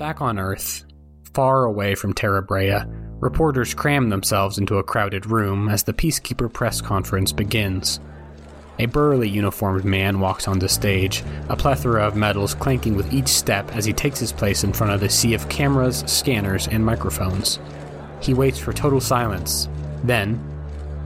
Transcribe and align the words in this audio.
Back 0.00 0.22
on 0.22 0.38
Earth, 0.38 0.86
far 1.34 1.64
away 1.64 1.94
from 1.94 2.14
Terra 2.14 2.40
Brea, 2.42 2.78
reporters 3.18 3.74
cram 3.74 4.08
themselves 4.08 4.56
into 4.56 4.78
a 4.78 4.82
crowded 4.82 5.26
room 5.26 5.68
as 5.68 5.82
the 5.82 5.92
Peacekeeper 5.92 6.50
press 6.50 6.80
conference 6.80 7.32
begins. 7.32 8.00
A 8.78 8.86
burly 8.86 9.28
uniformed 9.28 9.84
man 9.84 10.18
walks 10.18 10.48
onto 10.48 10.68
stage, 10.68 11.22
a 11.50 11.54
plethora 11.54 12.02
of 12.02 12.16
medals 12.16 12.54
clanking 12.54 12.96
with 12.96 13.12
each 13.12 13.28
step 13.28 13.76
as 13.76 13.84
he 13.84 13.92
takes 13.92 14.18
his 14.18 14.32
place 14.32 14.64
in 14.64 14.72
front 14.72 14.94
of 14.94 15.00
the 15.00 15.10
sea 15.10 15.34
of 15.34 15.50
cameras, 15.50 16.02
scanners, 16.06 16.66
and 16.68 16.82
microphones. 16.82 17.60
He 18.22 18.32
waits 18.32 18.58
for 18.58 18.72
total 18.72 19.02
silence, 19.02 19.68
then 20.02 20.42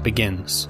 begins. 0.04 0.68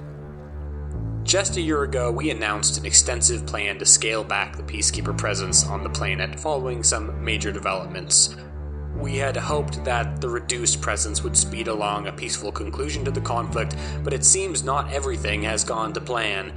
Just 1.24 1.56
a 1.56 1.60
year 1.60 1.84
ago, 1.84 2.10
we 2.10 2.28
announced 2.28 2.76
an 2.76 2.84
extensive 2.84 3.46
plan 3.46 3.78
to 3.78 3.86
scale 3.86 4.22
back 4.22 4.56
the 4.56 4.62
Peacekeeper 4.62 5.16
presence 5.16 5.66
on 5.66 5.82
the 5.82 5.88
planet 5.88 6.38
following 6.38 6.82
some 6.82 7.24
major 7.24 7.50
developments. 7.50 8.36
We 8.94 9.16
had 9.16 9.34
hoped 9.34 9.82
that 9.84 10.20
the 10.20 10.28
reduced 10.28 10.82
presence 10.82 11.22
would 11.22 11.34
speed 11.34 11.66
along 11.66 12.06
a 12.06 12.12
peaceful 12.12 12.52
conclusion 12.52 13.06
to 13.06 13.10
the 13.10 13.22
conflict, 13.22 13.74
but 14.04 14.12
it 14.12 14.22
seems 14.22 14.62
not 14.62 14.92
everything 14.92 15.42
has 15.44 15.64
gone 15.64 15.94
to 15.94 16.00
plan. 16.00 16.52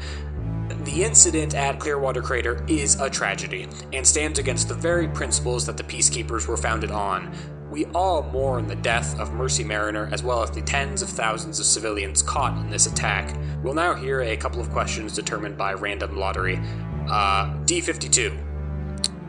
The 0.84 1.02
incident 1.02 1.56
at 1.56 1.80
Clearwater 1.80 2.22
Crater 2.22 2.64
is 2.68 3.00
a 3.00 3.09
tragedy 3.09 3.70
and 3.94 4.06
stands 4.06 4.38
against 4.38 4.68
the 4.68 4.76
very 4.76 5.08
principles 5.08 5.66
that 5.66 5.78
the 5.78 5.84
Peacekeepers 5.84 6.45
were 6.45 6.58
founded 6.58 6.92
on. 6.92 7.34
We 7.77 7.86
all 7.94 8.23
mourn 8.23 8.66
the 8.66 8.76
death 8.76 9.20
of 9.20 9.34
Mercy 9.34 9.63
Mariner 9.63 10.09
as 10.12 10.23
well 10.23 10.41
as 10.41 10.49
the 10.49 10.63
tens 10.63 11.04
of 11.04 11.09
thousands 11.09 11.59
of 11.59 11.67
civilians 11.67 12.23
caught 12.23 12.58
in 12.58 12.72
this 12.72 12.88
attack. 12.88 13.38
We'll 13.62 13.76
now 13.76 13.94
hear 13.94 14.22
a 14.22 14.36
couple 14.36 14.59
of 14.59 14.72
questions 14.72 15.13
determined 15.13 15.59
by 15.59 15.73
random 15.73 16.17
lottery. 16.17 16.59
Uh, 17.08 17.53
D52. 17.66 18.36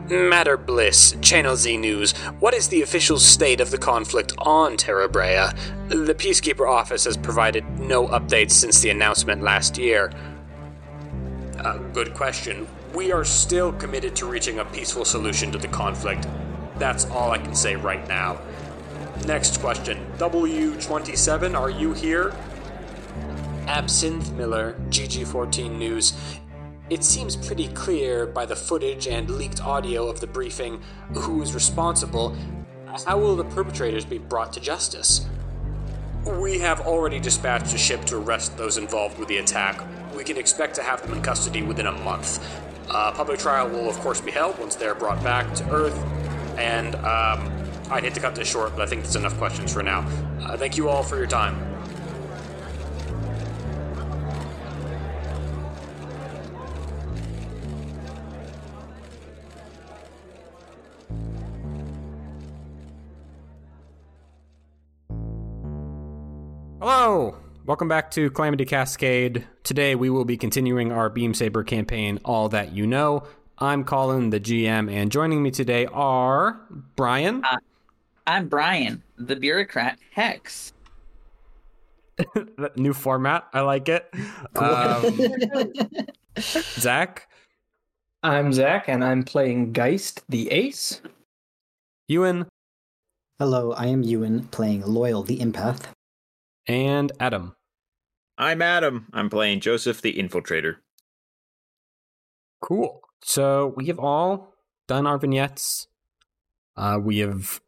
Matter 0.09 0.57
Bliss, 0.57 1.15
Channel 1.21 1.57
Z 1.57 1.77
News. 1.77 2.13
What 2.39 2.55
is 2.55 2.69
the 2.69 2.81
official 2.81 3.19
state 3.19 3.61
of 3.61 3.69
the 3.69 3.77
conflict 3.77 4.33
on 4.39 4.77
Terra 4.77 5.07
Brea? 5.07 5.49
The 5.89 6.15
Peacekeeper 6.15 6.67
office 6.67 7.03
has 7.03 7.17
provided 7.17 7.63
no 7.79 8.07
updates 8.07 8.53
since 8.53 8.79
the 8.79 8.89
announcement 8.89 9.43
last 9.43 9.77
year. 9.77 10.11
Uh, 11.59 11.77
good 11.93 12.15
question. 12.15 12.67
We 12.95 13.11
are 13.11 13.23
still 13.23 13.73
committed 13.73 14.15
to 14.15 14.25
reaching 14.25 14.57
a 14.57 14.65
peaceful 14.65 15.05
solution 15.05 15.51
to 15.51 15.59
the 15.59 15.67
conflict. 15.67 16.25
That's 16.79 17.05
all 17.11 17.31
I 17.31 17.37
can 17.37 17.53
say 17.53 17.75
right 17.75 18.07
now. 18.07 18.39
Next 19.27 19.59
question. 19.59 20.05
W27, 20.17 21.53
are 21.59 21.69
you 21.69 21.93
here? 21.93 22.33
Absinthe 23.67 24.31
Miller, 24.31 24.75
GG14 24.89 25.77
News. 25.77 26.13
It 26.89 27.03
seems 27.03 27.35
pretty 27.35 27.67
clear 27.67 28.25
by 28.25 28.45
the 28.45 28.55
footage 28.55 29.07
and 29.07 29.29
leaked 29.29 29.61
audio 29.61 30.07
of 30.07 30.21
the 30.21 30.27
briefing 30.27 30.81
who 31.13 31.41
is 31.43 31.53
responsible. 31.53 32.35
How 33.05 33.19
will 33.19 33.35
the 33.35 33.43
perpetrators 33.43 34.05
be 34.05 34.17
brought 34.17 34.53
to 34.53 34.59
justice? 34.59 35.27
We 36.25 36.59
have 36.59 36.81
already 36.81 37.19
dispatched 37.19 37.73
a 37.73 37.77
ship 37.77 38.05
to 38.05 38.17
arrest 38.17 38.57
those 38.57 38.77
involved 38.77 39.19
with 39.19 39.27
the 39.27 39.37
attack. 39.37 39.83
We 40.15 40.23
can 40.23 40.37
expect 40.37 40.75
to 40.75 40.81
have 40.81 41.01
them 41.01 41.13
in 41.13 41.21
custody 41.21 41.61
within 41.61 41.87
a 41.87 41.91
month. 41.91 42.43
A 42.89 43.11
public 43.11 43.39
trial 43.39 43.69
will, 43.69 43.87
of 43.87 43.99
course, 43.99 44.19
be 44.19 44.31
held 44.31 44.57
once 44.57 44.75
they're 44.75 44.95
brought 44.95 45.23
back 45.23 45.53
to 45.55 45.69
Earth. 45.71 45.97
And 46.59 46.93
um, 46.95 47.49
I'd 47.89 48.03
hate 48.03 48.13
to 48.15 48.19
cut 48.19 48.35
this 48.35 48.49
short, 48.49 48.75
but 48.75 48.81
I 48.81 48.85
think 48.85 49.03
that's 49.03 49.15
enough 49.15 49.37
questions 49.37 49.71
for 49.71 49.81
now. 49.81 49.99
Uh, 50.41 50.57
thank 50.57 50.75
you 50.75 50.89
all 50.89 51.03
for 51.03 51.15
your 51.15 51.25
time. 51.25 51.55
Hello! 66.81 67.37
Welcome 67.65 67.87
back 67.87 68.11
to 68.11 68.29
Calamity 68.31 68.65
Cascade. 68.65 69.47
Today 69.63 69.95
we 69.95 70.09
will 70.09 70.25
be 70.25 70.35
continuing 70.35 70.91
our 70.91 71.09
Beam 71.09 71.33
Saber 71.33 71.63
campaign, 71.63 72.19
All 72.25 72.49
That 72.49 72.73
You 72.73 72.85
Know. 72.85 73.23
I'm 73.61 73.83
Colin, 73.83 74.29
the 74.29 74.39
GM, 74.39 74.89
and 74.89 75.11
joining 75.11 75.43
me 75.43 75.51
today 75.51 75.85
are 75.87 76.61
Brian. 76.95 77.43
Uh, 77.43 77.57
I'm 78.25 78.47
Brian, 78.47 79.03
the 79.17 79.35
bureaucrat 79.35 79.99
Hex. 80.13 80.71
New 82.77 82.93
format. 82.93 83.47
I 83.51 83.59
like 83.59 83.89
it. 83.89 84.09
Um, 84.55 85.33
Zach. 86.39 87.27
I'm 88.23 88.53
Zach, 88.53 88.87
and 88.87 89.03
I'm 89.03 89.23
playing 89.23 89.73
Geist, 89.73 90.23
the 90.29 90.49
ace. 90.51 91.01
Ewan. 92.07 92.47
Hello, 93.39 93.73
I 93.73 93.87
am 93.87 94.03
Ewan, 94.03 94.47
playing 94.47 94.85
Loyal, 94.85 95.23
the 95.23 95.39
empath. 95.39 95.83
And 96.65 97.11
Adam. 97.19 97.57
I'm 98.37 98.61
Adam. 98.61 99.07
I'm 99.11 99.29
playing 99.29 99.59
Joseph, 99.59 100.01
the 100.01 100.13
infiltrator. 100.13 100.77
Cool. 102.61 102.98
So 103.21 103.73
we 103.75 103.85
have 103.87 103.99
all 103.99 104.55
done 104.87 105.05
our 105.05 105.17
vignettes. 105.17 105.87
Uh, 106.75 106.99
we 107.01 107.19
have 107.19 107.61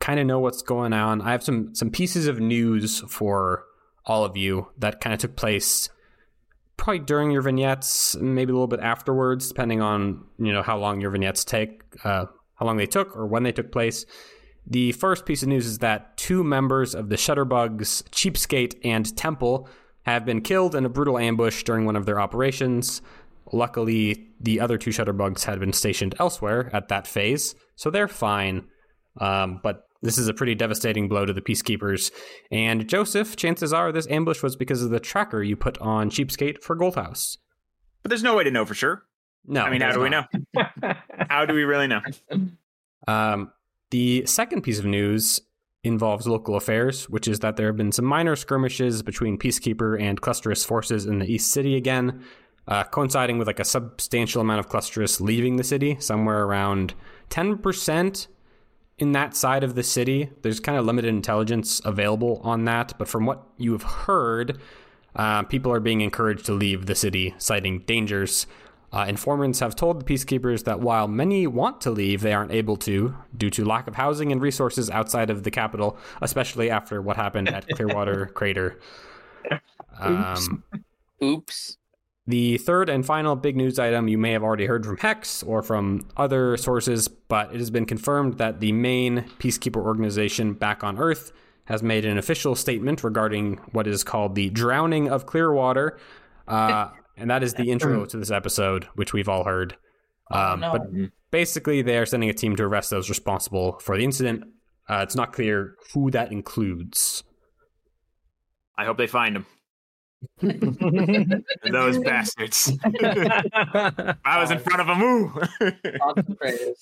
kind 0.00 0.20
of 0.20 0.26
know 0.26 0.38
what's 0.38 0.62
going 0.62 0.92
on. 0.92 1.20
I 1.20 1.32
have 1.32 1.42
some 1.42 1.74
some 1.74 1.90
pieces 1.90 2.26
of 2.26 2.40
news 2.40 3.00
for 3.08 3.64
all 4.04 4.24
of 4.24 4.36
you 4.36 4.68
that 4.78 5.00
kind 5.00 5.14
of 5.14 5.20
took 5.20 5.36
place 5.36 5.88
probably 6.76 7.00
during 7.00 7.30
your 7.30 7.42
vignettes, 7.42 8.16
maybe 8.16 8.50
a 8.50 8.54
little 8.54 8.66
bit 8.66 8.80
afterwards, 8.80 9.48
depending 9.48 9.82
on 9.82 10.24
you 10.38 10.52
know 10.52 10.62
how 10.62 10.78
long 10.78 11.00
your 11.00 11.10
vignettes 11.10 11.44
take, 11.44 11.82
uh, 12.04 12.24
how 12.54 12.66
long 12.66 12.78
they 12.78 12.86
took, 12.86 13.14
or 13.14 13.26
when 13.26 13.42
they 13.42 13.52
took 13.52 13.70
place. 13.70 14.06
The 14.66 14.92
first 14.92 15.26
piece 15.26 15.42
of 15.42 15.48
news 15.48 15.66
is 15.66 15.78
that 15.78 16.16
two 16.16 16.44
members 16.44 16.94
of 16.94 17.08
the 17.08 17.16
Shutterbugs, 17.16 18.02
Cheapskate, 18.10 18.74
and 18.84 19.16
Temple 19.16 19.68
have 20.02 20.24
been 20.24 20.40
killed 20.40 20.74
in 20.74 20.84
a 20.84 20.88
brutal 20.88 21.18
ambush 21.18 21.62
during 21.64 21.84
one 21.84 21.96
of 21.96 22.06
their 22.06 22.20
operations. 22.20 23.02
Luckily, 23.52 24.28
the 24.40 24.60
other 24.60 24.78
two 24.78 24.90
Shutterbugs 24.90 25.44
had 25.44 25.60
been 25.60 25.72
stationed 25.72 26.14
elsewhere 26.18 26.70
at 26.72 26.88
that 26.88 27.06
phase, 27.06 27.54
so 27.76 27.90
they're 27.90 28.08
fine. 28.08 28.66
Um, 29.20 29.60
but 29.62 29.84
this 30.02 30.18
is 30.18 30.28
a 30.28 30.34
pretty 30.34 30.54
devastating 30.54 31.08
blow 31.08 31.26
to 31.26 31.32
the 31.32 31.40
Peacekeepers. 31.40 32.12
And 32.50 32.88
Joseph, 32.88 33.36
chances 33.36 33.72
are 33.72 33.90
this 33.90 34.06
ambush 34.08 34.42
was 34.42 34.56
because 34.56 34.82
of 34.82 34.90
the 34.90 35.00
tracker 35.00 35.42
you 35.42 35.56
put 35.56 35.78
on 35.78 36.10
Cheapskate 36.10 36.62
for 36.62 36.76
Goldhouse. 36.76 37.36
But 38.02 38.10
there's 38.10 38.22
no 38.22 38.36
way 38.36 38.44
to 38.44 38.50
know 38.50 38.64
for 38.64 38.74
sure. 38.74 39.02
No, 39.44 39.62
I 39.62 39.70
mean, 39.70 39.80
how 39.80 39.92
do 39.92 40.00
we 40.00 40.08
know? 40.08 40.24
how 41.30 41.46
do 41.46 41.54
we 41.54 41.64
really 41.64 41.86
know? 41.86 42.00
Um, 43.06 43.50
the 43.90 44.26
second 44.26 44.62
piece 44.62 44.78
of 44.78 44.84
news 44.84 45.40
involves 45.82 46.26
local 46.26 46.56
affairs, 46.56 47.08
which 47.08 47.26
is 47.26 47.40
that 47.40 47.56
there 47.56 47.66
have 47.68 47.76
been 47.76 47.92
some 47.92 48.04
minor 48.04 48.36
skirmishes 48.36 49.02
between 49.02 49.38
Peacekeeper 49.38 50.00
and 50.00 50.20
Clusterus 50.20 50.66
forces 50.66 51.06
in 51.06 51.18
the 51.18 51.26
East 51.26 51.50
City 51.50 51.76
again, 51.76 52.22
uh, 52.68 52.84
coinciding 52.84 53.38
with 53.38 53.46
like 53.46 53.58
a 53.58 53.64
substantial 53.64 54.40
amount 54.40 54.60
of 54.60 54.68
Clusterus 54.68 55.20
leaving 55.20 55.56
the 55.56 55.64
city, 55.64 55.96
somewhere 55.98 56.44
around 56.44 56.94
10% 57.30 58.26
in 58.98 59.12
that 59.12 59.34
side 59.34 59.64
of 59.64 59.74
the 59.74 59.82
city. 59.82 60.30
There's 60.42 60.60
kind 60.60 60.76
of 60.78 60.84
limited 60.84 61.08
intelligence 61.08 61.80
available 61.84 62.40
on 62.44 62.66
that, 62.66 62.92
but 62.98 63.08
from 63.08 63.24
what 63.24 63.42
you 63.56 63.72
have 63.72 63.82
heard, 63.82 64.60
uh, 65.16 65.44
people 65.44 65.72
are 65.72 65.80
being 65.80 66.02
encouraged 66.02 66.44
to 66.46 66.52
leave 66.52 66.86
the 66.86 66.94
city, 66.94 67.34
citing 67.38 67.80
dangers. 67.80 68.46
Uh, 68.92 69.06
informants 69.08 69.60
have 69.60 69.74
told 69.74 70.00
the 70.00 70.04
peacekeepers 70.04 70.64
that 70.64 70.80
while 70.80 71.08
many 71.08 71.46
want 71.46 71.80
to 71.82 71.90
leave, 71.90 72.20
they 72.20 72.32
aren't 72.32 72.52
able 72.52 72.76
to 72.76 73.14
due 73.36 73.50
to 73.50 73.64
lack 73.64 73.86
of 73.86 73.94
housing 73.94 74.30
and 74.30 74.40
resources 74.42 74.88
outside 74.90 75.30
of 75.30 75.42
the 75.42 75.50
capital, 75.50 75.96
especially 76.20 76.70
after 76.70 77.00
what 77.00 77.16
happened 77.16 77.48
at 77.48 77.66
Clearwater 77.68 78.26
Crater. 78.34 78.78
Um, 79.98 80.64
Oops. 81.22 81.78
The 82.28 82.58
third 82.58 82.90
and 82.90 83.06
final 83.06 83.34
big 83.34 83.56
news 83.56 83.78
item 83.78 84.06
you 84.06 84.18
may 84.18 84.32
have 84.32 84.42
already 84.42 84.66
heard 84.66 84.84
from 84.84 84.98
Hex 84.98 85.42
or 85.42 85.62
from 85.62 86.06
other 86.18 86.58
sources, 86.58 87.08
but 87.08 87.54
it 87.54 87.58
has 87.58 87.70
been 87.70 87.86
confirmed 87.86 88.36
that 88.36 88.60
the 88.60 88.70
main 88.70 89.22
peacekeeper 89.38 89.82
organization 89.82 90.52
back 90.52 90.84
on 90.84 90.98
Earth 90.98 91.32
has 91.64 91.82
made 91.82 92.04
an 92.04 92.18
official 92.18 92.54
statement 92.54 93.02
regarding 93.02 93.56
what 93.72 93.86
is 93.86 94.04
called 94.04 94.34
the 94.34 94.50
drowning 94.50 95.08
of 95.08 95.24
Clearwater. 95.24 95.98
Uh, 96.46 96.90
and 97.16 97.30
that 97.30 97.42
is 97.42 97.54
the 97.54 97.70
intro 97.70 98.04
to 98.04 98.18
this 98.18 98.30
episode, 98.30 98.84
which 98.94 99.14
we've 99.14 99.28
all 99.28 99.44
heard. 99.44 99.78
Um, 100.30 100.60
no. 100.60 100.72
But 100.72 100.82
basically, 101.30 101.80
they 101.80 101.96
are 101.96 102.04
sending 102.04 102.28
a 102.28 102.34
team 102.34 102.56
to 102.56 102.64
arrest 102.64 102.90
those 102.90 103.08
responsible 103.08 103.78
for 103.78 103.96
the 103.96 104.04
incident. 104.04 104.44
Uh, 104.86 105.00
it's 105.02 105.16
not 105.16 105.32
clear 105.32 105.76
who 105.94 106.10
that 106.10 106.30
includes. 106.30 107.24
I 108.76 108.84
hope 108.84 108.98
they 108.98 109.06
find 109.06 109.34
him. 109.34 109.46
Those 111.70 111.98
bastards. 112.04 112.72
I 112.84 114.38
was 114.38 114.50
in 114.50 114.58
front 114.58 114.80
of 114.80 114.88
a 114.88 115.00
Ooh. 115.02 115.32
Awesome 116.02 116.36
praise. 116.36 116.76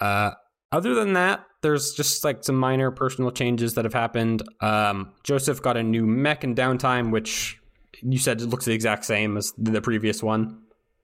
Uh, 0.00 0.32
other 0.72 0.94
than 0.94 1.14
that, 1.14 1.44
there's 1.62 1.92
just 1.94 2.24
like 2.24 2.44
some 2.44 2.56
minor 2.56 2.90
personal 2.90 3.30
changes 3.30 3.74
that 3.74 3.84
have 3.84 3.94
happened. 3.94 4.42
Um, 4.60 5.12
Joseph 5.24 5.62
got 5.62 5.76
a 5.76 5.82
new 5.82 6.04
mech 6.06 6.44
and 6.44 6.56
downtime, 6.56 7.10
which 7.10 7.58
you 8.02 8.18
said 8.18 8.40
it 8.40 8.46
looks 8.46 8.64
the 8.66 8.72
exact 8.72 9.04
same 9.04 9.36
as 9.36 9.52
the 9.56 9.80
previous 9.80 10.22
one. 10.22 10.60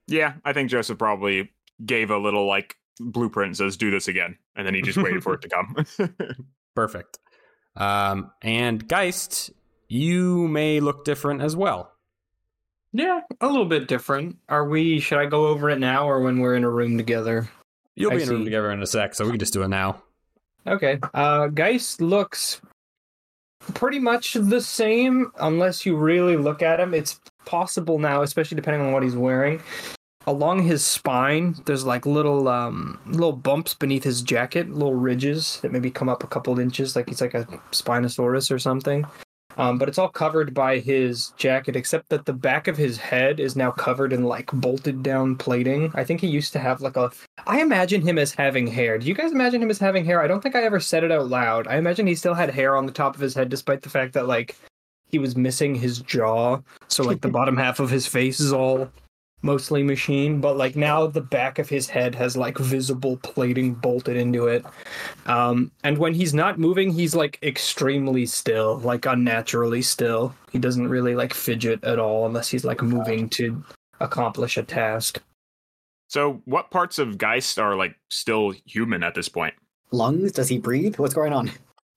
yeah, 0.09 0.35
I 0.45 0.53
think 0.53 0.69
Joseph 0.71 0.99
probably 0.99 1.51
gave 1.85 2.11
a 2.11 2.19
little 2.19 2.47
like 2.47 2.77
blueprint 3.01 3.49
and 3.49 3.57
says, 3.57 3.77
"Do 3.77 3.91
this 3.91 4.09
again," 4.09 4.37
and 4.57 4.67
then 4.67 4.75
he 4.75 4.83
just 4.83 4.99
waited 4.99 5.23
for 5.23 5.35
it 5.35 5.43
to 5.43 5.49
come. 5.49 5.75
Perfect. 6.75 7.19
Um, 7.77 8.31
and 8.43 8.87
Geist, 8.87 9.51
you 9.93 10.49
may 10.49 10.81
look 10.81 11.05
different 11.05 11.43
as 11.43 11.55
well. 11.55 11.93
Yeah, 12.95 13.21
a 13.41 13.47
little 13.47 13.67
bit 13.67 13.89
different. 13.89 14.39
Are 14.49 14.67
we? 14.67 15.01
Should 15.01 15.19
I 15.19 15.27
go 15.27 15.47
over 15.47 15.69
it 15.69 15.79
now 15.79 16.09
or 16.09 16.21
when 16.21 16.39
we're 16.41 16.57
in 16.57 16.65
a 16.65 16.71
room 16.71 16.97
together? 16.97 17.49
You'll 17.95 18.13
I 18.13 18.17
be 18.17 18.23
in 18.23 18.29
a 18.29 18.33
room 18.33 18.45
together 18.45 18.71
in 18.71 18.83
a 18.83 18.87
sec, 18.87 19.15
so 19.15 19.25
we 19.25 19.33
can 19.33 19.39
just 19.39 19.53
do 19.53 19.63
it 19.63 19.69
now. 19.69 20.03
Okay. 20.67 20.99
Uh, 21.13 21.49
Geist 21.49 22.01
looks 22.01 22.63
pretty 23.75 23.99
much 23.99 24.33
the 24.35 24.61
same 24.61 25.31
unless 25.41 25.85
you 25.85 25.97
really 25.97 26.37
look 26.37 26.63
at 26.63 26.81
him. 26.81 26.95
It's 26.95 27.21
possible 27.45 27.99
now, 27.99 28.23
especially 28.23 28.57
depending 28.57 28.87
on 28.87 28.93
what 28.93 29.03
he's 29.03 29.17
wearing. 29.17 29.63
Along 30.27 30.63
his 30.63 30.87
spine, 30.87 31.57
there's 31.67 31.85
like 31.85 32.07
little 32.07 32.49
um 32.49 32.99
little 33.07 33.33
bumps 33.33 33.75
beneath 33.75 34.05
his 34.05 34.23
jacket, 34.23 34.71
little 34.71 34.95
ridges 34.95 35.61
that 35.61 35.73
maybe 35.73 35.91
come 35.91 36.09
up 36.09 36.25
a 36.25 36.29
couple 36.29 36.59
inches, 36.59 36.97
like 36.97 37.09
he's 37.09 37.21
like 37.21 37.35
a 37.35 37.45
Spinosaurus 37.73 38.51
or 38.51 38.59
something. 38.59 39.05
Um, 39.57 39.79
but 39.79 39.89
it's 39.89 39.99
all 39.99 40.09
covered 40.09 40.55
by 40.55 40.79
his 40.79 41.31
jacket, 41.37 41.77
except 41.77 42.09
that 42.09 42.25
the 42.25 42.33
back 42.33 42.69
of 42.69 42.77
his 42.77 42.97
head 42.97 43.41
is 43.41 43.57
now 43.57 43.71
covered 43.71 44.13
in 44.13 44.25
like 44.25 44.51
bolted 44.53 45.03
down 45.03 45.37
plating. 45.37 45.93
I 45.95 46.05
think 46.05 46.21
he 46.21 46.27
used 46.27 46.53
to 46.55 46.59
have 46.59 46.81
like 46.81 46.97
a. 46.97 47.11
I 47.47 47.61
imagine 47.61 48.03
him 48.03 48.19
as 48.19 48.33
having 48.33 48.67
hair. 48.67 48.99
Do 48.99 49.07
you 49.07 49.15
guys 49.15 49.33
imagine 49.33 49.63
him 49.63 49.71
as 49.71 49.79
having 49.79 50.05
hair? 50.05 50.23
I 50.23 50.27
don't 50.27 50.43
think 50.43 50.57
I 50.57 50.63
ever 50.63 50.81
said 50.81 51.05
it 51.05 51.13
out 51.13 51.29
loud. 51.29 51.67
I 51.67 51.77
imagine 51.77 52.07
he 52.07 52.15
still 52.15 52.35
had 52.35 52.51
hair 52.51 52.77
on 52.77 52.87
the 52.87 52.93
top 52.93 53.15
of 53.15 53.21
his 53.21 53.35
head, 53.35 53.49
despite 53.49 53.83
the 53.83 53.91
fact 53.91 54.15
that 54.15 54.27
like 54.27 54.57
he 55.09 55.19
was 55.19 55.37
missing 55.37 55.75
his 55.75 56.01
jaw. 56.01 56.59
So 56.89 57.03
like 57.05 57.21
the 57.21 57.29
bottom 57.29 57.57
half 57.57 57.81
of 57.81 57.91
his 57.91 58.07
face 58.07 58.41
is 58.41 58.53
all 58.53 58.91
mostly 59.43 59.83
machine, 59.83 60.41
but 60.41 60.57
like 60.57 60.77
now 60.77 61.07
the 61.07 61.21
back 61.21 61.59
of 61.59 61.69
his 61.69 61.89
head 61.89 62.15
has 62.15 62.37
like 62.37 62.59
visible 62.59 63.17
plating 63.19 63.75
bolted 63.75 64.17
into 64.17 64.47
it. 64.47 64.65
Um, 65.27 65.71
and 65.85 65.99
when 65.99 66.15
he's 66.15 66.33
not 66.33 66.59
moving, 66.59 66.91
he's 66.91 67.15
like 67.15 67.39
extremely 67.43 68.27
still, 68.27 68.79
like 68.79 69.07
unnaturally 69.07 69.83
still. 69.83 70.35
He 70.51 70.59
doesn't 70.59 70.89
really 70.89 71.15
like 71.15 71.35
fidget 71.35 71.83
at 71.85 71.99
all 71.99 72.27
unless 72.27 72.49
he's 72.49 72.65
like 72.65 72.83
moving 72.83 73.29
to 73.31 73.63
accomplish 74.01 74.57
a 74.57 74.63
task. 74.63 75.21
so, 76.09 76.43
what 76.45 76.71
parts 76.71 76.99
of 76.99 77.19
Geist 77.19 77.59
are 77.59 77.77
like 77.77 77.97
still 78.11 78.53
human 78.67 79.03
at 79.03 79.15
this 79.15 79.29
point? 79.29 79.55
Lungs? 79.91 80.33
Does 80.33 80.49
he 80.49 80.59
breathe? 80.59 80.97
What's 80.97 81.15
going 81.15 81.33
on? 81.33 81.51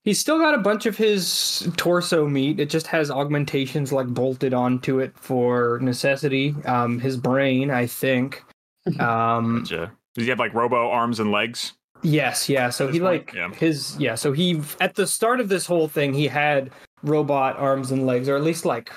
He's 0.06 0.20
still 0.20 0.38
got 0.38 0.54
a 0.54 0.60
bunch 0.60 0.86
of 0.86 0.96
his 0.96 1.68
torso 1.78 2.28
meat. 2.28 2.60
It 2.60 2.70
just 2.70 2.86
has 2.88 3.10
augmentations 3.10 3.92
like 3.92 4.06
bolted 4.08 4.54
onto 4.54 5.00
it 5.00 5.18
for 5.18 5.80
necessity. 5.82 6.56
Um, 6.66 7.00
his 7.00 7.18
brain, 7.18 7.72
I 7.72 7.88
think. 7.88 8.42
Um, 9.00 9.62
Gotcha. 9.62 9.92
Does 10.14 10.26
he 10.26 10.30
have 10.30 10.38
like 10.38 10.54
robo 10.54 10.92
arms 10.92 11.20
and 11.20 11.32
legs? 11.32 11.74
Yes, 12.04 12.48
yeah. 12.48 12.70
So 12.70 12.88
he 12.88 13.00
point, 13.00 13.26
like 13.26 13.34
yeah. 13.34 13.50
his 13.50 13.98
yeah. 14.00 14.14
So 14.14 14.32
he 14.32 14.62
at 14.80 14.94
the 14.94 15.08
start 15.08 15.40
of 15.40 15.50
this 15.50 15.66
whole 15.66 15.88
thing, 15.88 16.14
he 16.14 16.28
had 16.28 16.70
robot 17.02 17.58
arms 17.58 17.90
and 17.90 18.06
legs, 18.06 18.30
or 18.30 18.36
at 18.36 18.44
least 18.44 18.64
like 18.64 18.92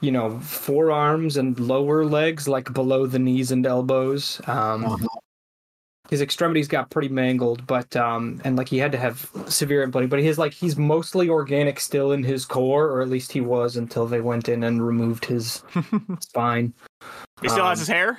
you 0.00 0.12
know 0.12 0.38
forearms 0.38 1.36
and 1.36 1.58
lower 1.58 2.04
legs, 2.04 2.46
like 2.46 2.72
below 2.72 3.06
the 3.06 3.18
knees 3.18 3.50
and 3.50 3.66
elbows. 3.66 4.40
Um, 4.46 4.84
Uh-huh. 4.84 5.06
His 6.10 6.20
extremities 6.20 6.68
got 6.68 6.90
pretty 6.90 7.08
mangled, 7.08 7.66
but 7.66 7.94
um, 7.96 8.40
and 8.44 8.56
like 8.56 8.68
he 8.68 8.78
had 8.78 8.92
to 8.92 8.98
have 8.98 9.30
severe 9.46 9.82
implanting. 9.82 10.08
But 10.08 10.20
he's 10.20 10.38
like 10.38 10.52
he's 10.54 10.76
mostly 10.76 11.28
organic 11.28 11.80
still 11.80 12.12
in 12.12 12.22
his 12.24 12.44
core, 12.44 12.86
or 12.86 13.00
at 13.02 13.08
least 13.08 13.32
he 13.32 13.40
was 13.40 13.76
until 13.76 14.06
they 14.06 14.20
went 14.20 14.48
in 14.48 14.64
and 14.64 14.86
removed 14.86 15.24
his 15.26 15.62
spine. 16.20 16.72
He 17.42 17.48
still 17.48 17.66
has 17.66 17.78
Um, 17.78 17.80
his 17.80 17.88
hair. 17.88 18.18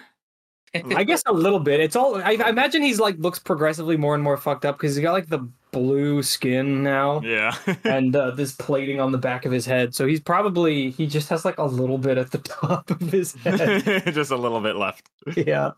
I 0.95 1.03
guess 1.03 1.23
a 1.25 1.33
little 1.33 1.59
bit. 1.59 1.79
It's 1.79 1.95
all. 1.95 2.17
I, 2.17 2.37
I 2.45 2.49
imagine 2.49 2.83
he's 2.83 2.99
like 2.99 3.17
looks 3.17 3.39
progressively 3.39 3.97
more 3.97 4.13
and 4.13 4.23
more 4.23 4.37
fucked 4.37 4.65
up 4.65 4.77
because 4.77 4.95
he's 4.95 5.01
got 5.01 5.13
like 5.13 5.27
the 5.27 5.49
blue 5.71 6.21
skin 6.23 6.81
now 6.83 7.21
Yeah. 7.21 7.55
and 7.83 8.15
uh, 8.15 8.31
this 8.31 8.53
plating 8.53 8.99
on 8.99 9.11
the 9.11 9.17
back 9.17 9.45
of 9.45 9.51
his 9.51 9.65
head. 9.65 9.95
So 9.95 10.05
he's 10.05 10.19
probably 10.19 10.91
he 10.91 11.07
just 11.07 11.27
has 11.29 11.43
like 11.43 11.57
a 11.57 11.63
little 11.65 11.97
bit 11.97 12.19
at 12.19 12.29
the 12.29 12.37
top 12.61 12.91
of 12.91 13.01
his 13.01 13.33
head. 13.33 14.13
just 14.13 14.29
a 14.29 14.37
little 14.37 14.61
bit 14.61 14.75
left. 14.75 15.09
yeah. 15.35 15.71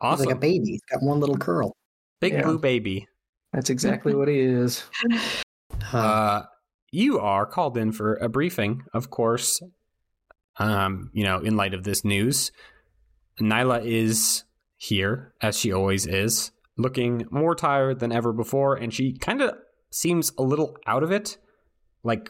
Awesome. 0.00 0.20
He's 0.20 0.26
like 0.26 0.36
a 0.36 0.38
baby. 0.38 0.70
He's 0.70 0.82
got 0.90 1.02
one 1.02 1.20
little 1.20 1.36
curl. 1.36 1.76
Big 2.20 2.32
Yeah. 2.34 2.42
blue 2.42 2.58
baby. 2.58 3.06
That's 3.52 3.70
exactly 3.70 4.14
what 4.14 4.28
he 4.28 4.40
is. 4.40 4.84
Uh, 5.92 6.42
you 6.90 7.18
are 7.20 7.46
called 7.46 7.76
in 7.78 7.92
for 7.92 8.16
a 8.16 8.28
briefing, 8.28 8.82
of 8.92 9.10
course. 9.10 9.62
Um, 10.58 11.10
you 11.14 11.22
know, 11.24 11.38
in 11.38 11.56
light 11.56 11.72
of 11.72 11.84
this 11.84 12.04
news, 12.04 12.50
Nyla 13.40 13.84
is 13.86 14.44
here, 14.76 15.32
as 15.40 15.56
she 15.56 15.72
always 15.72 16.04
is, 16.06 16.50
looking 16.76 17.26
more 17.30 17.54
tired 17.54 18.00
than 18.00 18.10
ever 18.12 18.32
before, 18.32 18.74
and 18.74 18.92
she 18.92 19.16
kind 19.16 19.40
of 19.40 19.54
seems 19.90 20.32
a 20.36 20.42
little 20.42 20.76
out 20.86 21.02
of 21.02 21.12
it. 21.12 21.38
Like, 22.02 22.28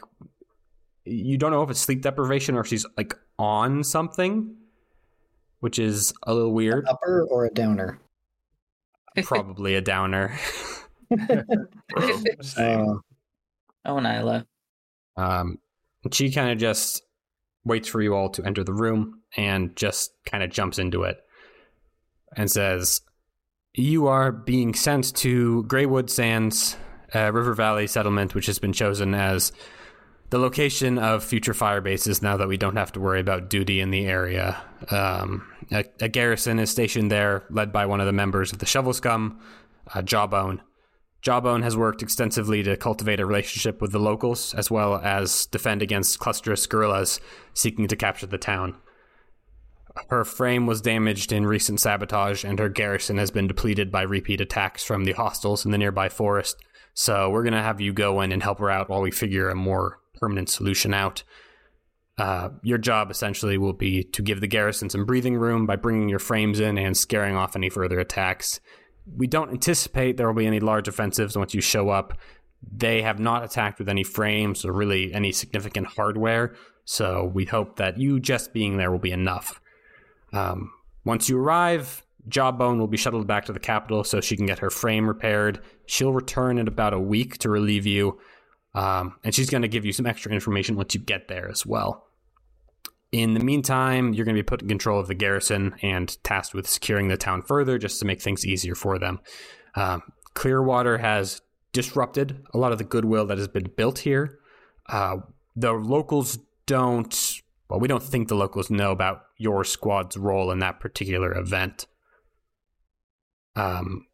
you 1.05 1.37
don't 1.37 1.51
know 1.51 1.63
if 1.63 1.69
it's 1.71 1.79
sleep 1.81 2.01
deprivation 2.01 2.55
or 2.55 2.63
she's 2.63 2.85
like 2.97 3.15
on 3.39 3.83
something, 3.83 4.55
which 5.59 5.79
is 5.79 6.13
a 6.23 6.33
little 6.33 6.53
weird. 6.53 6.85
Upper 6.87 7.23
or 7.23 7.45
a 7.45 7.49
downer? 7.53 7.99
Probably 9.23 9.75
a 9.75 9.81
downer. 9.81 10.37
Uh, 12.57 12.93
Oh, 13.85 13.95
Nyla. 13.95 14.45
Um, 15.17 15.57
she 16.11 16.31
kind 16.31 16.51
of 16.51 16.57
just 16.57 17.01
waits 17.65 17.87
for 17.87 18.01
you 18.01 18.13
all 18.13 18.29
to 18.29 18.43
enter 18.43 18.63
the 18.63 18.73
room 18.73 19.21
and 19.35 19.75
just 19.75 20.11
kind 20.25 20.43
of 20.43 20.51
jumps 20.51 20.79
into 20.79 21.03
it 21.03 21.17
and 22.35 22.51
says, 22.51 23.01
You 23.73 24.07
are 24.07 24.31
being 24.31 24.73
sent 24.73 25.15
to 25.17 25.63
Greywood 25.63 26.09
Sands, 26.09 26.77
uh, 27.15 27.31
River 27.33 27.53
Valley 27.53 27.87
settlement, 27.87 28.35
which 28.35 28.45
has 28.45 28.59
been 28.59 28.73
chosen 28.73 29.15
as 29.15 29.51
the 30.29 30.39
location 30.39 30.99
of 30.99 31.23
future 31.23 31.53
fire 31.53 31.81
bases 31.81 32.21
now 32.21 32.37
that 32.37 32.47
we 32.47 32.57
don't 32.57 32.75
have 32.75 32.91
to 32.91 32.99
worry 32.99 33.19
about 33.19 33.49
duty 33.49 33.79
in 33.79 33.89
the 33.89 34.05
area. 34.05 34.61
Um, 34.91 35.47
a, 35.71 35.85
a 36.01 36.07
garrison 36.07 36.59
is 36.59 36.69
stationed 36.69 37.11
there, 37.11 37.43
led 37.49 37.71
by 37.71 37.85
one 37.85 37.99
of 37.99 38.05
the 38.05 38.13
members 38.13 38.51
of 38.51 38.59
the 38.59 38.65
Shovel 38.65 38.93
Scum, 38.93 39.39
uh, 39.93 40.01
Jawbone. 40.01 40.61
Jawbone 41.21 41.63
has 41.63 41.75
worked 41.75 42.01
extensively 42.01 42.63
to 42.63 42.77
cultivate 42.77 43.19
a 43.19 43.25
relationship 43.25 43.81
with 43.81 43.91
the 43.91 43.99
locals, 43.99 44.53
as 44.53 44.71
well 44.71 44.95
as 45.03 45.47
defend 45.47 45.81
against 45.81 46.19
clusterous 46.19 46.67
guerrillas 46.69 47.19
seeking 47.53 47.87
to 47.87 47.95
capture 47.95 48.27
the 48.27 48.37
town. 48.37 48.75
Her 50.09 50.23
frame 50.23 50.65
was 50.65 50.79
damaged 50.79 51.31
in 51.31 51.45
recent 51.45 51.81
sabotage, 51.81 52.45
and 52.45 52.57
her 52.59 52.69
garrison 52.69 53.17
has 53.17 53.31
been 53.31 53.47
depleted 53.47 53.91
by 53.91 54.03
repeat 54.03 54.39
attacks 54.39 54.83
from 54.83 55.03
the 55.03 55.11
hostiles 55.11 55.65
in 55.65 55.71
the 55.71 55.77
nearby 55.77 56.07
forest. 56.07 56.55
So 56.93 57.29
we're 57.29 57.43
gonna 57.43 57.63
have 57.63 57.81
you 57.81 57.91
go 57.91 58.21
in 58.21 58.31
and 58.31 58.41
help 58.41 58.59
her 58.59 58.69
out 58.69 58.89
while 58.89 59.01
we 59.01 59.11
figure 59.11 59.49
a 59.49 59.55
more 59.55 59.99
permanent 60.19 60.49
solution 60.49 60.93
out. 60.93 61.23
Uh, 62.17 62.49
your 62.63 62.77
job 62.77 63.09
essentially 63.11 63.57
will 63.57 63.73
be 63.73 64.03
to 64.03 64.21
give 64.21 64.41
the 64.41 64.47
garrison 64.47 64.89
some 64.89 65.05
breathing 65.05 65.37
room 65.37 65.65
by 65.65 65.77
bringing 65.77 66.09
your 66.09 66.19
frames 66.19 66.59
in 66.59 66.77
and 66.77 66.97
scaring 66.97 67.35
off 67.35 67.55
any 67.55 67.69
further 67.69 67.97
attacks 67.99 68.59
we 69.17 69.27
don't 69.27 69.51
anticipate 69.51 70.17
there 70.17 70.27
will 70.27 70.39
be 70.39 70.47
any 70.47 70.59
large 70.59 70.87
offensives 70.87 71.37
once 71.37 71.53
you 71.53 71.61
show 71.61 71.89
up. 71.89 72.17
They 72.75 73.01
have 73.01 73.19
not 73.19 73.43
attacked 73.43 73.79
with 73.79 73.89
any 73.89 74.03
frames 74.03 74.65
or 74.65 74.73
really 74.73 75.13
any 75.13 75.31
significant 75.31 75.87
hardware, 75.87 76.55
so 76.85 77.31
we 77.33 77.45
hope 77.45 77.77
that 77.77 77.97
you 77.97 78.19
just 78.19 78.53
being 78.53 78.77
there 78.77 78.91
will 78.91 78.99
be 78.99 79.11
enough. 79.11 79.61
Um, 80.33 80.71
once 81.05 81.29
you 81.29 81.37
arrive, 81.39 82.03
Jawbone 82.27 82.79
will 82.79 82.87
be 82.87 82.97
shuttled 82.97 83.27
back 83.27 83.45
to 83.45 83.53
the 83.53 83.59
capital 83.59 84.03
so 84.03 84.19
she 84.19 84.35
can 84.35 84.45
get 84.45 84.59
her 84.59 84.69
frame 84.69 85.07
repaired. 85.07 85.61
She'll 85.85 86.13
return 86.13 86.57
in 86.57 86.67
about 86.67 86.93
a 86.93 86.99
week 86.99 87.37
to 87.39 87.49
relieve 87.49 87.85
you, 87.85 88.19
um, 88.75 89.15
and 89.23 89.33
she's 89.33 89.49
going 89.49 89.61
to 89.61 89.67
give 89.67 89.85
you 89.85 89.93
some 89.93 90.05
extra 90.05 90.31
information 90.31 90.75
once 90.75 90.93
you 90.93 90.99
get 90.99 91.27
there 91.27 91.49
as 91.49 91.65
well. 91.65 92.05
In 93.11 93.33
the 93.33 93.39
meantime, 93.39 94.13
you're 94.13 94.25
going 94.25 94.35
to 94.35 94.43
be 94.43 94.45
put 94.45 94.61
in 94.61 94.67
control 94.67 94.99
of 94.99 95.07
the 95.07 95.15
garrison 95.15 95.75
and 95.81 96.15
tasked 96.23 96.53
with 96.53 96.67
securing 96.67 97.07
the 97.07 97.17
town 97.17 97.41
further 97.41 97.79
just 97.79 97.99
to 97.99 98.05
make 98.05 98.21
things 98.21 98.45
easier 98.45 98.75
for 98.75 98.99
them. 98.99 99.19
Um, 99.75 100.03
Clearwater 100.35 100.99
has 100.99 101.41
disrupted 101.73 102.43
a 102.53 102.57
lot 102.57 102.71
of 102.71 102.77
the 102.77 102.83
goodwill 102.83 103.25
that 103.25 103.37
has 103.37 103.47
been 103.47 103.71
built 103.75 103.99
here. 103.99 104.39
Uh, 104.87 105.17
the 105.55 105.71
locals 105.73 106.37
don't, 106.67 107.41
well, 107.69 107.79
we 107.79 107.87
don't 107.87 108.03
think 108.03 108.27
the 108.27 108.35
locals 108.35 108.69
know 108.69 108.91
about 108.91 109.23
your 109.37 109.63
squad's 109.63 110.15
role 110.15 110.51
in 110.51 110.59
that 110.59 110.79
particular 110.79 111.35
event. 111.35 111.87
Um, 113.55 114.05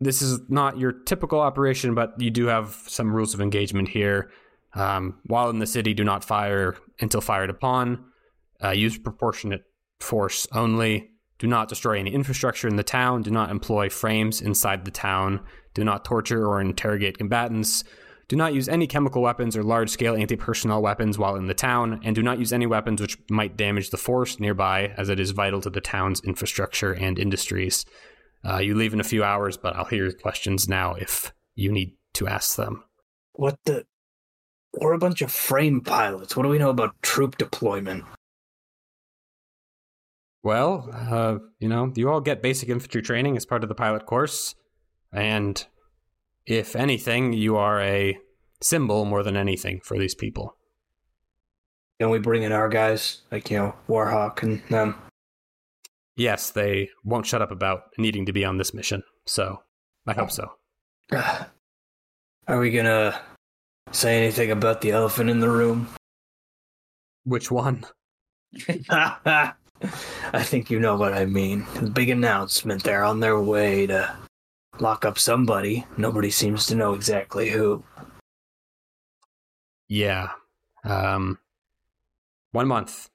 this 0.00 0.22
is 0.22 0.40
not 0.48 0.78
your 0.78 0.92
typical 0.92 1.40
operation, 1.40 1.94
but 1.94 2.20
you 2.20 2.30
do 2.30 2.46
have 2.46 2.74
some 2.86 3.14
rules 3.14 3.34
of 3.34 3.40
engagement 3.40 3.88
here. 3.88 4.30
Um, 4.74 5.20
while 5.24 5.48
in 5.50 5.58
the 5.58 5.66
city, 5.66 5.94
do 5.94 6.04
not 6.04 6.24
fire 6.24 6.76
until 7.00 7.20
fired 7.20 7.50
upon. 7.50 8.04
Uh, 8.62 8.70
use 8.70 8.98
proportionate 8.98 9.64
force 10.00 10.46
only. 10.52 11.10
Do 11.38 11.46
not 11.46 11.68
destroy 11.68 11.98
any 11.98 12.14
infrastructure 12.14 12.68
in 12.68 12.76
the 12.76 12.82
town. 12.82 13.22
Do 13.22 13.30
not 13.30 13.50
employ 13.50 13.88
frames 13.88 14.40
inside 14.40 14.84
the 14.84 14.90
town. 14.90 15.40
Do 15.74 15.84
not 15.84 16.04
torture 16.04 16.46
or 16.46 16.60
interrogate 16.60 17.18
combatants. 17.18 17.84
Do 18.28 18.36
not 18.36 18.54
use 18.54 18.68
any 18.68 18.86
chemical 18.86 19.22
weapons 19.22 19.56
or 19.56 19.62
large 19.62 19.90
scale 19.90 20.16
anti 20.16 20.36
personnel 20.36 20.82
weapons 20.82 21.16
while 21.16 21.36
in 21.36 21.46
the 21.46 21.54
town, 21.54 22.00
and 22.02 22.14
do 22.14 22.22
not 22.22 22.38
use 22.38 22.52
any 22.52 22.66
weapons 22.66 23.00
which 23.00 23.18
might 23.30 23.56
damage 23.56 23.90
the 23.90 23.96
forest 23.96 24.40
nearby, 24.40 24.92
as 24.96 25.08
it 25.08 25.20
is 25.20 25.30
vital 25.30 25.60
to 25.60 25.70
the 25.70 25.80
town's 25.80 26.20
infrastructure 26.22 26.92
and 26.92 27.18
industries. 27.18 27.86
Uh, 28.46 28.58
you 28.58 28.74
leave 28.74 28.92
in 28.92 29.00
a 29.00 29.04
few 29.04 29.24
hours, 29.24 29.56
but 29.56 29.74
I'll 29.74 29.84
hear 29.84 30.04
your 30.04 30.12
questions 30.12 30.68
now 30.68 30.94
if 30.94 31.32
you 31.54 31.72
need 31.72 31.94
to 32.14 32.28
ask 32.28 32.56
them. 32.56 32.84
What 33.32 33.58
the? 33.64 33.84
We're 34.74 34.92
a 34.92 34.98
bunch 34.98 35.22
of 35.22 35.32
frame 35.32 35.80
pilots. 35.80 36.36
What 36.36 36.42
do 36.42 36.50
we 36.50 36.58
know 36.58 36.70
about 36.70 37.00
troop 37.02 37.38
deployment? 37.38 38.04
Well, 40.42 40.88
uh, 40.92 41.38
you 41.58 41.68
know, 41.68 41.92
you 41.96 42.10
all 42.10 42.20
get 42.20 42.42
basic 42.42 42.68
infantry 42.68 43.02
training 43.02 43.36
as 43.36 43.46
part 43.46 43.62
of 43.64 43.68
the 43.68 43.74
pilot 43.74 44.06
course, 44.06 44.54
and 45.12 45.66
if 46.46 46.76
anything, 46.76 47.32
you 47.32 47.56
are 47.56 47.80
a 47.80 48.16
symbol 48.62 49.04
more 49.06 49.22
than 49.22 49.36
anything 49.36 49.80
for 49.82 49.98
these 49.98 50.14
people. 50.14 50.56
Can 51.98 52.10
we 52.10 52.18
bring 52.18 52.42
in 52.42 52.52
our 52.52 52.68
guys, 52.68 53.22
like 53.32 53.50
you 53.50 53.56
know, 53.56 53.74
Warhawk 53.88 54.42
and 54.42 54.62
them? 54.68 54.94
Yes, 56.16 56.50
they 56.50 56.88
won't 57.04 57.26
shut 57.26 57.42
up 57.42 57.50
about 57.50 57.82
needing 57.98 58.26
to 58.26 58.32
be 58.32 58.44
on 58.44 58.56
this 58.56 58.72
mission, 58.72 59.02
so 59.26 59.62
I 60.06 60.14
hope 60.14 60.30
so. 60.30 60.50
Are 61.12 62.58
we 62.58 62.70
gonna 62.70 63.20
say 63.92 64.16
anything 64.16 64.50
about 64.50 64.80
the 64.80 64.92
elephant 64.92 65.30
in 65.30 65.40
the 65.40 65.50
room? 65.50 65.88
Which 67.24 67.50
one? 67.50 67.84
I 68.88 69.52
think 70.36 70.70
you 70.70 70.80
know 70.80 70.96
what 70.96 71.12
I 71.12 71.26
mean. 71.26 71.66
The 71.74 71.90
big 71.90 72.08
announcement. 72.08 72.82
They're 72.82 73.04
on 73.04 73.20
their 73.20 73.38
way 73.38 73.86
to 73.86 74.16
lock 74.78 75.04
up 75.04 75.18
somebody. 75.18 75.84
Nobody 75.96 76.30
seems 76.30 76.66
to 76.66 76.74
know 76.74 76.94
exactly 76.94 77.50
who. 77.50 77.82
Yeah. 79.88 80.30
Um, 80.84 81.38
one 82.52 82.68
month. 82.68 83.10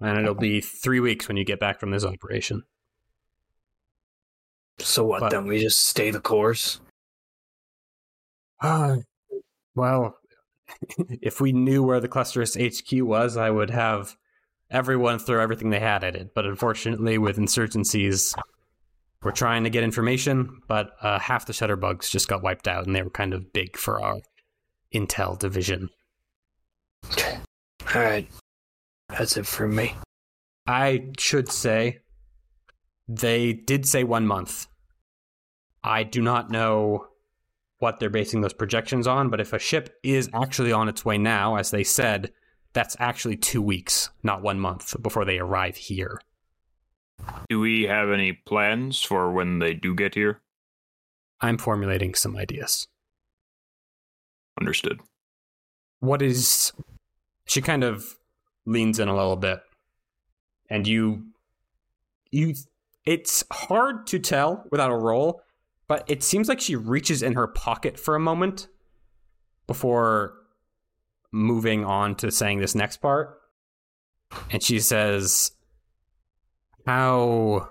And 0.00 0.18
it'll 0.18 0.34
be 0.34 0.60
three 0.60 1.00
weeks 1.00 1.28
when 1.28 1.36
you 1.36 1.44
get 1.44 1.60
back 1.60 1.80
from 1.80 1.90
this 1.90 2.04
operation. 2.04 2.62
So 4.78 5.04
what 5.04 5.20
But- 5.20 5.30
then? 5.30 5.46
We 5.46 5.60
just 5.60 5.86
stay 5.86 6.10
the 6.10 6.20
course? 6.20 6.80
Uh, 8.60 8.96
well, 9.74 10.18
if 10.98 11.40
we 11.40 11.52
knew 11.52 11.82
where 11.82 12.00
the 12.00 12.08
Clusterus 12.08 12.56
HQ 12.56 13.04
was, 13.04 13.36
I 13.36 13.50
would 13.50 13.70
have 13.70 14.16
everyone 14.70 15.18
throw 15.18 15.40
everything 15.40 15.70
they 15.70 15.80
had 15.80 16.02
at 16.04 16.16
it. 16.16 16.34
But 16.34 16.46
unfortunately, 16.46 17.18
with 17.18 17.36
insurgencies, 17.38 18.34
we're 19.22 19.32
trying 19.32 19.64
to 19.64 19.70
get 19.70 19.84
information, 19.84 20.60
but 20.68 20.92
uh, 21.00 21.18
half 21.18 21.46
the 21.46 21.52
shutterbugs 21.52 22.10
just 22.10 22.28
got 22.28 22.42
wiped 22.42 22.68
out, 22.68 22.86
and 22.86 22.94
they 22.94 23.02
were 23.02 23.10
kind 23.10 23.32
of 23.32 23.52
big 23.52 23.76
for 23.76 24.02
our 24.02 24.20
intel 24.92 25.38
division. 25.38 25.88
Alright. 27.94 28.28
That's 29.08 29.36
it 29.36 29.46
for 29.46 29.68
me. 29.68 29.94
I 30.66 31.10
should 31.18 31.50
say 31.50 32.00
they 33.06 33.52
did 33.52 33.86
say 33.86 34.04
one 34.04 34.26
month. 34.26 34.66
I 35.82 36.02
do 36.04 36.22
not 36.22 36.50
know 36.50 37.08
what 37.78 38.00
they're 38.00 38.08
basing 38.08 38.40
those 38.40 38.54
projections 38.54 39.06
on, 39.06 39.28
but 39.28 39.40
if 39.40 39.52
a 39.52 39.58
ship 39.58 39.98
is 40.02 40.30
actually 40.32 40.72
on 40.72 40.88
its 40.88 41.04
way 41.04 41.18
now, 41.18 41.56
as 41.56 41.70
they 41.70 41.84
said, 41.84 42.32
that's 42.72 42.96
actually 42.98 43.36
two 43.36 43.60
weeks, 43.60 44.10
not 44.22 44.42
one 44.42 44.58
month, 44.58 45.00
before 45.02 45.24
they 45.24 45.38
arrive 45.38 45.76
here. 45.76 46.20
Do 47.48 47.60
we 47.60 47.82
have 47.82 48.10
any 48.10 48.32
plans 48.32 49.02
for 49.02 49.30
when 49.30 49.58
they 49.58 49.74
do 49.74 49.94
get 49.94 50.14
here? 50.14 50.40
I'm 51.40 51.58
formulating 51.58 52.14
some 52.14 52.36
ideas. 52.36 52.88
Understood. 54.58 55.00
What 56.00 56.22
is. 56.22 56.72
She 57.46 57.60
kind 57.60 57.84
of 57.84 58.16
leans 58.66 58.98
in 58.98 59.08
a 59.08 59.16
little 59.16 59.36
bit, 59.36 59.60
and 60.68 60.86
you. 60.86 61.24
You. 62.30 62.54
It's 63.04 63.44
hard 63.52 64.06
to 64.08 64.18
tell 64.18 64.64
without 64.70 64.90
a 64.90 64.96
roll, 64.96 65.42
but 65.86 66.04
it 66.08 66.22
seems 66.22 66.48
like 66.48 66.60
she 66.60 66.74
reaches 66.74 67.22
in 67.22 67.34
her 67.34 67.46
pocket 67.46 68.00
for 68.00 68.16
a 68.16 68.20
moment 68.20 68.68
before 69.66 70.34
moving 71.30 71.84
on 71.84 72.14
to 72.14 72.30
saying 72.30 72.60
this 72.60 72.74
next 72.74 72.98
part. 72.98 73.38
And 74.50 74.62
she 74.62 74.80
says, 74.80 75.52
How 76.86 77.70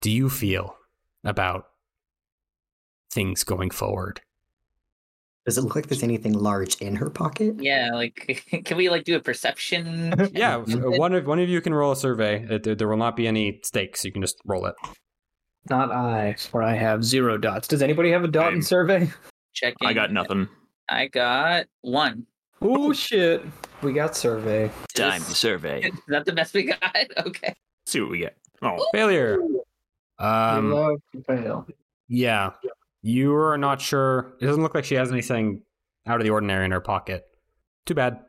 do 0.00 0.10
you 0.10 0.30
feel 0.30 0.76
about 1.24 1.66
things 3.10 3.44
going 3.44 3.70
forward? 3.70 4.22
Does 5.46 5.56
it 5.56 5.62
look 5.62 5.74
like 5.74 5.86
there's 5.88 6.02
anything 6.02 6.34
large 6.34 6.76
in 6.76 6.96
her 6.96 7.08
pocket? 7.10 7.54
Yeah, 7.58 7.90
like 7.94 8.44
can 8.64 8.76
we 8.76 8.90
like 8.90 9.04
do 9.04 9.16
a 9.16 9.20
perception? 9.20 10.14
Yeah, 10.34 10.56
one 10.56 11.14
of 11.14 11.26
one 11.26 11.38
of 11.38 11.48
you 11.48 11.60
can 11.60 11.72
roll 11.74 11.92
a 11.92 11.96
survey. 11.96 12.44
There, 12.58 12.74
there 12.74 12.88
will 12.88 12.96
not 12.98 13.16
be 13.16 13.26
any 13.26 13.60
stakes. 13.64 14.04
You 14.04 14.12
can 14.12 14.22
just 14.22 14.36
roll 14.44 14.66
it. 14.66 14.74
Not 15.68 15.90
I, 15.90 16.34
for 16.38 16.62
I 16.62 16.74
have 16.74 17.04
zero 17.04 17.36
dots. 17.38 17.68
Does 17.68 17.82
anybody 17.82 18.10
have 18.10 18.24
a 18.24 18.28
dot 18.28 18.52
in 18.52 18.62
survey? 18.62 19.10
Checking. 19.54 19.86
I 19.88 19.92
got 19.92 20.12
nothing. 20.12 20.48
I 20.88 21.06
got 21.08 21.66
one. 21.80 22.26
Oh 22.62 22.92
shit. 22.92 23.42
We 23.82 23.92
got 23.94 24.14
survey. 24.16 24.70
Time 24.94 25.22
to 25.22 25.34
survey. 25.34 25.80
Is 25.84 25.92
that 26.08 26.26
the 26.26 26.32
best 26.32 26.52
we 26.54 26.64
got? 26.64 26.80
Okay. 27.26 27.48
Let's 27.48 27.56
see 27.86 28.00
what 28.00 28.10
we 28.10 28.18
get. 28.18 28.36
Oh, 28.62 28.84
Failure. 28.92 29.38
You 29.40 29.64
Um, 30.18 30.70
love 30.70 31.00
to 31.12 31.22
fail. 31.22 31.66
yeah, 32.08 32.50
you 33.02 33.34
are 33.34 33.58
not 33.58 33.80
sure. 33.80 34.34
It 34.40 34.46
doesn't 34.46 34.62
look 34.62 34.74
like 34.74 34.84
she 34.84 34.94
has 34.94 35.10
anything 35.10 35.62
out 36.06 36.20
of 36.20 36.24
the 36.24 36.30
ordinary 36.30 36.64
in 36.64 36.70
her 36.70 36.80
pocket. 36.80 37.26
Too 37.86 37.94
bad. 37.94 38.20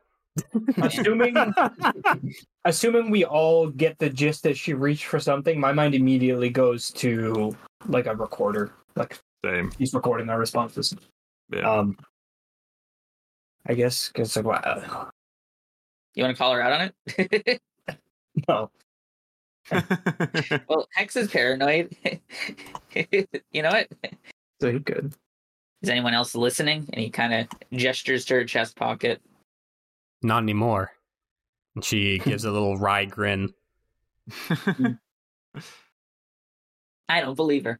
Assuming 0.77 1.35
assuming 2.65 3.09
we 3.09 3.25
all 3.25 3.67
get 3.67 3.99
the 3.99 4.09
gist 4.09 4.43
that 4.43 4.55
she 4.55 4.73
reached 4.73 5.05
for 5.05 5.19
something, 5.19 5.59
my 5.59 5.73
mind 5.73 5.93
immediately 5.93 6.49
goes 6.49 6.89
to 6.91 7.55
like 7.87 8.05
a 8.05 8.15
recorder. 8.15 8.73
Like 8.95 9.19
same. 9.43 9.71
he's 9.77 9.93
recording 9.93 10.29
our 10.29 10.39
responses. 10.39 10.95
Yeah. 11.51 11.69
Um 11.69 11.97
I 13.65 13.73
guess 13.73 14.07
because 14.07 14.35
like 14.35 14.45
wow. 14.45 15.09
You 16.15 16.23
want 16.23 16.35
to 16.35 16.37
call 16.37 16.53
her 16.53 16.61
out 16.61 16.81
on 16.81 16.91
it? 17.17 17.61
No. 18.47 18.71
well, 20.67 20.87
Hex 20.93 21.17
is 21.17 21.29
paranoid. 21.29 21.95
you 22.95 23.61
know 23.61 23.69
what? 23.69 23.87
So 24.61 24.67
you 24.67 24.79
good. 24.79 25.13
Is 25.81 25.89
anyone 25.89 26.13
else 26.13 26.35
listening? 26.35 26.87
And 26.93 27.01
he 27.01 27.09
kind 27.09 27.33
of 27.33 27.47
gestures 27.77 28.25
to 28.25 28.35
her 28.35 28.45
chest 28.45 28.75
pocket. 28.75 29.19
Not 30.21 30.43
anymore. 30.43 30.91
And 31.75 31.83
she 31.83 32.19
gives 32.19 32.45
a 32.45 32.51
little 32.51 32.77
wry 32.77 33.05
grin. 33.05 33.53
I 37.09 37.21
don't 37.21 37.35
believe 37.35 37.65
her. 37.65 37.79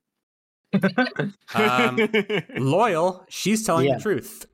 Um, 1.53 2.00
loyal, 2.57 3.25
she's 3.29 3.63
telling 3.63 3.88
Yeah. 3.88 3.97
the 3.97 4.01
truth. 4.01 4.47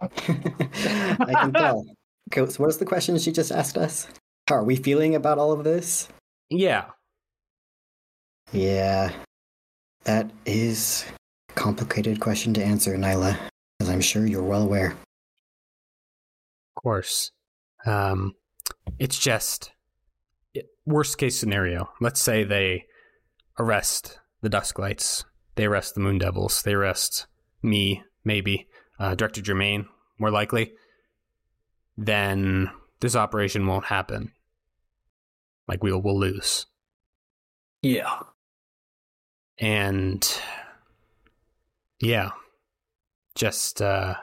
I 0.00 0.08
can 0.08 1.52
tell. 1.52 1.86
Okay, 2.32 2.50
so 2.50 2.62
what 2.62 2.70
is 2.70 2.78
the 2.78 2.84
question 2.86 3.16
she 3.18 3.30
just 3.32 3.52
asked 3.52 3.78
us? 3.78 4.08
How 4.48 4.56
are 4.56 4.64
we 4.64 4.74
feeling 4.76 5.14
about 5.14 5.38
all 5.38 5.52
of 5.52 5.62
this? 5.62 6.08
Yeah. 6.50 6.86
Yeah, 8.52 9.12
that 10.04 10.30
is 10.46 11.04
a 11.06 11.12
complicated 11.58 12.20
question 12.20 12.54
to 12.54 12.64
answer, 12.64 12.96
Nyla, 12.96 13.36
as 13.80 13.88
I'm 13.88 14.00
sure 14.00 14.24
you're 14.24 14.44
well 14.44 14.62
aware. 14.62 14.92
Of 14.92 16.82
course. 16.82 17.32
Um, 17.84 18.34
it's 18.98 19.18
just 19.18 19.72
worst 20.86 21.18
case 21.18 21.38
scenario. 21.38 21.90
Let's 22.00 22.20
say 22.20 22.44
they 22.44 22.86
arrest 23.58 24.20
the 24.40 24.48
Dusklights. 24.48 25.24
They 25.56 25.64
arrest 25.64 25.94
the 25.94 26.00
Moon 26.00 26.18
Devils. 26.18 26.62
They 26.62 26.74
arrest 26.74 27.26
me, 27.60 28.04
maybe 28.24 28.68
uh, 29.00 29.16
Director 29.16 29.42
Germain, 29.42 29.86
more 30.18 30.30
likely. 30.30 30.72
Then 31.96 32.70
this 33.00 33.16
operation 33.16 33.66
won't 33.66 33.86
happen. 33.86 34.30
Like 35.66 35.82
we'll 35.82 36.00
we'll 36.00 36.18
lose. 36.18 36.66
Yeah. 37.82 38.20
And 39.58 40.24
yeah, 42.00 42.30
just 43.34 43.82
uh, 43.82 44.14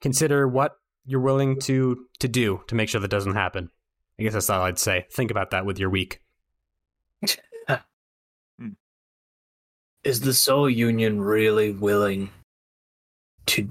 consider 0.00 0.46
what 0.46 0.72
you're 1.04 1.20
willing 1.20 1.60
to 1.60 2.06
to 2.18 2.28
do 2.28 2.62
to 2.66 2.74
make 2.74 2.88
sure 2.88 3.00
that 3.00 3.10
doesn't 3.10 3.34
happen. 3.34 3.70
I 4.18 4.22
guess 4.22 4.32
that's 4.32 4.50
all 4.50 4.62
I'd 4.62 4.78
say. 4.78 5.06
Think 5.12 5.30
about 5.30 5.50
that 5.50 5.66
with 5.66 5.78
your 5.78 5.90
week. 5.90 6.20
Is 10.04 10.20
the 10.20 10.34
Soul 10.34 10.70
Union 10.70 11.20
really 11.20 11.72
willing 11.72 12.30
to 13.46 13.68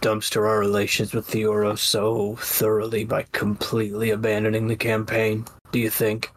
dumpster 0.00 0.48
our 0.48 0.58
relations 0.58 1.12
with 1.12 1.28
Theoro 1.28 1.76
so 1.76 2.36
thoroughly 2.36 3.04
by 3.04 3.26
completely 3.32 4.10
abandoning 4.10 4.68
the 4.68 4.76
campaign? 4.76 5.44
Do 5.70 5.78
you 5.78 5.90
think? 5.90 6.32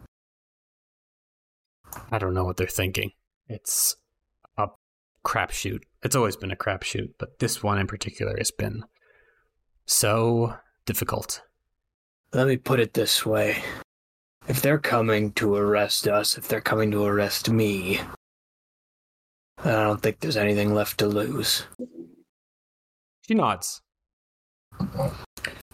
I 2.12 2.18
don't 2.18 2.34
know 2.34 2.44
what 2.44 2.58
they're 2.58 2.68
thinking. 2.68 3.12
It's 3.48 3.96
crapshoot. 5.25 5.82
It's 6.03 6.15
always 6.15 6.36
been 6.36 6.51
a 6.51 6.56
crapshoot, 6.56 7.13
but 7.18 7.39
this 7.39 7.63
one 7.63 7.80
in 7.80 7.88
particular 7.88 8.36
has 8.38 8.51
been 8.51 8.84
so 9.86 10.58
difficult. 10.86 11.42
Let 12.34 12.48
me 12.48 12.58
put 12.58 12.80
it 12.80 12.94
this 12.94 13.25
way. 13.25 13.63
If 14.48 14.62
they're 14.62 14.80
coming 14.80 15.32
to 15.34 15.56
arrest 15.56 16.08
us, 16.08 16.38
if 16.38 16.48
they're 16.48 16.62
coming 16.62 16.92
to 16.92 17.06
arrest 17.06 17.50
me, 17.50 18.01
I 19.60 19.70
don't 19.70 20.01
think 20.01 20.20
there's 20.20 20.36
anything 20.36 20.74
left 20.74 20.98
to 20.98 21.08
lose. 21.08 21.65
She 23.25 23.36
nods. 23.36 23.82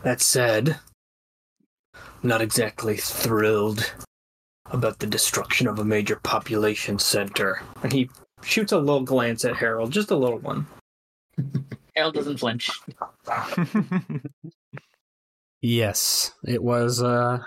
That 0.04 0.22
said, 0.22 0.78
I'm 1.96 2.30
not 2.30 2.42
exactly 2.42 2.98
thrilled 2.98 3.92
about 4.66 5.00
the 5.00 5.08
destruction 5.08 5.68
of 5.68 5.80
a 5.80 5.86
major 5.86 6.18
population 6.18 7.00
center. 7.00 7.64
And 7.82 7.92
he 7.92 8.10
shoots 8.42 8.72
a 8.72 8.78
little 8.78 9.04
glance 9.04 9.46
at 9.46 9.56
Harold, 9.56 9.92
just 9.92 10.12
a 10.12 10.16
little 10.16 10.40
one. 10.40 10.68
Harold 11.96 12.16
doesn't 12.16 12.38
flinch. 12.38 12.70
Yes, 15.62 16.32
it 16.46 16.64
was 16.64 17.02
uh 17.02 17.40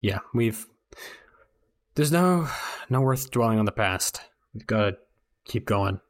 Yeah, 0.00 0.18
we've 0.34 0.66
there's 1.94 2.12
no 2.12 2.48
no 2.88 3.00
worth 3.00 3.30
dwelling 3.30 3.58
on 3.58 3.64
the 3.64 3.72
past. 3.72 4.20
We've 4.54 4.66
got 4.66 4.90
to 4.90 4.96
keep 5.44 5.66
going. 5.66 6.00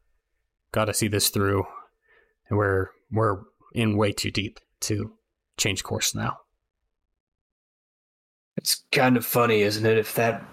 Got 0.71 0.85
to 0.85 0.93
see 0.93 1.07
this 1.07 1.29
through. 1.29 1.65
And 2.49 2.57
we're 2.57 2.87
we're 3.11 3.39
in 3.73 3.97
way 3.97 4.11
too 4.11 4.31
deep 4.31 4.59
to 4.81 5.13
change 5.57 5.83
course 5.83 6.13
now. 6.13 6.39
It's 8.57 8.83
kind 8.91 9.15
of 9.15 9.25
funny, 9.25 9.61
isn't 9.61 9.85
it? 9.85 9.97
If 9.97 10.15
that 10.15 10.43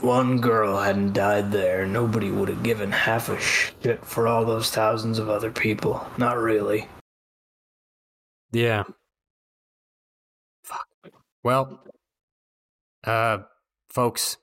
one 0.00 0.40
girl 0.40 0.78
hadn't 0.78 1.12
died 1.12 1.52
there, 1.52 1.86
nobody 1.86 2.30
would 2.30 2.48
have 2.48 2.62
given 2.62 2.90
half 2.90 3.28
a 3.28 3.40
shit 3.40 4.04
for 4.04 4.26
all 4.26 4.44
those 4.44 4.70
thousands 4.70 5.18
of 5.18 5.28
other 5.28 5.50
people. 5.50 6.06
Not 6.18 6.38
really. 6.38 6.88
Yeah. 8.52 8.84
Fuck. 10.62 10.86
Well, 11.42 11.80
uh, 13.04 13.38
folks, 13.88 14.36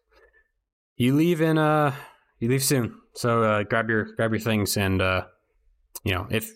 you 0.96 1.15
leave 1.15 1.41
in 1.41 1.58
uh, 1.58 1.96
you 2.39 2.50
leave 2.50 2.63
soon. 2.63 2.98
So 3.13 3.43
uh, 3.43 3.63
grab 3.63 3.89
your 3.89 4.15
grab 4.15 4.31
your 4.31 4.39
things 4.39 4.77
and 4.77 5.01
uh, 5.01 5.25
you 6.03 6.13
know 6.13 6.27
if 6.29 6.51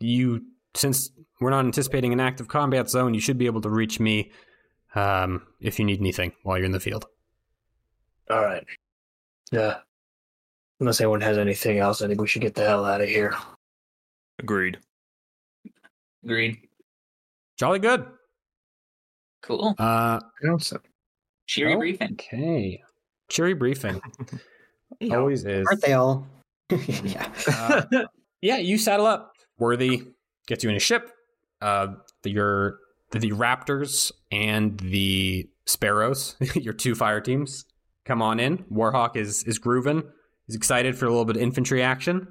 you 0.00 0.42
since 0.74 1.10
we're 1.40 1.50
not 1.50 1.64
anticipating 1.64 2.12
an 2.12 2.20
active 2.20 2.48
combat 2.48 2.88
zone, 2.88 3.14
you 3.14 3.20
should 3.20 3.38
be 3.38 3.46
able 3.46 3.60
to 3.60 3.68
reach 3.68 4.00
me 4.00 4.30
um, 4.94 5.46
if 5.60 5.78
you 5.78 5.84
need 5.84 6.00
anything 6.00 6.32
while 6.42 6.56
you're 6.56 6.66
in 6.66 6.72
the 6.72 6.80
field. 6.80 7.06
All 8.30 8.42
right. 8.42 8.64
Yeah. 9.50 9.78
Unless 10.80 11.00
anyone 11.00 11.20
has 11.20 11.38
anything 11.38 11.78
else, 11.78 12.02
I 12.02 12.08
think 12.08 12.20
we 12.20 12.26
should 12.26 12.42
get 12.42 12.54
the 12.54 12.64
hell 12.64 12.84
out 12.84 13.00
of 13.00 13.08
here. 13.08 13.34
Agreed. 14.38 14.78
Agreed. 16.24 16.58
Jolly 17.56 17.78
good. 17.78 18.06
Cool. 19.42 19.74
Uh, 19.78 20.20
Cheery 21.46 21.74
oh, 21.74 21.78
briefing. 21.78 22.12
Okay. 22.12 22.82
Cheery 23.28 23.54
briefing. 23.54 24.00
Yeah. 25.00 25.16
Always 25.16 25.44
is. 25.44 25.66
Aren't 25.66 25.82
they 25.82 25.94
all? 25.94 26.26
yeah. 26.70 27.28
Uh, 27.46 27.82
yeah, 28.40 28.58
you 28.58 28.78
saddle 28.78 29.06
up. 29.06 29.34
Worthy 29.58 30.02
gets 30.46 30.64
you 30.64 30.70
in 30.70 30.76
a 30.76 30.80
ship. 30.80 31.10
Uh, 31.60 31.94
the, 32.22 32.30
your 32.30 32.78
the 33.10 33.30
Raptors 33.30 34.10
and 34.30 34.78
the 34.80 35.48
Sparrows, 35.66 36.36
your 36.54 36.72
two 36.72 36.94
fire 36.94 37.20
teams, 37.20 37.64
come 38.04 38.22
on 38.22 38.40
in. 38.40 38.58
Warhawk 38.64 39.16
is 39.16 39.44
is 39.44 39.58
grooving. 39.58 40.02
He's 40.46 40.56
excited 40.56 40.96
for 40.96 41.06
a 41.06 41.10
little 41.10 41.24
bit 41.24 41.36
of 41.36 41.42
infantry 41.42 41.82
action, 41.82 42.28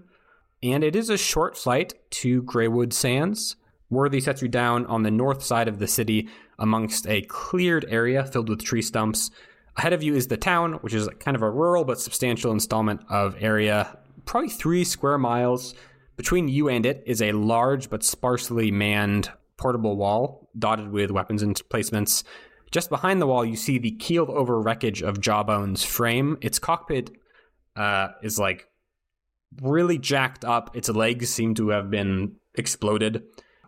and 0.62 0.84
it 0.84 0.96
is 0.96 1.10
a 1.10 1.18
short 1.18 1.58
flight 1.58 1.94
to 2.12 2.44
Greywood 2.44 2.94
Sands. 2.94 3.56
Worthy 3.90 4.22
sets 4.22 4.42
you 4.42 4.48
down 4.48 4.86
on 4.86 5.04
the 5.04 5.12
north 5.12 5.44
side 5.44 5.68
of 5.68 5.80
the 5.80 5.88
city 5.88 6.30
amongst 6.58 7.08
a 7.08 7.22
cleared 7.24 7.86
area 7.90 8.26
filled 8.26 8.50
with 8.50 8.64
tree 8.64 8.82
stumps. 8.82 9.32
Ahead 9.78 9.94
of 9.94 10.04
you 10.04 10.16
is 10.16 10.28
the 10.28 10.38
town, 10.38 10.74
which 10.76 10.94
is 10.94 11.10
kind 11.20 11.36
of 11.36 11.42
a 11.42 11.50
rural 11.50 11.84
but 11.84 12.00
substantial 12.00 12.52
installment 12.52 13.02
of 13.10 13.36
area, 13.40 13.98
probably 14.26 14.50
three 14.50 14.84
square 14.84 15.18
miles. 15.18 15.74
Between 16.18 16.48
you 16.48 16.70
and 16.70 16.86
it 16.86 17.04
is 17.06 17.22
a 17.22 17.32
large 17.32 17.90
but 17.90 18.04
sparsely 18.04 18.70
manned 18.72 19.32
portable 19.58 19.96
wall 19.96 20.50
dotted 20.58 20.92
with 20.92 21.12
weapons 21.12 21.42
emplacements. 21.44 22.24
Just 22.72 22.90
behind 22.90 23.22
the 23.22 23.28
wall, 23.28 23.44
you 23.44 23.58
see 23.58 23.78
the 23.78 23.92
keeled 23.92 24.30
over 24.30 24.60
wreckage 24.60 25.02
of 25.02 25.20
Jawbone's 25.20 25.84
frame. 25.84 26.38
Its 26.42 26.58
cockpit 26.58 27.12
uh, 27.76 28.10
is 28.24 28.40
like 28.40 28.68
really 29.62 29.98
jacked 29.98 30.46
up. 30.46 30.76
Its 30.76 30.90
legs 30.90 31.30
seem 31.30 31.54
to 31.56 31.70
have 31.70 31.92
been 31.92 32.38
exploded. 32.56 33.24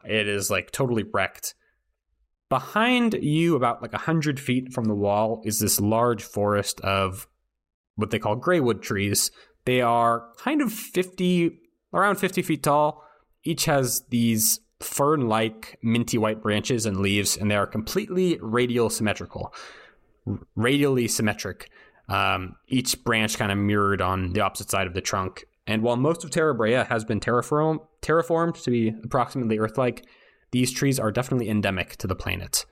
It 0.06 0.28
is 0.28 0.50
like 0.50 0.72
totally 0.72 1.04
wrecked. 1.04 1.54
Behind 2.50 3.14
you, 3.16 3.56
about 3.56 3.82
like 3.82 3.94
a 3.94 4.00
hundred 4.00 4.40
feet 4.40 4.72
from 4.72 4.86
the 4.86 4.96
wall, 4.96 5.42
is 5.44 5.60
this 5.60 5.82
large 5.82 6.24
forest 6.24 6.80
of 6.82 7.28
what 7.96 8.12
they 8.12 8.20
call 8.20 8.36
graywood 8.36 8.82
trees. 8.82 9.32
They 9.66 9.82
are 9.82 10.30
kind 10.38 10.62
of 10.62 10.72
50, 10.72 11.60
around 11.94 12.18
50 12.18 12.42
feet 12.42 12.64
tall. 12.64 13.04
Each 13.44 13.66
has 13.66 14.04
these 14.10 14.60
fern 14.84 15.28
like 15.28 15.80
minty 15.82 16.18
white 16.18 16.42
branches 16.42 16.86
and 16.86 16.98
leaves, 16.98 17.38
and 17.38 17.50
they 17.50 17.56
are 17.56 17.68
completely 17.68 18.38
radial 18.42 18.90
symmetrical, 18.90 19.54
radially 20.56 21.08
symmetric. 21.08 21.70
Um, 22.10 22.56
each 22.68 23.04
branch 23.04 23.38
kind 23.38 23.52
of 23.52 23.58
mirrored 23.58 24.02
on 24.02 24.34
the 24.34 24.42
opposite 24.42 24.70
side 24.70 24.88
of 24.88 24.94
the 24.94 25.02
trunk. 25.02 25.46
And 25.66 25.82
while 25.82 25.96
most 25.96 26.24
of 26.24 26.32
Terra 26.32 26.54
Brea 26.54 26.84
has 26.84 27.06
been 27.06 27.20
terraform- 27.20 27.80
terraformed 28.02 28.62
to 28.64 28.72
be 28.72 28.94
approximately 29.04 29.58
Earth 29.58 29.78
like, 29.78 30.06
these 30.52 30.72
trees 30.72 31.00
are 31.00 31.12
definitely 31.12 31.50
endemic 31.50 31.96
to 31.98 32.08
the 32.08 32.16
planet. 32.16 32.66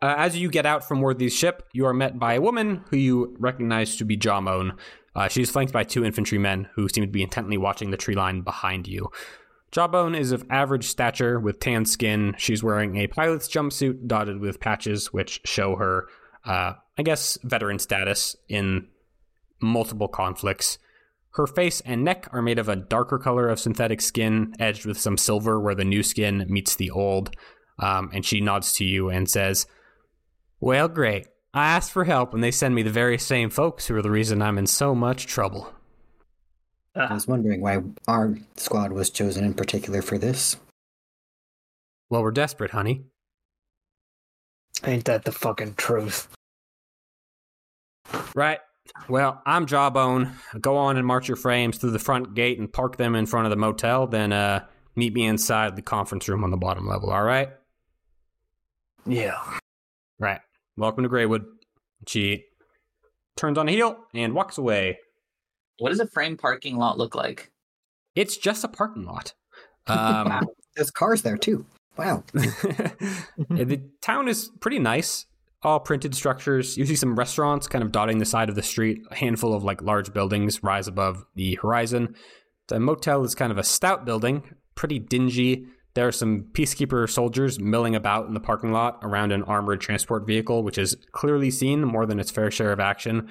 Uh, 0.00 0.14
as 0.16 0.36
you 0.36 0.48
get 0.48 0.66
out 0.66 0.86
from 0.86 1.00
Worthy's 1.00 1.34
ship, 1.34 1.66
you 1.72 1.84
are 1.86 1.94
met 1.94 2.18
by 2.18 2.34
a 2.34 2.40
woman 2.40 2.84
who 2.90 2.96
you 2.96 3.36
recognize 3.40 3.96
to 3.96 4.04
be 4.04 4.16
Jawbone. 4.16 4.76
Uh, 5.16 5.26
she's 5.26 5.50
flanked 5.50 5.72
by 5.72 5.82
two 5.82 6.04
infantrymen 6.04 6.68
who 6.74 6.88
seem 6.88 7.02
to 7.02 7.10
be 7.10 7.22
intently 7.22 7.56
watching 7.56 7.90
the 7.90 7.96
tree 7.96 8.14
line 8.14 8.42
behind 8.42 8.86
you. 8.86 9.08
Jawbone 9.70 10.14
is 10.14 10.32
of 10.32 10.46
average 10.48 10.86
stature 10.86 11.38
with 11.38 11.60
tan 11.60 11.84
skin. 11.84 12.34
She's 12.38 12.62
wearing 12.62 12.96
a 12.96 13.06
pilot's 13.06 13.48
jumpsuit 13.48 14.06
dotted 14.06 14.40
with 14.40 14.60
patches 14.60 15.12
which 15.12 15.40
show 15.44 15.76
her, 15.76 16.06
uh, 16.44 16.74
I 16.96 17.02
guess, 17.02 17.38
veteran 17.42 17.78
status 17.78 18.34
in 18.48 18.88
multiple 19.60 20.08
conflicts. 20.08 20.78
Her 21.32 21.46
face 21.46 21.82
and 21.82 22.02
neck 22.02 22.28
are 22.32 22.42
made 22.42 22.58
of 22.58 22.68
a 22.68 22.76
darker 22.76 23.18
color 23.18 23.48
of 23.48 23.60
synthetic 23.60 24.00
skin, 24.00 24.54
edged 24.58 24.86
with 24.86 24.98
some 24.98 25.18
silver 25.18 25.60
where 25.60 25.74
the 25.74 25.84
new 25.84 26.02
skin 26.02 26.46
meets 26.48 26.74
the 26.74 26.90
old. 26.90 27.36
Um, 27.78 28.10
and 28.12 28.24
she 28.24 28.40
nods 28.40 28.72
to 28.74 28.84
you 28.84 29.10
and 29.10 29.28
says, 29.28 29.66
Well, 30.60 30.88
great. 30.88 31.26
I 31.54 31.68
asked 31.68 31.92
for 31.92 32.04
help, 32.04 32.34
and 32.34 32.42
they 32.42 32.50
send 32.50 32.74
me 32.74 32.82
the 32.82 32.90
very 32.90 33.18
same 33.18 33.50
folks 33.50 33.86
who 33.86 33.96
are 33.96 34.02
the 34.02 34.10
reason 34.10 34.42
I'm 34.42 34.58
in 34.58 34.66
so 34.66 34.94
much 34.94 35.26
trouble. 35.26 35.72
I 36.98 37.14
was 37.14 37.28
wondering 37.28 37.60
why 37.60 37.80
our 38.08 38.36
squad 38.56 38.92
was 38.92 39.10
chosen 39.10 39.44
in 39.44 39.54
particular 39.54 40.02
for 40.02 40.18
this. 40.18 40.56
Well, 42.10 42.22
we're 42.22 42.32
desperate, 42.32 42.72
honey. 42.72 43.04
Ain't 44.84 45.04
that 45.04 45.24
the 45.24 45.32
fucking 45.32 45.74
truth? 45.74 46.28
Right. 48.34 48.58
Well, 49.08 49.42
I'm 49.46 49.66
Jawbone. 49.66 50.32
Go 50.60 50.76
on 50.76 50.96
and 50.96 51.06
march 51.06 51.28
your 51.28 51.36
frames 51.36 51.78
through 51.78 51.90
the 51.90 51.98
front 51.98 52.34
gate 52.34 52.58
and 52.58 52.72
park 52.72 52.96
them 52.96 53.14
in 53.14 53.26
front 53.26 53.46
of 53.46 53.50
the 53.50 53.56
motel. 53.56 54.06
Then 54.06 54.32
uh, 54.32 54.64
meet 54.96 55.12
me 55.12 55.26
inside 55.26 55.76
the 55.76 55.82
conference 55.82 56.28
room 56.28 56.42
on 56.42 56.50
the 56.50 56.56
bottom 56.56 56.86
level. 56.86 57.10
All 57.10 57.22
right. 57.22 57.50
Yeah. 59.06 59.38
Right. 60.18 60.40
Welcome 60.76 61.04
to 61.04 61.08
Greywood. 61.08 61.44
She 62.06 62.44
turns 63.36 63.58
on 63.58 63.68
a 63.68 63.72
heel 63.72 63.98
and 64.14 64.34
walks 64.34 64.58
away. 64.58 64.98
What 65.78 65.90
does 65.90 66.00
a 66.00 66.06
frame 66.06 66.36
parking 66.36 66.76
lot 66.76 66.98
look 66.98 67.14
like? 67.14 67.50
It's 68.14 68.36
just 68.36 68.64
a 68.64 68.68
parking 68.68 69.04
lot. 69.04 69.34
Um, 69.90 70.46
There's 70.76 70.90
cars 70.90 71.22
there 71.22 71.38
too. 71.38 71.64
Wow. 71.96 72.22
the 72.34 73.80
town 74.02 74.28
is 74.28 74.50
pretty 74.60 74.78
nice. 74.78 75.24
All 75.62 75.80
printed 75.80 76.14
structures. 76.14 76.76
You 76.76 76.84
see 76.84 76.94
some 76.94 77.16
restaurants 77.16 77.66
kind 77.68 77.82
of 77.82 77.90
dotting 77.90 78.18
the 78.18 78.26
side 78.26 78.50
of 78.50 78.54
the 78.54 78.62
street. 78.62 79.00
A 79.10 79.14
handful 79.14 79.54
of 79.54 79.64
like 79.64 79.80
large 79.80 80.12
buildings 80.12 80.62
rise 80.62 80.88
above 80.88 81.24
the 81.36 81.54
horizon. 81.62 82.14
The 82.66 82.78
motel 82.78 83.24
is 83.24 83.34
kind 83.34 83.50
of 83.50 83.56
a 83.56 83.64
stout 83.64 84.04
building, 84.04 84.42
pretty 84.74 84.98
dingy. 84.98 85.64
There 85.94 86.06
are 86.06 86.12
some 86.12 86.48
peacekeeper 86.52 87.08
soldiers 87.08 87.58
milling 87.58 87.96
about 87.96 88.28
in 88.28 88.34
the 88.34 88.40
parking 88.40 88.72
lot 88.72 88.98
around 89.02 89.32
an 89.32 89.42
armored 89.44 89.80
transport 89.80 90.26
vehicle, 90.26 90.62
which 90.62 90.76
is 90.76 90.96
clearly 91.12 91.50
seen 91.50 91.82
more 91.82 92.04
than 92.04 92.20
its 92.20 92.30
fair 92.30 92.50
share 92.50 92.72
of 92.72 92.78
action. 92.78 93.30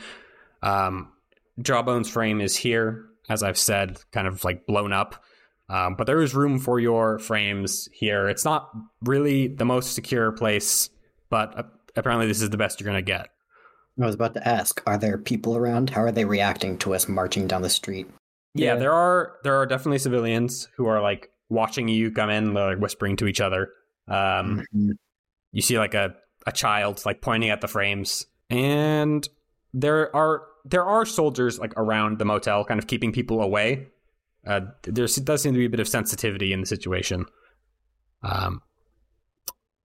Um, 0.64 1.14
Jawbone's 1.62 2.10
frame 2.10 2.42
is 2.42 2.56
here, 2.56 3.06
as 3.30 3.44
I've 3.44 3.58
said, 3.58 4.00
kind 4.12 4.28
of 4.28 4.44
like 4.44 4.66
blown 4.66 4.94
up. 4.94 5.24
Um, 5.70 5.96
but 5.96 6.08
there 6.08 6.22
is 6.22 6.34
room 6.34 6.60
for 6.60 6.80
your 6.80 7.20
frames 7.20 7.90
here. 7.92 8.30
It's 8.30 8.46
not 8.46 8.70
really 9.04 9.48
the 9.48 9.66
most 9.66 9.94
secure 9.94 10.32
place, 10.32 10.90
but 11.30 11.58
uh, 11.58 11.64
apparently 11.96 12.28
this 12.28 12.42
is 12.42 12.50
the 12.50 12.58
best 12.58 12.80
you're 12.80 12.86
going 12.90 13.04
to 13.04 13.12
get. 13.12 13.30
I 14.02 14.06
was 14.06 14.16
about 14.16 14.36
to 14.36 14.48
ask, 14.48 14.82
are 14.86 14.98
there 14.98 15.18
people 15.18 15.58
around? 15.58 15.90
How 15.90 16.02
are 16.04 16.12
they 16.12 16.24
reacting 16.24 16.78
to 16.80 16.94
us 16.94 17.08
marching 17.10 17.48
down 17.48 17.64
the 17.64 17.70
street? 17.70 18.08
Yeah, 18.54 18.74
Yeah. 18.74 18.80
there 18.80 18.94
are 18.94 19.34
there 19.44 19.56
are 19.58 19.66
definitely 19.66 19.98
civilians 20.00 20.68
who 20.78 20.86
are 20.86 21.02
like 21.02 21.30
watching 21.50 21.88
you 21.88 22.12
come 22.12 22.30
in, 22.30 22.54
they're 22.54 22.70
like 22.76 22.80
whispering 22.80 23.16
to 23.18 23.28
each 23.28 23.42
other. 23.42 23.72
Um, 24.08 24.64
Mhm. 24.74 24.92
you 25.52 25.62
see 25.62 25.78
like 25.80 25.96
a, 25.96 26.14
a 26.46 26.52
child 26.52 27.04
like 27.06 27.22
pointing 27.22 27.50
at 27.50 27.60
the 27.62 27.68
frames 27.68 28.26
and 28.50 29.28
there 29.74 30.16
are 30.16 30.44
there 30.70 30.86
are 30.86 31.06
soldiers 31.06 31.60
like 31.60 31.74
around 31.78 32.20
the 32.20 32.26
motel 32.26 32.64
kind 32.66 32.80
of 32.80 32.88
keeping 32.88 33.12
people 33.12 33.42
away 33.42 33.88
uh, 34.46 34.62
there 34.84 35.08
does 35.08 35.42
seem 35.42 35.54
to 35.54 35.60
be 35.60 35.66
a 35.66 35.70
bit 35.70 35.80
of 35.80 35.88
sensitivity 35.88 36.54
in 36.54 36.62
the 36.62 36.68
situation 36.68 37.26
um, 38.24 38.62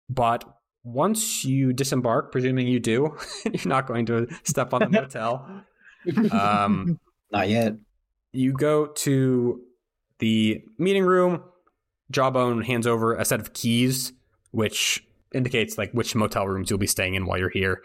but 0.09 0.43
once 0.83 1.43
you 1.45 1.73
disembark 1.73 2.31
presuming 2.31 2.67
you 2.67 2.79
do 2.79 3.15
you're 3.45 3.65
not 3.65 3.87
going 3.87 4.05
to 4.05 4.27
step 4.43 4.73
on 4.73 4.79
the 4.81 4.89
motel 5.01 5.63
um, 6.31 6.99
Not 7.31 7.49
yet. 7.49 7.75
you 8.31 8.53
go 8.53 8.87
to 8.87 9.61
the 10.19 10.63
meeting 10.77 11.03
room. 11.05 11.43
Jawbone 12.11 12.63
hands 12.63 12.87
over 12.87 13.15
a 13.15 13.23
set 13.23 13.39
of 13.39 13.53
keys, 13.53 14.13
which 14.51 15.05
indicates 15.33 15.77
like 15.77 15.91
which 15.91 16.15
motel 16.15 16.47
rooms 16.47 16.69
you'll 16.69 16.79
be 16.79 16.87
staying 16.87 17.13
in 17.13 17.25
while 17.25 17.37
you're 17.37 17.49
here. 17.49 17.83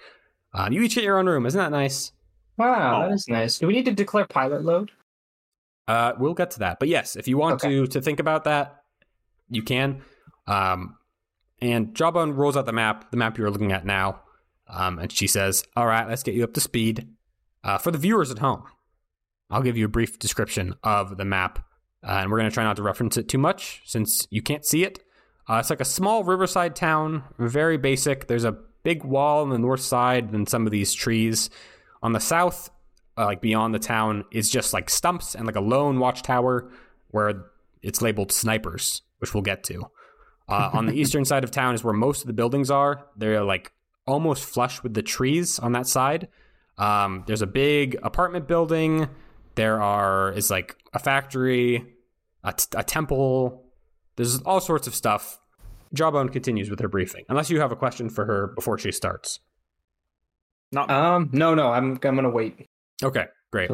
Uh, 0.55 0.68
you 0.70 0.83
each 0.83 0.94
get 0.94 1.05
your 1.05 1.18
own 1.18 1.27
room. 1.27 1.44
Isn't 1.44 1.59
that 1.59 1.70
nice? 1.70 2.12
Wow, 2.57 3.03
Oh. 3.05 3.09
that 3.09 3.14
is 3.14 3.29
nice. 3.29 3.59
Do 3.59 3.67
we 3.67 3.73
need 3.73 3.85
to 3.87 3.93
declare 3.93 4.27
pilot 4.27 4.62
load? 4.64 4.90
Uh, 5.88 6.12
we'll 6.19 6.35
get 6.35 6.51
to 6.53 6.61
that. 6.61 6.79
But 6.79 6.88
yes, 6.88 7.17
if 7.17 7.29
you 7.29 7.37
want 7.37 7.57
Okay. 7.62 7.71
to 7.71 7.87
to 7.88 8.01
think 8.01 8.21
about 8.21 8.45
that, 8.45 8.83
you 9.51 9.62
can. 9.62 10.03
Um, 10.47 10.97
and 11.61 11.95
Jawbone 11.95 12.33
rolls 12.33 12.57
out 12.57 12.67
the 12.67 12.73
map, 12.73 13.11
the 13.11 13.17
map 13.17 13.37
you're 13.38 13.51
looking 13.51 13.73
at 13.73 13.85
now, 13.85 14.21
um, 14.69 14.99
and 14.99 15.11
she 15.12 15.27
says, 15.27 15.64
"All 15.77 15.87
right, 15.87 16.07
let's 16.09 16.23
get 16.23 16.35
you 16.35 16.45
up 16.45 16.55
to 16.55 16.61
speed." 16.61 17.09
Uh, 17.62 17.79
for 17.79 17.90
the 17.90 17.99
viewers 17.99 18.31
at 18.31 18.38
home, 18.38 18.64
I'll 19.51 19.62
give 19.62 19.77
you 19.77 19.87
a 19.87 19.88
brief 19.88 20.19
description 20.19 20.75
of 20.83 21.17
the 21.17 21.25
map, 21.25 21.59
uh, 22.03 22.19
and 22.21 22.31
we're 22.31 22.38
going 22.38 22.51
to 22.51 22.55
try 22.55 22.64
not 22.64 22.77
to 22.77 22.83
reference 22.83 23.17
it 23.17 23.29
too 23.29 23.38
much 23.38 23.83
since 23.85 24.27
you 24.31 24.43
can't 24.43 24.64
see 24.64 24.85
it. 24.85 25.03
Uh, 25.49 25.57
it's 25.61 25.71
like 25.71 25.81
a 25.81 25.85
small 25.87 26.25
riverside 26.25 26.75
town, 26.77 27.25
very 27.38 27.77
basic. 27.77 28.27
There's 28.27 28.45
a 28.45 28.57
big 28.83 29.05
wall 29.05 29.43
on 29.43 29.51
the 29.51 29.59
north 29.59 29.81
side 29.81 30.33
and 30.33 30.49
some 30.49 30.67
of 30.67 30.73
these 30.73 30.93
trees. 30.95 31.51
On 32.05 32.12
the 32.12 32.21
south, 32.21 32.71
uh, 33.17 33.25
like 33.25 33.40
beyond 33.40 33.75
the 33.75 33.79
town, 33.79 34.25
is 34.31 34.51
just 34.51 34.75
like 34.75 34.90
stumps 34.90 35.35
and 35.35 35.47
like 35.47 35.57
a 35.57 35.61
lone 35.61 35.99
watchtower 35.99 36.71
where 37.09 37.47
it's 37.83 38.03
labeled 38.03 38.31
snipers, 38.31 39.01
which 39.19 39.33
we'll 39.33 39.43
get 39.43 39.64
to. 39.64 39.90
Uh, 40.47 40.69
on 40.75 40.85
the 40.85 40.93
eastern 41.01 41.25
side 41.25 41.45
of 41.45 41.51
town 41.51 41.75
is 41.75 41.83
where 41.83 41.95
most 41.95 42.21
of 42.21 42.27
the 42.27 42.35
buildings 42.35 42.71
are. 42.71 43.07
They're 43.17 43.43
like 43.43 43.73
almost 44.07 44.45
flush 44.45 44.83
with 44.83 44.93
the 44.93 45.03
trees 45.03 45.59
on 45.59 45.73
that 45.73 45.87
side. 45.87 46.29
Um, 46.77 47.25
there's 47.27 47.40
a 47.40 47.47
big 47.47 47.97
apartment 48.03 48.47
building. 48.47 49.09
There 49.55 49.81
are 49.81 50.31
is 50.33 50.51
like 50.51 50.77
a 50.93 50.99
factory, 50.99 51.87
a, 52.43 52.53
t- 52.53 52.67
a 52.77 52.85
temple. 52.85 53.64
There's 54.17 54.43
all 54.43 54.61
sorts 54.61 54.87
of 54.87 54.95
stuff. 54.95 55.40
Jawbone 55.95 56.29
continues 56.29 56.69
with 56.69 56.81
her 56.81 56.88
briefing, 56.88 57.25
unless 57.31 57.49
you 57.49 57.61
have 57.61 57.73
a 57.73 57.77
question 57.77 58.11
for 58.11 58.27
her 58.27 58.49
before 58.49 58.79
she 58.79 58.93
starts. 58.93 59.40
Not 60.74 60.90
Um, 60.90 61.30
no, 61.32 61.54
no, 61.54 61.70
I'm 61.70 61.92
I'm 61.92 62.16
gonna 62.16 62.30
wait. 62.30 62.68
Okay, 63.02 63.26
great. 63.52 63.70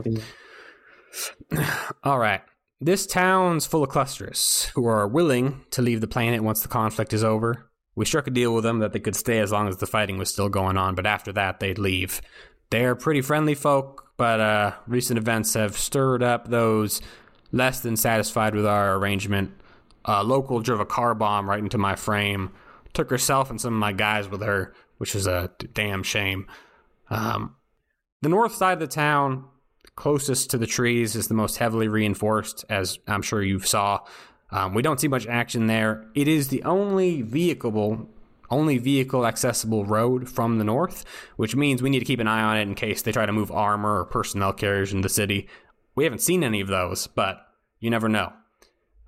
All 2.04 2.18
right. 2.18 2.42
This 2.82 3.06
town's 3.06 3.66
full 3.66 3.82
of 3.82 3.90
clusters 3.90 4.70
who 4.74 4.86
are 4.86 5.06
willing 5.06 5.62
to 5.70 5.82
leave 5.82 6.00
the 6.00 6.06
planet 6.06 6.42
once 6.42 6.62
the 6.62 6.68
conflict 6.68 7.12
is 7.12 7.24
over. 7.24 7.70
We 7.94 8.06
struck 8.06 8.26
a 8.26 8.30
deal 8.30 8.54
with 8.54 8.64
them 8.64 8.78
that 8.78 8.92
they 8.92 9.00
could 9.00 9.16
stay 9.16 9.38
as 9.38 9.52
long 9.52 9.68
as 9.68 9.76
the 9.78 9.86
fighting 9.86 10.16
was 10.16 10.30
still 10.30 10.48
going 10.48 10.78
on, 10.78 10.94
but 10.94 11.06
after 11.06 11.32
that 11.32 11.60
they'd 11.60 11.78
leave. 11.78 12.22
They're 12.70 12.94
pretty 12.94 13.20
friendly 13.20 13.54
folk, 13.54 14.12
but 14.16 14.40
uh, 14.40 14.72
recent 14.86 15.18
events 15.18 15.54
have 15.54 15.76
stirred 15.76 16.22
up 16.22 16.48
those 16.48 17.02
less 17.52 17.80
than 17.80 17.96
satisfied 17.96 18.54
with 18.54 18.64
our 18.64 18.94
arrangement. 18.94 19.52
A 20.04 20.24
local 20.24 20.60
drove 20.60 20.80
a 20.80 20.86
car 20.86 21.14
bomb 21.14 21.50
right 21.50 21.58
into 21.58 21.76
my 21.76 21.96
frame, 21.96 22.50
took 22.94 23.10
herself 23.10 23.50
and 23.50 23.60
some 23.60 23.74
of 23.74 23.80
my 23.80 23.92
guys 23.92 24.28
with 24.28 24.40
her, 24.40 24.72
which 24.98 25.14
is 25.14 25.26
a 25.26 25.50
damn 25.74 26.02
shame. 26.02 26.46
Um, 27.10 27.56
the 28.22 28.28
north 28.28 28.54
side 28.54 28.74
of 28.74 28.80
the 28.80 28.86
town, 28.86 29.44
closest 29.96 30.50
to 30.50 30.58
the 30.58 30.66
trees, 30.66 31.16
is 31.16 31.28
the 31.28 31.34
most 31.34 31.56
heavily 31.58 31.88
reinforced, 31.88 32.64
as 32.68 32.98
I'm 33.06 33.22
sure 33.22 33.42
you 33.42 33.60
saw. 33.60 34.00
Um, 34.50 34.74
we 34.74 34.82
don't 34.82 35.00
see 35.00 35.08
much 35.08 35.26
action 35.26 35.66
there. 35.66 36.06
It 36.14 36.28
is 36.28 36.48
the 36.48 36.62
only 36.64 37.22
vehicle, 37.22 38.08
only 38.50 38.78
vehicle 38.78 39.26
accessible 39.26 39.84
road 39.84 40.28
from 40.28 40.58
the 40.58 40.64
north, 40.64 41.04
which 41.36 41.54
means 41.56 41.82
we 41.82 41.90
need 41.90 42.00
to 42.00 42.04
keep 42.04 42.20
an 42.20 42.28
eye 42.28 42.42
on 42.42 42.56
it 42.56 42.62
in 42.62 42.74
case 42.74 43.02
they 43.02 43.12
try 43.12 43.26
to 43.26 43.32
move 43.32 43.50
armor 43.50 44.00
or 44.00 44.04
personnel 44.04 44.52
carriers 44.52 44.92
into 44.92 45.06
the 45.06 45.14
city. 45.14 45.48
We 45.94 46.04
haven't 46.04 46.22
seen 46.22 46.44
any 46.44 46.60
of 46.60 46.68
those, 46.68 47.06
but 47.06 47.40
you 47.78 47.90
never 47.90 48.08
know. 48.08 48.32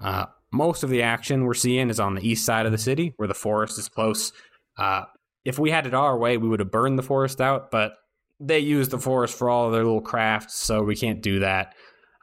Uh, 0.01 0.27
most 0.53 0.83
of 0.83 0.91
the 0.91 1.03
action 1.03 1.45
we're 1.45 1.55
seeing 1.55 1.91
is 1.91 1.99
on 1.99 2.15
the 2.15 2.29
east 2.29 2.45
side 2.45 2.67
of 2.67 2.73
the 2.73 2.79
city, 2.79 3.15
where 3.17 3.29
the 3.29 3.35
forest 3.35 3.79
is 3.79 3.89
close. 3.89 4.33
Uh, 4.77 5.05
if 5.45 5.59
we 5.59 5.71
had 5.71 5.87
it 5.87 5.95
our 5.95 6.17
way, 6.17 6.37
we 6.37 6.49
would 6.49 6.61
have 6.61 6.71
burned 6.71 6.99
the 6.99 7.03
forest 7.03 7.41
out, 7.41 7.71
but 7.71 7.95
they 8.41 8.59
use 8.59 8.89
the 8.89 8.99
forest 8.99 9.37
for 9.37 9.49
all 9.49 9.67
of 9.67 9.73
their 9.73 9.85
little 9.85 10.01
crafts, 10.01 10.55
so 10.55 10.83
we 10.83 10.97
can't 10.97 11.23
do 11.23 11.41
that. 11.41 11.75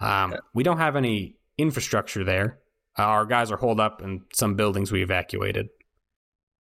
Um, 0.01 0.35
we 0.53 0.63
don't 0.63 0.77
have 0.77 0.95
any 0.95 1.37
infrastructure 1.57 2.23
there. 2.23 2.59
Uh, 2.97 3.03
our 3.03 3.25
guys 3.25 3.51
are 3.51 3.57
holed 3.57 3.79
up 3.79 4.01
in 4.01 4.21
some 4.33 4.55
buildings 4.55 4.91
we 4.91 5.01
evacuated. 5.01 5.69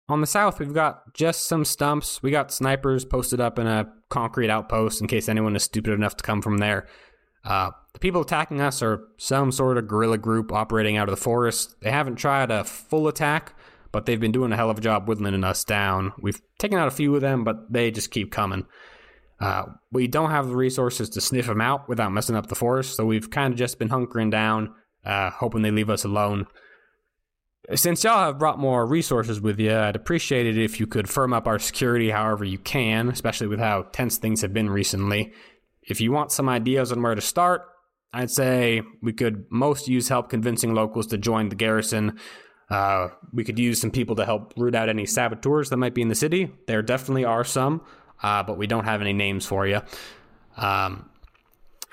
On 0.09 0.21
the 0.21 0.27
south, 0.27 0.59
we've 0.59 0.75
got 0.75 1.15
just 1.15 1.47
some 1.47 1.65
stumps. 1.65 2.23
We 2.23 2.31
got 2.31 2.51
snipers 2.51 3.05
posted 3.05 3.41
up 3.41 3.59
in 3.59 3.67
a 3.67 3.93
concrete 4.09 4.51
outpost 4.51 5.01
in 5.01 5.07
case 5.07 5.29
anyone 5.29 5.55
is 5.55 5.63
stupid 5.63 5.93
enough 5.93 6.17
to 6.17 6.25
come 6.25 6.43
from 6.43 6.59
there. 6.59 6.89
Uh, 7.45 7.71
the 7.93 8.01
people 8.01 8.21
attacking 8.21 8.61
us 8.61 8.83
are 8.83 9.05
some 9.19 9.53
sort 9.53 9.79
of 9.79 9.87
guerrilla 9.87 10.19
group 10.19 10.53
operating 10.53 10.97
out 10.97 11.09
of 11.09 11.15
the 11.15 11.23
forest. 11.23 11.77
They 11.81 11.91
haven't 11.91 12.17
tried 12.17 12.51
a 12.51 12.65
full 12.65 13.09
attack, 13.09 13.55
but 13.93 14.07
they've 14.07 14.21
been 14.21 14.33
doing 14.33 14.53
a 14.53 14.57
hell 14.57 14.71
of 14.71 14.79
a 14.79 14.83
job 14.83 15.09
whittling 15.09 15.43
us 15.45 15.65
down. 15.65 16.13
We've 16.21 16.41
taken 16.59 16.79
out 16.79 16.89
a 16.89 16.93
few 16.93 17.15
of 17.15 17.21
them, 17.21 17.45
but 17.45 17.73
they 17.73 17.91
just 17.91 18.11
keep 18.11 18.31
coming. 18.31 18.67
Uh, 19.41 19.65
we 19.91 20.07
don't 20.07 20.31
have 20.31 20.49
the 20.49 20.57
resources 20.57 21.09
to 21.11 21.21
sniff 21.21 21.47
them 21.47 21.61
out 21.61 21.89
without 21.89 22.13
messing 22.13 22.37
up 22.37 22.47
the 22.47 22.55
forest, 22.55 22.97
so 22.97 23.07
we've 23.07 23.31
kind 23.31 23.53
of 23.53 23.59
just 23.59 23.79
been 23.79 23.89
hunkering 23.89 24.31
down, 24.31 24.75
uh, 25.05 25.31
hoping 25.31 25.63
they 25.63 25.71
leave 25.71 25.91
us 25.91 26.05
alone. 26.05 26.47
Since 27.75 28.05
y'all 28.05 28.27
have 28.27 28.39
brought 28.39 28.59
more 28.59 28.87
resources 28.87 29.41
with 29.41 29.59
you, 29.59 29.75
I'd 29.75 29.97
appreciate 29.97 30.47
it 30.47 30.59
if 30.59 30.81
you 30.81 30.87
could 30.87 31.09
firm 31.09 31.33
up 31.33 31.47
our 31.47 31.59
security 31.59 32.11
however 32.11 32.45
you 32.45 32.59
can, 32.59 33.09
especially 33.09 33.47
with 33.47 33.61
how 33.61 33.83
tense 33.93 34.19
things 34.19 34.43
have 34.43 34.53
been 34.53 34.69
recently. 34.69 35.33
If 35.83 36.01
you 36.01 36.13
want 36.13 36.33
some 36.33 36.49
ideas 36.49 36.93
on 36.93 37.01
where 37.01 37.15
to 37.15 37.21
start, 37.21 37.63
I'd 38.13 38.31
say 38.31 38.83
we 39.03 39.13
could 39.13 39.45
most 39.51 39.89
use 39.89 40.09
help 40.09 40.31
convincing 40.31 40.75
locals 40.75 41.07
to 41.09 41.19
join 41.19 41.49
the 41.49 41.55
garrison. 41.55 42.19
Uh, 42.71 43.09
we 43.33 43.43
could 43.43 43.59
use 43.59 43.81
some 43.81 43.91
people 43.91 44.15
to 44.17 44.25
help 44.25 44.55
root 44.57 44.75
out 44.75 44.89
any 44.89 45.05
saboteurs 45.05 45.71
that 45.71 45.77
might 45.77 45.93
be 45.93 46.03
in 46.03 46.09
the 46.09 46.15
city. 46.15 46.53
There 46.67 46.83
definitely 46.83 47.25
are 47.25 47.45
some, 47.45 47.83
uh, 48.23 48.45
but 48.45 48.57
we 48.57 48.67
don't 48.67 48.85
have 48.85 49.01
any 49.01 49.13
names 49.13 49.45
for 49.45 49.67
you. 49.67 49.81
Um, 50.57 51.11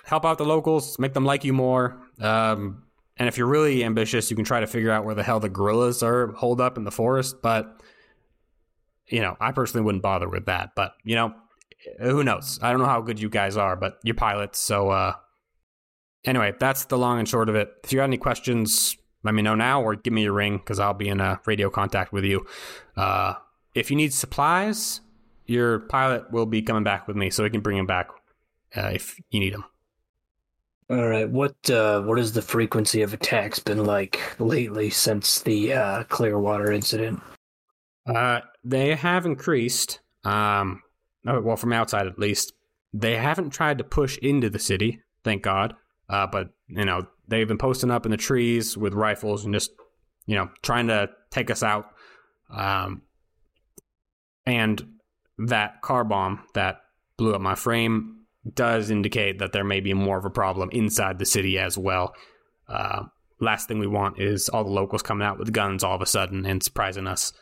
help 0.03 0.23
out 0.23 0.37
the 0.37 0.45
locals, 0.45 0.99
make 0.99 1.13
them 1.13 1.25
like 1.25 1.43
you 1.43 1.53
more. 1.53 1.97
Um, 2.21 2.83
and 3.17 3.27
if 3.27 3.37
you're 3.37 3.47
really 3.47 3.83
ambitious, 3.83 4.29
you 4.29 4.35
can 4.35 4.45
try 4.45 4.59
to 4.59 4.67
figure 4.67 4.91
out 4.91 5.03
where 5.03 5.15
the 5.15 5.23
hell 5.23 5.39
the 5.39 5.49
guerrillas 5.49 6.03
are 6.03 6.27
holed 6.33 6.61
up 6.61 6.77
in 6.77 6.83
the 6.83 6.91
forest. 6.91 7.41
But, 7.41 7.81
you 9.07 9.21
know, 9.21 9.35
I 9.39 9.51
personally 9.51 9.83
wouldn't 9.83 10.03
bother 10.03 10.29
with 10.29 10.45
that. 10.45 10.71
But, 10.75 10.93
you 11.03 11.15
know, 11.15 11.33
who 11.99 12.23
knows? 12.23 12.59
I 12.61 12.69
don't 12.69 12.79
know 12.79 12.85
how 12.85 13.01
good 13.01 13.19
you 13.19 13.29
guys 13.29 13.57
are, 13.57 13.75
but 13.75 13.97
you're 14.03 14.13
pilots. 14.13 14.59
So, 14.59 14.89
uh, 14.89 15.13
anyway, 16.25 16.53
that's 16.59 16.85
the 16.85 16.97
long 16.97 17.17
and 17.17 17.27
short 17.27 17.49
of 17.49 17.55
it. 17.55 17.71
If 17.83 17.91
you 17.91 17.97
got 17.97 18.03
any 18.03 18.17
questions, 18.17 18.95
let 19.27 19.33
me 19.33 19.41
know 19.41 19.55
now 19.55 19.83
or 19.83 19.95
give 19.95 20.13
me 20.13 20.23
a 20.23 20.31
ring 20.31 20.57
because 20.57 20.79
I'll 20.79 20.93
be 20.93 21.09
in 21.09 21.19
a 21.19 21.41
radio 21.45 21.69
contact 21.69 22.13
with 22.13 22.23
you. 22.23 22.45
Uh, 22.95 23.33
if 23.75 23.91
you 23.91 23.97
need 23.97 24.13
supplies, 24.13 25.01
your 25.45 25.79
pilot 25.79 26.31
will 26.31 26.45
be 26.45 26.61
coming 26.61 26.85
back 26.85 27.09
with 27.09 27.17
me 27.17 27.29
so 27.29 27.43
we 27.43 27.49
can 27.49 27.59
bring 27.59 27.77
him 27.77 27.85
back 27.85 28.07
uh, 28.77 28.91
if 28.93 29.19
you 29.29 29.41
need 29.41 29.53
him. 29.53 29.65
All 30.89 31.05
right. 31.05 31.29
What 31.29 31.69
uh, 31.69 32.03
what 32.03 32.17
has 32.17 32.31
the 32.31 32.41
frequency 32.41 33.01
of 33.01 33.13
attacks 33.13 33.59
been 33.59 33.83
like 33.83 34.21
lately 34.39 34.89
since 34.89 35.41
the 35.41 35.73
uh, 35.73 36.03
Clearwater 36.05 36.71
incident? 36.71 37.21
Uh, 38.05 38.39
they 38.63 38.95
have 38.95 39.25
increased. 39.25 39.99
Um, 40.23 40.81
oh, 41.27 41.41
well, 41.41 41.57
from 41.57 41.73
outside 41.73 42.07
at 42.07 42.17
least, 42.17 42.53
they 42.93 43.17
haven't 43.17 43.49
tried 43.49 43.79
to 43.79 43.83
push 43.83 44.17
into 44.19 44.49
the 44.49 44.59
city. 44.59 45.01
Thank 45.25 45.43
God. 45.43 45.75
Uh, 46.07 46.27
but 46.27 46.51
you 46.69 46.85
know 46.85 47.07
they've 47.27 47.47
been 47.47 47.57
posting 47.57 47.91
up 47.91 48.05
in 48.05 48.11
the 48.11 48.17
trees 48.17 48.77
with 48.77 48.93
rifles 48.93 49.45
and 49.45 49.53
just 49.53 49.71
you 50.25 50.35
know 50.35 50.49
trying 50.61 50.87
to 50.87 51.09
take 51.31 51.51
us 51.51 51.63
out. 51.63 51.87
Um, 52.49 53.01
and 54.45 54.81
that 55.37 55.81
car 55.81 56.03
bomb 56.03 56.43
that 56.53 56.81
blew 57.17 57.33
up 57.33 57.41
my 57.41 57.55
frame 57.55 58.17
does 58.53 58.89
indicate 58.89 59.39
that 59.39 59.51
there 59.51 59.63
may 59.63 59.81
be 59.81 59.93
more 59.93 60.17
of 60.17 60.25
a 60.25 60.29
problem 60.29 60.69
inside 60.71 61.19
the 61.19 61.25
city 61.25 61.59
as 61.59 61.77
well. 61.77 62.13
Uh, 62.67 63.03
last 63.39 63.67
thing 63.67 63.79
we 63.79 63.87
want 63.87 64.19
is 64.19 64.49
all 64.49 64.63
the 64.63 64.69
locals 64.69 65.01
coming 65.01 65.25
out 65.25 65.37
with 65.37 65.53
guns 65.53 65.83
all 65.83 65.95
of 65.95 66.01
a 66.01 66.05
sudden 66.05 66.45
and 66.45 66.63
surprising 66.63 67.07
us. 67.07 67.33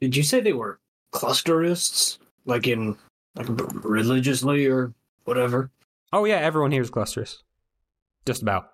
Did 0.00 0.16
you 0.16 0.22
say 0.22 0.40
they 0.40 0.52
were 0.52 0.80
clusterists, 1.12 2.18
like 2.44 2.66
in 2.66 2.96
like 3.36 3.46
religiously 3.84 4.66
or 4.66 4.92
whatever? 5.24 5.70
Oh 6.12 6.24
yeah, 6.24 6.36
everyone 6.36 6.72
here 6.72 6.82
is 6.82 6.90
clusters. 6.90 7.42
Just 8.26 8.42
about. 8.42 8.70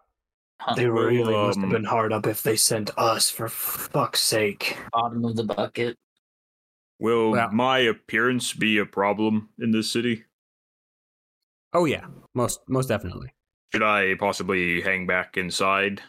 Huh, 0.61 0.75
They 0.75 0.87
really 0.87 1.25
must 1.33 1.57
have 1.59 1.65
Um, 1.65 1.71
been 1.71 1.85
hard 1.85 2.13
up 2.13 2.27
if 2.27 2.43
they 2.43 2.57
sent 2.57 2.91
us, 2.99 3.31
for 3.31 3.49
fuck's 3.49 4.21
sake. 4.23 4.77
bottom 4.93 5.25
of 5.25 5.37
the 5.37 5.45
bucket. 5.45 5.97
Will 6.99 7.31
Well- 7.31 7.51
my 7.53 7.79
appearance 7.79 8.53
be 8.53 8.77
a 8.79 8.85
problem 8.85 9.49
in 9.59 9.71
this 9.71 9.91
city? 9.91 10.25
Oh 11.73 11.85
yeah, 11.85 12.07
most 12.35 12.61
most 12.69 12.89
definitely. 12.89 13.33
Should 13.73 13.83
I 13.85 14.17
possibly 14.17 14.81
hang 14.83 15.07
back 15.07 15.37
inside 15.37 16.03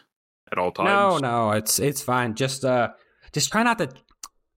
at 0.50 0.58
all 0.58 0.72
times? 0.72 0.88
No, 0.88 1.18
no, 1.18 1.50
it's 1.52 1.78
it's 1.78 2.02
fine. 2.02 2.34
Just 2.34 2.64
uh, 2.64 2.92
just 3.32 3.50
try 3.52 3.62
not 3.62 3.78
to. 3.78 3.88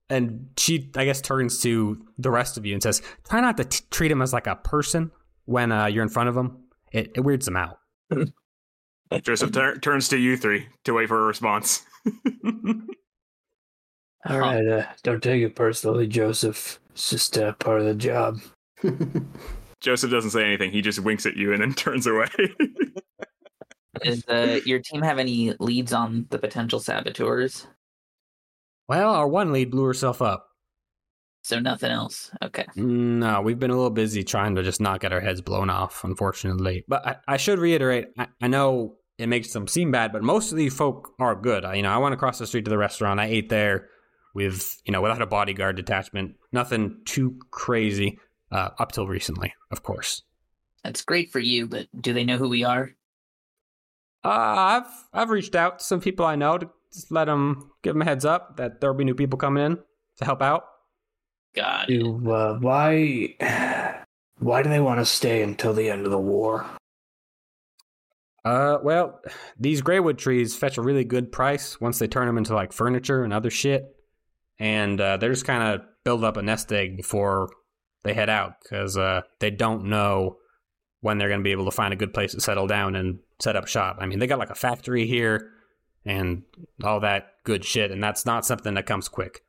And 0.08 0.50
she, 0.56 0.90
I 0.96 1.04
guess, 1.04 1.20
turns 1.20 1.60
to 1.62 2.04
the 2.18 2.30
rest 2.30 2.56
of 2.58 2.66
you 2.66 2.74
and 2.74 2.82
says, 2.82 3.02
"Try 3.28 3.40
not 3.40 3.56
to 3.56 3.64
t- 3.64 3.84
treat 3.90 4.10
him 4.10 4.20
as 4.22 4.32
like 4.32 4.46
a 4.46 4.56
person 4.56 5.10
when 5.46 5.72
uh, 5.72 5.86
you're 5.86 6.02
in 6.02 6.08
front 6.08 6.28
of 6.28 6.36
him. 6.36 6.64
It, 6.92 7.12
it 7.16 7.20
weirds 7.20 7.46
him 7.48 7.56
out." 7.56 7.78
Joseph 9.22 9.52
tur- 9.52 9.78
turns 9.78 10.08
to 10.08 10.18
you 10.18 10.36
three 10.36 10.66
to 10.84 10.92
wait 10.92 11.08
for 11.08 11.22
a 11.22 11.26
response. 11.26 11.82
All 14.28 14.40
right, 14.40 14.66
uh, 14.66 14.86
don't 15.04 15.22
take 15.22 15.42
it 15.42 15.54
personally, 15.54 16.08
Joseph. 16.08 16.80
It's 16.90 17.10
just 17.10 17.38
uh, 17.38 17.52
part 17.52 17.80
of 17.80 17.86
the 17.86 17.94
job. 17.94 18.40
Joseph 19.80 20.10
doesn't 20.10 20.30
say 20.30 20.44
anything. 20.44 20.72
He 20.72 20.82
just 20.82 20.98
winks 21.00 21.26
at 21.26 21.36
you 21.36 21.52
and 21.52 21.62
then 21.62 21.74
turns 21.74 22.06
away. 22.06 22.28
Does 24.02 24.26
uh, 24.26 24.60
your 24.64 24.80
team 24.80 25.02
have 25.02 25.18
any 25.18 25.54
leads 25.60 25.92
on 25.92 26.26
the 26.30 26.38
potential 26.38 26.80
saboteurs? 26.80 27.66
well, 28.88 29.14
our 29.14 29.28
one 29.28 29.52
lead 29.52 29.70
blew 29.70 29.84
herself 29.84 30.22
up. 30.22 30.45
So 31.46 31.60
nothing 31.60 31.92
else. 31.92 32.32
Okay. 32.42 32.66
No, 32.74 33.40
we've 33.40 33.56
been 33.60 33.70
a 33.70 33.76
little 33.76 33.90
busy 33.90 34.24
trying 34.24 34.56
to 34.56 34.64
just 34.64 34.80
not 34.80 34.98
get 34.98 35.12
our 35.12 35.20
heads 35.20 35.40
blown 35.40 35.70
off, 35.70 36.02
unfortunately. 36.02 36.84
But 36.88 37.06
I, 37.06 37.16
I 37.28 37.36
should 37.36 37.60
reiterate, 37.60 38.08
I, 38.18 38.26
I 38.42 38.48
know 38.48 38.96
it 39.16 39.28
makes 39.28 39.52
them 39.52 39.68
seem 39.68 39.92
bad, 39.92 40.10
but 40.10 40.24
most 40.24 40.50
of 40.50 40.58
these 40.58 40.74
folk 40.74 41.12
are 41.20 41.36
good. 41.36 41.64
I, 41.64 41.74
you 41.74 41.82
know, 41.84 41.92
I 41.92 41.98
went 41.98 42.14
across 42.14 42.40
the 42.40 42.48
street 42.48 42.64
to 42.64 42.68
the 42.68 42.76
restaurant. 42.76 43.20
I 43.20 43.26
ate 43.26 43.48
there 43.48 43.90
with, 44.34 44.76
you 44.84 44.90
know, 44.90 45.00
without 45.00 45.22
a 45.22 45.26
bodyguard 45.26 45.76
detachment. 45.76 46.34
Nothing 46.50 47.02
too 47.04 47.38
crazy 47.52 48.18
uh, 48.50 48.70
up 48.80 48.90
till 48.90 49.06
recently, 49.06 49.54
of 49.70 49.84
course. 49.84 50.22
That's 50.82 51.04
great 51.04 51.30
for 51.30 51.38
you, 51.38 51.68
but 51.68 51.86
do 51.96 52.12
they 52.12 52.24
know 52.24 52.38
who 52.38 52.48
we 52.48 52.64
are? 52.64 52.90
Uh, 54.24 54.28
I've 54.82 55.04
I've 55.12 55.30
reached 55.30 55.54
out 55.54 55.78
to 55.78 55.84
some 55.84 56.00
people 56.00 56.26
I 56.26 56.34
know 56.34 56.58
to 56.58 56.68
just 56.92 57.12
let 57.12 57.26
them 57.26 57.70
give 57.84 57.94
them 57.94 58.02
a 58.02 58.04
heads 58.04 58.24
up 58.24 58.56
that 58.56 58.80
there'll 58.80 58.96
be 58.96 59.04
new 59.04 59.14
people 59.14 59.38
coming 59.38 59.64
in 59.64 59.78
to 60.16 60.24
help 60.24 60.42
out. 60.42 60.64
God. 61.56 61.88
it. 61.88 61.98
Do, 61.98 62.30
uh, 62.30 62.58
why, 62.58 63.34
why 64.38 64.62
do 64.62 64.68
they 64.68 64.80
want 64.80 65.00
to 65.00 65.04
stay 65.04 65.42
until 65.42 65.72
the 65.72 65.90
end 65.90 66.04
of 66.04 66.10
the 66.10 66.18
war? 66.18 66.66
Uh, 68.44 68.78
well, 68.80 69.20
these 69.58 69.80
graywood 69.80 70.18
trees 70.18 70.54
fetch 70.54 70.78
a 70.78 70.82
really 70.82 71.02
good 71.02 71.32
price 71.32 71.80
once 71.80 71.98
they 71.98 72.06
turn 72.06 72.28
them 72.28 72.38
into 72.38 72.54
like 72.54 72.72
furniture 72.72 73.24
and 73.24 73.32
other 73.32 73.50
shit, 73.50 73.84
and 74.60 75.00
uh, 75.00 75.16
they're 75.16 75.32
just 75.32 75.44
kind 75.44 75.62
of 75.64 75.80
build 76.04 76.22
up 76.22 76.36
a 76.36 76.42
nest 76.42 76.72
egg 76.72 76.96
before 76.96 77.48
they 78.04 78.14
head 78.14 78.30
out 78.30 78.52
because 78.62 78.96
uh, 78.96 79.22
they 79.40 79.50
don't 79.50 79.86
know 79.86 80.36
when 81.00 81.18
they're 81.18 81.28
going 81.28 81.40
to 81.40 81.44
be 81.44 81.50
able 81.50 81.64
to 81.64 81.72
find 81.72 81.92
a 81.92 81.96
good 81.96 82.14
place 82.14 82.32
to 82.32 82.40
settle 82.40 82.68
down 82.68 82.94
and 82.94 83.18
set 83.40 83.56
up 83.56 83.66
shop. 83.66 83.96
I 84.00 84.06
mean, 84.06 84.20
they 84.20 84.28
got 84.28 84.38
like 84.38 84.50
a 84.50 84.54
factory 84.54 85.06
here 85.06 85.50
and 86.04 86.42
all 86.84 87.00
that 87.00 87.32
good 87.42 87.64
shit, 87.64 87.90
and 87.90 88.02
that's 88.02 88.24
not 88.24 88.46
something 88.46 88.74
that 88.74 88.86
comes 88.86 89.08
quick. 89.08 89.42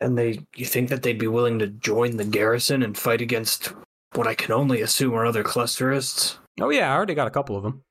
And 0.00 0.16
they, 0.16 0.40
you 0.54 0.64
think 0.64 0.90
that 0.90 1.02
they'd 1.02 1.18
be 1.18 1.26
willing 1.26 1.58
to 1.58 1.66
join 1.66 2.16
the 2.16 2.24
garrison 2.24 2.82
and 2.82 2.96
fight 2.96 3.20
against 3.20 3.72
what 4.14 4.26
I 4.26 4.34
can 4.34 4.52
only 4.52 4.80
assume 4.80 5.14
are 5.14 5.26
other 5.26 5.42
clusterists? 5.42 6.38
Oh 6.60 6.70
yeah, 6.70 6.92
I 6.92 6.96
already 6.96 7.14
got 7.14 7.26
a 7.26 7.32
couple 7.32 7.56
of 7.56 7.62
them. 7.62 7.82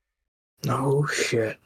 No 0.66 1.06
shit. 1.06 1.58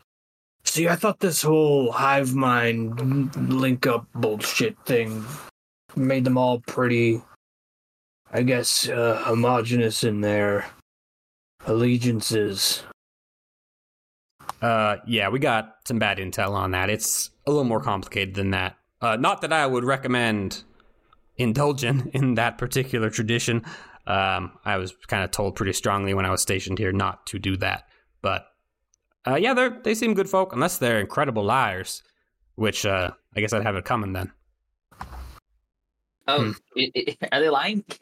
See, 0.63 0.88
I 0.88 0.95
thought 0.95 1.19
this 1.19 1.41
whole 1.41 1.91
hive 1.91 2.34
mind 2.34 3.36
link 3.36 3.88
up 3.88 4.08
bullshit 4.13 4.77
thing 4.86 5.25
made 5.95 6.23
them 6.23 6.38
all 6.38 6.60
pretty, 6.60 7.21
I 8.32 8.43
guess, 8.43 8.88
uh, 8.88 9.21
homogenous 9.23 10.04
in 10.04 10.21
their 10.21 10.65
allegiances. 11.65 12.84
Uh, 14.62 14.97
yeah, 15.08 15.30
we 15.30 15.39
got 15.39 15.75
some 15.88 15.97
bad 15.99 16.19
intel 16.19 16.51
on 16.51 16.71
that. 16.71 16.89
It's 16.89 17.32
a 17.47 17.51
little 17.51 17.63
more 17.63 17.82
complicated 17.82 18.36
than 18.36 18.51
that. 18.51 18.77
Uh, 19.02 19.16
not 19.16 19.42
that 19.42 19.52
I 19.52 19.66
would 19.66 19.84
recommend 19.84 20.64
indulging 21.38 22.10
in 22.14 22.36
that 22.36 22.58
particular 22.58 23.10
tradition. 23.10 23.64
Um, 24.08 24.54
I 24.66 24.78
was 24.78 24.94
kind 25.08 25.24
of 25.24 25.32
told 25.32 25.56
pretty 25.56 25.74
strongly 25.74 26.14
when 26.14 26.26
I 26.26 26.32
was 26.32 26.42
stationed 26.42 26.80
here 26.80 26.92
not 26.92 27.26
to 27.28 27.40
do 27.40 27.58
that. 27.58 27.88
But 28.22 28.46
uh, 29.28 29.36
yeah, 29.36 29.54
they 29.54 29.70
they 29.84 29.94
seem 29.96 30.14
good 30.14 30.30
folk, 30.30 30.54
unless 30.54 30.78
they're 30.78 31.00
incredible 31.00 31.44
liars, 31.44 32.04
which 32.56 32.86
uh, 32.86 33.12
I 33.36 33.40
guess 33.40 33.54
I'd 33.54 33.64
have 33.64 33.76
it 33.76 33.86
coming 33.86 34.14
then. 34.14 34.32
Oh, 36.28 36.54
i- 36.78 36.92
i- 36.96 37.18
are 37.32 37.40
they 37.40 37.50
lying? 37.50 37.84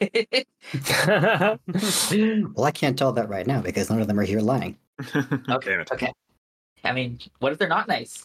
well, 2.54 2.64
I 2.64 2.70
can't 2.72 2.98
tell 2.98 3.12
that 3.12 3.28
right 3.28 3.46
now 3.46 3.60
because 3.60 3.90
none 3.90 4.00
of 4.00 4.06
them 4.06 4.18
are 4.20 4.24
here 4.24 4.40
lying. 4.40 4.76
okay. 5.48 5.76
Okay. 5.92 6.12
I 6.84 6.92
mean, 6.92 7.18
what 7.38 7.52
if 7.52 7.58
they're 7.58 7.68
not 7.68 7.88
nice? 7.88 8.24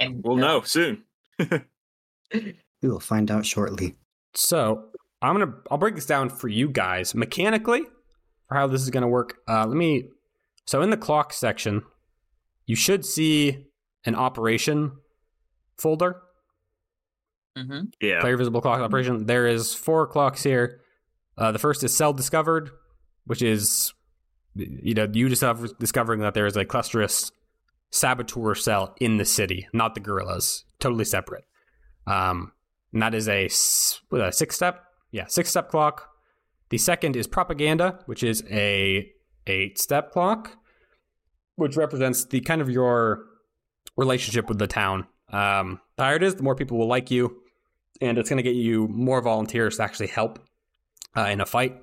And 0.00 0.22
We'll 0.24 0.36
know 0.36 0.62
soon. 0.62 1.04
We 2.34 2.88
will 2.88 3.00
find 3.00 3.30
out 3.30 3.46
shortly. 3.46 3.96
So 4.34 4.86
I'm 5.20 5.38
gonna 5.38 5.54
I'll 5.70 5.78
break 5.78 5.94
this 5.94 6.06
down 6.06 6.28
for 6.28 6.48
you 6.48 6.68
guys 6.68 7.14
mechanically 7.14 7.82
for 8.48 8.56
how 8.56 8.66
this 8.66 8.82
is 8.82 8.90
gonna 8.90 9.08
work. 9.08 9.36
Uh, 9.48 9.66
let 9.66 9.76
me. 9.76 10.08
So 10.66 10.82
in 10.82 10.90
the 10.90 10.96
clock 10.96 11.32
section, 11.32 11.82
you 12.66 12.76
should 12.76 13.04
see 13.04 13.66
an 14.04 14.14
operation 14.14 14.92
folder. 15.78 16.22
Mm-hmm. 17.56 17.80
Yeah. 18.00 18.20
Player 18.20 18.36
visible 18.36 18.60
clock 18.60 18.80
operation. 18.80 19.26
There 19.26 19.46
is 19.46 19.74
four 19.74 20.06
clocks 20.06 20.42
here. 20.42 20.80
Uh, 21.36 21.52
the 21.52 21.58
first 21.58 21.84
is 21.84 21.94
cell 21.94 22.12
discovered, 22.12 22.70
which 23.26 23.42
is 23.42 23.92
you 24.54 24.94
know 24.94 25.08
you 25.12 25.28
discover, 25.28 25.68
discovering 25.78 26.20
that 26.20 26.34
there 26.34 26.46
is 26.46 26.56
a 26.56 26.64
clusterist 26.64 27.32
saboteur 27.90 28.54
cell 28.54 28.94
in 29.00 29.18
the 29.18 29.24
city, 29.24 29.68
not 29.72 29.94
the 29.94 30.00
guerrillas, 30.00 30.64
totally 30.80 31.04
separate. 31.04 31.44
Um, 32.06 32.52
and 32.92 33.02
that 33.02 33.14
is 33.14 33.28
a, 33.28 33.48
a 34.12 34.32
six 34.32 34.54
step, 34.54 34.84
yeah, 35.10 35.26
six 35.26 35.50
step 35.50 35.70
clock. 35.70 36.08
The 36.70 36.78
second 36.78 37.16
is 37.16 37.26
propaganda, 37.26 38.00
which 38.06 38.22
is 38.22 38.42
a 38.50 39.10
eight 39.46 39.78
step 39.78 40.10
clock, 40.12 40.56
which 41.56 41.76
represents 41.76 42.24
the 42.24 42.40
kind 42.40 42.60
of 42.60 42.70
your 42.70 43.24
relationship 43.96 44.48
with 44.48 44.58
the 44.58 44.66
town. 44.66 45.06
Um, 45.30 45.80
the 45.96 46.04
higher 46.04 46.16
it 46.16 46.22
is, 46.22 46.34
the 46.34 46.42
more 46.42 46.54
people 46.54 46.78
will 46.78 46.88
like 46.88 47.10
you, 47.10 47.42
and 48.00 48.18
it's 48.18 48.28
going 48.28 48.38
to 48.38 48.42
get 48.42 48.54
you 48.54 48.88
more 48.88 49.20
volunteers 49.20 49.76
to 49.76 49.82
actually 49.82 50.08
help 50.08 50.38
uh, 51.16 51.22
in 51.22 51.40
a 51.40 51.46
fight. 51.46 51.76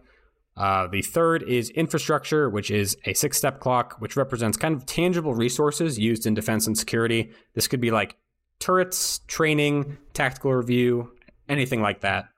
Uh, 0.58 0.88
the 0.88 1.02
third 1.02 1.44
is 1.44 1.70
infrastructure, 1.70 2.50
which 2.50 2.70
is 2.70 2.98
a 3.06 3.14
six 3.14 3.38
step 3.38 3.60
clock, 3.60 3.96
which 4.00 4.18
represents 4.18 4.58
kind 4.58 4.76
of 4.76 4.86
tangible 4.86 5.34
resources 5.34 5.98
used 5.98 6.26
in 6.26 6.34
defense 6.34 6.68
and 6.68 6.78
security. 6.78 7.32
This 7.54 7.68
could 7.68 7.80
be 7.80 7.92
like 7.92 8.18
turrets, 8.60 9.20
training, 9.28 9.98
tactical 10.14 10.54
review, 10.54 11.12
anything 11.48 11.82
like 11.82 12.02
that. 12.02 12.30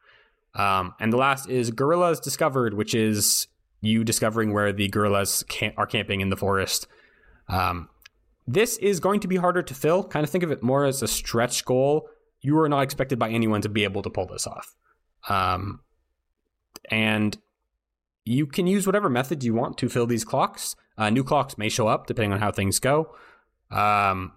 Um, 0.54 0.94
and 1.00 1.12
the 1.12 1.18
last 1.18 1.50
is 1.50 1.72
guerrillas 1.72 2.20
discovered, 2.20 2.74
which 2.74 2.94
is 2.94 3.48
you 3.82 4.04
discovering 4.04 4.54
where 4.54 4.72
the 4.72 4.88
guerrillas 4.88 5.44
camp- 5.48 5.76
are 5.78 5.88
camping 5.88 6.22
in 6.22 6.30
the 6.30 6.38
forest. 6.38 6.88
Um, 7.48 7.90
this 8.48 8.78
is 8.78 9.00
going 9.00 9.20
to 9.22 9.28
be 9.28 9.38
harder 9.38 9.62
to 9.62 9.74
fill. 9.74 10.04
Kind 10.04 10.24
of 10.24 10.30
think 10.30 10.44
of 10.44 10.52
it 10.52 10.62
more 10.62 10.86
as 10.86 11.02
a 11.02 11.08
stretch 11.08 11.66
goal. 11.66 12.10
You 12.42 12.60
are 12.60 12.70
not 12.70 12.82
expected 12.82 13.18
by 13.20 13.30
anyone 13.30 13.62
to 13.62 13.70
be 13.70 13.84
able 13.84 14.02
to 14.02 14.10
pull 14.10 14.28
this 14.28 14.48
off. 14.48 14.76
Um, 15.30 15.82
and 16.90 17.38
you 18.26 18.46
can 18.46 18.68
use 18.68 18.86
whatever 18.86 19.10
method 19.10 19.44
you 19.44 19.54
want 19.54 19.78
to 19.80 19.90
fill 19.90 20.06
these 20.06 20.26
clocks. 20.26 20.76
Uh, 20.98 21.10
new 21.10 21.24
clocks 21.24 21.58
may 21.58 21.70
show 21.70 21.88
up 21.88 22.08
depending 22.08 22.34
on 22.34 22.40
how 22.40 22.52
things 22.52 22.80
go. 22.80 23.16
Um, 23.72 24.34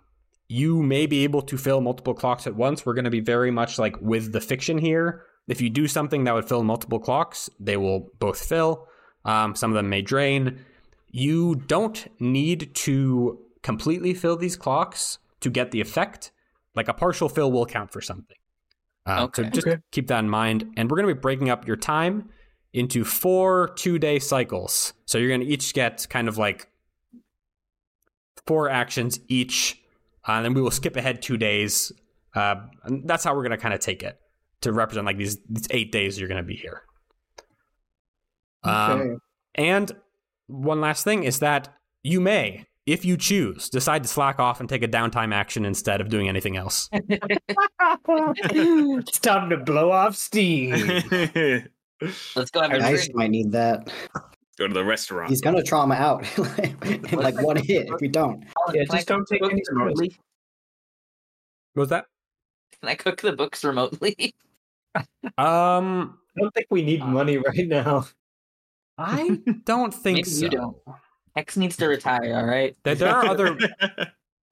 you 0.49 0.83
may 0.83 1.07
be 1.07 1.25
able 1.25 1.43
to 1.43 1.57
fill 1.57 1.81
multiple 1.81 2.15
clocks 2.15 2.47
at 2.47 2.55
once. 2.55 2.85
We're 2.85 2.95
going 2.95 3.05
to 3.07 3.11
be 3.11 3.21
very 3.21 3.51
much 3.51 3.79
like 3.79 3.97
with 4.01 4.33
the 4.33 4.41
fiction 4.41 4.79
here. 4.79 5.25
If 5.49 5.61
you 5.61 5.71
do 5.71 5.87
something 5.89 6.25
that 6.25 6.35
would 6.35 6.49
fill 6.49 6.63
multiple 6.65 6.99
clocks, 6.99 7.51
they 7.61 7.77
will 7.77 8.11
both 8.19 8.43
fill. 8.45 8.89
Um, 9.25 9.55
some 9.55 9.71
of 9.71 9.75
them 9.75 9.89
may 9.89 10.03
drain. 10.03 10.65
You 11.11 11.55
don't 11.55 12.07
need 12.21 12.75
to 12.75 13.39
completely 13.63 14.15
fill 14.15 14.37
these 14.37 14.57
clocks 14.57 15.19
to 15.41 15.51
get 15.51 15.71
the 15.71 15.81
effect. 15.81 16.31
Like 16.75 16.89
a 16.89 16.95
partial 16.95 17.29
fill 17.29 17.53
will 17.53 17.67
count 17.67 17.93
for 17.93 18.01
something. 18.01 18.37
Uh, 19.07 19.29
So 19.35 19.45
just 19.45 19.67
Okay. 19.67 19.79
keep 19.93 20.09
that 20.09 20.19
in 20.21 20.31
mind. 20.31 20.73
And 20.77 20.91
we're 20.91 20.97
going 20.97 21.09
to 21.09 21.15
be 21.15 21.21
breaking 21.21 21.51
up 21.51 21.67
your 21.67 21.77
time 21.77 22.31
into 22.73 23.05
four 23.05 23.73
two 23.77 23.99
day 23.99 24.19
cycles. 24.19 24.93
So 25.07 25.19
you're 25.19 25.29
going 25.29 25.41
to 25.41 25.47
each 25.47 25.73
get 25.75 26.07
kind 26.11 26.27
of 26.29 26.37
like 26.39 26.69
four 28.47 28.69
actions 28.69 29.21
each. 29.29 29.81
Uh, 30.27 30.33
and 30.33 30.45
then 30.45 30.55
we 30.55 30.63
will 30.63 30.71
skip 30.71 30.97
ahead 30.97 31.21
two 31.23 31.37
days. 31.37 31.93
Uh, 32.35 32.57
and 32.85 33.07
that's 33.09 33.23
how 33.25 33.35
we're 33.35 33.43
going 33.43 33.51
to 33.53 33.57
kind 33.59 33.75
of 33.75 33.81
take 33.81 34.03
it 34.03 34.19
to 34.63 34.73
represent 34.73 35.05
like 35.07 35.19
these, 35.19 35.39
these 35.49 35.67
eight 35.71 35.93
days 35.93 36.19
you're 36.19 36.29
going 36.29 36.43
to 36.43 36.47
be 36.47 36.57
here. 36.57 36.83
Um, 38.63 39.01
Okay. 39.01 39.15
and 39.57 39.93
one 40.47 40.81
last 40.81 41.05
thing 41.05 41.25
is 41.25 41.39
that 41.41 41.69
you 42.03 42.21
may, 42.21 42.65
if 42.87 43.05
you 43.05 43.17
choose, 43.17 43.69
decide 43.69 44.03
to 44.03 44.09
slack 44.09 44.39
off 44.39 44.61
and 44.61 44.69
take 44.69 44.83
a 44.83 44.89
downtime 44.89 45.33
action 45.35 45.65
instead 45.65 46.01
of 46.01 46.09
doing 46.09 46.29
anything 46.29 46.57
else. 46.57 46.89
it's 48.09 49.19
time 49.21 49.51
to 49.51 49.57
blow 49.59 49.91
off 49.91 50.17
steam. 50.17 50.71
Let's 52.37 52.51
go 52.51 52.61
have 52.63 52.73
a 52.73 52.79
Dice 52.79 53.05
drink. 53.05 53.15
might 53.17 53.31
need 53.31 53.53
that. 53.53 53.91
Go 54.59 54.69
to 54.69 54.75
the 54.75 54.85
restaurant. 54.85 55.31
He's 55.31 55.41
gonna 55.41 55.63
trauma 55.63 55.95
out 55.95 56.25
in 56.85 57.03
like 57.19 57.41
one 57.43 57.57
hit 57.57 57.89
if 57.89 58.01
we 58.01 58.09
don't. 58.09 58.45
Colin, 58.55 58.77
Yeah, 58.77 58.85
just 58.91 59.09
don't 59.09 59.27
take 59.27 59.43
any 59.43 59.63
remotely. 59.71 60.17
What 61.75 61.83
was 61.83 61.89
that? 61.91 62.07
Can 62.81 62.89
I 62.89 62.95
cook 62.95 63.21
the 63.21 63.33
books 63.33 63.65
remotely? 63.65 64.35
Um, 65.37 66.19
I 66.37 66.41
don't 66.41 66.55
think 66.55 66.69
we 66.71 66.83
need 66.85 67.05
money 67.05 67.37
right 67.37 67.67
now. 67.67 68.07
I 68.97 69.41
don't 69.65 69.93
think 69.93 70.19
Maybe 70.19 70.31
so. 70.31 70.45
you 70.45 70.51
don't. 70.51 70.77
Hex 71.35 71.57
needs 71.57 71.77
to 71.79 71.87
retire. 71.89 72.37
All 72.37 72.47
right. 72.47 72.77
There, 72.85 72.95
there 72.95 73.13
are 73.13 73.27
other 73.27 73.59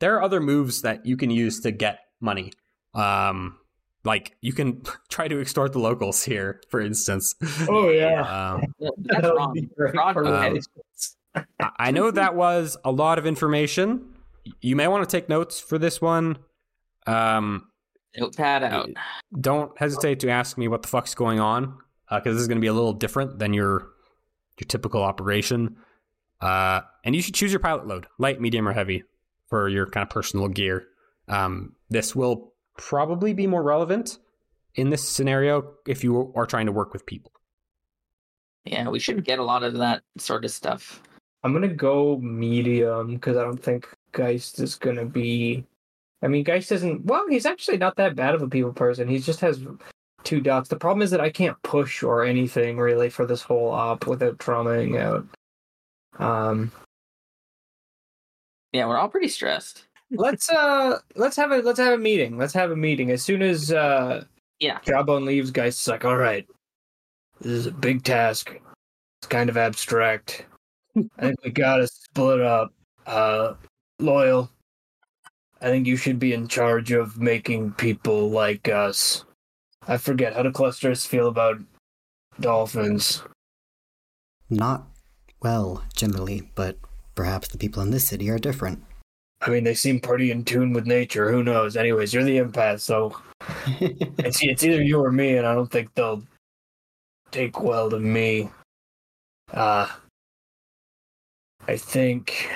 there 0.01 0.17
are 0.17 0.23
other 0.23 0.41
moves 0.41 0.83
that 0.83 1.07
you 1.07 1.17
can 1.17 1.31
use 1.31 1.61
to 1.61 1.71
get 1.71 2.01
money. 2.21 2.53
Um, 2.93 3.57
like 4.05 4.37
you 4.41 4.53
can 4.53 4.83
try 5.09 5.29
to 5.29 5.41
extort 5.41 5.73
the 5.73 5.79
locals 5.79 6.25
here, 6.25 6.61
for 6.69 6.81
instance. 6.81 7.35
Oh 7.69 7.89
yeah. 7.91 8.23
Um, 8.55 8.75
That's 8.99 9.29
wrong. 9.29 9.53
be 9.55 9.63
great 9.77 9.95
Fraud 9.95 10.15
for 10.15 10.27
Um. 10.27 10.59
I- 11.35 11.45
I 11.79 11.91
know 11.93 12.11
that 12.11 12.35
was 12.35 12.77
a 12.85 12.91
lot 12.93 13.19
of 13.19 13.27
information. 13.27 14.05
You 14.61 14.77
may 14.77 14.87
want 14.87 15.09
to 15.09 15.17
take 15.17 15.31
notes 15.31 15.59
for 15.61 15.79
this 15.79 15.99
one. 16.01 16.37
Um, 17.07 17.69
Notepad 18.19 18.63
out. 18.63 18.91
don't 19.41 19.77
hesitate 19.79 20.21
to 20.21 20.29
ask 20.29 20.59
me 20.59 20.69
what 20.69 20.83
the 20.83 20.89
fuck's 20.89 21.15
going 21.15 21.41
on 21.41 21.79
because 22.11 22.35
this 22.35 22.43
is 22.43 22.49
going 22.49 22.59
to 22.59 22.61
be 22.61 22.67
a 22.67 22.73
little 22.75 22.93
different 22.93 23.39
than 23.39 23.55
your 23.55 23.89
your 24.61 24.67
typical 24.69 25.03
operation. 25.03 25.77
Uh, 26.43 26.83
and 27.05 27.17
you 27.17 27.23
should 27.23 27.35
choose 27.35 27.51
your 27.53 27.61
pilot 27.61 27.87
load, 27.87 28.07
light, 28.19 28.39
medium, 28.41 28.69
or 28.69 28.73
heavy, 28.75 29.05
for 29.49 29.69
your 29.71 29.87
kind 29.87 30.03
of 30.03 30.11
personal 30.11 30.49
gear. 30.49 30.85
Um, 31.29 31.77
this 31.89 32.15
will 32.15 32.52
probably 32.77 33.33
be 33.35 33.47
more 33.47 33.63
relevant 33.63 34.19
in 34.75 34.91
this 34.91 35.09
scenario 35.09 35.75
if 35.87 36.03
you 36.03 36.33
are 36.35 36.47
trying 36.47 36.67
to 36.67 36.73
work 36.73 36.93
with 36.93 37.05
people. 37.07 37.33
Yeah, 38.65 38.89
we 38.89 38.99
should 38.99 39.25
get 39.25 39.39
a 39.39 39.45
lot 39.45 39.63
of 39.65 39.75
that 39.75 40.03
sort 40.19 40.45
of 40.45 40.51
stuff. 40.51 41.03
I'm 41.43 41.53
gonna 41.53 41.69
go 41.69 42.19
medium 42.19 43.15
because 43.15 43.37
I 43.37 43.43
don't 43.43 43.63
think 43.63 43.89
Geist 44.13 44.61
is 44.61 44.77
gonna 44.77 45.05
be. 45.05 45.65
I 46.23 46.29
mean, 46.29 46.45
Geist 46.45 46.71
isn't. 46.71 47.05
Well, 47.05 47.27
he's 47.29 47.47
actually 47.47 47.79
not 47.79 47.97
that 47.97 48.15
bad 48.15 48.35
of 48.35 48.43
a 48.43 48.49
people 48.49 48.73
person. 48.73 49.09
He 49.09 49.19
just 49.19 49.41
has 49.41 49.61
two 50.23 50.41
dots. 50.41 50.69
The 50.69 50.77
problem 50.77 51.03
is 51.03 51.11
that 51.11 51.21
I 51.21 51.31
can't 51.31 51.61
push 51.65 52.05
or 52.05 52.23
anything 52.25 52.79
really 52.79 53.11
for 53.11 53.27
this 53.27 53.43
whole 53.43 53.71
op 53.71 54.07
without 54.07 54.39
traumaing 54.39 55.01
out. 55.01 55.27
Um, 56.25 56.71
Yeah, 58.73 58.87
we're 58.87 58.99
all 58.99 59.09
pretty 59.09 59.29
stressed. 59.29 59.87
Let's 60.13 60.51
uh, 60.51 60.99
let's 61.17 61.37
have 61.37 61.51
a 61.53 61.59
let's 61.59 61.79
have 61.79 61.95
a 61.95 61.99
meeting. 61.99 62.39
Let's 62.39 62.55
have 62.55 62.71
a 62.71 62.77
meeting 62.77 63.11
as 63.11 63.23
soon 63.23 63.43
as 63.43 63.73
uh, 63.73 64.25
Yeah. 64.61 64.79
Jawbone 64.85 65.25
leaves. 65.25 65.51
Geist 65.51 65.81
is 65.81 65.89
like, 65.89 66.05
all 66.05 66.17
right, 66.17 66.47
this 67.41 67.53
is 67.53 67.67
a 67.67 67.73
big 67.73 68.05
task. 68.05 68.53
It's 69.21 69.29
kind 69.29 69.49
of 69.51 69.57
abstract. 69.57 70.47
I 70.97 71.27
think 71.27 71.43
we 71.45 71.51
gotta 71.51 71.87
split 71.87 72.41
up. 72.41 72.73
Uh, 73.07 73.55
loyal. 73.99 74.51
I 75.61 75.67
think 75.67 75.87
you 75.87 75.97
should 75.97 76.19
be 76.19 76.33
in 76.33 76.49
charge 76.49 76.93
of 76.93 77.19
making 77.19 77.73
people 77.73 78.31
like 78.31 78.69
us. 78.69 79.25
I 79.87 79.97
forget 79.97 80.35
how 80.35 80.43
do 80.43 80.53
clusters 80.53 81.07
feel 81.07 81.29
about 81.29 81.61
dolphins. 82.41 83.23
Not 84.51 84.87
well, 85.41 85.83
generally, 85.97 86.51
but 86.55 86.79
perhaps 87.15 87.49
the 87.49 87.59
people 87.59 87.83
in 87.83 87.91
this 87.91 88.07
city 88.07 88.29
are 88.31 88.39
different. 88.39 88.85
I 89.45 89.51
mean, 89.51 89.65
they 89.65 89.75
seem 89.75 90.01
pretty 90.01 90.31
in 90.31 90.45
tune 90.45 90.73
with 90.73 90.87
nature. 90.87 91.31
Who 91.31 91.43
knows? 91.43 91.77
Anyways, 91.77 92.15
you're 92.15 92.25
the 92.25 92.39
empath, 92.39 92.81
so 92.81 93.21
it's 93.81 94.43
it's 94.43 94.63
either 94.63 94.83
you 94.83 95.03
or 95.03 95.11
me, 95.13 95.37
and 95.37 95.47
I 95.47 95.55
don't 95.55 95.71
think 95.71 95.93
they'll 95.95 96.23
take 97.31 97.61
well 97.61 97.91
to 97.91 97.99
me. 97.99 98.51
Uh 99.53 99.89
I 101.69 101.77
think 101.77 102.49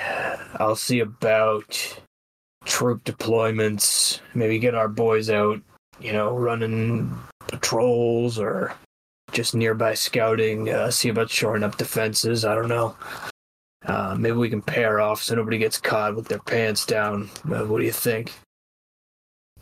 I'll 0.55 0.75
see 0.75 0.99
about 0.99 1.99
troop 2.65 3.03
deployments. 3.05 4.19
Maybe 4.33 4.59
get 4.59 4.75
our 4.75 4.89
boys 4.89 5.29
out, 5.29 5.61
you 5.99 6.11
know, 6.11 6.35
running 6.35 7.17
patrols 7.47 8.37
or 8.37 8.73
just 9.31 9.55
nearby 9.55 9.93
scouting. 9.93 10.69
Uh, 10.69 10.91
see 10.91 11.09
about 11.09 11.29
shoring 11.29 11.63
up 11.63 11.77
defenses. 11.77 12.43
I 12.43 12.53
don't 12.55 12.67
know. 12.67 12.95
Uh, 13.85 14.15
maybe 14.17 14.35
we 14.35 14.49
can 14.49 14.61
pair 14.61 14.99
off 14.99 15.21
so 15.21 15.35
nobody 15.35 15.57
gets 15.57 15.79
caught 15.79 16.15
with 16.15 16.27
their 16.27 16.39
pants 16.39 16.85
down. 16.85 17.29
Uh, 17.45 17.65
what 17.65 17.79
do 17.79 17.85
you 17.85 17.91
think? 17.91 18.33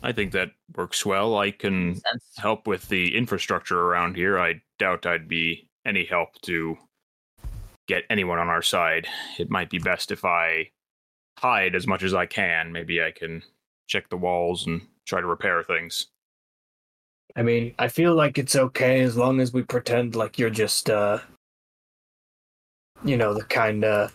I 0.02 0.12
think 0.12 0.32
that 0.32 0.50
works 0.74 1.04
well. 1.06 1.38
I 1.38 1.50
can 1.50 2.00
help 2.36 2.66
with 2.66 2.88
the 2.88 3.16
infrastructure 3.16 3.80
around 3.80 4.16
here. 4.16 4.38
I 4.38 4.60
doubt 4.78 5.06
I'd 5.06 5.28
be 5.28 5.68
any 5.84 6.04
help 6.04 6.40
to 6.42 6.76
get 7.86 8.04
anyone 8.10 8.38
on 8.38 8.48
our 8.48 8.62
side. 8.62 9.06
It 9.38 9.50
might 9.50 9.70
be 9.70 9.78
best 9.78 10.10
if 10.10 10.24
I 10.24 10.70
hide 11.38 11.74
as 11.74 11.86
much 11.86 12.02
as 12.02 12.14
I 12.14 12.26
can. 12.26 12.72
Maybe 12.72 13.02
I 13.02 13.10
can 13.10 13.42
check 13.86 14.08
the 14.08 14.16
walls 14.16 14.66
and 14.66 14.82
try 15.06 15.20
to 15.20 15.26
repair 15.26 15.62
things. 15.62 16.06
I 17.36 17.42
mean, 17.42 17.74
I 17.78 17.88
feel 17.88 18.14
like 18.14 18.38
it's 18.38 18.56
okay 18.56 19.00
as 19.00 19.16
long 19.16 19.40
as 19.40 19.52
we 19.52 19.62
pretend 19.62 20.16
like 20.16 20.38
you're 20.38 20.50
just, 20.50 20.88
uh, 20.90 21.18
you 23.04 23.16
know, 23.16 23.34
the 23.34 23.44
kind 23.44 23.84
of 23.84 24.14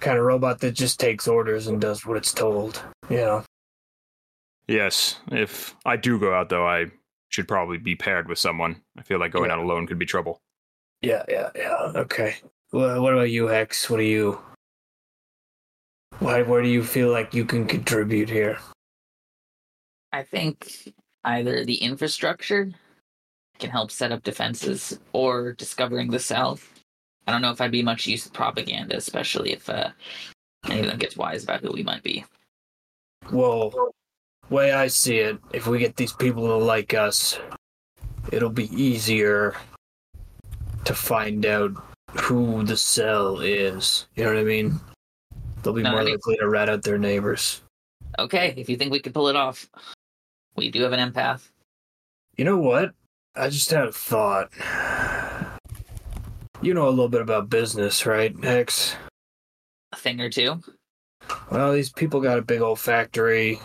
kind 0.00 0.18
of 0.18 0.24
robot 0.24 0.60
that 0.60 0.72
just 0.72 1.00
takes 1.00 1.26
orders 1.26 1.66
and 1.66 1.80
does 1.80 2.04
what 2.04 2.16
it's 2.16 2.32
told. 2.32 2.82
You 3.08 3.16
know. 3.16 3.44
Yes, 4.68 5.20
if 5.30 5.74
I 5.84 5.96
do 5.96 6.18
go 6.18 6.34
out 6.34 6.48
though, 6.48 6.66
I 6.66 6.86
should 7.28 7.48
probably 7.48 7.78
be 7.78 7.94
paired 7.94 8.28
with 8.28 8.38
someone. 8.38 8.82
I 8.98 9.02
feel 9.02 9.18
like 9.18 9.32
going 9.32 9.50
Yeah. 9.50 9.56
out 9.56 9.62
alone 9.62 9.86
could 9.86 9.98
be 9.98 10.06
trouble. 10.06 10.38
Yeah, 11.02 11.22
yeah, 11.28 11.50
yeah. 11.54 11.92
Okay. 11.94 12.36
Well, 12.72 13.00
what 13.02 13.12
about 13.12 13.30
you, 13.30 13.46
Hex? 13.46 13.88
What 13.88 13.98
do 13.98 14.04
you? 14.04 14.40
Why? 16.18 16.42
Where 16.42 16.62
do 16.62 16.68
you 16.68 16.82
feel 16.82 17.10
like 17.10 17.34
you 17.34 17.44
can 17.44 17.66
contribute 17.66 18.28
here? 18.28 18.58
I 20.12 20.22
think 20.22 20.92
either 21.24 21.64
the 21.64 21.76
infrastructure 21.76 22.72
can 23.58 23.70
help 23.70 23.90
set 23.90 24.12
up 24.12 24.22
defenses 24.22 24.98
or 25.12 25.52
discovering 25.52 26.10
the 26.10 26.18
South. 26.18 26.75
I 27.26 27.32
don't 27.32 27.42
know 27.42 27.50
if 27.50 27.60
I'd 27.60 27.70
be 27.72 27.82
much 27.82 28.06
use 28.06 28.24
with 28.24 28.32
propaganda, 28.32 28.96
especially 28.96 29.52
if 29.52 29.68
uh, 29.68 29.90
any 30.68 30.80
of 30.80 30.86
them 30.86 30.98
gets 30.98 31.16
wise 31.16 31.44
about 31.44 31.60
who 31.60 31.72
we 31.72 31.82
might 31.82 32.02
be. 32.02 32.24
Well, 33.32 33.92
way 34.50 34.72
I 34.72 34.86
see 34.86 35.18
it, 35.18 35.38
if 35.52 35.66
we 35.66 35.78
get 35.78 35.96
these 35.96 36.12
people 36.12 36.46
to 36.46 36.56
like 36.56 36.94
us, 36.94 37.38
it'll 38.32 38.50
be 38.50 38.70
easier 38.74 39.56
to 40.84 40.94
find 40.94 41.44
out 41.46 41.72
who 42.12 42.62
the 42.62 42.76
cell 42.76 43.40
is. 43.40 44.06
You 44.14 44.24
know 44.24 44.34
what 44.34 44.40
I 44.40 44.44
mean? 44.44 44.80
They'll 45.62 45.72
be 45.72 45.82
No, 45.82 45.90
more 45.90 46.04
likely 46.04 46.36
to 46.36 46.48
rat 46.48 46.68
out 46.68 46.82
their 46.82 46.98
neighbors. 46.98 47.60
Okay, 48.18 48.54
if 48.56 48.68
you 48.68 48.76
think 48.76 48.92
we 48.92 49.00
could 49.00 49.12
pull 49.14 49.28
it 49.28 49.36
off, 49.36 49.68
we 50.54 50.70
do 50.70 50.82
have 50.82 50.92
an 50.92 51.12
empath. 51.12 51.48
You 52.36 52.44
know 52.44 52.58
what? 52.58 52.92
I 53.34 53.48
just 53.48 53.70
had 53.70 53.88
a 53.88 53.92
thought. 53.92 54.50
You 56.66 56.74
know 56.74 56.88
a 56.88 56.90
little 56.90 57.08
bit 57.08 57.20
about 57.20 57.48
business, 57.48 58.04
right, 58.06 58.34
Hex? 58.42 58.96
A 59.92 59.96
thing 59.96 60.20
or 60.20 60.28
two. 60.28 60.60
Well, 61.48 61.72
these 61.72 61.92
people 61.92 62.20
got 62.20 62.40
a 62.40 62.42
big 62.42 62.60
old 62.60 62.80
factory, 62.80 63.60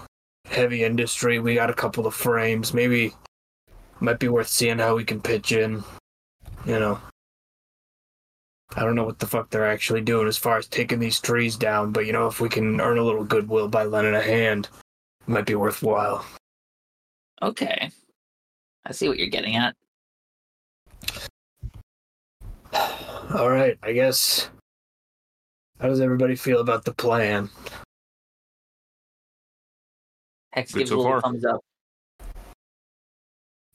heavy 0.46 0.84
industry. 0.84 1.40
We 1.40 1.56
got 1.56 1.72
a 1.72 1.74
couple 1.74 2.06
of 2.06 2.14
frames. 2.14 2.76
Maybe 2.76 3.16
might 4.02 4.20
be 4.20 4.28
worth 4.28 4.50
seeing 4.50 4.78
how 4.78 4.96
we 4.96 5.04
can 5.04 5.20
pitch 5.20 5.52
in. 5.52 5.84
You 6.64 6.78
know, 6.78 7.02
I 8.76 8.82
don't 8.84 8.94
know 8.94 9.06
what 9.06 9.18
the 9.18 9.26
fuck 9.26 9.50
they're 9.50 9.66
actually 9.66 10.02
doing 10.02 10.28
as 10.28 10.38
far 10.38 10.60
as 10.60 10.68
taking 10.68 11.00
these 11.00 11.20
trees 11.20 11.56
down, 11.56 11.92
but 11.92 12.06
you 12.06 12.14
know, 12.14 12.28
if 12.28 12.40
we 12.40 12.50
can 12.50 12.80
earn 12.80 13.00
a 13.00 13.04
little 13.04 13.24
goodwill 13.24 13.68
by 13.68 13.84
lending 13.84 14.14
a 14.14 14.22
hand, 14.22 14.70
it 15.22 15.32
might 15.32 15.48
be 15.48 15.56
worthwhile. 15.56 16.24
Okay. 17.42 17.90
I 18.86 18.92
see 18.92 19.08
what 19.08 19.18
you're 19.18 19.26
getting 19.26 19.56
at. 19.56 19.76
All 23.34 23.50
right, 23.50 23.78
I 23.84 23.94
guess. 23.94 24.50
How 25.80 25.88
does 25.88 26.02
everybody 26.02 26.36
feel 26.36 26.60
about 26.62 26.86
the 26.86 26.94
plan? 26.94 27.50
Hex 30.54 30.74
gives 30.74 30.90
so 30.90 30.96
a 30.96 30.98
little 30.98 31.12
far. 31.14 31.22
thumbs 31.22 31.46
up. 31.46 31.62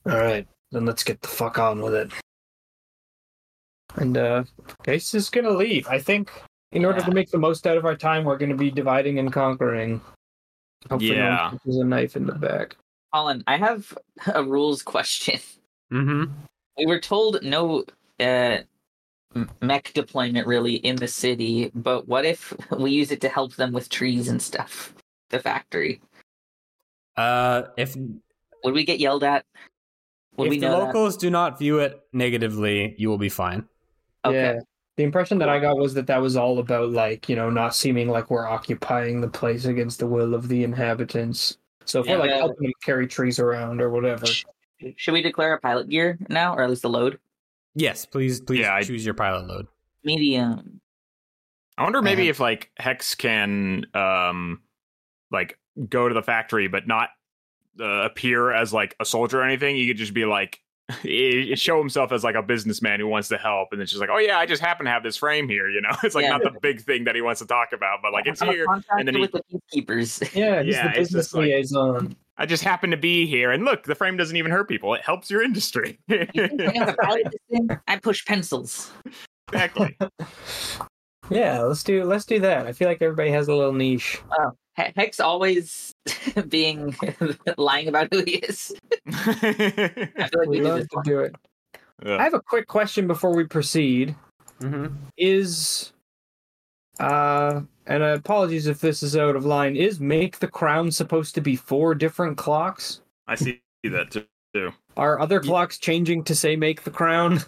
All 0.07 0.17
right, 0.19 0.47
then 0.73 0.85
let's 0.85 1.03
get 1.03 1.21
the 1.23 1.29
fuck 1.29 1.59
on 1.59 1.81
with 1.81 1.95
it. 1.95 2.13
And 3.97 4.17
uh 4.19 4.45
Case 4.85 5.15
is 5.15 5.31
gonna 5.31 5.51
leave. 5.51 5.89
I 5.89 5.99
think 5.99 6.31
in 6.73 6.85
order 6.85 7.01
to 7.01 7.11
make 7.13 7.31
the 7.31 7.39
most 7.39 7.67
out 7.67 7.79
of 7.79 7.85
our 7.87 7.97
time, 7.97 8.25
we're 8.25 8.37
gonna 8.37 8.55
be 8.55 8.71
dividing 8.71 9.19
and 9.19 9.33
conquering. 9.33 10.01
Hopefully 10.91 11.17
no 11.17 11.23
one 11.25 11.33
Yeah. 11.33 11.49
punches 11.51 11.77
a 11.79 11.85
knife 11.85 12.17
in 12.17 12.27
the 12.27 12.35
back. 12.35 12.77
Colin, 13.15 13.43
I 13.47 13.57
have 13.57 13.97
a 14.35 14.45
rules 14.45 14.83
question. 14.83 15.41
Mm-hmm. 15.93 16.33
We 16.77 16.87
were 16.87 17.01
told 17.01 17.43
no 17.43 17.85
uh 18.21 18.23
m- 18.23 18.65
mech 19.61 19.93
deployment 19.95 20.47
really 20.47 20.76
in 20.76 20.97
the 20.97 21.09
city, 21.09 21.70
but 21.74 22.09
what 22.09 22.24
if 22.24 22.53
we 22.78 22.91
use 22.91 23.11
it 23.11 23.20
to 23.22 23.28
help 23.28 23.55
them 23.57 23.72
with 23.72 23.89
trees 23.89 24.28
and 24.28 24.41
stuff? 24.41 24.93
The 25.30 25.41
factory. 25.41 26.01
Uh, 27.16 27.62
if 27.76 27.97
Would 28.62 28.74
we 28.74 28.84
get 28.84 29.01
yelled 29.01 29.24
at? 29.24 29.45
Would 30.37 30.47
if 30.47 30.51
we 30.51 30.61
the 30.61 30.68
know 30.68 30.84
locals 30.84 31.16
do 31.16 31.30
not 31.30 31.59
view 31.59 31.80
it 31.80 32.01
negatively, 32.12 32.95
you 32.97 33.09
will 33.09 33.18
be 33.18 33.28
fine. 33.28 33.66
Okay. 34.24 34.55
Yeah. 34.55 34.61
The 34.97 35.03
impression 35.03 35.39
that 35.39 35.49
I 35.49 35.59
got 35.59 35.78
was 35.78 35.95
that 35.95 36.07
that 36.07 36.22
was 36.22 36.37
all 36.37 36.61
about 36.61 36.91
like 36.91 37.28
you 37.28 37.34
know 37.34 37.51
not 37.51 37.74
seeming 37.74 38.09
like 38.09 38.30
we're 38.30 38.47
occupying 38.47 39.20
the 39.20 39.26
place 39.28 39.64
against 39.64 39.99
the 39.99 40.07
will 40.07 40.32
of 40.32 40.47
the 40.47 40.62
inhabitants. 40.62 41.59
So 41.87 41.99
if 41.99 42.07
we're 42.07 42.18
like 42.18 42.30
helping 42.30 42.68
them 42.68 42.72
carry 42.84 43.09
trees 43.09 43.41
around 43.41 43.80
or 43.80 43.91
whatever, 43.91 44.26
Should 44.95 45.12
we 45.12 45.22
declare 45.22 45.55
a 45.55 45.61
pilot 45.61 45.89
gear 45.89 46.18
now, 46.28 46.55
or 46.55 46.62
at 46.62 46.70
least 46.70 46.84
a 46.84 46.89
load? 46.89 47.18
Yes, 47.77 48.07
please, 48.07 48.41
please 48.41 48.61
Yeah, 48.61 48.74
I- 48.74 48.83
choose 48.83 49.05
your 49.05 49.14
pilot 49.14 49.47
load. 49.47 49.66
Medium. 50.03 50.81
I 51.79 51.83
wonder 51.85 52.01
maybe 52.03 52.22
Uh-huh. 52.22 52.31
if 52.31 52.41
like 52.41 52.70
Hex 52.79 53.14
can 53.14 53.85
um 53.95 54.62
like 55.31 55.59
go 55.91 56.09
to 56.09 56.14
the 56.14 56.22
factory 56.22 56.68
but 56.68 56.87
not 56.87 57.11
uh, 57.79 57.85
appear 58.05 58.51
as 58.51 58.72
like 58.72 58.97
a 58.99 59.05
soldier 59.05 59.41
or 59.41 59.45
anything. 59.45 59.77
He 59.77 59.87
could 59.87 59.99
just 59.99 60.14
be 60.14 60.24
like 60.24 60.61
show 61.57 61.79
himself 61.79 62.12
as 62.12 62.24
like 62.24 62.35
a 62.37 62.43
businessman 62.43 62.99
who 63.01 63.09
wants 63.09 63.29
to 63.29 63.37
help 63.37 63.68
and 63.72 63.83
it's 63.83 63.91
just 63.91 64.01
like, 64.01 64.09
"Oh 64.11 64.16
yeah, 64.18 64.39
I 64.39 64.47
just 64.47 64.62
happen 64.62 64.87
to 64.87 64.91
have 64.93 65.03
this 65.03 65.16
frame 65.18 65.49
here," 65.49 65.68
you 65.68 65.83
know. 65.83 65.91
It's 66.03 66.14
like 66.14 66.22
Yeah. 66.22 66.31
not 66.39 66.45
the 66.45 66.59
big 66.62 66.81
thing 66.81 67.05
that 67.05 67.14
he 67.14 67.20
wants 67.20 67.41
to 67.43 67.47
talk 67.47 67.72
about, 67.74 67.99
but 68.03 68.12
like 68.12 68.27
it's 68.27 68.41
I'm 68.41 68.49
here 68.49 68.64
contractor 68.64 68.99
and 69.01 69.07
then 69.09 69.16
he- 69.16 69.20
with 69.20 69.33
the 69.33 69.43
peacekeepers. 69.53 70.35
yeah, 70.35 70.62
he's 70.62 70.77
Yeah, 70.77 70.85
the 70.85 70.89
it's 70.91 70.99
business 71.11 71.24
just 71.27 71.35
like- 71.35 71.47
liaison. 71.49 72.16
I 72.39 72.47
just 72.47 72.62
happen 72.62 72.91
to 72.91 72.97
be 72.97 73.26
here 73.26 73.51
and 73.51 73.64
look, 73.64 73.84
the 73.84 73.95
frame 73.95 74.16
doesn't 74.16 74.37
even 74.37 74.51
hurt 74.51 74.68
people. 74.68 74.93
It 74.95 75.03
helps 75.03 75.30
your 75.30 75.43
industry. 75.43 75.99
I 76.11 76.28
know 76.34 76.70
how 76.76 76.84
to 76.84 76.97
pilot 77.01 77.22
this 77.24 77.41
thing? 77.51 77.68
I 77.89 77.97
push 77.97 78.24
pencils. 78.24 78.91
exactly. 79.53 79.97
Yeah, 81.28 81.62
let's 81.62 81.82
do 81.82 82.05
let's 82.05 82.24
do 82.24 82.39
that. 82.39 82.66
I 82.68 82.72
feel 82.72 82.87
like 82.87 83.03
everybody 83.03 83.30
has 83.32 83.49
a 83.49 83.53
little 83.55 83.72
niche. 83.72 84.20
He- 84.76 84.82
Hex 84.95 85.18
always 85.18 85.93
being 86.49 86.95
lying 87.59 87.89
about 87.89 88.07
who 88.12 88.22
he 88.22 88.37
is. 88.37 88.72
I 89.09 89.32
feel 89.32 90.09
like 90.16 90.49
we 90.49 90.61
We 90.61 90.61
love 90.61 90.82
to 90.82 90.87
one. 90.93 91.05
do 91.05 91.18
it. 91.20 91.34
Ugh. 92.05 92.20
I 92.20 92.22
have 92.22 92.34
a 92.34 92.41
quick 92.41 92.68
question 92.68 93.09
before 93.09 93.34
we 93.34 93.43
proceed. 93.43 94.14
Mm-hmm. 94.61 94.95
Is 95.18 95.93
uh 97.01 97.61
and 97.87 98.03
apologies 98.03 98.67
if 98.67 98.81
this 98.81 99.03
is 99.03 99.17
out 99.17 99.37
of 99.37 99.45
line, 99.45 99.77
is 99.77 100.01
make 100.01 100.39
the 100.41 100.49
crown 100.49 100.91
supposed 100.91 101.35
to 101.37 101.41
be 101.41 101.55
four 101.57 101.95
different 101.95 102.37
clocks? 102.37 103.01
I 103.29 103.35
see 103.37 103.61
that 103.85 104.11
too. 104.11 104.73
Are 104.97 105.21
other 105.21 105.41
Ye- 105.43 105.49
clocks 105.49 105.79
changing 105.79 106.25
to 106.25 106.35
say 106.35 106.57
make 106.57 106.83
the 106.83 106.91
crown? 106.91 107.41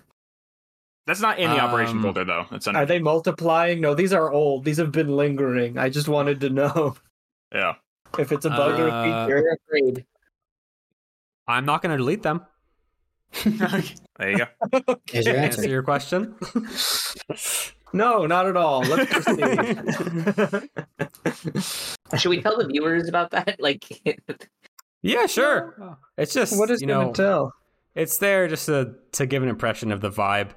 That's 1.07 1.21
not 1.23 1.39
in 1.39 1.51
the 1.51 1.59
operation 1.59 1.97
Um, 1.97 2.03
folder 2.03 2.25
though. 2.25 2.47
It's 2.53 2.69
under 2.69 2.81
Are 2.81 2.87
they 2.87 2.99
multiplying? 2.99 3.81
No, 3.81 3.95
these 3.95 4.13
are 4.13 4.31
old. 4.31 4.65
These 4.65 4.77
have 4.77 4.93
been 4.93 5.17
lingering. 5.17 5.79
I 5.79 5.89
just 5.89 6.07
wanted 6.07 6.41
to 6.43 6.51
know 6.51 6.97
yeah. 7.53 7.77
if 8.19 8.31
it's 8.31 8.45
a 8.45 8.51
bug 8.51 8.79
or 8.79 8.89
a 8.89 8.91
Uh, 8.93 9.03
feature. 9.27 9.39
You're 9.39 9.57
afraid. 9.67 10.05
I'm 11.47 11.65
not 11.65 11.81
going 11.81 11.93
to 11.93 11.97
delete 11.97 12.23
them. 12.23 12.43
there 13.45 14.31
you 14.31 14.37
go. 14.39 14.47
Here's 15.11 15.25
your 15.27 15.37
Answer 15.37 15.61
answer. 15.63 15.69
your 15.71 15.83
question. 15.83 16.35
No, 17.93 18.27
not 18.27 18.47
at 18.47 18.57
all. 18.57 18.81
Let's 18.83 19.11
proceed. 19.13 20.71
Should 22.19 22.29
we 22.31 22.41
tell 22.43 22.57
the 22.59 22.67
viewers 22.67 23.09
about 23.09 23.31
that? 23.33 23.57
Like, 23.61 23.85
yeah, 25.03 25.27
sure. 25.27 25.99
It's 26.17 26.33
just 26.35 26.59
what 26.59 26.71
is 26.71 26.81
you 26.81 26.87
gonna 26.89 27.07
know, 27.07 27.13
tell? 27.13 27.53
it's 27.95 28.19
there 28.19 28.49
just 28.49 28.67
to 28.67 28.95
to 29.13 29.27
give 29.27 29.43
an 29.43 29.49
impression 29.49 29.91
of 29.93 30.01
the 30.01 30.11
vibe. 30.11 30.51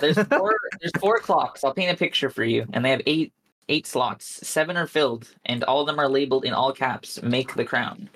there's 0.00 0.18
four. 0.28 0.56
there's 0.80 0.92
four 0.98 1.18
clocks. 1.18 1.62
I'll 1.64 1.74
paint 1.74 1.92
a 1.92 1.96
picture 1.96 2.30
for 2.30 2.44
you, 2.44 2.66
and 2.72 2.84
they 2.84 2.90
have 2.90 3.02
eight 3.06 3.32
eight 3.68 3.86
slots. 3.86 4.46
Seven 4.46 4.76
are 4.76 4.86
filled, 4.86 5.28
and 5.46 5.62
all 5.64 5.80
of 5.80 5.86
them 5.86 5.98
are 5.98 6.08
labeled 6.08 6.44
in 6.44 6.52
all 6.52 6.72
caps. 6.72 7.22
Make 7.22 7.54
the 7.54 7.64
crown. 7.64 8.08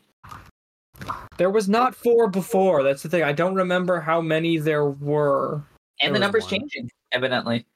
There 1.38 1.50
was 1.50 1.68
not 1.68 1.94
four 1.94 2.28
before. 2.28 2.82
That's 2.82 3.02
the 3.02 3.08
thing. 3.08 3.22
I 3.24 3.32
don't 3.32 3.54
remember 3.56 4.00
how 4.00 4.20
many 4.20 4.58
there 4.58 4.86
were. 4.86 5.62
And 6.00 6.08
There 6.08 6.12
the 6.14 6.18
number's 6.20 6.44
one. 6.44 6.50
changing, 6.60 6.90
evidently. 7.12 7.66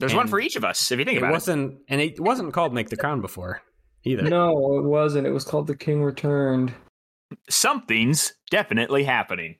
There's 0.00 0.14
one 0.14 0.28
for 0.28 0.38
each 0.40 0.54
of 0.56 0.64
us, 0.64 0.90
if 0.92 0.98
you 0.98 1.04
think 1.04 1.16
It 1.16 1.18
about 1.18 1.30
it. 1.30 1.32
wasn't, 1.32 1.78
and 1.88 2.00
it 2.00 2.20
wasn't 2.20 2.52
called 2.52 2.72
"Make 2.72 2.88
the 2.88 2.96
Crown" 2.96 3.20
before 3.20 3.62
either. 4.04 4.22
No, 4.22 4.78
it 4.78 4.84
wasn't. 4.84 5.26
It 5.26 5.30
was 5.32 5.44
called 5.44 5.66
The 5.66 5.76
King 5.76 6.02
Returned. 6.04 6.72
Something's 7.50 8.32
definitely 8.50 9.04
happening. 9.04 9.56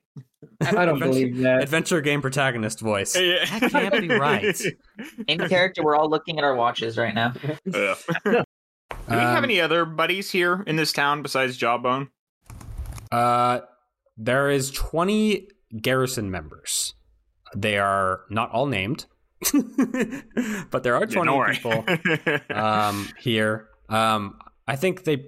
I 0.61 0.71
don't 0.85 0.95
Adventure- 0.95 1.05
believe 1.07 1.37
that. 1.39 1.61
Adventure 1.63 2.01
game 2.01 2.21
protagonist 2.21 2.79
voice. 2.79 3.13
That 3.13 3.69
can't 3.71 3.99
be 3.99 4.07
right. 4.15 4.59
In 5.27 5.39
character, 5.49 5.83
we're 5.83 5.95
all 5.95 6.09
looking 6.09 6.37
at 6.37 6.43
our 6.43 6.55
watches 6.55 6.97
right 6.97 7.13
now. 7.13 7.29
Do 7.65 7.97
we 9.07 9.15
have 9.15 9.37
Um, 9.37 9.43
any 9.43 9.59
other 9.61 9.85
buddies 9.85 10.31
here 10.31 10.63
in 10.67 10.75
this 10.77 10.91
town 10.93 11.21
besides 11.21 11.57
Jawbone? 11.57 12.09
Uh, 13.11 13.59
there 14.17 14.49
is 14.49 14.71
20 14.71 15.47
garrison 15.81 16.31
members. 16.31 16.93
They 17.55 17.77
are 17.77 18.21
not 18.29 18.51
all 18.51 18.65
named, 18.67 19.05
but 20.71 20.83
there 20.83 20.95
are 20.95 21.05
20 21.05 21.25
don't 21.31 21.51
people 21.51 21.85
um, 22.55 23.07
here. 23.17 23.69
Um, 23.89 24.37
I 24.67 24.75
think 24.75 25.03
they. 25.03 25.25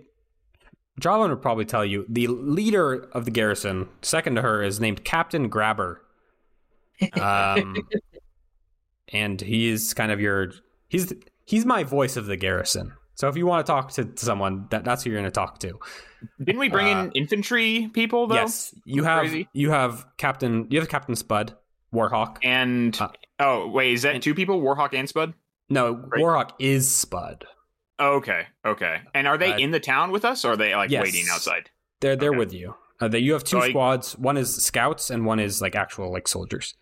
Jawbone 0.99 1.29
would 1.31 1.41
probably 1.41 1.65
tell 1.65 1.83
you 1.85 2.05
the 2.09 2.27
leader 2.27 3.07
of 3.13 3.25
the 3.25 3.31
garrison, 3.31 3.87
second 4.01 4.35
to 4.35 4.41
her, 4.41 4.61
is 4.61 4.79
named 4.79 5.03
Captain 5.03 5.47
Grabber. 5.49 6.01
Um, 7.19 7.75
and 9.13 9.41
he 9.41 9.69
is 9.69 9.93
kind 9.93 10.11
of 10.11 10.19
your 10.19 10.51
he's 10.89 11.11
he's 11.45 11.65
my 11.65 11.83
voice 11.83 12.17
of 12.17 12.25
the 12.27 12.37
garrison. 12.37 12.93
So 13.15 13.27
if 13.27 13.35
you 13.37 13.45
want 13.45 13.65
to 13.65 13.71
talk 13.71 13.91
to, 13.93 14.05
to 14.05 14.25
someone, 14.25 14.67
that, 14.71 14.83
that's 14.83 15.03
who 15.03 15.11
you're 15.11 15.19
going 15.19 15.29
to 15.29 15.33
talk 15.33 15.59
to. 15.59 15.79
Didn't 16.43 16.59
we 16.59 16.69
bring 16.69 16.87
Uh, 16.87 17.03
in 17.05 17.11
infantry 17.13 17.89
people 17.93 18.27
though? 18.27 18.35
Yes, 18.35 18.73
you 18.85 19.03
have 19.03 19.21
Crazy. 19.21 19.47
you 19.53 19.71
have 19.71 20.05
Captain 20.17 20.67
you 20.69 20.79
have 20.79 20.89
Captain 20.89 21.15
Spud 21.15 21.55
Warhawk. 21.93 22.37
And 22.43 22.95
Uh, 22.99 23.09
oh 23.41 23.67
wait, 23.67 23.91
is 23.93 24.03
that 24.03 24.13
and- 24.15 24.23
two 24.23 24.33
people? 24.33 24.61
Warhawk 24.61 24.93
and 24.93 25.09
Spud? 25.09 25.33
No, 25.69 25.93
Right. 25.95 26.21
Warhawk 26.21 26.51
is 26.59 26.93
Spud. 26.95 27.45
Oh, 27.99 28.15
okay, 28.15 28.47
okay. 28.65 29.01
And 29.13 29.27
are 29.27 29.37
they 29.37 29.53
Uh, 29.53 29.57
in 29.57 29.71
the 29.71 29.79
town 29.79 30.11
with 30.11 30.23
us, 30.25 30.43
or 30.45 30.53
are 30.53 30.57
they 30.57 30.73
like 30.75 30.89
yes. 30.89 31.03
waiting 31.03 31.25
outside? 31.29 31.69
They're 31.99 32.15
they're 32.15 32.29
Okay. 32.29 32.37
with 32.39 32.53
you. 32.53 32.75
Uh, 32.99 33.07
they, 33.07 33.19
you 33.19 33.33
have 33.33 33.43
two 33.43 33.57
So 33.57 33.61
I- 33.63 33.69
squads. 33.69 34.17
One 34.17 34.37
is 34.37 34.55
scouts 34.63 35.09
and 35.09 35.25
one 35.25 35.39
is 35.39 35.61
like 35.61 35.75
actual 35.75 36.11
like 36.11 36.27
soldiers. 36.27 36.75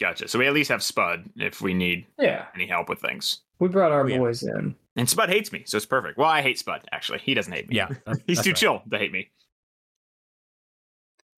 Gotcha. 0.00 0.26
So 0.28 0.38
we 0.38 0.46
at 0.46 0.52
least 0.54 0.70
have 0.70 0.82
Spud 0.82 1.30
if 1.36 1.60
we 1.60 1.74
need 1.74 2.06
Yeah, 2.18 2.46
any 2.54 2.66
help 2.66 2.88
with 2.88 3.00
things. 3.00 3.42
we 3.60 3.68
brought 3.68 3.92
our 3.92 4.02
Oh, 4.04 4.06
yeah. 4.06 4.18
boys 4.18 4.42
in. 4.42 4.74
And 4.96 5.08
Spud 5.08 5.28
hates 5.30 5.52
me, 5.52 5.62
so 5.66 5.76
it's 5.76 5.86
perfect. 5.86 6.18
Well, 6.18 6.28
I 6.28 6.42
hate 6.42 6.58
Spud 6.58 6.88
actually. 6.92 7.20
He 7.20 7.34
doesn't 7.34 7.52
hate 7.52 7.68
me. 7.68 7.76
Yeah, 7.76 7.88
He's 8.26 8.38
that's 8.38 8.42
too 8.44 8.50
right. 8.50 8.56
chill 8.56 8.82
to 8.90 8.98
hate 8.98 9.12
me. 9.12 9.30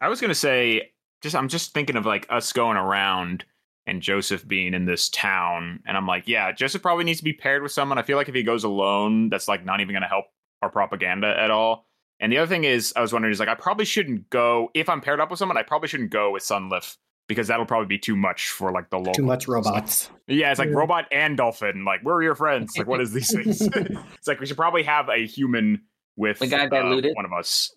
I 0.00 0.08
was 0.08 0.20
gonna 0.20 0.34
say, 0.34 0.92
just 1.22 1.34
I'm 1.36 1.48
just 1.48 1.72
thinking 1.74 1.96
of 1.96 2.06
like 2.06 2.26
us 2.30 2.52
going 2.52 2.76
around 2.76 3.44
and 3.86 4.00
Joseph 4.02 4.46
being 4.48 4.72
in 4.74 4.84
this 4.86 5.08
town, 5.10 5.80
and 5.86 5.96
I'm 5.96 6.06
like, 6.06 6.26
yeah, 6.26 6.52
Joseph 6.52 6.82
probably 6.82 7.04
needs 7.04 7.18
to 7.18 7.24
be 7.24 7.32
paired 7.32 7.62
with 7.62 7.72
someone. 7.72 7.98
I 7.98 8.02
feel 8.02 8.16
like 8.16 8.28
if 8.28 8.34
he 8.34 8.42
goes 8.42 8.64
alone, 8.64 9.28
that's 9.28 9.48
like 9.48 9.64
not 9.64 9.80
even 9.80 9.94
gonna 9.94 10.08
help 10.08 10.26
our 10.62 10.70
propaganda 10.70 11.34
at 11.38 11.50
all. 11.50 11.86
And 12.20 12.32
the 12.32 12.38
other 12.38 12.48
thing 12.48 12.64
is, 12.64 12.92
I 12.96 13.00
was 13.00 13.12
wondering, 13.12 13.32
is 13.32 13.40
like 13.40 13.48
I 13.48 13.54
probably 13.54 13.84
shouldn't 13.84 14.30
go 14.30 14.70
if 14.74 14.88
I'm 14.88 15.00
paired 15.00 15.20
up 15.20 15.30
with 15.30 15.38
someone. 15.38 15.58
I 15.58 15.62
probably 15.62 15.88
shouldn't 15.88 16.10
go 16.10 16.30
with 16.30 16.42
Sunlith 16.42 16.96
because 17.28 17.48
that'll 17.48 17.66
probably 17.66 17.86
be 17.88 17.98
too 17.98 18.16
much 18.16 18.50
for 18.50 18.70
like 18.70 18.88
the 18.90 18.98
local. 18.98 19.14
Too 19.14 19.24
much 19.24 19.48
robots. 19.48 20.10
Yeah, 20.28 20.50
it's 20.50 20.58
like 20.58 20.68
Yeah. 20.68 20.76
robot 20.76 21.06
and 21.10 21.36
dolphin. 21.36 21.84
Like 21.84 22.02
we're 22.04 22.22
your 22.22 22.34
friends. 22.34 22.78
Like 22.78 22.86
what 22.86 23.00
is 23.00 23.12
these 23.12 23.32
things? 23.34 23.60
it's 23.74 24.26
like 24.28 24.40
we 24.40 24.46
should 24.46 24.56
probably 24.56 24.82
have 24.84 25.08
a 25.08 25.26
human 25.26 25.82
with 26.16 26.38
The 26.38 26.46
guy 26.46 26.66
uh, 26.66 26.68
diluted? 26.68 27.14
one 27.16 27.24
of 27.24 27.32
us. 27.32 27.74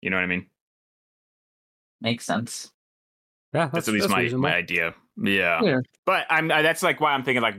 You 0.00 0.10
know 0.10 0.16
what 0.16 0.22
I 0.24 0.26
mean? 0.26 0.46
Makes 2.00 2.24
sense. 2.26 2.72
Yeah, 3.56 3.70
That's, 3.72 3.88
at 3.88 3.94
least 3.94 4.10
my, 4.10 4.20
reasonable. 4.20 4.42
my 4.42 4.54
idea. 4.54 4.94
Yeah. 5.16 5.62
Yeah. 5.62 5.80
But 6.04 6.26
I'm 6.28 6.52
I, 6.52 6.60
that's 6.60 6.82
like 6.82 7.00
why 7.00 7.12
I'm 7.12 7.22
thinking 7.22 7.42
like 7.42 7.54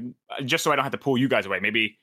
just 0.45 0.63
so 0.63 0.71
I 0.71 0.75
don't 0.75 0.83
have 0.83 0.91
to 0.91 0.97
pull 0.97 1.17
you 1.17 1.27
guys 1.27 1.47
away. 1.47 1.59
Maybe 1.59 1.97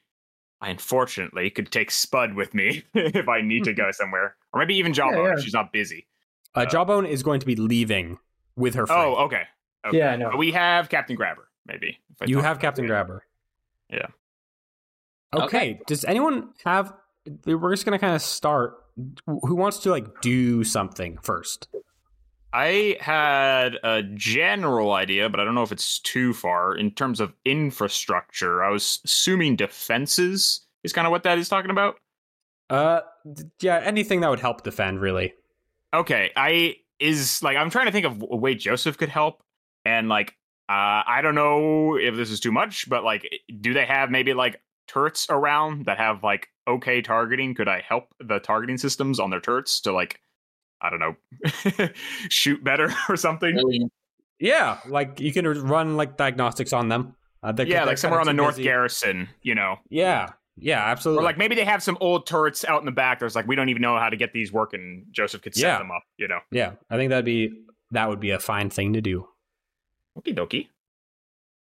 I 0.61 0.71
unfortunately 0.71 1.49
could 1.51 1.71
take 1.71 1.93
Spud 1.93 2.35
with 2.35 2.55
me 2.55 2.83
if 2.95 3.29
I 3.29 3.41
need 3.41 3.65
to 3.65 3.73
go 3.73 3.91
somewhere, 3.93 4.35
or 4.53 4.59
maybe 4.59 4.75
even 4.75 4.93
Jawbone 4.93 5.27
yeah. 5.27 5.35
if 5.35 5.45
she's 5.45 5.55
not 5.55 5.73
busy. 5.73 6.09
Uh, 6.57 6.67
Jawbone 6.67 7.07
is 7.07 7.23
going 7.23 7.39
to 7.41 7.47
be 7.47 7.55
leaving 7.55 8.19
with 8.57 8.75
her. 8.75 8.87
Friend. 8.87 9.01
Oh, 9.01 9.25
okay. 9.27 9.43
okay. 9.87 9.99
Yeah, 9.99 10.13
I 10.13 10.17
know. 10.17 10.31
But 10.31 10.39
we 10.39 10.51
have 10.53 10.89
Captain 10.89 11.15
Grabber. 11.15 11.49
Maybe 11.67 11.99
if 12.11 12.23
I 12.23 12.25
you 12.27 12.41
have 12.41 12.59
Captain 12.59 12.85
her. 12.85 12.89
Grabber. 12.89 13.25
Yeah. 13.91 14.07
Okay. 15.33 15.45
Okay. 15.45 15.81
Does 15.87 16.05
anyone 16.05 16.51
have? 16.65 16.93
We're 17.47 17.71
just 17.71 17.85
gonna 17.85 17.99
kind 18.01 18.15
of 18.15 18.23
start. 18.23 18.75
Who 19.27 19.55
wants 19.55 19.79
to 19.79 19.91
like 19.91 20.21
do 20.21 20.65
something 20.65 21.19
first? 21.23 21.69
I 22.55 22.97
had 23.01 23.79
a 23.83 24.03
general 24.15 24.93
idea, 24.93 25.29
but 25.29 25.41
I 25.41 25.45
don't 25.45 25.57
know 25.57 25.65
if 25.65 25.73
it's 25.73 25.99
too 25.99 26.33
far 26.33 26.75
in 26.77 26.93
terms 26.93 27.19
of 27.19 27.35
infrastructure. 27.45 28.63
I 28.63 28.71
was 28.71 29.01
assuming 29.05 29.57
defenses 29.57 30.61
is 30.85 30.93
kind 30.93 31.07
of 31.07 31.11
what 31.11 31.25
that 31.25 31.37
is 31.37 31.49
talking 31.49 31.73
about. 31.73 31.97
Uh, 32.71 33.01
yeah, 33.61 33.81
anything 33.85 34.21
that 34.21 34.31
would 34.31 34.41
help 34.41 34.63
defend, 34.63 35.01
really. 35.01 35.35
Okay, 35.93 36.31
I 36.37 36.77
is 37.01 37.43
like 37.43 37.57
I'm 37.57 37.71
trying 37.71 37.87
to 37.87 37.93
think 37.93 38.07
of 38.07 38.23
a 38.31 38.37
way 38.37 38.55
Joseph 38.55 38.97
could 38.99 39.09
help, 39.09 39.43
and 39.85 40.09
like 40.09 40.37
Uh, 40.69 41.05
I 41.07 41.21
don't 41.21 41.35
know 41.35 41.97
if 41.97 42.17
this 42.17 42.31
is 42.31 42.41
too 42.41 42.53
much, 42.53 42.89
but 42.89 43.05
like, 43.05 43.29
do 43.61 43.75
they 43.75 43.85
have 43.85 44.11
maybe 44.11 44.33
like 44.33 44.63
turrets 44.89 45.27
around 45.29 45.85
that 45.85 45.99
have 45.99 46.25
like 46.25 46.49
okay 46.67 47.03
targeting? 47.03 47.55
Could 47.55 47.69
I 47.69 47.83
help 47.87 48.15
the 48.19 48.39
targeting 48.39 48.79
systems 48.79 49.21
on 49.21 49.29
their 49.29 49.41
turrets 49.41 49.81
to 49.83 49.93
like, 49.93 50.21
I 50.81 50.91
don't 50.91 50.99
know, 51.01 51.17
shoot 52.29 52.63
better 52.63 52.93
or 53.09 53.17
something? 53.17 53.55
Really, 53.57 53.89
Yeah, 54.39 54.79
like 54.87 55.21
you 55.21 55.33
can 55.33 55.47
run 55.47 55.97
like 55.97 56.17
diagnostics 56.17 56.73
on 56.73 56.89
them. 56.89 57.15
Uh, 57.43 57.53
they're- 57.53 57.67
yeah, 57.67 57.79
they're 57.81 57.87
like 57.87 57.99
somewhere 57.99 58.21
on 58.21 58.27
the 58.27 58.33
North 58.33 58.57
busy. 58.57 58.65
Garrison, 58.65 59.29
you 59.43 59.55
know, 59.55 59.77
Yeah, 59.89 60.31
yeah, 60.57 60.85
absolutely. 60.85 61.23
or 61.23 61.25
like 61.25 61.39
maybe 61.39 61.55
they 61.55 61.65
have 61.65 61.83
some 61.83 61.97
old 62.01 62.27
turrets 62.27 62.65
out 62.65 62.81
in 62.81 62.87
the 62.87 62.93
back. 62.93 63.19
There's 63.21 63.35
like 63.35 63.47
we 63.47 63.55
don't 63.57 63.69
even 63.69 63.83
know 63.83 63.99
how 63.99 64.09
to 64.09 64.17
get 64.17 64.33
these 64.33 64.53
working. 64.53 65.07
Joseph 65.11 65.43
could 65.43 65.55
set 65.55 65.63
Yeah. 65.63 65.79
them 65.79 65.91
up, 65.91 66.03
you 66.17 66.29
know. 66.29 66.41
yeah, 66.51 66.73
I 66.91 66.97
think 66.97 67.11
that'd 67.11 67.25
be 67.25 67.53
that 67.91 68.09
would 68.09 68.21
be 68.21 68.31
a 68.31 68.39
fine 68.39 68.71
thing 68.71 68.93
to 68.95 69.01
do. 69.01 69.29
Okie 70.19 70.35
dokie. 70.37 70.69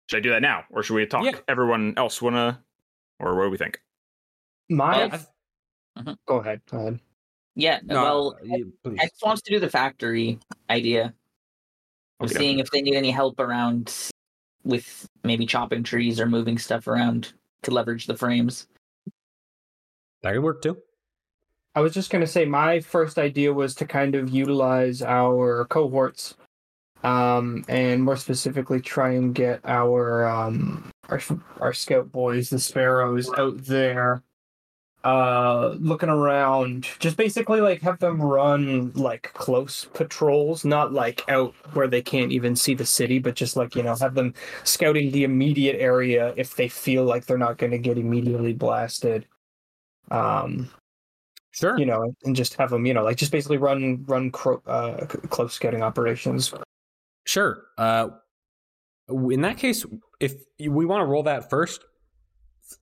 Should 0.08 0.18
I 0.18 0.20
do 0.20 0.30
that 0.30 0.42
now, 0.42 0.64
or 0.70 0.82
should 0.82 0.94
we 0.94 1.06
talk? 1.06 1.24
Yeah. 1.24 1.32
Everyone 1.48 1.94
else 1.96 2.20
wanna, 2.20 2.62
or 3.18 3.36
what 3.36 3.44
do 3.44 3.50
we 3.50 3.56
think? 3.58 3.80
My. 4.68 5.06
Well, 5.06 5.20
Mhm. 5.98 6.16
Go 6.26 6.36
ahead. 6.36 6.60
Go 6.70 6.78
ahead. 6.78 7.00
Yeah. 7.60 7.80
well, 7.86 8.36
you- 8.42 8.72
please. 8.82 8.98
Hex 9.00 9.22
wants 9.22 9.42
to 9.42 9.50
do 9.50 9.60
the 9.60 9.68
factory 9.70 10.38
idea 10.68 11.14
of 12.20 12.30
Okay. 12.30 12.38
seeing 12.38 12.58
if 12.58 12.70
they 12.70 12.82
need 12.82 12.94
any 12.96 13.10
help 13.10 13.38
around 13.40 13.94
with 14.64 15.08
maybe 15.24 15.46
chopping 15.46 15.82
trees 15.82 16.20
or 16.20 16.26
moving 16.26 16.58
stuff 16.58 16.86
around 16.86 17.32
to 17.62 17.70
leverage 17.70 18.06
the 18.06 18.16
frames. 18.16 18.66
that 20.22 20.34
could 20.34 20.42
work 20.42 20.60
too. 20.62 20.76
I 21.74 21.80
was 21.80 21.94
just 21.94 22.10
going 22.10 22.20
to 22.20 22.26
say 22.26 22.44
my 22.44 22.80
first 22.80 23.16
idea 23.18 23.52
was 23.54 23.74
to 23.76 23.86
kind 23.86 24.14
of 24.14 24.28
utilize 24.28 25.00
our 25.02 25.64
cohorts 25.66 26.34
um 27.02 27.64
and 27.68 28.04
more 28.04 28.16
specifically 28.16 28.78
try 28.82 29.12
and 29.12 29.34
get 29.34 29.60
our 29.64 30.26
um 30.26 30.90
our 31.08 31.18
our 31.58 31.72
scout 31.72 32.12
boys 32.12 32.50
the 32.50 32.58
sparrows 32.58 33.30
out 33.38 33.56
there 33.64 34.22
uh 35.04 35.76
looking 35.78 36.10
around 36.10 36.86
just 36.98 37.16
basically 37.16 37.60
like 37.60 37.80
have 37.80 37.98
them 38.00 38.20
run 38.20 38.92
like 38.92 39.32
close 39.32 39.86
patrols 39.94 40.62
not 40.64 40.92
like 40.92 41.22
out 41.30 41.54
where 41.72 41.88
they 41.88 42.02
can't 42.02 42.32
even 42.32 42.54
see 42.54 42.74
the 42.74 42.84
city 42.84 43.18
but 43.18 43.34
just 43.34 43.56
like 43.56 43.74
you 43.74 43.82
know 43.82 43.94
have 43.96 44.14
them 44.14 44.34
scouting 44.64 45.10
the 45.10 45.24
immediate 45.24 45.80
area 45.80 46.34
if 46.36 46.54
they 46.56 46.68
feel 46.68 47.04
like 47.04 47.24
they're 47.24 47.38
not 47.38 47.56
going 47.56 47.70
to 47.72 47.78
get 47.78 47.96
immediately 47.96 48.52
blasted 48.52 49.24
um 50.10 50.68
Sure. 51.52 51.76
you 51.78 51.84
know, 51.84 52.14
and 52.24 52.36
just 52.36 52.54
have 52.54 52.70
them, 52.70 52.86
you 52.86 52.94
know, 52.94 53.02
like 53.02 53.16
just 53.16 53.32
basically 53.32 53.56
run 53.56 54.04
run 54.06 54.30
cro- 54.30 54.62
uh, 54.66 55.04
close 55.06 55.52
scouting 55.52 55.82
operations. 55.82 56.54
Sure. 57.26 57.64
Uh, 57.76 58.10
in 59.08 59.40
that 59.42 59.58
case, 59.58 59.84
if 60.20 60.34
we 60.60 60.86
want 60.86 61.00
to 61.02 61.06
roll 61.06 61.24
that 61.24 61.50
first, 61.50 61.84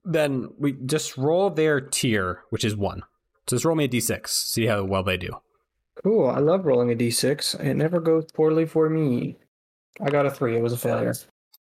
then 0.04 0.48
we 0.58 0.72
just 0.72 1.16
roll 1.16 1.50
their 1.50 1.80
tier, 1.80 2.42
which 2.50 2.64
is 2.64 2.76
one. 2.76 3.02
So 3.46 3.56
just 3.56 3.64
roll 3.64 3.76
me 3.76 3.84
a 3.84 3.88
d6, 3.88 4.28
see 4.28 4.66
how 4.66 4.84
well 4.84 5.02
they 5.02 5.16
do. 5.16 5.30
Cool. 6.02 6.28
I 6.28 6.38
love 6.38 6.64
rolling 6.64 6.92
a 6.92 6.94
d6. 6.94 7.58
It 7.60 7.74
never 7.74 7.98
goes 8.00 8.26
poorly 8.32 8.66
for 8.66 8.88
me. 8.88 9.36
I 10.00 10.10
got 10.10 10.26
a 10.26 10.30
three. 10.30 10.56
It 10.56 10.62
was 10.62 10.72
a 10.72 10.78
failure. 10.78 11.14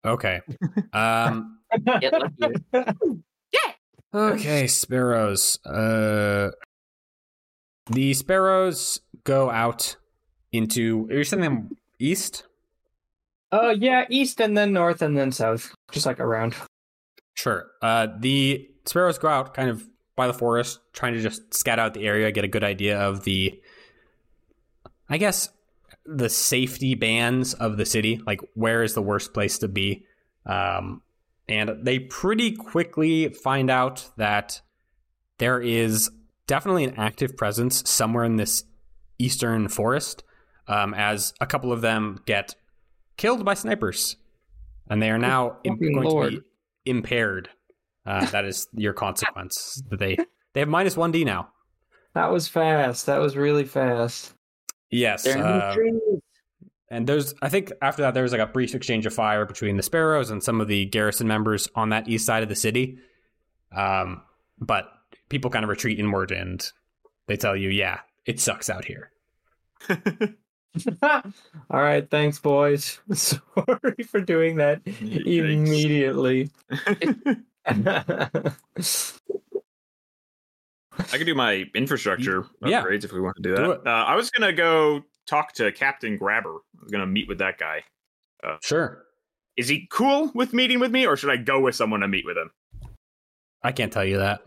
Okay. 0.05 0.41
Um, 0.93 1.59
Get 2.01 2.13
lucky. 2.13 2.55
okay, 4.13 4.68
sparrows. 4.68 5.59
Uh, 5.65 6.49
the 7.89 8.13
sparrows 8.13 9.01
go 9.24 9.49
out 9.49 9.97
into. 10.51 11.07
Are 11.09 11.18
you 11.18 11.24
sending 11.24 11.49
them 11.49 11.78
east? 11.99 12.43
uh, 13.51 13.74
yeah, 13.78 14.05
east 14.09 14.41
and 14.41 14.57
then 14.57 14.74
north 14.74 15.01
and 15.01 15.18
then 15.18 15.32
south, 15.32 15.74
just 15.91 16.05
like 16.05 16.20
around. 16.20 16.55
Sure. 17.38 17.68
Uh, 17.84 18.08
the 18.20 18.68
sparrows 18.86 19.20
go 19.20 19.28
out 19.28 19.54
kind 19.54 19.70
of 19.70 19.88
by 20.16 20.26
the 20.26 20.34
forest, 20.34 20.80
trying 20.92 21.14
to 21.14 21.22
just 21.22 21.54
scout 21.54 21.78
out 21.78 21.94
the 21.94 22.06
area, 22.06 22.32
get 22.32 22.44
a 22.44 22.48
good 22.48 22.64
idea 22.64 23.00
of 23.00 23.24
the, 23.26 23.62
I 25.08 25.18
guess, 25.20 25.50
the 26.04 26.30
safety 26.30 26.96
bands 26.96 27.54
of 27.54 27.78
the 27.78 27.86
city. 27.86 28.20
Like, 28.26 28.42
where 28.56 28.82
is 28.82 28.96
the 28.96 29.04
worst 29.04 29.36
place 29.36 29.60
to 29.60 29.68
be? 29.68 30.04
Um, 30.48 31.04
and 31.48 31.78
they 31.84 32.00
pretty 32.00 32.56
quickly 32.56 33.30
find 33.30 33.70
out 33.70 34.10
that 34.18 34.62
there 35.38 35.62
is 35.62 36.10
definitely 36.48 36.86
an 36.86 36.96
active 36.98 37.38
presence 37.38 37.88
somewhere 37.88 38.24
in 38.24 38.38
this 38.38 38.64
eastern 39.20 39.68
forest, 39.68 40.24
um, 40.68 40.96
as 40.96 41.36
a 41.40 41.46
couple 41.46 41.72
of 41.72 41.82
them 41.82 42.20
get 42.26 42.56
killed 43.16 43.46
by 43.46 43.54
snipers. 43.54 44.16
And 44.90 45.04
they 45.04 45.12
are 45.12 45.20
now 45.20 45.58
going 45.64 46.02
lord. 46.02 46.32
to 46.32 46.40
be 46.40 46.48
impaired. 46.88 47.50
Uh, 48.06 48.26
that 48.28 48.46
is 48.46 48.68
your 48.74 48.94
consequence. 48.94 49.82
That 49.90 50.00
they 50.00 50.18
they 50.54 50.60
have 50.62 50.70
minus 50.70 50.98
one 50.98 51.12
D 51.12 51.24
now. 51.24 51.50
That 52.14 52.32
was 52.32 52.48
fast. 52.48 53.06
That 53.06 53.20
was 53.20 53.36
really 53.36 53.66
fast. 53.66 54.34
Yes, 54.90 55.24
They're 55.24 55.38
in 55.38 55.44
the 55.44 55.48
uh, 55.48 55.76
and 56.90 57.08
there's 57.08 57.34
I 57.42 57.50
think 57.50 57.72
after 57.82 58.02
that 58.04 58.14
there 58.14 58.24
was 58.24 58.32
like 58.32 58.42
a 58.42 58.48
brief 58.48 58.74
exchange 58.74 59.06
of 59.06 59.14
fire 59.14 59.46
between 59.46 59.78
the 59.78 59.84
sparrows 59.84 60.30
and 60.30 60.42
some 60.42 60.62
of 60.62 60.68
the 60.68 60.86
garrison 60.86 61.28
members 61.28 61.68
on 61.76 61.90
that 61.90 62.08
east 62.08 62.26
side 62.26 62.44
of 62.44 62.50
the 62.50 62.56
city. 62.56 63.00
Um, 63.76 64.22
but 64.60 64.90
people 65.30 65.52
kind 65.52 65.64
of 65.64 65.70
retreat 65.70 66.00
inward 66.00 66.32
and 66.32 66.66
they 67.28 67.36
tell 67.36 67.56
you, 67.56 67.70
yeah, 67.70 68.00
it 68.26 68.40
sucks 68.40 68.70
out 68.70 68.86
here. 68.86 69.12
All 71.01 71.82
right, 71.82 72.09
thanks, 72.09 72.39
boys. 72.39 72.99
Sorry 73.13 74.03
for 74.09 74.21
doing 74.21 74.57
that 74.57 74.84
Yikes. 74.86 75.25
immediately. 75.53 76.49
I 80.99 81.17
could 81.17 81.25
do 81.25 81.36
my 81.36 81.65
infrastructure 81.75 82.45
Yeah. 82.65 82.82
upgrades 82.84 83.03
if 83.03 83.11
we 83.13 83.21
want 83.21 83.36
to 83.38 83.41
do 83.43 83.55
that. 83.55 83.63
Do. 83.63 83.71
Uh, 83.86 83.89
I 83.89 84.15
was 84.15 84.30
gonna 84.32 84.53
go 84.53 85.03
talk 85.28 85.53
to 85.53 85.71
Captain 85.71 86.17
Grabber. 86.17 86.55
I 86.80 86.84
was 86.84 86.91
gonna 86.91 87.05
meet 87.05 87.28
with 87.28 87.38
that 87.39 87.57
guy. 87.57 87.84
Sure, 88.63 89.03
Is 89.57 89.67
he 89.67 89.88
cool 89.91 90.32
with 90.34 90.53
meeting 90.53 90.80
with 90.80 90.91
me, 90.91 91.05
or 91.05 91.17
should 91.17 91.30
I 91.32 91.36
go 91.38 91.59
with 91.59 91.75
someone 91.75 91.99
to 91.99 92.07
meet 92.07 92.25
with 92.25 92.38
him? 92.38 92.49
I 93.61 93.71
can't 93.73 93.91
tell 93.91 94.05
you 94.05 94.17
that. 94.19 94.41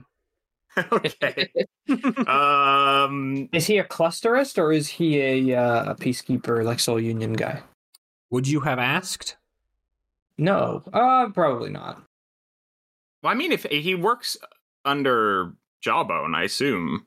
okay. 0.92 1.50
um. 2.26 3.48
is 3.52 3.66
he 3.66 3.78
a 3.78 3.84
clusterist 3.84 4.58
or 4.58 4.72
is 4.72 4.88
he 4.88 5.20
a 5.20 5.58
uh, 5.58 5.92
a 5.92 5.94
peacekeeper 5.94 6.64
like 6.64 6.80
Soul 6.80 7.00
Union 7.00 7.32
guy? 7.32 7.62
Would 8.30 8.46
you 8.46 8.60
have 8.60 8.78
asked? 8.78 9.36
No, 10.38 10.82
uh, 10.92 11.28
probably 11.30 11.70
not. 11.70 12.02
Well, 13.22 13.32
I 13.32 13.34
mean, 13.34 13.52
if 13.52 13.64
he 13.64 13.94
works 13.94 14.36
under 14.84 15.52
Jawbone, 15.82 16.34
I 16.34 16.44
assume 16.44 17.06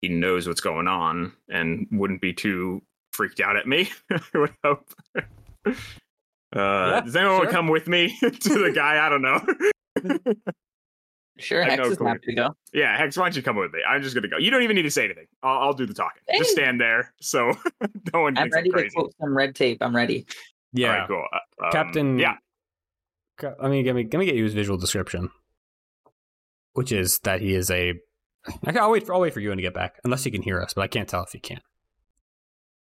he 0.00 0.08
knows 0.08 0.46
what's 0.46 0.60
going 0.60 0.88
on 0.88 1.32
and 1.48 1.86
wouldn't 1.90 2.20
be 2.20 2.32
too 2.32 2.82
freaked 3.12 3.40
out 3.40 3.56
at 3.56 3.66
me. 3.66 3.90
I 4.10 4.20
would 4.34 4.54
hope. 4.64 4.88
Uh, 6.54 7.00
does 7.00 7.16
anyone 7.16 7.36
want 7.36 7.44
sure. 7.44 7.46
to 7.46 7.52
come 7.52 7.68
with 7.68 7.88
me 7.88 8.16
to 8.20 8.58
the 8.58 8.72
guy? 8.74 9.04
I 9.04 9.08
don't 9.08 9.22
know. 9.22 9.40
Sure, 11.38 11.62
Hex 11.64 11.76
know 11.82 11.90
is 11.90 11.98
happy 11.98 12.20
to 12.26 12.34
go. 12.34 12.56
yeah, 12.74 12.96
Hex, 12.96 13.16
why 13.16 13.24
don't 13.24 13.36
you 13.36 13.42
come 13.42 13.56
with 13.56 13.72
me? 13.72 13.80
I'm 13.88 14.02
just 14.02 14.14
gonna 14.14 14.28
go. 14.28 14.36
You 14.38 14.50
don't 14.50 14.62
even 14.62 14.76
need 14.76 14.82
to 14.82 14.90
say 14.90 15.04
anything. 15.06 15.26
I'll, 15.42 15.58
I'll 15.68 15.72
do 15.72 15.86
the 15.86 15.94
talking. 15.94 16.22
Just 16.36 16.50
stand 16.50 16.80
there, 16.80 17.14
so 17.20 17.52
no 18.12 18.20
one 18.22 18.36
I'm 18.36 18.50
thinks 18.50 18.56
I'm 18.58 18.70
ready 18.74 18.88
to 18.88 18.94
quote 18.94 19.14
some 19.20 19.34
red 19.36 19.54
tape. 19.54 19.78
I'm 19.80 19.96
ready. 19.96 20.26
Yeah, 20.74 20.88
All 20.92 20.98
right, 20.98 21.08
cool. 21.08 21.24
Uh, 21.32 21.64
um, 21.66 21.72
Captain. 21.72 22.18
Yeah, 22.18 22.34
Ca- 23.38 23.54
Let 23.60 23.70
me 23.70 23.82
let 23.84 23.94
me 23.94 24.02
let 24.12 24.18
me 24.18 24.26
get 24.26 24.34
you 24.34 24.44
his 24.44 24.52
visual 24.54 24.76
description, 24.78 25.30
which 26.74 26.92
is 26.92 27.18
that 27.20 27.40
he 27.40 27.54
is 27.54 27.70
a. 27.70 27.94
Okay, 28.68 28.78
I'll 28.78 28.90
wait 28.90 29.06
for 29.06 29.14
I'll 29.14 29.20
wait 29.20 29.32
for 29.32 29.40
you 29.40 29.54
to 29.54 29.62
get 29.62 29.74
back, 29.74 29.96
unless 30.04 30.26
you 30.26 30.32
can 30.32 30.42
hear 30.42 30.60
us, 30.60 30.74
but 30.74 30.82
I 30.82 30.86
can't 30.88 31.08
tell 31.08 31.22
if 31.22 31.32
you 31.34 31.40
can. 31.40 31.60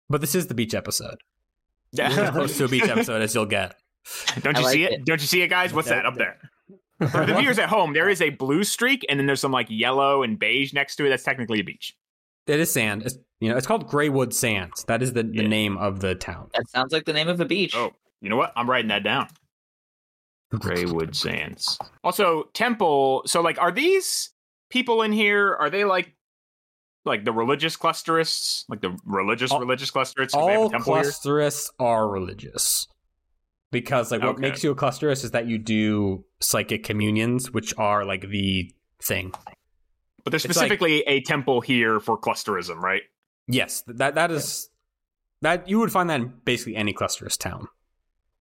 But 0.10 0.22
this 0.22 0.36
is 0.36 0.48
the 0.48 0.56
beach 0.56 0.74
episode. 0.74 1.18
This 1.94 2.12
is 2.12 2.18
as 2.20 2.30
close 2.32 2.58
to 2.58 2.66
a 2.66 2.68
beach 2.68 2.84
episode 2.84 3.22
as 3.22 3.34
you'll 3.34 3.46
get. 3.46 3.76
Don't 4.42 4.56
I 4.58 4.60
you 4.62 4.68
see 4.70 4.84
it? 4.84 4.92
it. 4.94 5.06
Don't 5.06 5.22
you 5.22 5.28
see 5.28 5.42
it, 5.42 5.48
guys? 5.48 5.74
What's 5.74 5.88
That- 5.90 6.04
that 6.04 6.06
up 6.06 6.16
there? 6.16 6.38
For 7.12 7.26
the 7.26 7.36
viewers 7.36 7.60
at 7.60 7.68
home, 7.70 7.94
there 7.94 8.08
is 8.10 8.22
a 8.22 8.30
blue 8.30 8.64
streak, 8.64 9.06
and 9.10 9.20
then 9.20 9.28
there's 9.28 9.42
some 9.42 9.52
like 9.52 9.68
yellow 9.70 10.24
and 10.24 10.40
beige 10.40 10.72
next 10.74 10.96
to 10.98 11.06
it. 11.06 11.10
That's 11.10 11.24
technically 11.24 11.60
a 11.60 11.64
beach. 11.64 11.96
It 12.48 12.60
is 12.60 12.72
sand. 12.72 13.04
It's, 13.04 13.18
you 13.40 13.50
know, 13.50 13.58
it's 13.58 13.68
called 13.68 13.88
Greywood 13.88 14.34
Sands. 14.34 14.84
That 14.86 15.02
is 15.02 15.14
the, 15.14 15.24
the 15.24 15.42
Yeah. 15.42 15.48
name 15.48 15.78
of 15.78 16.00
the 16.00 16.16
town. 16.16 16.50
That 16.54 16.70
sounds 16.70 16.94
like 16.94 17.06
the 17.06 17.12
name 17.14 17.28
of 17.28 17.40
a 17.42 17.46
beach. 17.46 17.76
Oh, 17.76 17.92
you 18.22 18.30
know 18.30 18.38
what? 18.38 18.54
I'm 18.56 18.70
writing 18.70 18.90
that 18.90 19.04
down. 19.04 19.28
Greywood 20.52 21.16
Sands. 21.16 21.78
Also, 22.04 22.44
Temple. 22.54 23.24
So, 23.26 23.42
like, 23.42 23.60
are 23.60 23.72
these 23.72 24.30
people 24.70 25.02
in 25.02 25.12
here? 25.12 25.56
Are 25.56 25.70
they 25.70 25.84
like, 25.84 26.14
like 27.04 27.26
the 27.26 27.34
religious 27.34 27.76
clusterists, 27.76 28.64
like 28.70 28.82
the 28.82 28.98
religious 29.06 29.52
All- 29.52 29.60
religious 29.60 29.92
clusterists? 29.92 30.32
'cause 30.32 30.46
they 30.46 30.52
have 30.54 30.62
a 30.62 30.64
All 30.64 30.70
temple 30.70 30.94
here? 30.96 31.04
clusterists 31.04 31.72
are 31.80 32.08
religious. 32.08 32.88
Because 33.82 34.10
like 34.12 34.22
what 34.22 34.30
Okay. 34.36 34.42
makes 34.42 34.64
you 34.64 34.72
a 34.72 34.76
clusterist 34.76 35.26
is 35.26 35.32
that 35.32 35.48
you 35.48 35.58
do 35.58 36.24
psychic 36.40 36.84
communions, 36.86 37.52
which 37.52 37.74
are 37.78 38.06
like 38.06 38.30
the 38.30 38.72
thing. 39.04 39.34
But 40.24 40.32
there's 40.32 40.46
It's 40.46 40.56
like- 40.56 40.68
specifically 40.68 41.02
a 41.08 41.20
temple 41.22 41.60
here 41.60 42.00
for 42.00 42.18
clusterism, 42.18 42.78
right? 42.78 43.04
Yes, 43.48 43.84
that 43.88 44.16
that 44.16 44.32
is 44.32 44.70
that 45.42 45.68
you 45.68 45.78
would 45.80 45.92
find 45.92 46.10
that 46.10 46.22
in 46.22 46.34
basically 46.46 46.76
any 46.78 46.94
clusterist 46.94 47.40
town. 47.40 47.68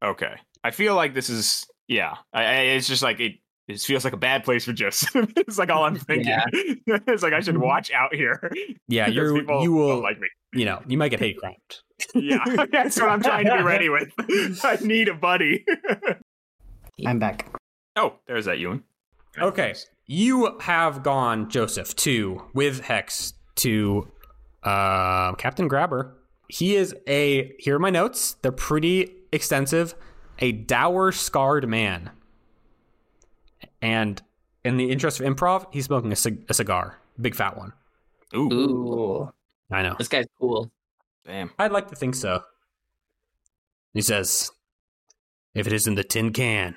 Okay. 0.03 0.37
I 0.63 0.71
feel 0.71 0.95
like 0.95 1.15
this 1.15 1.29
is 1.29 1.67
yeah. 1.89 2.15
I, 2.33 2.45
I, 2.45 2.55
it's 2.77 2.87
just 2.87 3.03
like 3.03 3.19
it. 3.21 3.33
It 3.67 3.75
just 3.75 3.87
feels 3.87 4.05
like 4.05 4.13
a 4.13 4.19
bad 4.19 4.45
place 4.45 4.65
for 4.65 4.73
Joseph. 4.73 5.15
it's 5.37 5.59
like 5.59 5.71
all 5.71 5.85
I'm 5.85 5.97
thinking. 5.97 6.29
Yeah. 6.29 6.45
it's 6.87 7.23
like 7.23 7.33
I 7.33 7.41
should 7.41 7.59
watch 7.59 7.91
out 7.93 8.15
here. 8.15 8.51
Yeah, 8.89 9.09
you're 9.09 9.37
you 9.63 9.73
will 9.73 10.01
like 10.03 10.21
me. 10.21 10.29
you 10.53 10.65
know 10.65 10.83
you 10.87 10.99
might 10.99 11.09
get 11.09 11.21
hate 11.21 11.39
crimed. 11.39 11.57
Yeah, 12.15 12.45
that's 12.71 13.01
what 13.01 13.09
I'm 13.09 13.23
trying 13.23 13.47
to 13.47 13.57
be 13.57 13.63
ready 13.63 13.89
with. 13.89 14.13
I 14.65 14.77
need 14.83 15.09
a 15.09 15.15
buddy. 15.15 15.65
I'm 17.07 17.19
back. 17.19 17.49
oh, 17.97 18.15
there's 18.27 18.45
that 18.45 18.59
Ewan. 18.59 18.83
Okay, 19.39 19.75
you 20.07 20.59
have 20.61 21.03
gone 21.03 21.49
Joseph 21.49 21.97
to 21.97 22.43
with 22.53 22.81
Hex 22.83 23.35
to 23.57 24.11
uh, 24.63 25.35
Captain 25.35 25.69
Grabber. 25.69 26.17
He 26.49 26.77
is 26.77 26.95
a 27.09 27.55
here 27.59 27.77
are 27.77 27.81
my 27.81 27.91
notes. 27.91 28.35
They're 28.43 28.53
pretty 28.53 29.11
extensive. 29.33 29.95
A 30.41 30.53
dour, 30.53 31.13
scarred 31.13 31.69
man. 31.69 32.11
And 33.85 34.23
in 34.65 34.79
the 34.79 34.91
interest 34.91 35.21
of 35.21 35.27
improv, 35.27 35.67
he's 35.71 35.85
smoking 35.85 36.11
a, 36.11 36.17
cig- 36.17 36.47
a 36.49 36.55
cigar, 36.55 36.99
big 37.21 37.35
fat 37.35 37.59
one. 37.59 37.75
Ooh, 38.35 38.51
Ooh, 38.51 39.33
I 39.71 39.83
know. 39.83 39.95
this 39.99 40.09
guy's 40.09 40.25
cool. 40.41 40.71
damn. 41.27 41.51
I'd 41.59 41.71
like 41.71 41.89
to 41.91 41.95
think 41.95 42.15
so. 42.15 42.43
He 43.93 44.01
says, 44.01 44.51
"If 45.55 45.67
it 45.67 45.73
isn't 45.75 45.97
the 45.97 46.03
tin 46.03 46.33
can." 46.33 46.77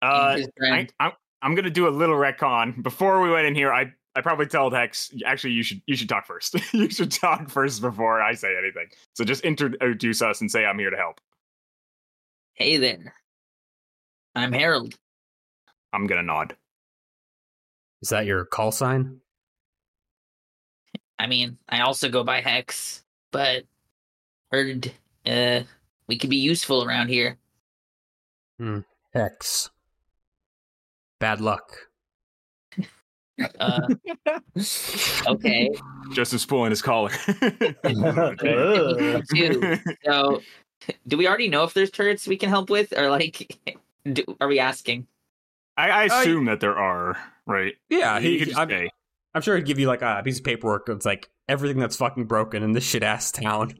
Uh, 0.00 0.38
I, 0.62 0.88
I'm, 1.00 1.12
I'm 1.42 1.54
gonna 1.56 1.68
do 1.68 1.88
a 1.88 1.90
little 1.90 2.16
retcon 2.16 2.80
before 2.82 3.20
we 3.20 3.28
went 3.30 3.46
in 3.46 3.54
here. 3.56 3.72
I 3.72 3.92
I 4.14 4.20
probably 4.20 4.46
told 4.46 4.72
Hex 4.72 5.12
actually 5.26 5.54
you 5.54 5.64
should 5.64 5.82
you 5.86 5.96
should 5.96 6.08
talk 6.08 6.26
first. 6.26 6.54
you 6.72 6.88
should 6.90 7.10
talk 7.10 7.50
first 7.50 7.82
before 7.82 8.22
I 8.22 8.34
say 8.34 8.56
anything. 8.56 8.86
So 9.14 9.24
just 9.24 9.42
introduce 9.42 10.22
us 10.22 10.40
and 10.40 10.50
say 10.50 10.64
I'm 10.64 10.78
here 10.78 10.90
to 10.90 10.96
help. 10.96 11.20
Hey 12.54 12.76
there. 12.76 13.14
I'm 14.36 14.52
Harold. 14.52 14.96
I'm 15.92 16.06
gonna 16.06 16.22
nod. 16.22 16.56
Is 18.02 18.08
that 18.10 18.26
your 18.26 18.44
call 18.44 18.72
sign? 18.72 19.20
I 21.18 21.26
mean, 21.26 21.58
I 21.68 21.80
also 21.80 22.08
go 22.08 22.24
by 22.24 22.40
Hex, 22.40 23.04
but 23.30 23.64
heard 24.50 24.92
uh 25.26 25.60
we 26.06 26.18
could 26.18 26.30
be 26.30 26.36
useful 26.36 26.84
around 26.84 27.08
here. 27.08 27.36
Hex. 29.14 29.70
Bad 31.18 31.40
luck. 31.40 31.76
Uh 33.58 33.88
okay. 35.26 35.70
Justin's 36.12 36.46
pulling 36.46 36.70
his 36.70 36.82
collar. 36.82 37.10
So 40.04 40.40
do 41.06 41.16
we 41.18 41.28
already 41.28 41.48
know 41.48 41.64
if 41.64 41.74
there's 41.74 41.90
turrets 41.90 42.26
we 42.26 42.36
can 42.36 42.48
help 42.48 42.70
with 42.70 42.96
or 42.96 43.10
like 43.10 43.76
do, 44.12 44.24
are 44.40 44.48
we 44.48 44.58
asking? 44.58 45.06
I, 45.80 46.02
I 46.02 46.04
assume 46.04 46.44
that 46.46 46.60
there 46.60 46.76
are, 46.78 47.16
right? 47.46 47.74
Yeah, 47.88 48.18
You 48.18 48.30
he, 48.30 48.38
could 48.38 48.48
just 48.48 48.58
I'm, 48.60 48.68
say. 48.68 48.90
I'm 49.34 49.42
sure 49.42 49.56
he'd 49.56 49.66
give 49.66 49.78
you 49.78 49.86
like 49.86 50.02
a 50.02 50.20
piece 50.24 50.38
of 50.38 50.44
paperwork. 50.44 50.88
It's 50.88 51.06
like 51.06 51.30
everything 51.48 51.78
that's 51.78 51.96
fucking 51.96 52.24
broken 52.24 52.62
in 52.62 52.72
this 52.72 52.84
shit 52.84 53.02
ass 53.02 53.30
town. 53.32 53.74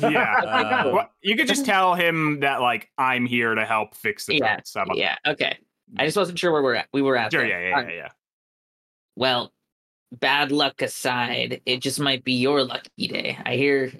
Yeah. 0.00 0.40
Uh, 0.86 0.90
Well, 0.94 1.10
you 1.22 1.36
could 1.36 1.48
just 1.48 1.66
tell 1.66 1.94
him 1.94 2.40
that 2.40 2.60
like 2.60 2.90
I'm 2.96 3.26
here 3.26 3.54
to 3.54 3.64
help 3.64 3.94
fix 3.94 4.26
the 4.26 4.34
Yeah, 4.36 4.56
turrets. 4.56 4.74
Yeah, 4.94 5.16
okay. 5.26 5.58
I 5.98 6.04
just 6.06 6.16
wasn't 6.16 6.38
sure 6.38 6.50
where 6.52 6.62
we're 6.62 6.74
at. 6.76 6.88
We 6.92 7.02
were 7.02 7.16
at. 7.16 7.30
Sure, 7.32 7.42
there. 7.42 7.48
yeah, 7.50 7.68
yeah, 7.68 7.76
Alright. 7.76 7.94
yeah, 7.94 8.02
yeah. 8.02 8.08
Well, 9.16 9.52
bad 10.12 10.52
luck 10.52 10.82
aside, 10.82 11.60
it 11.66 11.80
just 11.80 12.00
might 12.00 12.24
be 12.24 12.34
your 12.34 12.62
lucky 12.64 13.08
day. 13.08 13.38
I 13.44 13.56
hear 13.56 13.92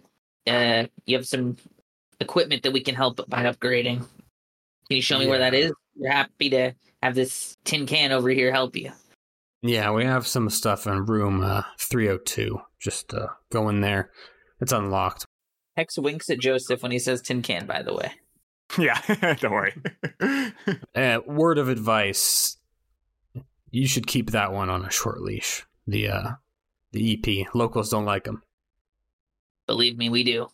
uh 0.46 0.86
you 1.06 1.16
have 1.16 1.26
some 1.26 1.56
equipment 2.20 2.62
that 2.62 2.72
we 2.72 2.80
can 2.80 2.94
help 2.94 3.20
by 3.28 3.44
upgrading. 3.44 3.98
Can 3.98 4.96
you 4.96 5.02
show 5.02 5.18
me 5.18 5.26
where 5.26 5.38
that 5.40 5.52
is? 5.54 5.72
We're 5.96 6.10
happy 6.10 6.48
to 6.50 6.72
have 7.02 7.14
this 7.14 7.56
tin 7.64 7.86
can 7.86 8.12
over 8.12 8.28
here 8.28 8.52
help 8.52 8.76
you. 8.76 8.92
Yeah, 9.62 9.90
we 9.90 10.04
have 10.04 10.26
some 10.26 10.50
stuff 10.50 10.86
in 10.86 11.06
room 11.06 11.42
uh, 11.42 11.62
302. 11.78 12.60
Just 12.78 13.12
uh, 13.14 13.28
go 13.50 13.68
in 13.68 13.80
there. 13.80 14.10
It's 14.60 14.72
unlocked. 14.72 15.24
Hex 15.76 15.98
winks 15.98 16.30
at 16.30 16.38
Joseph 16.38 16.82
when 16.82 16.92
he 16.92 16.98
says 16.98 17.20
tin 17.20 17.42
can, 17.42 17.66
by 17.66 17.82
the 17.82 17.94
way. 17.94 18.12
Yeah, 18.76 19.00
don't 19.40 19.52
worry. 19.52 19.74
Uh, 20.94 21.20
word 21.24 21.58
of 21.58 21.68
advice: 21.68 22.56
you 23.70 23.86
should 23.86 24.08
keep 24.08 24.30
that 24.30 24.52
one 24.52 24.68
on 24.68 24.84
a 24.84 24.90
short 24.90 25.20
leash. 25.20 25.64
The 25.86 26.08
uh, 26.08 26.30
the 26.90 27.12
EP 27.14 27.54
locals 27.54 27.90
don't 27.90 28.04
like 28.04 28.24
them. 28.24 28.42
Believe 29.68 29.96
me, 29.96 30.08
we 30.08 30.24
do. 30.24 30.48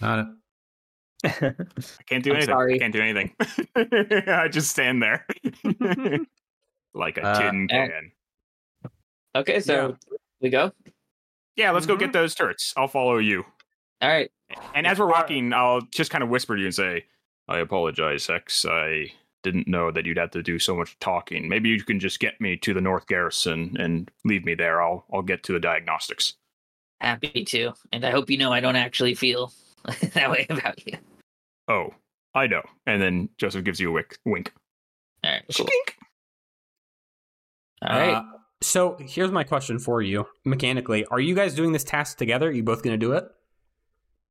Not 0.00 0.26
I 1.24 1.54
can't 2.06 2.24
do 2.24 2.30
I'm 2.30 2.36
anything. 2.36 2.52
sorry. 2.54 2.74
I 2.74 2.78
can't 2.78 2.92
do 2.92 3.00
anything. 3.02 3.34
I 4.28 4.48
just 4.48 4.70
stand 4.70 5.02
there 5.02 5.26
like 6.94 7.18
a 7.18 7.22
Uh, 7.26 7.38
tin 7.38 7.68
eh. 7.70 7.86
can. 7.88 8.12
Okay, 9.36 9.60
so 9.60 9.96
we 10.40 10.50
go. 10.50 10.72
Yeah, 11.56 11.70
let's 11.72 11.86
go 11.86 11.94
Mm-hmm. 11.94 12.00
get 12.04 12.12
those 12.12 12.34
turrets. 12.34 12.72
I'll 12.76 12.88
follow 12.88 13.18
you. 13.18 13.44
All 14.00 14.08
right. 14.08 14.30
And 14.74 14.86
as 14.86 14.98
we're 14.98 15.06
walking, 15.08 15.52
I'll 15.52 15.82
just 15.92 16.10
kind 16.10 16.24
of 16.24 16.30
whisper 16.30 16.56
to 16.56 16.60
you 16.60 16.66
and 16.66 16.74
say, 16.74 17.04
I 17.48 17.58
apologize, 17.58 18.26
Hex. 18.26 18.64
I 18.64 19.12
didn't 19.42 19.68
know 19.68 19.90
that 19.90 20.04
you'd 20.06 20.16
have 20.18 20.30
to 20.32 20.42
do 20.42 20.58
so 20.58 20.74
much 20.76 20.98
talking. 21.00 21.48
Maybe 21.48 21.68
you 21.68 21.82
can 21.82 22.00
just 22.00 22.18
get 22.20 22.40
me 22.40 22.56
to 22.58 22.74
the 22.74 22.80
North 22.80 23.06
Garrison 23.06 23.76
and 23.78 24.10
leave 24.24 24.44
me 24.44 24.54
there. 24.54 24.82
I'll 24.82 25.04
I'll 25.12 25.22
get 25.22 25.42
to 25.44 25.52
the 25.52 25.60
diagnostics. 25.60 26.34
Happy 27.00 27.44
to. 27.44 27.72
And 27.92 28.04
I 28.04 28.10
hope 28.10 28.30
you 28.30 28.38
know 28.38 28.52
I 28.52 28.60
don't 28.60 28.76
actually 28.76 29.14
feel 29.14 29.52
that 30.14 30.30
way 30.30 30.46
about 30.50 30.86
you. 30.86 30.98
Oh, 31.68 31.90
I 32.34 32.46
know. 32.46 32.62
And 32.86 33.00
then 33.00 33.28
Joseph 33.38 33.64
gives 33.64 33.80
you 33.80 33.90
a 33.90 33.92
wick, 33.92 34.18
wink. 34.24 34.52
All 35.24 35.30
right. 35.30 35.42
Cool. 35.56 35.66
Skink. 35.66 35.96
All 37.82 37.98
right. 37.98 38.14
Uh, 38.14 38.22
so 38.62 38.96
here's 39.00 39.30
my 39.30 39.44
question 39.44 39.78
for 39.78 40.02
you. 40.02 40.26
Mechanically, 40.44 41.04
are 41.06 41.20
you 41.20 41.34
guys 41.34 41.54
doing 41.54 41.72
this 41.72 41.84
task 41.84 42.18
together? 42.18 42.48
Are 42.48 42.52
you 42.52 42.62
both 42.62 42.82
going 42.82 42.92
to 42.94 42.98
do 42.98 43.12
it? 43.12 43.24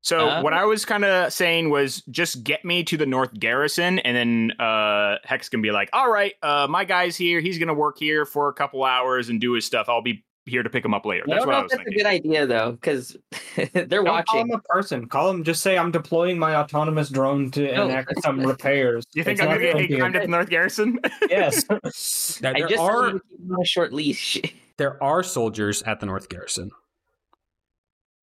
So 0.01 0.29
Uh, 0.29 0.41
what 0.43 0.53
I 0.53 0.63
was 0.65 0.85
kind 0.85 1.03
of 1.03 1.33
saying 1.33 1.69
was 1.71 2.01
just 2.09 2.43
get 2.43 2.63
me 2.63 2.83
to 2.85 2.95
the 2.95 3.05
North 3.05 3.33
Garrison, 3.33 3.99
and 3.99 4.15
then 4.15 4.51
uh, 4.59 5.17
Hex 5.25 5.49
can 5.49 5.61
be 5.61 5.71
like, 5.71 5.89
"All 5.91 6.09
right, 6.09 6.35
uh, 6.41 6.67
my 6.69 6.85
guy's 6.85 7.17
here. 7.17 7.41
He's 7.41 7.57
gonna 7.59 7.73
work 7.73 7.97
here 7.99 8.25
for 8.25 8.47
a 8.47 8.53
couple 8.53 8.85
hours 8.85 9.27
and 9.27 9.41
do 9.41 9.51
his 9.53 9.65
stuff. 9.65 9.89
I'll 9.89 10.01
be 10.01 10.23
here 10.49 10.63
to 10.63 10.69
pick 10.69 10.83
them 10.83 10.93
up 10.93 11.05
later." 11.05 11.23
I 11.27 11.33
That's 11.35 11.45
don't 11.45 11.47
what 11.47 11.53
know 11.53 11.57
I 11.57 11.59
if 11.59 11.63
was 11.65 11.71
that's 11.77 11.87
a 11.87 11.91
good 11.91 12.05
idea 12.05 12.45
though, 12.47 12.71
because 12.73 13.15
they're 13.55 13.85
Don't 13.85 14.05
call 14.05 14.13
watching. 14.15 14.39
him 14.47 14.51
a 14.51 14.59
person. 14.73 15.07
Call 15.07 15.29
him. 15.29 15.43
Just 15.43 15.61
say 15.61 15.77
I'm 15.77 15.91
deploying 15.91 16.37
my 16.39 16.55
autonomous 16.55 17.09
drone 17.09 17.51
to 17.51 17.71
No. 17.73 17.85
enact 17.85 18.21
some 18.21 18.41
repairs. 18.41 19.05
You 19.13 19.23
think 19.23 19.39
It's 19.39 19.41
I'm 19.43 19.49
not 19.49 19.59
gonna 19.59 19.65
get 19.65 19.73
gonna 19.73 19.87
be- 19.87 19.97
timed 19.99 20.15
at 20.17 20.21
the 20.23 20.27
North 20.27 20.49
Garrison? 20.49 20.99
Yes. 21.29 21.63
Now, 22.41 22.49
I 22.49 22.53
there 22.59 22.67
just 22.67 22.81
are 22.81 23.05
are 23.05 23.09
on 23.11 23.21
a 23.61 23.65
short 23.65 23.93
leash. 23.93 24.39
there 24.77 25.01
are 25.03 25.23
soldiers 25.23 25.81
at 25.83 25.99
the 25.99 26.05
North 26.05 26.27
Garrison 26.29 26.71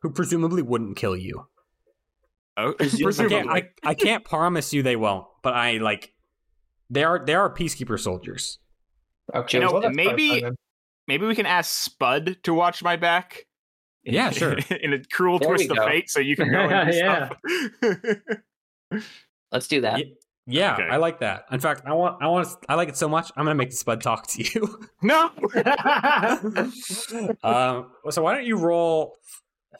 who 0.02 0.10
presumably 0.10 0.62
wouldn't 0.62 0.96
kill 0.96 1.16
you. 1.16 1.46
oh, 2.56 2.74
I 2.80 2.84
can't, 2.88 3.02
presumably. 3.02 3.48
I, 3.48 3.68
I 3.84 3.94
can't 3.94 4.24
promise 4.24 4.72
you 4.72 4.82
they 4.82 4.96
won't, 4.96 5.26
but 5.42 5.54
I 5.54 5.78
like 5.78 6.12
they 6.90 7.04
are 7.04 7.22
they 7.24 7.34
are 7.34 7.52
peacekeeper 7.52 7.98
soldiers. 7.98 8.58
okay. 9.34 9.58
You 9.58 9.64
know, 9.64 9.72
well, 9.72 9.82
that's 9.82 9.96
maybe- 9.96 10.40
fine. 10.42 10.56
Maybe 11.08 11.26
we 11.26 11.34
can 11.34 11.46
ask 11.46 11.70
Spud 11.84 12.38
to 12.44 12.54
watch 12.54 12.82
my 12.82 12.96
back. 12.96 13.46
Yeah, 14.04 14.30
sure. 14.32 14.56
In 14.80 14.92
a 14.92 15.02
cruel 15.04 15.38
There 15.38 15.48
twist 15.48 15.70
of 15.70 15.76
go. 15.78 15.86
fate, 15.86 16.10
so 16.10 16.20
you 16.20 16.36
can 16.36 16.50
go 16.50 16.58
and 16.68 16.92
Yeah. 16.94 17.28
stuff. 17.82 19.00
Let's 19.52 19.68
do 19.68 19.80
that. 19.82 19.98
Yeah. 20.00 20.04
Yeah, 20.48 20.74
Okay. 20.74 20.84
I 20.88 20.98
like 20.98 21.18
that. 21.20 21.44
In 21.50 21.58
fact, 21.58 21.82
I 21.86 21.92
want 21.92 22.22
I 22.22 22.28
want 22.28 22.46
I 22.68 22.76
like 22.76 22.88
it 22.88 22.96
so 22.96 23.08
much. 23.08 23.32
I'm 23.36 23.44
gonna 23.46 23.56
make 23.56 23.70
the 23.70 23.76
Spud 23.76 24.00
talk 24.00 24.28
to 24.28 24.44
you. 24.44 24.78
no. 25.02 25.32
um, 27.42 27.90
so 28.10 28.22
why 28.22 28.34
don't 28.34 28.44
you 28.46 28.56
roll? 28.56 29.16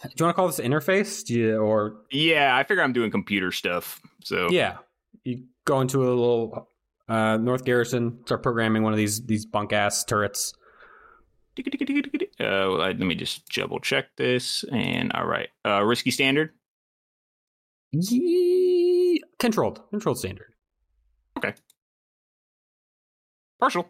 Do 0.03 0.09
you 0.19 0.25
want 0.25 0.35
to 0.35 0.37
call 0.37 0.49
this 0.49 0.59
interface? 0.59 1.25
Do 1.25 1.35
you, 1.35 1.57
or 1.59 1.99
yeah, 2.11 2.57
I 2.57 2.65
figure 2.65 2.83
I'm 2.83 2.93
doing 2.93 3.13
computer 3.13 3.53
stuff. 3.53 4.01
So 4.25 4.49
yeah, 4.51 4.79
you 5.23 5.45
go 5.65 5.81
into 5.81 5.99
a 6.03 6.09
little 6.09 6.69
uh, 7.09 7.37
North 7.37 7.65
Garrison, 7.65 8.19
start 8.27 8.43
programming 8.43 8.83
one 8.83 8.93
of 8.93 8.97
these 8.99 9.25
these 9.25 9.47
bunk 9.47 9.73
ass 9.73 10.05
turrets. 10.05 10.53
Uh, 12.39 12.69
let 12.69 12.99
me 12.99 13.15
just 13.15 13.49
double 13.49 13.81
check 13.81 14.17
this. 14.17 14.65
And 14.71 15.13
all 15.13 15.27
right, 15.27 15.49
uh, 15.65 15.83
risky 15.83 16.11
standard. 16.11 16.51
Controlled, 19.39 19.81
controlled 19.91 20.19
standard. 20.19 20.53
Okay. 21.39 21.55
Partial. 23.61 23.89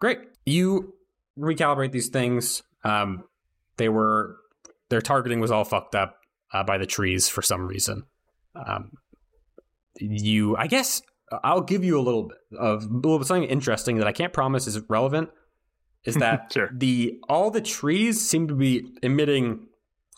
Great. 0.00 0.18
You 0.44 0.94
recalibrate 1.38 1.92
these 1.92 2.08
things. 2.08 2.62
Um, 2.84 3.24
they 3.76 3.88
were 3.88 4.36
their 4.90 5.00
targeting 5.00 5.40
was 5.40 5.50
all 5.50 5.64
fucked 5.64 5.94
up 5.94 6.16
uh, 6.52 6.64
by 6.64 6.78
the 6.78 6.86
trees 6.86 7.28
for 7.28 7.42
some 7.42 7.66
reason. 7.66 8.04
Um, 8.54 8.92
you, 9.98 10.56
I 10.56 10.66
guess, 10.66 11.02
I'll 11.44 11.62
give 11.62 11.84
you 11.84 11.98
a 11.98 12.02
little 12.02 12.24
bit 12.24 12.58
of 12.58 12.84
a 12.84 12.86
little 12.86 13.18
bit 13.18 13.26
something 13.26 13.48
interesting 13.48 13.98
that 13.98 14.06
I 14.06 14.12
can't 14.12 14.32
promise 14.32 14.66
is 14.66 14.80
relevant. 14.88 15.30
Is 16.04 16.14
that 16.16 16.52
Sure. 16.52 16.70
the 16.72 17.18
all 17.28 17.50
the 17.50 17.60
trees 17.60 18.20
seem 18.26 18.48
to 18.48 18.54
be 18.54 18.86
emitting 19.02 19.66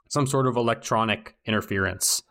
some 0.08 0.26
sort 0.26 0.46
of 0.46 0.56
electronic 0.56 1.34
interference. 1.46 2.22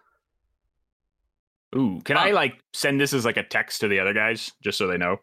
Ooh, 1.75 2.01
can 2.03 2.17
I 2.17 2.31
like 2.31 2.59
send 2.73 2.99
this 2.99 3.13
as 3.13 3.23
like 3.25 3.37
a 3.37 3.43
text 3.43 3.81
to 3.81 3.87
the 3.87 3.99
other 3.99 4.13
guys 4.13 4.51
just 4.63 4.77
so 4.77 4.87
they 4.87 4.97
know? 4.97 5.17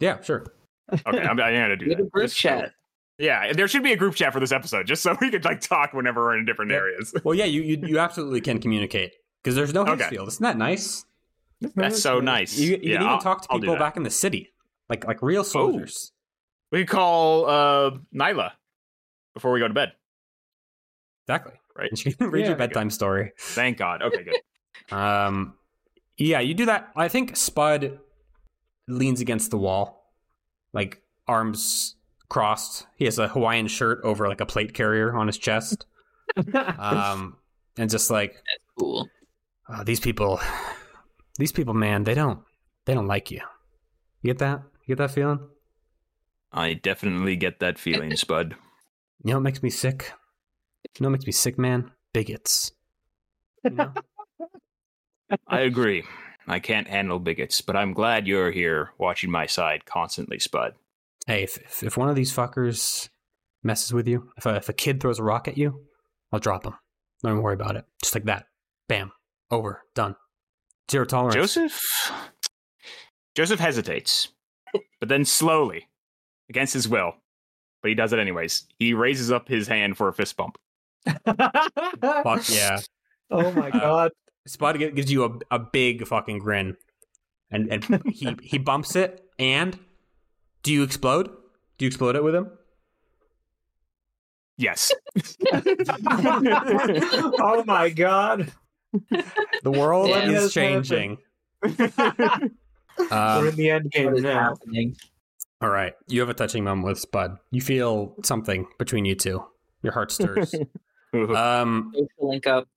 Yeah, 0.00 0.20
sure. 0.20 0.46
Okay, 0.92 1.02
I'm, 1.06 1.30
I'm 1.30 1.36
gonna 1.36 1.76
do 1.76 1.88
that. 1.88 2.00
a 2.00 2.04
group 2.04 2.24
Just- 2.26 2.36
chat. 2.36 2.72
Yeah, 3.16 3.52
there 3.52 3.68
should 3.68 3.84
be 3.84 3.92
a 3.92 3.96
group 3.96 4.16
chat 4.16 4.32
for 4.32 4.40
this 4.40 4.50
episode, 4.50 4.86
just 4.88 5.00
so 5.02 5.16
we 5.20 5.30
could 5.30 5.44
like 5.44 5.60
talk 5.60 5.92
whenever 5.92 6.20
we're 6.20 6.36
in 6.36 6.44
different 6.44 6.72
Yeah. 6.72 6.78
areas. 6.78 7.14
Well, 7.22 7.34
yeah, 7.34 7.44
you 7.44 7.62
you, 7.62 7.78
you 7.86 7.98
absolutely 8.00 8.40
can 8.40 8.58
communicate 8.60 9.12
because 9.42 9.54
there's 9.54 9.72
no 9.72 9.82
Okay. 9.82 10.04
Hazefield. 10.04 10.26
Isn't 10.28 10.42
that 10.42 10.58
nice? 10.58 11.04
That's 11.76 12.02
so 12.02 12.18
nice. 12.20 12.58
You, 12.58 12.72
you 12.72 12.72
yeah, 12.72 12.80
can 12.80 12.90
even 13.02 13.06
I'll- 13.06 13.20
talk 13.20 13.42
to 13.42 13.48
people 13.58 13.76
back 13.76 13.96
in 13.96 14.02
the 14.02 14.10
city, 14.10 14.52
like 14.90 15.06
like 15.06 15.22
real 15.22 15.44
soldiers. 15.44 16.10
We 16.74 16.80
could 16.80 16.88
call 16.88 17.46
uh 17.46 17.90
Nyla 18.12 18.50
before 19.32 19.52
we 19.52 19.60
go 19.60 19.68
to 19.68 19.74
bed. 19.74 19.92
Exactly. 21.26 21.52
Right. 21.76 21.88
And 21.90 21.98
she 21.98 22.12
can 22.12 22.30
read 22.30 22.42
Yeah. 22.42 22.48
your 22.48 22.56
bedtime 22.56 22.90
story. 22.90 23.32
Thank 23.38 23.78
God. 23.78 24.02
Okay, 24.02 24.24
good. 24.24 24.34
Um, 24.94 25.54
yeah, 26.18 26.40
you 26.40 26.52
do 26.52 26.66
that. 26.66 26.90
I 26.96 27.06
think 27.08 27.36
Spud 27.36 28.00
leans 28.88 29.20
against 29.22 29.50
the 29.50 29.56
wall, 29.56 30.12
like 30.74 31.00
arms 31.28 31.94
crossed. 32.28 32.86
He 32.96 33.04
has 33.06 33.18
a 33.18 33.28
Hawaiian 33.28 33.66
shirt 33.68 34.00
over 34.04 34.28
like 34.28 34.40
a 34.42 34.46
plate 34.46 34.74
carrier 34.74 35.14
on 35.16 35.26
his 35.28 35.38
chest. 35.38 35.86
Um, 36.78 37.36
and 37.78 37.88
just 37.88 38.10
like 38.10 38.34
Cool. 38.78 39.08
uh, 39.68 39.84
these 39.84 40.00
people, 40.00 40.40
these 41.38 41.52
people, 41.52 41.72
man, 41.72 42.02
they 42.04 42.14
don't, 42.14 42.40
they 42.84 42.94
don't 42.94 43.06
like 43.06 43.30
you. 43.30 43.40
You 44.22 44.32
get 44.32 44.38
that? 44.38 44.62
You 44.86 44.96
get 44.96 44.98
that 44.98 45.12
feeling? 45.12 45.38
I 46.54 46.74
definitely 46.74 47.34
get 47.34 47.58
that 47.58 47.78
feeling, 47.78 48.16
Spud. 48.16 48.54
You 49.24 49.30
know 49.32 49.38
what 49.38 49.42
makes 49.42 49.62
me 49.62 49.70
sick? 49.70 50.12
You 50.84 51.02
know 51.02 51.08
what 51.08 51.18
makes 51.18 51.26
me 51.26 51.32
sick, 51.32 51.58
man? 51.58 51.90
Bigots. 52.12 52.72
You 53.64 53.70
know? 53.70 53.92
I 55.48 55.60
agree. 55.60 56.04
I 56.46 56.60
can't 56.60 56.86
handle 56.86 57.18
bigots, 57.18 57.60
but 57.60 57.74
I'm 57.74 57.92
glad 57.92 58.28
you're 58.28 58.52
here 58.52 58.90
watching 58.98 59.30
my 59.30 59.46
side 59.46 59.84
constantly, 59.84 60.38
Spud. 60.38 60.74
hey, 61.26 61.42
if, 61.42 61.56
if 61.56 61.82
if 61.82 61.96
one 61.96 62.08
of 62.08 62.14
these 62.16 62.32
fuckers 62.32 63.08
messes 63.62 63.92
with 63.92 64.06
you, 64.06 64.30
if 64.36 64.46
a, 64.46 64.56
if 64.56 64.68
a 64.68 64.74
kid 64.74 65.00
throws 65.00 65.18
a 65.18 65.24
rock 65.24 65.48
at 65.48 65.58
you, 65.58 65.86
I'll 66.30 66.38
drop 66.38 66.64
him. 66.64 66.74
Don't 67.22 67.32
even 67.32 67.42
worry 67.42 67.54
about 67.54 67.76
it. 67.76 67.84
Just 68.02 68.14
like 68.14 68.24
that. 68.24 68.46
Bam. 68.88 69.10
Over. 69.50 69.82
Done. 69.94 70.14
Zero 70.90 71.06
tolerance. 71.06 71.34
Joseph 71.34 71.80
Joseph 73.34 73.58
hesitates, 73.58 74.28
but 75.00 75.08
then 75.08 75.24
slowly, 75.24 75.88
against 76.48 76.74
his 76.74 76.88
will, 76.88 77.14
but 77.82 77.88
he 77.88 77.94
does 77.94 78.12
it 78.12 78.18
anyways. 78.18 78.66
He 78.78 78.94
raises 78.94 79.30
up 79.32 79.48
his 79.48 79.68
hand 79.68 79.96
for 79.96 80.08
a 80.08 80.12
fist 80.12 80.36
bump. 80.36 80.58
Fuck 81.06 81.22
yeah. 82.48 82.78
Oh 83.30 83.50
my 83.52 83.68
Uh, 83.70 83.80
god. 83.80 84.12
Spud 84.46 84.78
gives 84.78 85.10
you 85.10 85.24
a, 85.24 85.38
a 85.54 85.58
big 85.58 86.06
fucking 86.06 86.38
grin, 86.38 86.76
and 87.50 87.70
and 87.72 88.02
he 88.12 88.36
he 88.42 88.58
bumps 88.58 88.94
it. 88.96 89.22
And 89.38 89.78
do 90.62 90.72
you 90.72 90.82
explode? 90.82 91.28
Do 91.78 91.84
you 91.84 91.86
explode 91.88 92.16
it 92.16 92.22
with 92.22 92.34
him? 92.34 92.50
Yes. 94.56 94.92
oh 95.52 97.64
my 97.66 97.90
god. 97.90 98.52
The 99.62 99.70
world 99.72 100.10
Yeah. 100.10 100.28
is 100.28 100.32
Yes, 100.44 100.52
changing. 100.52 101.18
We're 101.62 102.50
Um, 103.10 103.48
in 103.48 103.56
the 103.56 103.70
end 103.70 103.90
game 103.90 104.14
now. 104.22 104.50
happening? 104.50 104.94
All 105.64 105.70
right, 105.70 105.94
you 106.08 106.20
have 106.20 106.28
a 106.28 106.34
touching 106.34 106.62
moment 106.62 106.86
with 106.86 106.98
Spud. 106.98 107.38
You 107.50 107.62
feel 107.62 108.14
something 108.22 108.66
between 108.78 109.06
you 109.06 109.14
two. 109.14 109.42
Your 109.80 109.94
heart 109.94 110.12
stirs. 110.12 110.54
um, 111.14 111.90
link 112.20 112.46
up. 112.46 112.68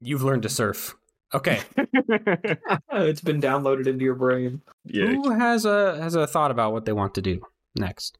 you've 0.00 0.24
learned 0.24 0.42
to 0.42 0.48
surf. 0.48 0.96
Okay, 1.32 1.60
it's 1.76 3.20
been 3.20 3.40
downloaded 3.40 3.86
into 3.86 4.04
your 4.04 4.16
brain. 4.16 4.62
yeah. 4.84 5.06
who 5.06 5.30
has 5.30 5.64
a 5.64 5.96
has 6.02 6.16
a 6.16 6.26
thought 6.26 6.50
about 6.50 6.72
what 6.72 6.86
they 6.86 6.92
want 6.92 7.14
to 7.14 7.22
do 7.22 7.40
next? 7.76 8.18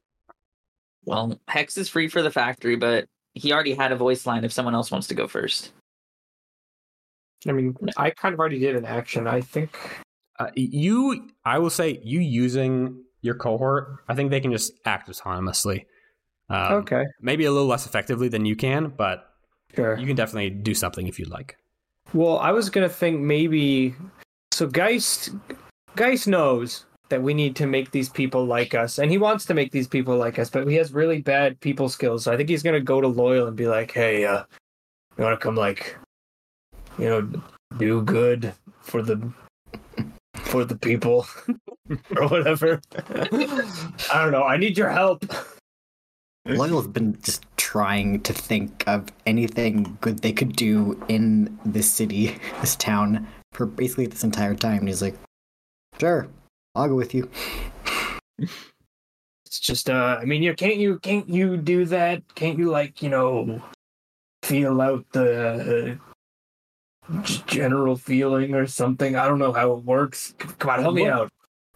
Well, 1.03 1.37
Hex 1.49 1.77
is 1.77 1.89
free 1.89 2.07
for 2.07 2.21
the 2.21 2.31
factory, 2.31 2.77
but 2.77 3.09
he 3.33 3.51
already 3.51 3.73
had 3.73 3.91
a 3.91 3.97
voice 3.97 4.25
line 4.25 4.45
if 4.45 4.53
someone 4.53 4.75
else 4.75 4.91
wants 4.91 5.07
to 5.07 5.13
go 5.13 5.27
first. 5.27 5.73
I 7.45 7.51
mean, 7.51 7.75
I 7.97 8.11
kind 8.11 8.33
of 8.33 8.39
already 8.39 8.59
did 8.59 8.77
an 8.77 8.85
action. 8.85 9.27
I 9.27 9.41
think. 9.41 9.77
Uh, 10.39 10.51
you, 10.55 11.27
I 11.43 11.59
will 11.59 11.69
say, 11.69 11.99
you 12.01 12.21
using 12.21 13.03
your 13.21 13.35
cohort. 13.35 13.97
I 14.07 14.15
think 14.15 14.31
they 14.31 14.39
can 14.39 14.51
just 14.51 14.73
act 14.85 15.09
autonomously. 15.09 15.85
Um, 16.49 16.73
okay. 16.73 17.05
Maybe 17.21 17.45
a 17.45 17.51
little 17.51 17.67
less 17.67 17.85
effectively 17.85 18.27
than 18.27 18.45
you 18.45 18.55
can, 18.55 18.87
but 18.89 19.33
Sure. 19.75 19.97
you 19.97 20.05
can 20.05 20.15
definitely 20.15 20.49
do 20.49 20.73
something 20.73 21.07
if 21.07 21.17
you'd 21.17 21.29
like. 21.29 21.57
Well, 22.13 22.39
I 22.39 22.51
was 22.51 22.69
gonna 22.69 22.89
think 22.89 23.21
maybe. 23.21 23.95
So 24.51 24.67
Geist, 24.67 25.29
Geist 25.95 26.27
knows 26.27 26.85
that 27.09 27.21
we 27.21 27.33
need 27.33 27.55
to 27.57 27.65
make 27.67 27.91
these 27.91 28.09
people 28.09 28.45
like 28.45 28.73
us, 28.75 28.99
and 28.99 29.09
he 29.09 29.17
wants 29.17 29.45
to 29.45 29.53
make 29.53 29.71
these 29.71 29.87
people 29.87 30.17
like 30.17 30.39
us, 30.39 30.49
but 30.49 30.67
he 30.67 30.75
has 30.75 30.91
really 30.91 31.21
bad 31.21 31.59
people 31.61 31.87
skills. 31.87 32.25
So 32.25 32.33
I 32.33 32.37
think 32.37 32.49
he's 32.49 32.63
gonna 32.63 32.81
go 32.81 32.99
to 32.99 33.07
Loyal 33.07 33.47
and 33.47 33.55
be 33.55 33.67
like, 33.67 33.91
"Hey, 33.91 34.25
uh, 34.25 34.43
you 35.17 35.23
want 35.23 35.39
to 35.39 35.43
come 35.43 35.55
like, 35.55 35.95
you 36.99 37.05
know, 37.05 37.41
do 37.77 38.01
good 38.01 38.53
for 38.81 39.01
the 39.01 39.31
for 40.35 40.65
the 40.65 40.75
people 40.75 41.25
or 42.17 42.27
whatever." 42.27 42.81
I 42.93 44.23
don't 44.23 44.31
know. 44.31 44.43
I 44.43 44.57
need 44.57 44.77
your 44.77 44.89
help. 44.89 45.25
Loyal's 46.45 46.87
been 46.87 47.19
just 47.21 47.45
trying 47.57 48.19
to 48.21 48.33
think 48.33 48.83
of 48.87 49.07
anything 49.25 49.97
good 50.01 50.19
they 50.19 50.33
could 50.33 50.53
do 50.55 51.01
in 51.07 51.57
this 51.65 51.91
city, 51.91 52.35
this 52.61 52.75
town, 52.75 53.27
for 53.53 53.65
basically 53.65 54.07
this 54.07 54.23
entire 54.23 54.55
time. 54.55 54.79
And 54.79 54.87
he's 54.87 55.01
like, 55.01 55.15
sure, 55.99 56.27
I'll 56.75 56.87
go 56.87 56.95
with 56.95 57.13
you. 57.13 57.29
It's 59.45 59.59
just 59.59 59.89
uh 59.89 60.17
I 60.21 60.25
mean 60.25 60.41
you 60.41 60.53
can't 60.55 60.77
you 60.77 60.97
can't 60.99 61.27
you 61.29 61.57
do 61.57 61.85
that? 61.85 62.23
Can't 62.35 62.57
you 62.57 62.69
like, 62.69 63.03
you 63.03 63.09
know, 63.09 63.61
feel 64.43 64.81
out 64.81 65.05
the 65.11 65.99
uh, 67.11 67.25
general 67.45 67.97
feeling 67.97 68.55
or 68.55 68.65
something? 68.65 69.17
I 69.17 69.27
don't 69.27 69.39
know 69.39 69.51
how 69.51 69.73
it 69.73 69.83
works. 69.83 70.33
Come 70.37 70.69
on, 70.69 70.79
help 70.79 70.95
me 70.95 71.07
out. 71.07 71.29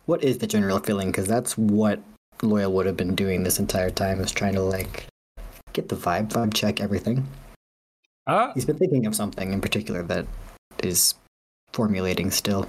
What 0.05 0.23
is 0.23 0.37
the 0.37 0.47
general 0.47 0.79
feeling? 0.79 1.09
Because 1.11 1.27
that's 1.27 1.57
what 1.57 1.99
Loyal 2.41 2.71
would 2.73 2.85
have 2.85 2.97
been 2.97 3.15
doing 3.15 3.43
this 3.43 3.59
entire 3.59 3.89
time, 3.89 4.19
is 4.19 4.31
trying 4.31 4.53
to 4.53 4.61
like 4.61 5.07
get 5.73 5.89
the 5.89 5.95
vibe, 5.95 6.29
vibe 6.29 6.53
check 6.53 6.79
everything. 6.81 7.25
Uh, 8.27 8.51
He's 8.53 8.65
been 8.65 8.77
thinking 8.77 9.05
of 9.05 9.15
something 9.15 9.53
in 9.53 9.61
particular 9.61 10.03
that 10.03 10.25
is 10.83 11.15
formulating 11.73 12.31
still. 12.31 12.67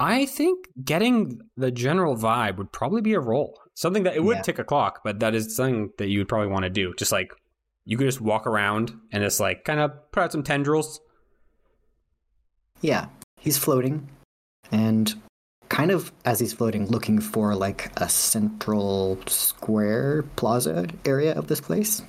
I 0.00 0.26
think 0.26 0.66
getting 0.84 1.40
the 1.56 1.70
general 1.70 2.16
vibe 2.16 2.56
would 2.56 2.72
probably 2.72 3.00
be 3.02 3.14
a 3.14 3.20
role. 3.20 3.58
Something 3.74 4.04
that 4.04 4.14
it 4.16 4.22
would 4.22 4.36
Yeah. 4.38 4.42
tick 4.42 4.58
a 4.58 4.64
clock, 4.64 5.00
but 5.04 5.20
that 5.20 5.34
is 5.34 5.56
something 5.56 5.90
that 5.98 6.08
you 6.08 6.20
would 6.20 6.28
probably 6.28 6.48
want 6.48 6.64
to 6.64 6.70
do. 6.70 6.94
Just 6.96 7.10
like 7.12 7.32
you 7.84 7.96
could 7.96 8.06
just 8.06 8.20
walk 8.20 8.46
around 8.46 8.92
and 9.12 9.22
just 9.22 9.40
like 9.40 9.64
kind 9.64 9.80
of 9.80 9.90
put 10.12 10.22
out 10.22 10.32
some 10.32 10.42
tendrils. 10.42 11.00
Yeah, 12.80 13.06
he's 13.40 13.58
floating, 13.58 14.08
and 14.70 15.14
kind 15.68 15.90
of 15.90 16.12
as 16.24 16.40
he's 16.40 16.52
floating, 16.52 16.86
looking 16.88 17.18
for 17.20 17.54
like 17.54 17.90
a 17.98 18.08
central 18.08 19.18
square 19.26 20.22
plaza 20.36 20.86
area 21.04 21.34
of 21.34 21.46
this 21.48 21.60
place. 21.60 22.02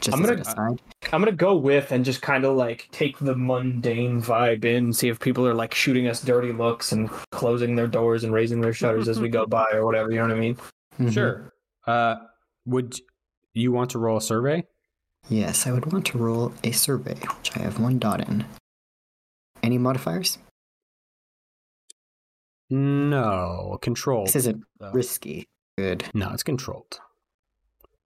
Just 0.00 0.16
I'm 0.16 0.22
gonna- 0.22 0.34
an 0.34 0.40
aside. 0.40 0.82
I'm 1.12 1.20
gonna 1.20 1.32
go 1.32 1.54
with 1.56 1.92
and 1.92 2.04
just 2.04 2.20
kind 2.22 2.44
of 2.44 2.56
like 2.56 2.88
take 2.90 3.18
the 3.18 3.36
mundane 3.36 4.20
vibe 4.20 4.64
in, 4.64 4.92
see 4.92 5.08
if 5.08 5.20
people 5.20 5.46
are 5.46 5.54
like 5.54 5.74
shooting 5.74 6.08
us 6.08 6.20
dirty 6.22 6.52
looks 6.52 6.92
and 6.92 7.08
closing 7.30 7.76
their 7.76 7.86
doors 7.86 8.24
and 8.24 8.32
raising 8.32 8.60
their 8.60 8.72
shutters 8.72 9.08
as 9.08 9.20
we 9.20 9.28
go 9.28 9.46
by 9.46 9.66
or 9.72 9.84
whatever. 9.86 10.10
You 10.10 10.16
know 10.18 10.24
what 10.28 10.36
I 10.36 10.40
mean? 10.40 10.56
Mhm. 10.98 11.12
Sure. 11.12 11.52
Uh, 11.86 12.16
would 12.66 12.98
you 13.52 13.70
want 13.72 13.90
to 13.90 13.98
roll 13.98 14.16
a 14.16 14.20
survey? 14.22 14.64
Yes, 15.28 15.66
I 15.66 15.72
would 15.72 15.90
want 15.92 16.06
to 16.06 16.18
roll 16.18 16.52
a 16.64 16.72
survey, 16.72 17.14
which 17.14 17.56
I 17.56 17.60
have 17.60 17.78
one 17.78 17.98
dot 17.98 18.28
in. 18.28 18.44
Any 19.62 19.78
modifiers? 19.78 20.38
No, 22.70 23.78
controlled. 23.82 24.28
This 24.28 24.36
isn't 24.36 24.64
though. 24.80 24.90
risky. 24.92 25.46
Good. 25.78 26.04
No, 26.14 26.30
it's 26.32 26.42
controlled. 26.42 26.98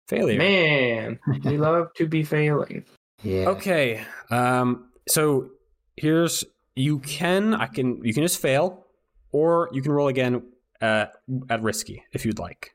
Failure. 0.09 0.39
Man, 0.39 1.19
we 1.45 1.57
love 1.57 1.89
to 1.97 2.07
be 2.07 2.23
failing. 2.23 2.85
Yeah. 3.23 3.49
Okay. 3.51 4.05
Um. 4.31 4.91
So 5.09 5.51
here's 5.97 6.45
you 6.75 6.99
can 7.01 7.55
I 7.55 7.67
can 7.67 8.05
you 8.05 8.13
can 8.15 8.23
just 8.23 8.41
fail, 8.41 8.85
or 9.33 9.69
you 9.73 9.81
can 9.83 9.93
roll 9.93 10.09
again 10.09 10.43
uh, 10.81 11.07
at 11.49 11.63
risky 11.63 12.03
if 12.13 12.25
you'd 12.27 12.39
like. 12.39 12.75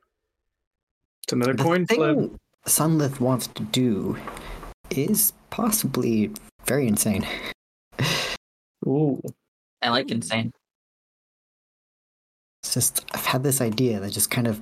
It's 1.26 1.34
another 1.34 1.54
The 1.54 1.64
coin 1.64 1.86
flip. 1.86 2.16
thing 2.18 2.40
Sunlith 2.66 3.20
wants 3.20 3.48
to 3.48 3.64
do 3.64 4.18
is 4.90 5.34
possibly 5.50 6.32
very 6.66 6.88
insane. 6.88 7.26
Ooh. 8.88 9.22
I 9.82 9.90
like 9.90 10.10
insane. 10.12 10.52
It's 12.78 12.92
just 12.92 13.06
I've 13.14 13.26
had 13.26 13.44
this 13.44 13.60
idea 13.62 14.00
that 14.00 14.12
just 14.12 14.30
kind 14.30 14.48
of 14.48 14.62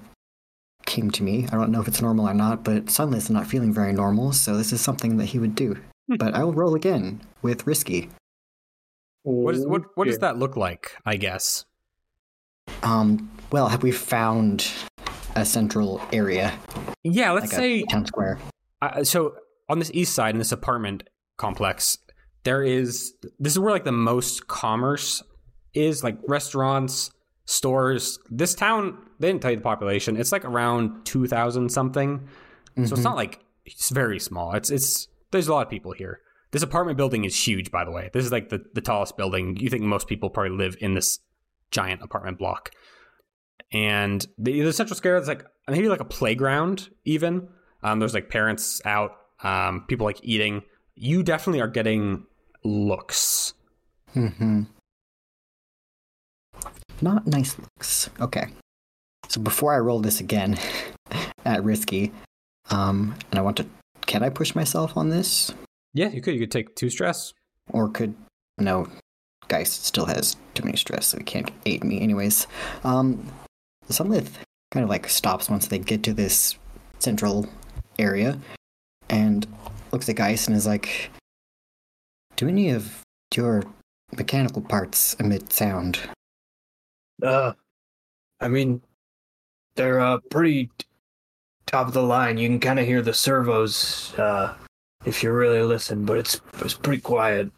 came 0.86 1.12
to 1.12 1.24
me. 1.24 1.48
I 1.52 1.56
don't 1.56 1.72
know 1.72 1.82
if 1.82 1.88
it's 1.88 2.02
normal 2.02 2.28
or 2.28 2.34
not, 2.34 2.64
but 2.64 2.90
suddenly 2.90 3.18
it's 3.18 3.30
not 3.30 3.48
feeling 3.48 3.74
very 3.74 3.92
normal, 3.92 4.32
so 4.32 4.56
this 4.56 4.72
is 4.72 4.82
something 4.82 5.18
that 5.18 5.26
he 5.26 5.40
would 5.40 5.56
do. 5.56 5.76
Hmm. 6.10 6.16
But 6.18 6.34
I 6.34 6.44
will 6.44 6.54
roll 6.54 6.76
again 6.76 7.22
with 7.42 7.68
risky. 7.68 8.10
What 9.24 9.56
is 9.56 9.66
what 9.68 9.84
what 9.96 10.08
does 10.08 10.20
that 10.20 10.38
look 10.38 10.56
like? 10.56 10.96
I 11.06 11.18
guess. 11.18 11.66
Um, 12.84 13.32
well, 13.52 13.68
have 13.68 13.84
we 13.84 13.92
found 13.92 14.68
a 15.36 15.46
central 15.46 16.02
area, 16.14 16.58
Yeah, 17.04 17.32
let's 17.32 17.52
like 17.52 17.60
say 17.60 17.84
town 17.84 18.06
square? 18.06 18.40
uh, 18.82 19.04
so 19.04 19.36
on 19.68 19.80
this 19.80 19.92
east 19.94 20.14
side 20.14 20.34
in 20.36 20.40
this 20.40 20.52
apartment 20.52 21.04
complex 21.38 21.98
there 22.46 22.64
is 22.64 23.14
this 23.40 23.54
is 23.54 23.60
where 23.60 23.72
like 23.72 23.84
the 23.84 23.92
most 23.92 24.48
commerce 24.48 25.22
is 25.74 26.04
like 26.04 26.18
restaurants 26.28 27.12
stores. 27.46 28.20
This 28.30 28.54
town 28.56 28.98
they 29.20 29.30
didn't 29.30 29.42
tell 29.42 29.52
you 29.52 29.58
the 29.58 29.64
population. 29.64 30.18
It's 30.18 30.32
like 30.32 30.44
around 30.46 31.06
2000 31.06 31.70
something. 31.72 32.28
So 32.76 32.82
it's 32.82 32.92
Mhm. 32.92 33.04
not 33.04 33.16
like 33.16 33.40
it's 33.66 33.90
very 33.90 34.20
small. 34.20 34.54
It's 34.54 34.70
it's 34.70 35.08
there's 35.32 35.48
a 35.48 35.54
lot 35.54 35.66
of 35.66 35.70
people 35.70 35.94
here. 35.94 36.20
This 36.52 36.64
apartment 36.64 36.98
building 36.98 37.24
is 37.26 37.36
huge 37.48 37.72
by 37.72 37.84
the 37.86 37.92
way. 37.92 38.10
This 38.14 38.26
is 38.26 38.32
like 38.32 38.50
the, 38.50 38.64
the 38.74 38.82
tallest 38.82 39.16
building. 39.18 39.56
You 39.58 39.70
think 39.70 39.84
most 39.84 40.08
people 40.08 40.30
probably 40.30 40.58
live 40.58 40.76
in 40.82 40.94
this 40.94 41.20
giant 41.72 42.02
apartment 42.02 42.38
block. 42.38 42.72
And 43.72 44.26
the, 44.38 44.62
the 44.62 44.74
central 44.74 44.96
square 44.96 45.18
is 45.18 45.28
like 45.28 45.44
maybe 45.68 45.90
like 45.90 46.00
a 46.00 46.06
playground 46.06 46.90
even. 47.06 47.48
Um, 47.84 48.00
there's 48.00 48.14
like 48.14 48.30
parents 48.30 48.82
out, 48.86 49.12
um, 49.44 49.86
people 49.88 50.06
like 50.06 50.20
eating. 50.24 50.64
You 50.96 51.24
definitely 51.24 51.62
are 51.62 51.68
getting 51.68 52.26
looks. 52.64 53.54
Mm-hmm. 54.16 54.64
Not 57.02 57.28
nice 57.28 57.58
looks. 57.60 58.10
Okay. 58.20 58.48
So 59.28 59.42
before 59.42 59.74
I 59.74 59.80
roll 59.80 60.00
this 60.00 60.20
again 60.20 60.58
at 61.46 61.64
risky, 61.64 62.12
um, 62.70 63.16
and 63.32 63.40
I 63.40 63.42
want 63.42 63.58
to, 63.58 63.66
can 64.06 64.24
I 64.24 64.30
push 64.30 64.56
myself 64.56 64.96
on 64.98 65.10
this, 65.10 65.54
Yeah, 65.94 66.10
you 66.10 66.22
could. 66.22 66.34
You 66.36 66.42
could 66.42 66.52
take 66.52 66.76
two 66.76 66.90
stress. 66.90 67.34
or 67.72 67.90
could 67.90 68.14
no? 68.58 68.88
Geist 69.48 69.86
still 69.86 70.06
has 70.06 70.36
too 70.56 70.64
many 70.64 70.76
stress, 70.78 71.08
so 71.08 71.18
he 71.20 71.24
can't 71.24 71.52
aid 71.68 71.84
me. 71.84 72.02
Anyways, 72.02 72.48
um, 72.84 73.32
Sunlith 73.90 74.32
kind 74.72 74.84
of 74.84 74.90
like 74.90 75.08
stops 75.08 75.50
once 75.50 75.68
they 75.68 75.78
get 75.78 76.02
to 76.04 76.14
this 76.14 76.58
central 76.98 77.48
area, 78.00 78.40
and 79.08 79.46
looks 79.92 80.10
at 80.10 80.16
Geist 80.16 80.48
and 80.48 80.58
is 80.58 80.66
like, 80.66 81.12
"Do 82.38 82.48
any 82.48 82.72
of 82.72 83.04
your 83.36 83.64
mechanical 84.18 84.64
parts 84.64 85.14
emit 85.20 85.54
sound?" 85.54 86.00
Uh, 87.22 87.54
I 88.40 88.48
mean, 88.48 88.82
they're 89.76 90.00
uh 90.00 90.20
pretty 90.30 90.70
top 91.66 91.88
of 91.88 91.94
the 91.94 92.04
line. 92.04 92.38
You 92.38 92.48
can 92.48 92.60
kind 92.60 92.80
of 92.80 92.86
hear 92.86 93.02
the 93.02 93.14
servos 93.14 94.14
uh 94.18 94.54
if 95.06 95.22
you 95.24 95.32
really 95.32 95.62
listen, 95.62 96.06
but 96.06 96.18
it's 96.18 96.40
it's 96.60 96.74
pretty 96.74 97.02
quiet. 97.02 97.52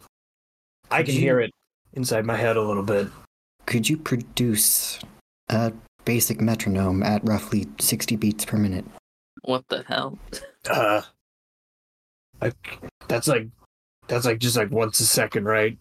I 0.92 0.98
Could 1.00 1.08
can 1.08 1.16
you- 1.16 1.22
hear 1.22 1.40
it 1.40 1.52
inside 1.94 2.26
my 2.26 2.36
head 2.36 2.58
a 2.58 2.62
little 2.62 2.84
bit. 2.84 3.08
Could 3.66 3.90
you 3.90 3.98
produce 3.98 5.00
a 5.50 5.74
basic 6.06 6.40
metronome 6.40 7.04
at 7.04 7.24
roughly 7.28 7.68
60 7.80 8.16
beats 8.16 8.46
per 8.46 8.58
minute? 8.58 8.86
What 9.44 9.68
the 9.70 9.84
hell? 9.88 10.18
Uh, 10.70 11.02
I, 12.42 12.52
that's 13.08 13.26
like 13.30 13.48
that's 14.10 14.26
like 14.26 14.40
just 14.40 14.58
like 14.58 14.70
once 14.70 15.00
a 15.00 15.06
second, 15.06 15.46
right? 15.46 15.78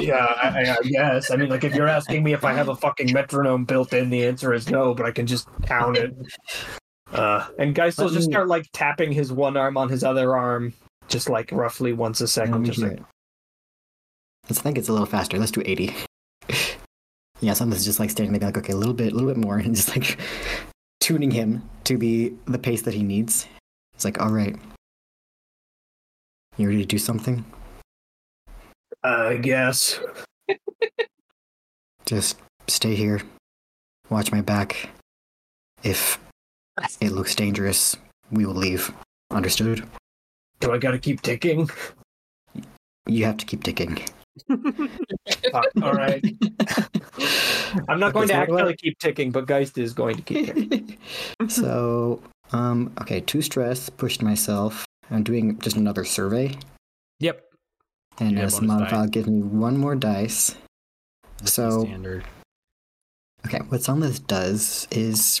Yeah, 0.00 0.26
I, 0.42 0.76
I, 0.78 0.88
guess. 0.88 1.30
I 1.30 1.36
mean, 1.36 1.48
like 1.48 1.64
if 1.64 1.74
you're 1.74 1.88
asking 1.88 2.22
me 2.22 2.32
if 2.32 2.44
I 2.44 2.52
have 2.52 2.68
a 2.68 2.76
fucking 2.76 3.12
metronome 3.12 3.64
built 3.64 3.92
in, 3.92 4.10
the 4.10 4.26
answer 4.26 4.52
is 4.52 4.70
no. 4.70 4.94
But 4.94 5.06
I 5.06 5.10
can 5.10 5.26
just 5.26 5.48
count 5.62 5.96
it. 5.96 6.14
Uh, 7.12 7.46
And 7.58 7.74
Geist 7.74 7.98
will 7.98 8.10
just 8.10 8.28
start 8.28 8.48
like 8.48 8.66
tapping 8.72 9.12
his 9.12 9.32
one 9.32 9.56
arm 9.56 9.76
on 9.76 9.88
his 9.88 10.04
other 10.04 10.36
arm, 10.36 10.72
just 11.08 11.28
like 11.28 11.50
roughly 11.52 11.92
once 11.92 12.20
a 12.20 12.28
second. 12.28 12.64
Just 12.64 12.78
like. 12.78 13.00
Let's 14.48 14.60
think 14.60 14.76
it's 14.76 14.88
a 14.88 14.92
little 14.92 15.06
faster. 15.06 15.38
Let's 15.38 15.52
do 15.52 15.62
80. 15.64 15.94
yeah, 17.40 17.54
something's 17.54 17.84
just 17.84 17.98
like 17.98 18.10
standing 18.10 18.38
there, 18.38 18.48
like, 18.48 18.58
okay, 18.58 18.74
a 18.74 18.76
little 18.76 18.94
bit, 18.94 19.12
a 19.12 19.16
little 19.16 19.32
bit 19.32 19.38
more, 19.38 19.56
and 19.58 19.74
just 19.74 19.96
like 19.96 20.18
tuning 21.00 21.30
him 21.30 21.68
to 21.84 21.96
be 21.96 22.34
the 22.46 22.58
pace 22.58 22.82
that 22.82 22.94
he 22.94 23.02
needs. 23.02 23.46
It's 23.94 24.04
like, 24.04 24.20
all 24.20 24.30
right. 24.30 24.56
You 26.56 26.68
ready 26.68 26.80
to 26.80 26.86
do 26.86 26.98
something? 26.98 27.44
I 29.04 29.36
guess. 29.36 30.00
Just 32.06 32.38
stay 32.66 32.94
here. 32.94 33.20
Watch 34.10 34.32
my 34.32 34.40
back. 34.40 34.90
If 35.82 36.18
it 37.00 37.12
looks 37.12 37.34
dangerous, 37.34 37.96
we 38.30 38.46
will 38.46 38.54
leave. 38.54 38.92
Understood? 39.30 39.86
Do 40.60 40.72
I 40.72 40.78
gotta 40.78 40.98
keep 40.98 41.20
ticking? 41.22 41.68
You 43.06 43.26
have 43.26 43.36
to 43.36 43.46
keep 43.46 43.62
ticking. 43.62 44.02
Fuck, 44.48 45.66
all 45.82 45.92
right. 45.92 46.24
I'm 47.88 48.00
not 48.00 48.12
going 48.12 48.28
to 48.28 48.34
Okay, 48.34 48.46
so 48.46 48.52
what 48.52 48.60
actually 48.60 48.76
keep 48.76 48.98
ticking, 48.98 49.30
but 49.30 49.46
Geist 49.46 49.78
is 49.78 49.92
going 49.92 50.16
to 50.16 50.22
keep 50.22 50.46
ticking. 50.46 50.98
so, 51.48 52.22
um, 52.52 52.92
okay, 53.00 53.20
two 53.20 53.42
stress, 53.42 53.88
pushed 53.90 54.22
myself. 54.22 54.86
I'm 55.10 55.22
doing 55.22 55.58
just 55.58 55.76
another 55.76 56.04
survey, 56.04 56.56
Yep. 57.20 57.42
And 58.18 58.32
Yeah, 58.36 58.44
this 58.44 58.54
bonus 58.54 58.68
modifier 58.68 59.06
gives 59.08 59.28
me 59.28 59.42
one 59.42 59.76
more 59.76 59.94
dice. 59.96 60.54
That's 61.38 61.52
So- 61.52 61.84
standard. 61.84 62.24
Okay, 63.46 63.58
what 63.68 63.80
Sunlith 63.82 64.26
does 64.26 64.88
is 64.90 65.40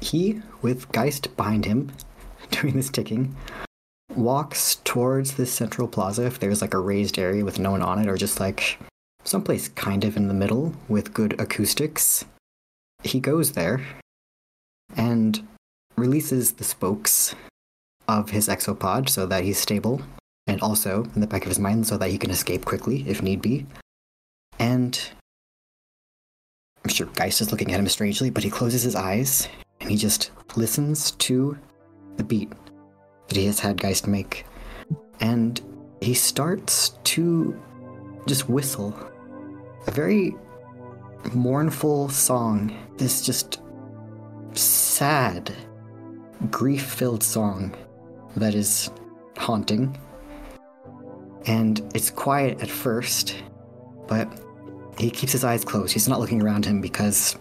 he, 0.00 0.40
with 0.62 0.90
Geist 0.92 1.36
behind 1.36 1.64
him, 1.64 1.90
doing 2.50 2.76
this 2.76 2.90
ticking, 2.90 3.34
walks 4.14 4.76
towards 4.84 5.34
this 5.34 5.52
central 5.52 5.88
plaza 5.88 6.24
if 6.26 6.38
there's 6.38 6.62
like 6.62 6.74
a 6.74 6.78
raised 6.78 7.18
area 7.18 7.44
with 7.44 7.58
no 7.58 7.72
one 7.72 7.82
on 7.82 7.98
it, 7.98 8.06
or 8.08 8.16
just 8.16 8.38
like 8.38 8.78
someplace 9.24 9.68
kind 9.68 10.04
of 10.04 10.16
in 10.16 10.28
the 10.28 10.34
middle 10.34 10.74
with 10.88 11.12
good 11.12 11.38
acoustics. 11.40 12.24
He 13.02 13.18
goes 13.18 13.52
there 13.52 13.84
and 14.96 15.46
releases 15.96 16.52
the 16.52 16.64
spokes 16.64 17.34
of 18.06 18.30
his 18.30 18.48
exopod 18.48 19.08
so 19.08 19.26
that 19.26 19.42
he's 19.42 19.58
stable, 19.58 20.00
and 20.46 20.60
also 20.60 21.04
in 21.14 21.20
the 21.20 21.26
back 21.26 21.42
of 21.42 21.48
his 21.48 21.58
mind 21.58 21.86
so 21.86 21.96
that 21.98 22.10
he 22.10 22.18
can 22.18 22.30
escape 22.30 22.64
quickly 22.64 23.04
if 23.08 23.22
need 23.22 23.42
be. 23.42 23.66
And 24.58 24.98
I'm 26.84 26.90
sure 26.90 27.06
Geist 27.06 27.40
is 27.40 27.50
looking 27.50 27.72
at 27.72 27.80
him 27.80 27.88
strangely, 27.88 28.30
but 28.30 28.44
he 28.44 28.50
closes 28.50 28.82
his 28.82 28.94
eyes 28.94 29.48
and 29.80 29.90
he 29.90 29.96
just 29.96 30.30
listens 30.56 31.10
to 31.12 31.58
the 32.16 32.24
beat 32.24 32.52
that 33.28 33.36
he 33.36 33.46
has 33.46 33.60
had 33.60 33.80
Geist 33.80 34.06
make. 34.06 34.46
And 35.20 35.60
he 36.00 36.14
starts 36.14 36.90
to 37.04 37.60
just 38.26 38.48
whistle 38.48 38.94
a 39.86 39.90
very 39.90 40.34
mournful 41.34 42.08
song. 42.08 42.76
This 42.96 43.24
just 43.24 43.60
sad, 44.52 45.52
grief 46.50 46.84
filled 46.84 47.22
song 47.22 47.74
that 48.36 48.54
is 48.54 48.90
haunting. 49.36 49.98
And 51.46 51.80
it's 51.94 52.10
quiet 52.10 52.60
at 52.60 52.68
first, 52.68 53.36
but 54.08 54.28
he 54.98 55.10
keeps 55.10 55.32
his 55.32 55.44
eyes 55.44 55.64
closed. 55.64 55.92
He's 55.92 56.08
not 56.08 56.20
looking 56.20 56.42
around 56.42 56.64
him 56.64 56.80
because 56.80 57.36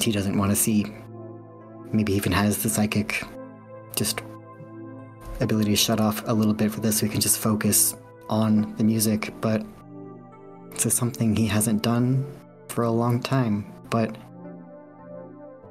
he 0.00 0.12
doesn't 0.12 0.36
want 0.36 0.50
to 0.50 0.56
see. 0.56 0.86
Maybe 1.92 2.12
he 2.12 2.18
even 2.18 2.32
has 2.32 2.62
the 2.62 2.68
psychic 2.68 3.24
just 3.96 4.20
ability 5.40 5.70
to 5.70 5.76
shut 5.76 6.00
off 6.00 6.22
a 6.26 6.32
little 6.32 6.52
bit 6.52 6.70
for 6.70 6.80
this 6.80 6.98
so 6.98 7.06
he 7.06 7.12
can 7.12 7.20
just 7.20 7.38
focus 7.38 7.96
on 8.28 8.74
the 8.76 8.84
music, 8.84 9.32
but 9.40 9.64
is 10.84 10.94
something 10.94 11.34
he 11.34 11.46
hasn't 11.46 11.82
done 11.82 12.24
for 12.68 12.84
a 12.84 12.90
long 12.90 13.20
time, 13.20 13.64
but 13.90 14.16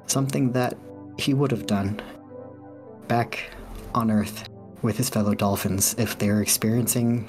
something 0.06 0.52
that 0.52 0.76
he 1.18 1.34
would 1.34 1.50
have 1.50 1.66
done 1.66 2.00
back 3.06 3.50
on 3.94 4.10
Earth 4.10 4.48
with 4.82 4.96
his 4.96 5.08
fellow 5.08 5.34
dolphins 5.34 5.94
if 5.98 6.18
they're 6.18 6.42
experiencing 6.42 7.28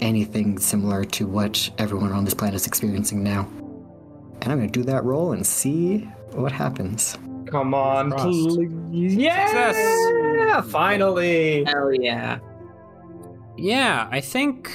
anything 0.00 0.58
similar 0.58 1.04
to 1.04 1.26
what 1.26 1.70
everyone 1.78 2.12
on 2.12 2.24
this 2.24 2.34
planet 2.34 2.54
is 2.56 2.66
experiencing 2.66 3.22
now. 3.22 3.48
And 4.40 4.52
I'm 4.52 4.58
gonna 4.58 4.70
do 4.70 4.84
that 4.84 5.04
roll 5.04 5.32
and 5.32 5.46
see 5.46 6.00
what 6.32 6.52
happens. 6.52 7.18
Come 7.46 7.74
on, 7.74 8.10
Crossed. 8.10 8.24
please. 8.26 9.14
Yeah! 9.16 9.46
Success. 9.46 10.70
Finally! 10.70 11.64
Hell 11.64 11.92
yeah. 11.94 12.38
Yeah, 13.56 14.08
I 14.10 14.20
think 14.20 14.70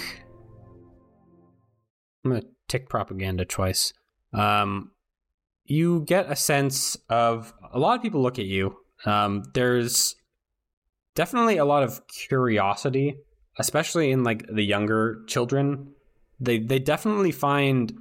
I'm 2.25 2.31
gonna 2.31 2.43
tick 2.67 2.89
propaganda 2.89 3.45
twice. 3.45 3.93
Um, 4.33 4.91
you 5.65 6.01
get 6.01 6.29
a 6.29 6.35
sense 6.35 6.97
of 7.09 7.53
a 7.71 7.79
lot 7.79 7.95
of 7.95 8.01
people 8.01 8.21
look 8.21 8.39
at 8.39 8.45
you. 8.45 8.77
Um, 9.05 9.43
there's 9.53 10.15
definitely 11.15 11.57
a 11.57 11.65
lot 11.65 11.83
of 11.83 12.01
curiosity, 12.07 13.15
especially 13.57 14.11
in 14.11 14.23
like 14.23 14.45
the 14.47 14.63
younger 14.63 15.23
children. 15.27 15.93
They 16.39 16.59
they 16.59 16.79
definitely 16.79 17.31
find 17.31 17.93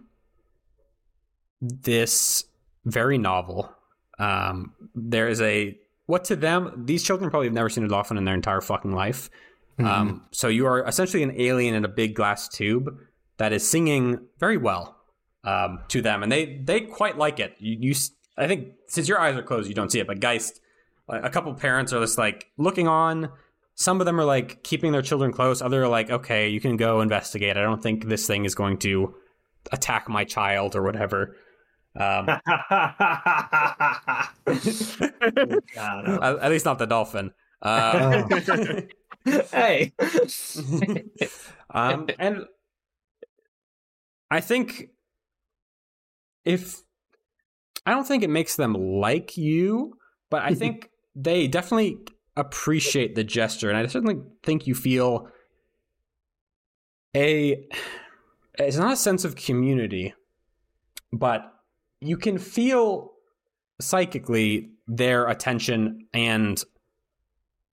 this 1.60 2.44
very 2.84 3.18
novel. 3.18 3.72
Um, 4.18 4.72
there 4.94 5.28
is 5.28 5.40
a 5.40 5.78
what 6.06 6.24
to 6.24 6.36
them 6.36 6.84
these 6.86 7.02
children 7.02 7.30
probably 7.30 7.46
have 7.46 7.54
never 7.54 7.68
seen 7.68 7.84
a 7.84 7.88
dolphin 7.88 8.16
in 8.16 8.24
their 8.24 8.34
entire 8.34 8.60
fucking 8.60 8.92
life, 8.92 9.30
Um, 9.78 10.26
so 10.32 10.48
you 10.48 10.66
are 10.66 10.86
essentially 10.86 11.22
an 11.22 11.32
alien 11.40 11.74
in 11.74 11.84
a 11.84 11.88
big 11.88 12.14
glass 12.14 12.48
tube 12.48 12.98
that 13.38 13.52
is 13.52 13.68
singing 13.68 14.20
very 14.38 14.56
well 14.56 14.96
um, 15.44 15.80
to 15.88 16.02
them, 16.02 16.22
and 16.22 16.30
they 16.30 16.60
they 16.64 16.80
quite 16.80 17.16
like 17.16 17.40
it. 17.40 17.54
You, 17.58 17.76
you, 17.80 17.94
I 18.36 18.46
think, 18.46 18.68
since 18.86 19.08
your 19.08 19.18
eyes 19.18 19.36
are 19.36 19.42
closed, 19.42 19.68
you 19.68 19.74
don't 19.74 19.90
see 19.90 20.00
it, 20.00 20.06
but 20.06 20.20
Geist, 20.20 20.60
a 21.08 21.30
couple 21.30 21.52
parents 21.54 21.92
are 21.92 22.00
just 22.00 22.18
like 22.18 22.48
looking 22.58 22.88
on. 22.88 23.30
Some 23.74 24.00
of 24.00 24.06
them 24.06 24.20
are 24.20 24.24
like 24.24 24.62
keeping 24.62 24.92
their 24.92 25.02
children 25.02 25.32
close. 25.32 25.62
Other 25.62 25.84
are 25.84 25.88
like, 25.88 26.10
okay, 26.10 26.48
you 26.48 26.60
can 26.60 26.76
go 26.76 27.00
investigate. 27.00 27.56
I 27.56 27.62
don't 27.62 27.82
think 27.82 28.06
this 28.06 28.26
thing 28.26 28.44
is 28.44 28.54
going 28.54 28.78
to 28.78 29.14
attack 29.70 30.08
my 30.08 30.24
child 30.24 30.76
or 30.76 30.82
whatever. 30.82 31.36
Um, 31.94 32.28
at, 32.28 32.42
at 35.76 36.50
least 36.50 36.64
not 36.64 36.78
the 36.78 36.86
dolphin. 36.86 37.32
Uh, 37.60 38.24
hey. 39.52 39.92
um, 41.70 42.08
and 42.18 42.44
I 44.30 44.40
think 44.40 44.88
if 46.44 46.82
I 47.86 47.92
don't 47.92 48.06
think 48.06 48.22
it 48.22 48.30
makes 48.30 48.56
them 48.56 48.74
like 48.74 49.36
you, 49.36 49.94
but 50.30 50.42
I 50.42 50.54
think 50.54 50.90
they 51.14 51.46
definitely 51.46 51.98
appreciate 52.36 53.14
the 53.14 53.24
gesture, 53.24 53.68
and 53.68 53.78
I 53.78 53.86
certainly 53.86 54.22
think 54.42 54.66
you 54.66 54.74
feel 54.74 55.28
a. 57.14 57.66
It's 58.58 58.76
not 58.76 58.92
a 58.92 58.96
sense 58.96 59.24
of 59.24 59.34
community, 59.34 60.14
but 61.12 61.52
you 62.00 62.16
can 62.16 62.38
feel 62.38 63.12
psychically 63.80 64.70
their 64.86 65.26
attention 65.28 66.06
and 66.12 66.62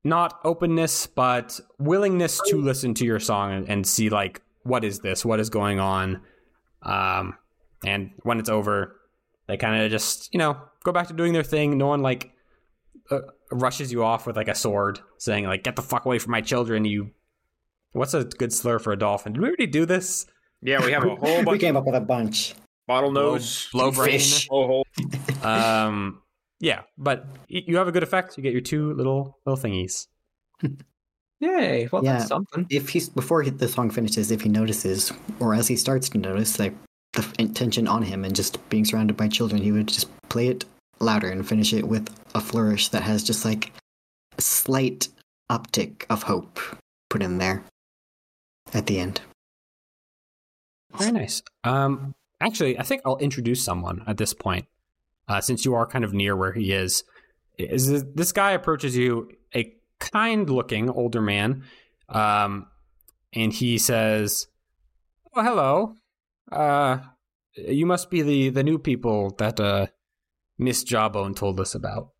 not 0.04 0.38
openness, 0.44 1.06
but 1.06 1.58
willingness 1.78 2.40
to 2.46 2.60
listen 2.60 2.94
to 2.94 3.04
your 3.04 3.18
song 3.18 3.52
and, 3.52 3.68
and 3.68 3.86
see 3.86 4.08
like 4.08 4.42
what 4.62 4.84
is 4.84 5.00
this, 5.00 5.24
what 5.24 5.40
is 5.40 5.48
going 5.48 5.80
on, 5.80 6.20
um, 6.82 7.34
and 7.84 8.10
when 8.22 8.38
it's 8.38 8.48
over, 8.48 8.96
they 9.46 9.56
kind 9.56 9.82
of 9.82 9.90
just 9.90 10.32
you 10.32 10.38
know 10.38 10.56
go 10.84 10.92
back 10.92 11.08
to 11.08 11.14
doing 11.14 11.32
their 11.32 11.42
thing. 11.42 11.78
No 11.78 11.86
one 11.86 12.02
like 12.02 12.32
uh, 13.10 13.20
rushes 13.50 13.92
you 13.92 14.02
off 14.04 14.26
with 14.26 14.36
like 14.36 14.48
a 14.48 14.54
sword, 14.54 15.00
saying 15.18 15.44
like 15.44 15.62
"Get 15.64 15.76
the 15.76 15.82
fuck 15.82 16.04
away 16.06 16.18
from 16.18 16.32
my 16.32 16.40
children!" 16.40 16.84
You, 16.84 17.10
what's 17.92 18.14
a 18.14 18.24
good 18.24 18.52
slur 18.52 18.78
for 18.78 18.92
a 18.92 18.98
dolphin? 18.98 19.32
Did 19.34 19.40
we 19.42 19.48
already 19.48 19.66
do 19.66 19.86
this? 19.86 20.26
Yeah, 20.62 20.84
we 20.84 20.92
have 20.92 21.04
a 21.04 21.14
whole 21.16 21.44
we 21.46 21.58
came 21.58 21.76
up 21.76 21.84
with 21.84 21.94
a 21.94 22.00
bunch. 22.00 22.52
of 22.52 22.58
bottlenose, 22.88 23.70
blow 23.72 23.90
brain. 23.90 24.12
Fish. 24.18 24.48
Oh, 24.52 24.84
Um, 25.42 26.22
yeah, 26.60 26.82
but 26.96 27.26
you 27.48 27.76
have 27.76 27.88
a 27.88 27.92
good 27.92 28.02
effect. 28.02 28.36
You 28.36 28.42
get 28.42 28.52
your 28.52 28.62
two 28.62 28.92
little 28.94 29.38
little 29.44 29.62
thingies. 29.62 30.06
Yay. 31.40 31.88
Well, 31.92 32.02
Yeah. 32.02 32.14
that's 32.18 32.28
something. 32.28 32.66
If 32.70 32.88
he's 32.88 33.08
before 33.08 33.42
he, 33.42 33.50
the 33.50 33.68
song 33.68 33.90
finishes, 33.90 34.30
if 34.30 34.40
he 34.40 34.48
notices, 34.48 35.12
or 35.38 35.54
as 35.54 35.68
he 35.68 35.76
starts 35.76 36.08
to 36.10 36.18
notice, 36.18 36.58
like 36.58 36.74
the 37.12 37.26
intention 37.38 37.86
on 37.86 38.02
him 38.02 38.24
and 38.24 38.34
just 38.34 38.66
being 38.70 38.84
surrounded 38.84 39.16
by 39.16 39.28
children, 39.28 39.60
he 39.60 39.70
would 39.72 39.86
just 39.88 40.08
play 40.28 40.48
it 40.48 40.64
louder 40.98 41.30
and 41.30 41.46
finish 41.46 41.72
it 41.72 41.86
with 41.86 42.08
a 42.34 42.40
flourish 42.40 42.88
that 42.88 43.02
has 43.02 43.22
just 43.22 43.44
like 43.44 43.72
a 44.38 44.42
slight 44.42 45.08
uptick 45.50 46.04
of 46.10 46.24
hope 46.24 46.58
put 47.10 47.22
in 47.22 47.38
there 47.38 47.62
at 48.74 48.86
the 48.86 48.98
end. 48.98 49.20
Very 50.96 51.12
nice. 51.12 51.42
Um, 51.64 52.14
actually, 52.40 52.78
I 52.78 52.82
think 52.82 53.02
I'll 53.04 53.18
introduce 53.18 53.62
someone 53.62 54.02
at 54.06 54.16
this 54.16 54.32
point, 54.32 54.66
uh, 55.28 55.40
since 55.40 55.64
you 55.64 55.74
are 55.74 55.86
kind 55.86 56.04
of 56.04 56.14
near 56.14 56.36
where 56.36 56.52
he 56.52 56.72
is. 56.72 57.04
Is 57.58 57.88
this, 57.88 58.04
this 58.14 58.32
guy 58.32 58.52
approaches 58.52 58.96
you, 58.96 59.30
a 59.54 59.74
kind-looking 59.98 60.90
older 60.90 61.22
man, 61.22 61.64
um, 62.08 62.66
and 63.32 63.52
he 63.52 63.78
says, 63.78 64.46
"Oh, 65.34 65.42
hello. 65.42 65.94
Uh, 66.50 66.98
you 67.54 67.86
must 67.86 68.10
be 68.10 68.22
the 68.22 68.50
the 68.50 68.62
new 68.62 68.78
people 68.78 69.30
that 69.38 69.58
uh, 69.58 69.86
Miss 70.58 70.84
Jawbone 70.84 71.34
told 71.34 71.60
us 71.60 71.74
about." 71.74 72.10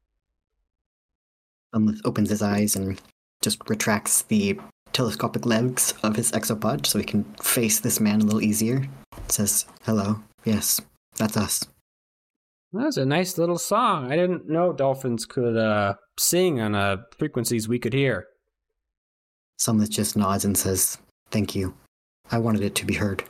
Um, 1.73 1.99
opens 2.05 2.31
his 2.31 2.43
eyes 2.43 2.77
and 2.77 3.01
just 3.43 3.69
retracts 3.69 4.23
the 4.23 4.59
telescopic 4.93 5.45
legs 5.45 5.93
of 6.03 6.17
his 6.17 6.33
exopod 6.33 6.87
so 6.87 6.99
he 6.99 7.05
can 7.05 7.25
face 7.43 7.81
this 7.81 8.01
man 8.01 8.21
a 8.21 8.25
little 8.25 8.43
easier. 8.43 8.89
Says, 9.29 9.67
"Hello. 9.83 10.23
Yes, 10.45 10.81
that's 11.17 11.37
us." 11.37 11.65
That 12.73 12.87
was 12.87 12.97
a 12.97 13.07
nice 13.07 13.39
little 13.39 13.59
song. 13.59 14.11
I 14.13 14.17
didn't 14.17 14.49
know 14.49 14.73
dolphins 14.73 15.25
could 15.25 15.57
uh, 15.57 15.95
sing 16.19 16.61
on 16.61 16.75
uh, 16.75 16.99
frequencies 17.19 17.69
we 17.69 17.79
could 17.79 17.93
hear. 17.93 18.27
Someone 19.59 19.89
just 19.89 20.17
nods 20.17 20.45
and 20.45 20.57
says, 20.57 20.99
"Thank 21.31 21.55
you. 21.55 21.75
I 22.31 22.39
wanted 22.39 22.63
it 22.63 22.75
to 22.77 22.87
be 22.87 22.95
heard." 22.95 23.25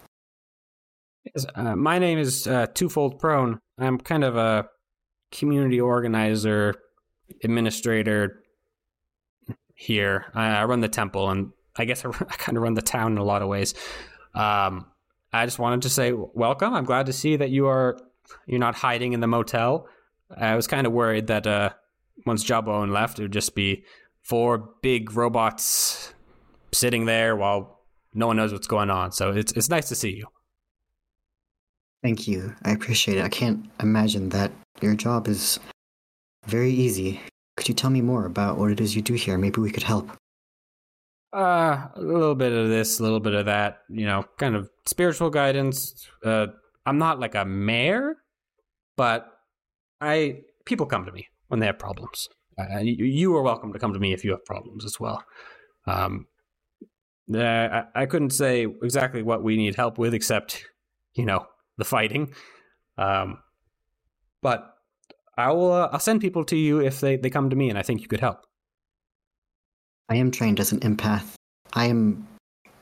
Yes, 1.25 1.47
uh, 1.55 1.77
my 1.77 1.99
name 1.99 2.19
is 2.19 2.47
uh, 2.47 2.67
Twofold 2.75 3.19
Prone. 3.19 3.59
I'm 3.79 3.99
kind 3.99 4.25
of 4.25 4.37
a 4.37 4.69
community 5.39 5.81
organizer, 5.81 6.75
administrator 7.43 8.43
here. 9.75 10.27
I, 10.35 10.49
I 10.49 10.65
run 10.65 10.81
the 10.81 10.89
temple, 10.89 11.31
and 11.31 11.53
I 11.77 11.85
guess 11.85 12.05
I, 12.05 12.09
I 12.09 12.37
kind 12.37 12.57
of 12.57 12.63
run 12.63 12.75
the 12.75 12.83
town 12.83 13.13
in 13.13 13.19
a 13.19 13.25
lot 13.25 13.43
of 13.43 13.49
ways. 13.49 13.75
Um, 14.35 14.87
I 15.33 15.45
just 15.45 15.59
wanted 15.59 15.83
to 15.83 15.91
say 15.91 16.13
welcome. 16.13 16.75
I'm 16.75 16.85
glad 16.85 17.07
to 17.07 17.13
see 17.13 17.37
that 17.37 17.51
you 17.51 17.67
are 17.67 17.99
you're 18.47 18.61
not 18.61 18.75
hiding 18.75 19.13
in 19.13 19.21
the 19.21 19.27
motel. 19.27 19.89
I 20.37 20.57
was 20.57 20.67
kind 20.67 20.87
of 20.87 20.93
worried 20.93 21.29
that 21.29 21.47
uh, 21.47 21.71
once 22.25 22.43
Jawbone 22.43 22.93
left, 22.93 23.19
it 23.19 23.23
would 23.23 23.33
just 23.33 23.55
be 23.55 23.85
four 24.23 24.71
big 24.83 25.15
robots 25.15 26.13
sitting 26.73 27.05
there 27.05 27.37
while 27.37 27.81
no 28.15 28.27
one 28.27 28.37
knows 28.37 28.53
what's 28.53 28.67
going 28.67 28.91
on. 28.91 29.13
So 29.13 29.31
it's 29.31 29.53
it's 29.53 29.69
nice 29.69 29.89
to 29.89 29.95
see 29.95 30.11
you. 30.17 30.27
Thank 32.03 32.29
you. 32.29 32.55
I 32.63 32.73
appreciate 32.73 33.19
it. 33.19 33.25
I 33.25 33.29
can't 33.29 33.69
imagine 33.81 34.29
that 34.31 34.53
your 34.81 34.95
job 34.95 35.29
is 35.29 35.59
very 36.47 36.71
easy. 36.71 37.21
Could 37.57 37.69
you 37.69 37.75
tell 37.75 37.91
me 37.91 38.01
more 38.01 38.27
about 38.27 38.59
what 38.59 38.71
it 38.71 38.81
is 38.81 38.95
you 38.95 39.03
do 39.03 39.15
here? 39.15 39.39
Maybe 39.39 39.61
we 39.61 39.71
could 39.71 39.83
help. 39.83 40.11
Uh, 41.33 41.89
a 41.95 42.01
little 42.01 42.35
bit 42.35 42.53
of 42.53 42.69
this, 42.69 43.01
a 43.01 43.03
little 43.03 43.21
bit 43.21 43.35
of 43.35 43.47
that, 43.47 43.79
you 43.89 44.07
know, 44.07 44.25
kind 44.39 44.55
of 44.55 44.71
spiritual 44.87 45.31
guidance. 45.31 46.09
Uh, 46.25 46.47
I'm 46.85 46.99
not 46.99 47.19
like 47.19 47.35
a 47.35 47.45
mayor, 47.45 48.17
but 48.97 49.27
I 50.01 50.43
people 50.65 50.87
come 50.87 51.05
to 51.05 51.13
me 51.13 51.29
when 51.49 51.61
they 51.61 51.67
have 51.67 51.79
problems. 51.79 52.29
Uh, 52.59 52.79
you, 52.79 53.05
you 53.05 53.37
are 53.37 53.43
welcome 53.43 53.73
to 53.73 53.79
come 53.79 53.93
to 53.93 53.99
me 53.99 54.13
if 54.13 54.25
you 54.25 54.31
have 54.31 54.45
problems 54.45 54.85
as 54.85 54.99
well. 54.99 55.23
Um, 55.87 56.27
uh, 57.35 57.39
I, 57.39 57.85
I 57.95 58.07
couldn't 58.07 58.31
say 58.31 58.67
exactly 58.83 59.23
what 59.23 59.43
we 59.43 59.57
need 59.57 59.75
help 59.75 59.99
with, 59.99 60.15
except 60.15 60.65
you 61.15 61.27
know 61.27 61.47
the 61.79 61.85
fighting. 61.85 62.33
Um, 62.99 63.39
but 64.43 64.75
I 65.37 65.51
will. 65.53 65.73
Uh, 65.73 65.89
I'll 65.93 65.99
send 66.01 66.21
people 66.21 66.45
to 66.47 66.57
you 66.57 66.81
if 66.81 67.01
they, 67.01 67.17
they 67.17 67.31
come 67.31 67.51
to 67.51 67.57
me, 67.57 67.69
and 67.71 67.79
I 67.79 67.83
think 67.83 68.01
you 68.01 68.09
could 68.09 68.21
help. 68.21 68.39
I 70.09 70.17
am 70.17 70.31
trained 70.31 70.61
as 70.61 70.73
an 70.73 70.81
empath. 70.81 71.35
I 71.73 71.87
am 71.87 72.27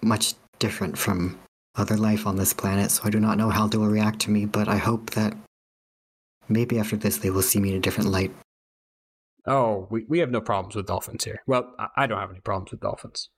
much 0.02 0.34
different 0.58 0.96
from 0.98 1.38
other 1.74 1.96
life 1.96 2.26
on 2.26 2.36
this 2.36 2.52
planet, 2.52 2.90
so 2.90 3.02
I 3.04 3.10
do 3.10 3.18
not 3.18 3.38
know 3.38 3.50
how 3.50 3.66
they 3.66 3.78
will 3.78 3.88
react 3.88 4.20
to 4.20 4.30
me, 4.30 4.44
but 4.44 4.68
I 4.68 4.76
hope 4.76 5.10
that 5.10 5.34
maybe 6.48 6.78
after 6.78 6.96
this 6.96 7.16
they 7.18 7.30
will 7.30 7.42
see 7.42 7.58
me 7.58 7.70
in 7.70 7.76
a 7.76 7.80
different 7.80 8.10
light. 8.10 8.30
Oh, 9.46 9.88
we, 9.90 10.04
we 10.08 10.20
have 10.20 10.30
no 10.30 10.40
problems 10.40 10.76
with 10.76 10.86
dolphins 10.86 11.24
here. 11.24 11.40
Well, 11.46 11.74
I- 11.78 11.88
I 11.96 12.06
don't 12.06 12.20
have 12.20 12.30
any 12.30 12.40
problems 12.40 12.70
with 12.70 12.80
dolphins. 12.80 13.28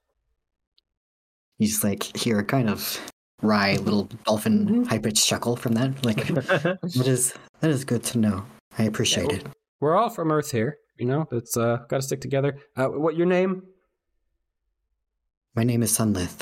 He's 1.59 1.83
like 1.83 2.03
hear 2.17 2.39
a 2.39 2.45
kind 2.45 2.69
of 2.69 3.01
wry 3.43 3.77
little 3.77 4.05
dolphin 4.25 4.85
high 4.87 4.99
pitched 4.99 5.27
chuckle 5.27 5.57
from 5.57 5.73
that. 5.75 6.05
Like 6.05 6.27
that 6.29 6.79
is 7.07 7.35
that 7.61 7.71
is 7.71 7.85
good 7.85 8.03
to 8.05 8.19
know. 8.19 8.45
I 8.79 8.85
appreciate 8.85 9.31
it. 9.33 9.47
We're 9.81 9.97
all 9.97 10.09
from 10.11 10.33
Earth 10.33 10.51
here, 10.51 10.79
you 10.99 11.07
know. 11.07 11.27
It's 11.33 11.57
uh, 11.57 11.79
got 11.89 11.97
to 11.99 12.03
stick 12.03 12.21
together. 12.21 12.59
Uh, 12.77 12.87
what 12.89 13.17
your 13.17 13.27
name? 13.27 13.63
My 15.55 15.65
name 15.65 15.83
is 15.83 15.97
Sunlith. 15.97 16.41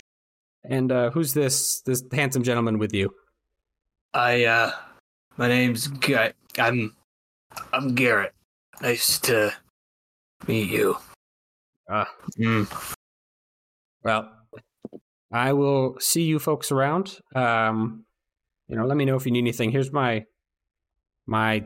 And 0.64 0.90
uh, 0.90 1.10
who's 1.10 1.34
this 1.34 1.80
this 1.82 2.02
handsome 2.12 2.42
gentleman 2.42 2.78
with 2.78 2.94
you? 2.94 3.14
I 4.12 4.44
uh 4.44 4.72
my 5.36 5.48
name's 5.48 5.88
Guy 5.88 6.32
I'm 6.58 6.94
I'm 7.72 7.94
Garrett. 7.94 8.32
Nice 8.80 9.18
to 9.20 9.52
meet 10.48 10.70
you. 10.70 10.96
Ah, 11.88 12.08
Mm. 12.38 12.66
well, 14.02 14.30
I 15.34 15.52
will 15.52 15.96
see 15.98 16.22
you 16.22 16.38
folks 16.38 16.70
around. 16.70 17.18
Um, 17.34 18.04
you 18.68 18.76
know, 18.76 18.86
let 18.86 18.96
me 18.96 19.04
know 19.04 19.16
if 19.16 19.26
you 19.26 19.32
need 19.32 19.40
anything. 19.40 19.72
Here's 19.72 19.90
my 19.90 20.26
my 21.26 21.64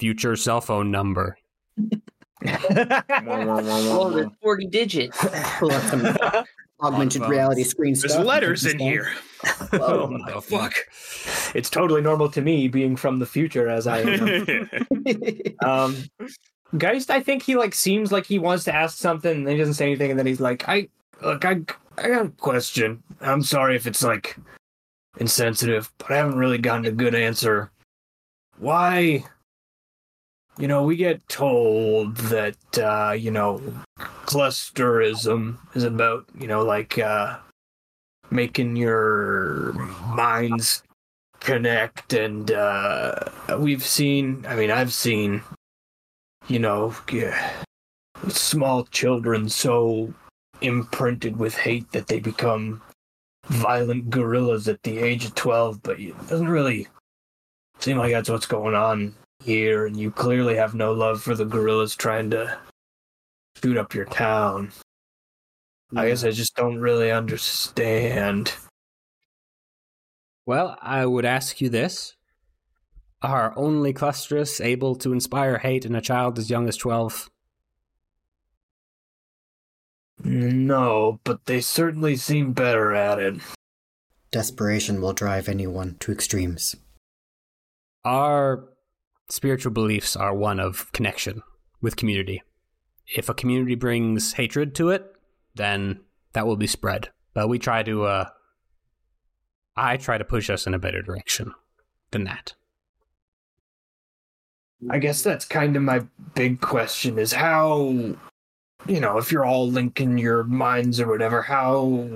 future 0.00 0.34
cell 0.34 0.60
phone 0.60 0.90
number. 0.90 1.38
Well, 2.44 4.10
there's 4.10 4.28
40 4.42 4.66
digits. 4.66 5.18
Pull 5.58 5.72
out 5.72 5.82
some 5.84 6.44
augmented 6.80 7.22
reality 7.22 7.64
screen 7.64 7.94
There's 7.94 8.12
stuff. 8.12 8.26
letters 8.26 8.66
in 8.66 8.78
here. 8.78 9.10
oh 9.72 10.06
my 10.08 10.38
fuck. 10.40 10.74
It's 11.54 11.70
totally 11.70 12.02
normal 12.02 12.28
to 12.32 12.42
me 12.42 12.68
being 12.68 12.94
from 12.94 13.18
the 13.18 13.26
future 13.26 13.68
as 13.68 13.86
I 13.86 14.00
am. 14.00 14.68
um 15.64 15.96
Geist, 16.76 17.10
I 17.10 17.20
think 17.20 17.42
he 17.42 17.56
like 17.56 17.74
seems 17.74 18.12
like 18.12 18.26
he 18.26 18.38
wants 18.38 18.64
to 18.64 18.74
ask 18.74 18.98
something 18.98 19.34
and 19.38 19.48
he 19.48 19.56
doesn't 19.56 19.74
say 19.74 19.86
anything 19.86 20.10
and 20.10 20.18
then 20.18 20.26
he's 20.26 20.40
like, 20.40 20.68
I 20.68 20.88
look, 21.22 21.44
I 21.44 21.62
I 21.98 22.08
got 22.08 22.26
a 22.26 22.30
question. 22.30 23.02
I'm 23.20 23.42
sorry 23.42 23.76
if 23.76 23.86
it's 23.86 24.02
like 24.02 24.36
insensitive, 25.18 25.90
but 25.98 26.10
I 26.10 26.16
haven't 26.16 26.38
really 26.38 26.58
gotten 26.58 26.86
a 26.86 26.90
good 26.90 27.14
answer. 27.14 27.70
Why? 28.58 29.24
You 30.58 30.68
know, 30.68 30.82
we 30.82 30.96
get 30.96 31.26
told 31.28 32.16
that 32.16 32.56
uh, 32.78 33.12
you 33.12 33.30
know, 33.30 33.60
clusterism 33.98 35.58
is 35.74 35.84
about 35.84 36.26
you 36.38 36.46
know 36.46 36.62
like 36.64 36.98
uh, 36.98 37.38
making 38.30 38.76
your 38.76 39.72
minds 40.14 40.82
connect, 41.40 42.12
and 42.12 42.50
uh, 42.50 43.14
we've 43.58 43.84
seen. 43.84 44.44
I 44.48 44.56
mean, 44.56 44.70
I've 44.70 44.92
seen. 44.92 45.42
You 46.48 46.60
know, 46.60 46.94
small 48.28 48.84
children 48.84 49.48
so 49.48 50.14
imprinted 50.60 51.36
with 51.36 51.56
hate 51.56 51.90
that 51.92 52.06
they 52.06 52.20
become 52.20 52.82
violent 53.46 54.10
guerrillas 54.10 54.68
at 54.68 54.82
the 54.82 54.98
age 54.98 55.24
of 55.24 55.34
12, 55.34 55.82
but 55.82 56.00
it 56.00 56.14
doesn't 56.28 56.48
really 56.48 56.88
seem 57.78 57.98
like 57.98 58.12
that's 58.12 58.28
what's 58.28 58.46
going 58.46 58.74
on 58.74 59.14
here, 59.44 59.86
and 59.86 59.96
you 59.96 60.10
clearly 60.10 60.56
have 60.56 60.74
no 60.74 60.92
love 60.92 61.22
for 61.22 61.34
the 61.34 61.44
guerrillas 61.44 61.94
trying 61.94 62.30
to 62.30 62.58
shoot 63.62 63.76
up 63.76 63.94
your 63.94 64.06
town. 64.06 64.72
I 65.94 66.08
guess 66.08 66.24
I 66.24 66.30
just 66.30 66.56
don't 66.56 66.78
really 66.78 67.12
understand. 67.12 68.52
Well, 70.44 70.76
I 70.82 71.06
would 71.06 71.24
ask 71.24 71.60
you 71.60 71.68
this. 71.68 72.14
Are 73.22 73.54
only 73.56 73.92
clusters 73.92 74.60
able 74.60 74.94
to 74.96 75.12
inspire 75.12 75.58
hate 75.58 75.84
in 75.84 75.94
a 75.94 76.00
child 76.00 76.38
as 76.38 76.50
young 76.50 76.68
as 76.68 76.76
12? 76.76 77.30
No, 80.22 81.20
but 81.24 81.46
they 81.46 81.60
certainly 81.60 82.16
seem 82.16 82.52
better 82.52 82.92
at 82.92 83.18
it. 83.18 83.36
Desperation 84.30 85.00
will 85.00 85.12
drive 85.12 85.48
anyone 85.48 85.96
to 86.00 86.12
extremes. 86.12 86.74
Our 88.04 88.68
spiritual 89.28 89.72
beliefs 89.72 90.16
are 90.16 90.34
one 90.34 90.60
of 90.60 90.90
connection 90.92 91.42
with 91.80 91.96
community. 91.96 92.42
If 93.14 93.28
a 93.28 93.34
community 93.34 93.74
brings 93.74 94.34
hatred 94.34 94.74
to 94.76 94.90
it, 94.90 95.12
then 95.54 96.00
that 96.32 96.46
will 96.46 96.56
be 96.56 96.66
spread. 96.66 97.10
But 97.34 97.48
we 97.48 97.58
try 97.58 97.82
to, 97.82 98.04
uh, 98.04 98.28
I 99.76 99.96
try 99.96 100.18
to 100.18 100.24
push 100.24 100.50
us 100.50 100.66
in 100.66 100.74
a 100.74 100.78
better 100.78 101.02
direction 101.02 101.52
than 102.10 102.24
that. 102.24 102.54
I 104.90 104.98
guess 104.98 105.22
that's 105.22 105.44
kind 105.44 105.76
of 105.76 105.82
my 105.82 106.04
big 106.34 106.60
question 106.60 107.18
is 107.18 107.32
how, 107.32 108.16
you 108.88 109.00
know, 109.00 109.18
if 109.18 109.32
you're 109.32 109.44
all 109.44 109.68
linking 109.68 110.18
your 110.18 110.44
minds 110.44 111.00
or 111.00 111.08
whatever, 111.08 111.42
how 111.42 112.08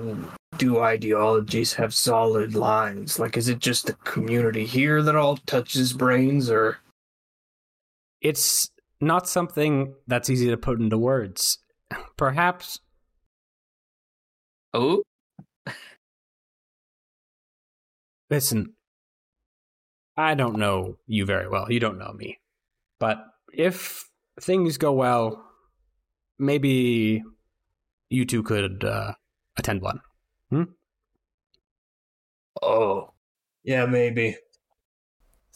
do 0.57 0.79
ideologies 0.79 1.73
have 1.73 1.93
solid 1.93 2.55
lines? 2.55 3.19
Like, 3.19 3.37
is 3.37 3.49
it 3.49 3.59
just 3.59 3.87
the 3.87 3.93
community 3.93 4.65
here 4.65 5.01
that 5.01 5.15
all 5.15 5.37
touches 5.37 5.93
brains 5.93 6.49
or? 6.49 6.77
It's 8.21 8.69
not 8.99 9.27
something 9.27 9.95
that's 10.07 10.29
easy 10.29 10.49
to 10.49 10.57
put 10.57 10.79
into 10.79 10.97
words. 10.97 11.59
Perhaps 12.17 12.79
Oh, 14.73 15.03
Listen, 18.29 18.73
I 20.15 20.35
don't 20.35 20.57
know 20.57 20.97
you 21.05 21.25
very 21.25 21.49
well. 21.49 21.69
You 21.69 21.81
don't 21.81 21.97
know 21.97 22.13
me. 22.13 22.39
But 22.97 23.25
if 23.53 24.09
things 24.39 24.77
go 24.77 24.93
well, 24.93 25.43
maybe 26.41 27.23
you 28.09 28.25
two 28.25 28.43
could 28.43 28.83
uh, 28.83 29.13
attend 29.57 29.81
one. 29.81 30.01
Oh, 32.61 33.13
yeah, 33.63 33.85
maybe. 33.85 34.37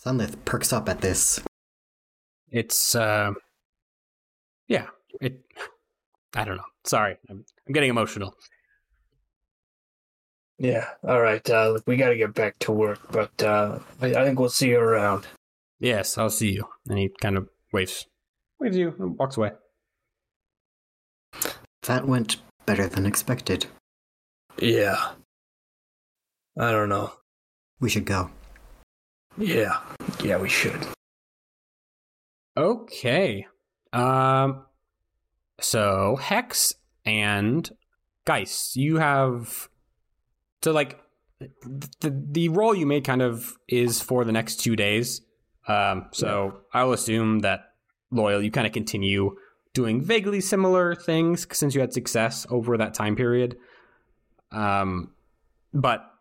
Sunlith 0.01 0.45
perks 0.45 0.71
up 0.71 0.87
at 0.87 1.01
this. 1.01 1.41
It's, 2.49 2.95
uh, 2.95 3.33
yeah, 4.67 4.87
it, 5.19 5.41
I 6.33 6.45
don't 6.45 6.57
know. 6.57 6.63
Sorry, 6.85 7.17
I'm, 7.29 7.43
I'm 7.67 7.73
getting 7.73 7.89
emotional. 7.89 8.35
Yeah. 10.57 10.87
All 11.05 11.19
right. 11.19 11.47
Uh, 11.49 11.71
look, 11.71 11.83
we 11.85 11.97
got 11.97 12.09
to 12.09 12.17
get 12.17 12.33
back 12.33 12.57
to 12.59 12.71
work, 12.71 12.99
but 13.11 13.43
uh, 13.43 13.79
I, 14.01 14.15
I 14.15 14.23
think 14.23 14.39
we'll 14.39 14.49
see 14.49 14.69
you 14.69 14.79
around. 14.79 15.27
Yes, 15.79 16.17
I'll 16.17 16.29
see 16.29 16.53
you. 16.53 16.65
And 16.87 16.97
he 16.97 17.09
kind 17.21 17.35
of 17.37 17.49
waves, 17.73 18.05
waves 18.59 18.77
you, 18.77 18.95
and 18.97 19.17
walks 19.17 19.35
away. 19.35 19.51
That 21.87 22.07
went 22.07 22.37
better 22.65 22.87
than 22.87 23.05
expected. 23.05 23.67
Yeah. 24.59 25.11
I 26.57 26.71
don't 26.71 26.89
know. 26.89 27.11
We 27.79 27.89
should 27.89 28.05
go. 28.05 28.31
Yeah. 29.37 29.81
Yeah, 30.23 30.37
we 30.37 30.49
should. 30.49 30.87
Okay. 32.57 33.45
Um 33.93 34.65
so 35.59 36.15
Hex 36.15 36.73
and 37.05 37.69
Geist, 38.25 38.75
you 38.75 38.97
have 38.97 39.69
so 40.63 40.71
like 40.71 40.99
the 41.39 42.25
the 42.31 42.49
role 42.49 42.73
you 42.73 42.85
made 42.85 43.03
kind 43.03 43.21
of 43.21 43.57
is 43.67 44.01
for 44.01 44.25
the 44.25 44.31
next 44.31 44.55
2 44.61 44.75
days. 44.75 45.21
Um 45.67 46.07
so 46.13 46.61
I'll 46.73 46.93
assume 46.93 47.39
that 47.39 47.73
loyal 48.11 48.41
you 48.41 48.51
kind 48.51 48.65
of 48.65 48.73
continue 48.73 49.35
doing 49.75 50.01
vaguely 50.01 50.41
similar 50.41 50.95
things 50.95 51.45
since 51.51 51.75
you 51.75 51.81
had 51.81 51.93
success 51.93 52.47
over 52.49 52.77
that 52.77 52.95
time 52.95 53.15
period. 53.15 53.55
Um 54.51 55.11
but 55.73 56.11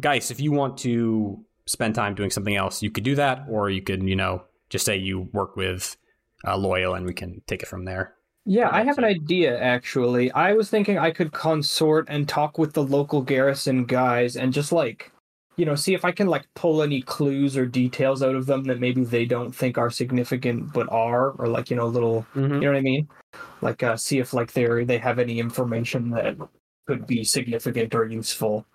guys, 0.00 0.30
if 0.30 0.40
you 0.40 0.52
want 0.52 0.78
to 0.78 1.44
spend 1.66 1.94
time 1.94 2.14
doing 2.14 2.30
something 2.30 2.56
else, 2.56 2.82
you 2.82 2.90
could 2.90 3.04
do 3.04 3.14
that 3.16 3.44
or 3.50 3.68
you 3.68 3.82
could, 3.82 4.02
you 4.02 4.16
know, 4.16 4.44
just 4.70 4.86
say 4.86 4.96
you 4.96 5.28
work 5.32 5.56
with 5.56 5.96
uh, 6.46 6.56
loyal 6.56 6.94
and 6.94 7.04
we 7.06 7.12
can 7.12 7.42
take 7.46 7.62
it 7.62 7.68
from 7.68 7.84
there. 7.84 8.14
Yeah, 8.44 8.68
I 8.72 8.82
have 8.82 8.98
an 8.98 9.04
idea 9.04 9.60
actually. 9.60 10.32
I 10.32 10.54
was 10.54 10.68
thinking 10.68 10.98
I 10.98 11.12
could 11.12 11.32
consort 11.32 12.06
and 12.08 12.28
talk 12.28 12.58
with 12.58 12.72
the 12.72 12.82
local 12.82 13.22
garrison 13.22 13.84
guys 13.84 14.36
and 14.36 14.52
just 14.52 14.72
like, 14.72 15.11
you 15.56 15.66
know, 15.66 15.74
see 15.74 15.94
if 15.94 16.04
I 16.04 16.12
can 16.12 16.28
like 16.28 16.46
pull 16.54 16.82
any 16.82 17.02
clues 17.02 17.56
or 17.56 17.66
details 17.66 18.22
out 18.22 18.34
of 18.34 18.46
them 18.46 18.64
that 18.64 18.80
maybe 18.80 19.04
they 19.04 19.24
don't 19.24 19.52
think 19.52 19.76
are 19.78 19.90
significant 19.90 20.72
but 20.72 20.90
are, 20.90 21.30
or 21.32 21.46
like 21.46 21.70
you 21.70 21.76
know, 21.76 21.86
little, 21.86 22.26
you 22.34 22.48
know 22.48 22.68
what 22.68 22.76
I 22.76 22.80
mean? 22.80 23.08
Like, 23.60 23.82
uh, 23.82 23.96
see 23.96 24.18
if 24.18 24.32
like 24.32 24.52
they 24.52 24.84
they 24.84 24.98
have 24.98 25.18
any 25.18 25.38
information 25.38 26.10
that 26.10 26.36
could 26.86 27.06
be 27.06 27.24
significant 27.24 27.94
or 27.94 28.06
useful. 28.06 28.66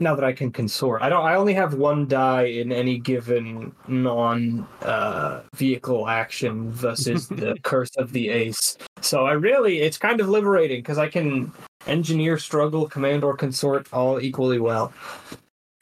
Now 0.00 0.16
that 0.16 0.24
I 0.24 0.32
can 0.32 0.50
consort, 0.50 1.02
I 1.02 1.08
don't. 1.08 1.24
I 1.24 1.36
only 1.36 1.54
have 1.54 1.74
one 1.74 2.08
die 2.08 2.46
in 2.46 2.72
any 2.72 2.98
given 2.98 3.72
non 3.86 4.66
uh, 4.82 5.42
vehicle 5.54 6.08
action. 6.08 6.72
Thus 6.74 7.06
is 7.06 7.28
the 7.28 7.56
curse 7.62 7.94
of 7.96 8.10
the 8.10 8.28
ace. 8.28 8.76
So 9.00 9.26
I 9.26 9.32
really, 9.32 9.80
it's 9.80 9.98
kind 9.98 10.20
of 10.20 10.28
liberating 10.28 10.80
because 10.80 10.98
I 10.98 11.08
can 11.08 11.52
engineer, 11.86 12.38
struggle, 12.38 12.88
command, 12.88 13.24
or 13.24 13.36
consort 13.36 13.86
all 13.92 14.20
equally 14.20 14.58
well. 14.58 14.92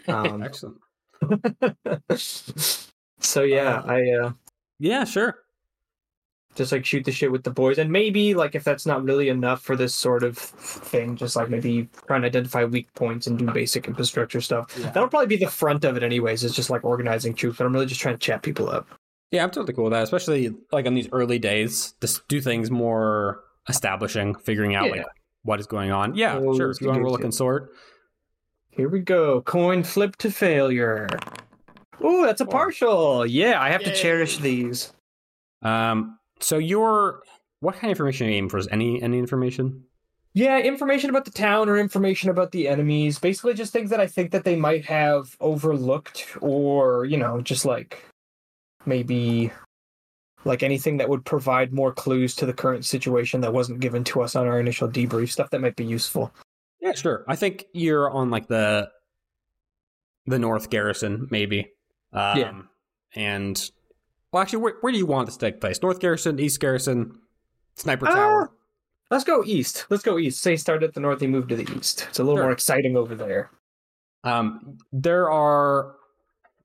Um, 0.08 0.42
Excellent. 0.44 0.78
so 3.20 3.42
yeah, 3.42 3.82
I 3.84 4.10
uh, 4.10 4.32
Yeah, 4.78 5.04
sure. 5.04 5.38
just 6.54 6.72
like 6.72 6.84
shoot 6.84 7.04
the 7.04 7.12
shit 7.12 7.30
with 7.32 7.44
the 7.44 7.50
boys, 7.50 7.78
and 7.78 7.90
maybe 7.90 8.34
like 8.34 8.54
if 8.54 8.64
that's 8.64 8.84
not 8.86 9.04
really 9.04 9.28
enough 9.28 9.62
for 9.62 9.76
this 9.76 9.94
sort 9.94 10.22
of 10.24 10.36
thing, 10.36 11.16
just 11.16 11.36
like 11.36 11.48
maybe 11.48 11.88
try 12.06 12.16
and 12.16 12.24
identify 12.24 12.64
weak 12.64 12.92
points 12.94 13.26
and 13.26 13.38
do 13.38 13.46
basic 13.52 13.86
infrastructure 13.86 14.40
stuff. 14.40 14.74
That'll 14.74 15.08
probably 15.08 15.28
be 15.28 15.36
the 15.44 15.50
front 15.50 15.84
of 15.84 15.96
it, 15.96 16.02
anyways. 16.02 16.44
It's 16.44 16.54
just 16.56 16.70
like 16.70 16.84
organizing 16.84 17.34
troops, 17.34 17.58
but 17.58 17.66
I'm 17.66 17.72
really 17.72 17.86
just 17.86 18.00
trying 18.00 18.16
to 18.16 18.20
chat 18.20 18.42
people 18.42 18.68
up. 18.68 18.86
Yeah, 19.30 19.44
I'm 19.44 19.50
totally 19.50 19.72
cool 19.72 19.84
with 19.84 19.92
that, 19.94 20.02
especially 20.02 20.54
like 20.72 20.86
on 20.86 20.94
these 20.94 21.08
early 21.12 21.38
days. 21.38 21.94
Just 22.02 22.26
do 22.28 22.40
things 22.40 22.70
more 22.70 23.40
establishing, 23.68 24.34
figuring 24.34 24.74
out 24.74 24.86
Yeah. 24.86 24.96
like 24.96 25.06
what 25.44 25.60
is 25.60 25.66
going 25.66 25.90
on. 25.90 26.14
Yeah, 26.14 26.36
Oh, 26.39 26.56
sure. 26.56 26.70
If 26.70 26.81
you 26.81 26.86
want 26.89 26.98
to 26.98 27.05
roll 27.05 27.14
a 27.14 27.19
consort, 27.20 27.73
Here 28.70 28.89
we 28.89 29.01
go. 29.01 29.43
Coin 29.43 29.82
flip 29.85 30.16
to 30.16 30.31
failure. 30.31 31.09
Ooh, 32.05 32.24
that's 32.24 32.40
a 32.40 32.47
partial. 32.47 33.27
Yeah, 33.27 33.60
I 33.60 33.70
have 33.70 33.82
to 33.85 33.94
cherish 33.94 34.39
these. 34.39 34.93
um, 35.62 36.19
so 36.40 36.59
your 36.59 37.23
what 37.60 37.74
kind 37.74 37.85
of 37.85 37.90
information 37.90 38.27
are 38.27 38.31
you 38.31 38.36
aiming 38.36 38.51
for? 38.51 38.59
Is 38.59 38.66
any 38.73 39.01
any 39.02 39.19
information? 39.19 39.85
Yeah, 40.35 40.59
information 40.59 41.10
about 41.10 41.27
the 41.27 41.31
town 41.31 41.69
or 41.69 41.77
information 41.78 42.31
about 42.31 42.51
the 42.52 42.66
enemies. 42.66 43.19
Basically, 43.19 43.55
just 43.55 43.73
things 43.73 43.90
that 43.90 44.01
I 44.01 44.06
think 44.06 44.31
that 44.32 44.44
they 44.44 44.56
might 44.56 44.85
have 44.86 45.36
overlooked, 45.40 46.36
or 46.40 47.05
you 47.05 47.16
know, 47.19 47.40
just 47.43 47.64
like 47.64 48.02
maybe 48.86 49.52
like 50.44 50.62
anything 50.62 50.97
that 50.97 51.09
would 51.09 51.24
provide 51.24 51.73
more 51.73 51.93
clues 51.93 52.35
to 52.36 52.47
the 52.47 52.52
current 52.52 52.85
situation 52.85 53.40
that 53.43 53.52
wasn't 53.52 53.81
given 53.81 54.02
to 54.05 54.23
us 54.23 54.35
on 54.36 54.47
our 54.47 54.59
initial 54.60 54.89
debrief. 54.89 55.31
Stuff 55.31 55.51
that 55.51 55.60
might 55.60 55.77
be 55.77 55.85
useful. 55.85 56.32
Yeah, 56.81 56.93
sure. 56.93 57.24
I 57.28 57.36
think 57.36 57.66
you're 57.73 58.10
on 58.10 58.31
like 58.31 58.48
the 58.48 58.90
the 60.27 60.39
North 60.39 60.70
Garrison, 60.70 61.28
maybe. 61.31 61.70
Um, 62.12 62.39
Yeah. 62.39 62.52
And 63.14 63.70
well, 64.32 64.43
actually, 64.43 64.60
where, 64.60 64.74
where 64.81 64.93
do 64.93 64.98
you 64.98 65.06
want 65.06 65.27
this 65.27 65.36
to 65.36 65.47
take 65.51 65.60
place? 65.60 65.82
North 65.82 66.01
Garrison, 66.01 66.39
East 66.40 66.59
Garrison, 66.60 67.19
Sniper 67.77 68.06
Ah, 68.09 68.14
Tower. 68.14 68.51
Let's 69.10 69.24
go 69.24 69.43
east. 69.44 69.85
Let's 69.90 70.02
go 70.02 70.19
east. 70.19 70.40
Say 70.40 70.56
start 70.56 70.82
at 70.82 70.94
the 70.94 71.01
north, 71.01 71.20
you 71.20 71.28
move 71.28 71.48
to 71.48 71.56
the 71.56 71.70
east. 71.77 72.06
It's 72.09 72.19
a 72.19 72.23
little 72.24 72.39
Sure. 72.39 72.44
more 72.44 72.52
exciting 72.52 72.97
over 72.97 73.14
there. 73.14 73.51
Um, 74.24 74.78
there 74.93 75.31
are, 75.31 75.97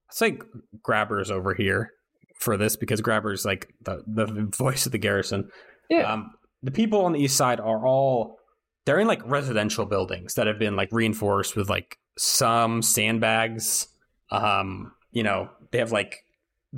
it's 0.08 0.22
like 0.22 0.44
grabbers 0.82 1.30
over 1.30 1.54
here 1.54 1.92
for 2.40 2.58
this 2.58 2.76
because 2.76 3.02
grabbers 3.02 3.46
like 3.46 3.74
the 3.82 4.04
the 4.08 4.50
voice 4.58 4.86
of 4.86 4.92
the 4.92 4.98
garrison. 4.98 5.50
Yeah. 5.90 6.12
Um, 6.14 6.32
the 6.64 6.72
people 6.72 7.06
on 7.06 7.14
the 7.14 7.20
east 7.20 7.38
side 7.38 7.60
are 7.60 7.86
all 7.86 8.40
they're 8.86 9.00
in 9.00 9.08
like 9.08 9.22
residential 9.26 9.86
buildings 9.86 10.36
that 10.36 10.48
have 10.48 10.60
been 10.60 10.76
like 10.76 10.90
reinforced 10.92 11.56
with 11.56 11.70
like 11.70 11.98
some 12.18 12.82
sandbags. 12.82 13.88
Um, 14.32 14.94
you 15.12 15.24
know, 15.24 15.50
they 15.72 15.80
have 15.80 15.92
like 15.92 16.24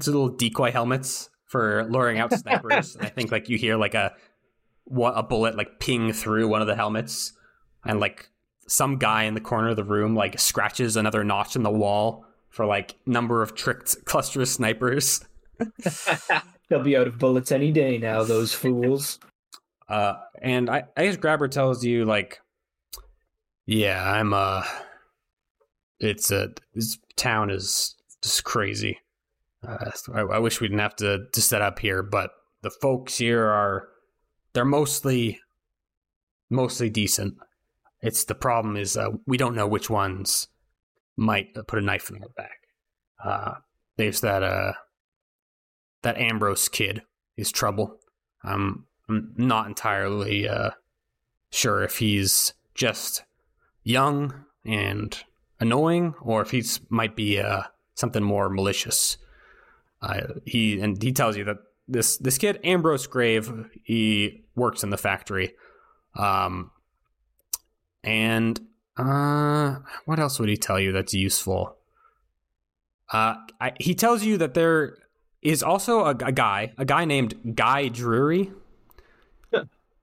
little 0.05 0.29
decoy 0.29 0.71
helmets 0.71 1.29
for 1.45 1.85
luring 1.89 2.19
out 2.19 2.33
snipers. 2.33 2.97
I 3.01 3.09
think 3.09 3.31
like 3.31 3.49
you 3.49 3.57
hear 3.57 3.77
like 3.77 3.93
a 3.95 4.13
what 4.85 5.13
a 5.15 5.23
bullet 5.23 5.55
like 5.55 5.79
ping 5.79 6.13
through 6.13 6.47
one 6.47 6.61
of 6.61 6.67
the 6.67 6.75
helmets, 6.75 7.33
and 7.85 7.99
like 7.99 8.29
some 8.67 8.97
guy 8.97 9.23
in 9.23 9.33
the 9.33 9.41
corner 9.41 9.69
of 9.69 9.75
the 9.75 9.83
room 9.83 10.15
like 10.15 10.39
scratches 10.39 10.95
another 10.95 11.23
notch 11.23 11.55
in 11.55 11.63
the 11.63 11.71
wall 11.71 12.25
for 12.49 12.65
like 12.65 12.95
number 13.05 13.41
of 13.41 13.55
tricked 13.55 14.03
cluster 14.05 14.41
of 14.41 14.47
snipers. 14.47 15.23
They'll 16.69 16.83
be 16.83 16.97
out 16.97 17.07
of 17.07 17.17
bullets 17.17 17.51
any 17.51 17.71
day 17.71 17.97
now, 17.97 18.23
those 18.23 18.53
fools. 18.53 19.19
Uh, 19.87 20.15
and 20.41 20.69
I, 20.69 20.83
I 20.95 21.05
guess 21.05 21.17
Grabber 21.17 21.47
tells 21.47 21.83
you 21.83 22.05
like, 22.05 22.39
yeah, 23.65 24.03
I'm 24.03 24.33
uh, 24.33 24.63
it's 25.99 26.31
a 26.31 26.49
this 26.73 26.97
town 27.15 27.49
is 27.49 27.95
just 28.21 28.43
crazy. 28.43 28.99
Uh, 29.67 29.91
I, 30.13 30.21
I 30.21 30.39
wish 30.39 30.61
we 30.61 30.67
didn't 30.67 30.79
have 30.79 30.95
to 30.97 31.25
to 31.31 31.41
set 31.41 31.61
up 31.61 31.79
here, 31.79 32.03
but 32.03 32.31
the 32.61 32.69
folks 32.69 33.17
here 33.17 33.45
are 33.45 33.89
they're 34.53 34.65
mostly 34.65 35.39
mostly 36.49 36.89
decent. 36.89 37.35
It's 38.01 38.25
the 38.25 38.35
problem 38.35 38.77
is 38.77 38.95
uh, 38.95 39.09
we 39.27 39.37
don't 39.37 39.55
know 39.55 39.67
which 39.67 39.89
ones 39.89 40.47
might 41.17 41.53
put 41.67 41.79
a 41.79 41.81
knife 41.81 42.09
in 42.09 42.23
our 42.23 42.29
back. 42.29 42.59
Uh, 43.23 43.53
there's 43.97 44.21
that 44.21 44.43
uh 44.43 44.73
that 46.01 46.17
Ambrose 46.17 46.67
kid 46.67 47.03
is 47.37 47.51
trouble. 47.51 47.99
I'm 48.43 48.85
not 49.07 49.67
entirely 49.67 50.47
uh, 50.47 50.71
sure 51.49 51.83
if 51.83 51.97
he's 51.97 52.53
just 52.75 53.23
young 53.83 54.45
and 54.65 55.17
annoying, 55.59 56.13
or 56.21 56.41
if 56.41 56.51
he's 56.51 56.79
might 56.89 57.15
be 57.15 57.39
uh, 57.39 57.63
something 57.95 58.23
more 58.23 58.49
malicious. 58.49 59.17
Uh, 60.01 60.21
he 60.45 60.79
and 60.79 61.01
he 61.01 61.11
tells 61.11 61.35
you 61.35 61.43
that 61.43 61.57
this 61.87 62.17
this 62.17 62.37
kid 62.37 62.59
Ambrose 62.63 63.07
Grave 63.07 63.51
he 63.83 64.43
works 64.55 64.83
in 64.83 64.89
the 64.89 64.97
factory, 64.97 65.53
um, 66.15 66.71
and 68.03 68.59
uh, 68.97 69.77
what 70.05 70.19
else 70.19 70.39
would 70.39 70.49
he 70.49 70.57
tell 70.57 70.79
you 70.79 70.91
that's 70.91 71.13
useful? 71.13 71.75
Uh, 73.11 73.35
I, 73.59 73.73
he 73.79 73.95
tells 73.95 74.23
you 74.23 74.37
that 74.37 74.53
there 74.53 74.97
is 75.41 75.63
also 75.63 76.05
a, 76.05 76.09
a 76.09 76.31
guy, 76.31 76.73
a 76.77 76.85
guy 76.85 77.05
named 77.05 77.55
Guy 77.55 77.87
Drury. 77.87 78.51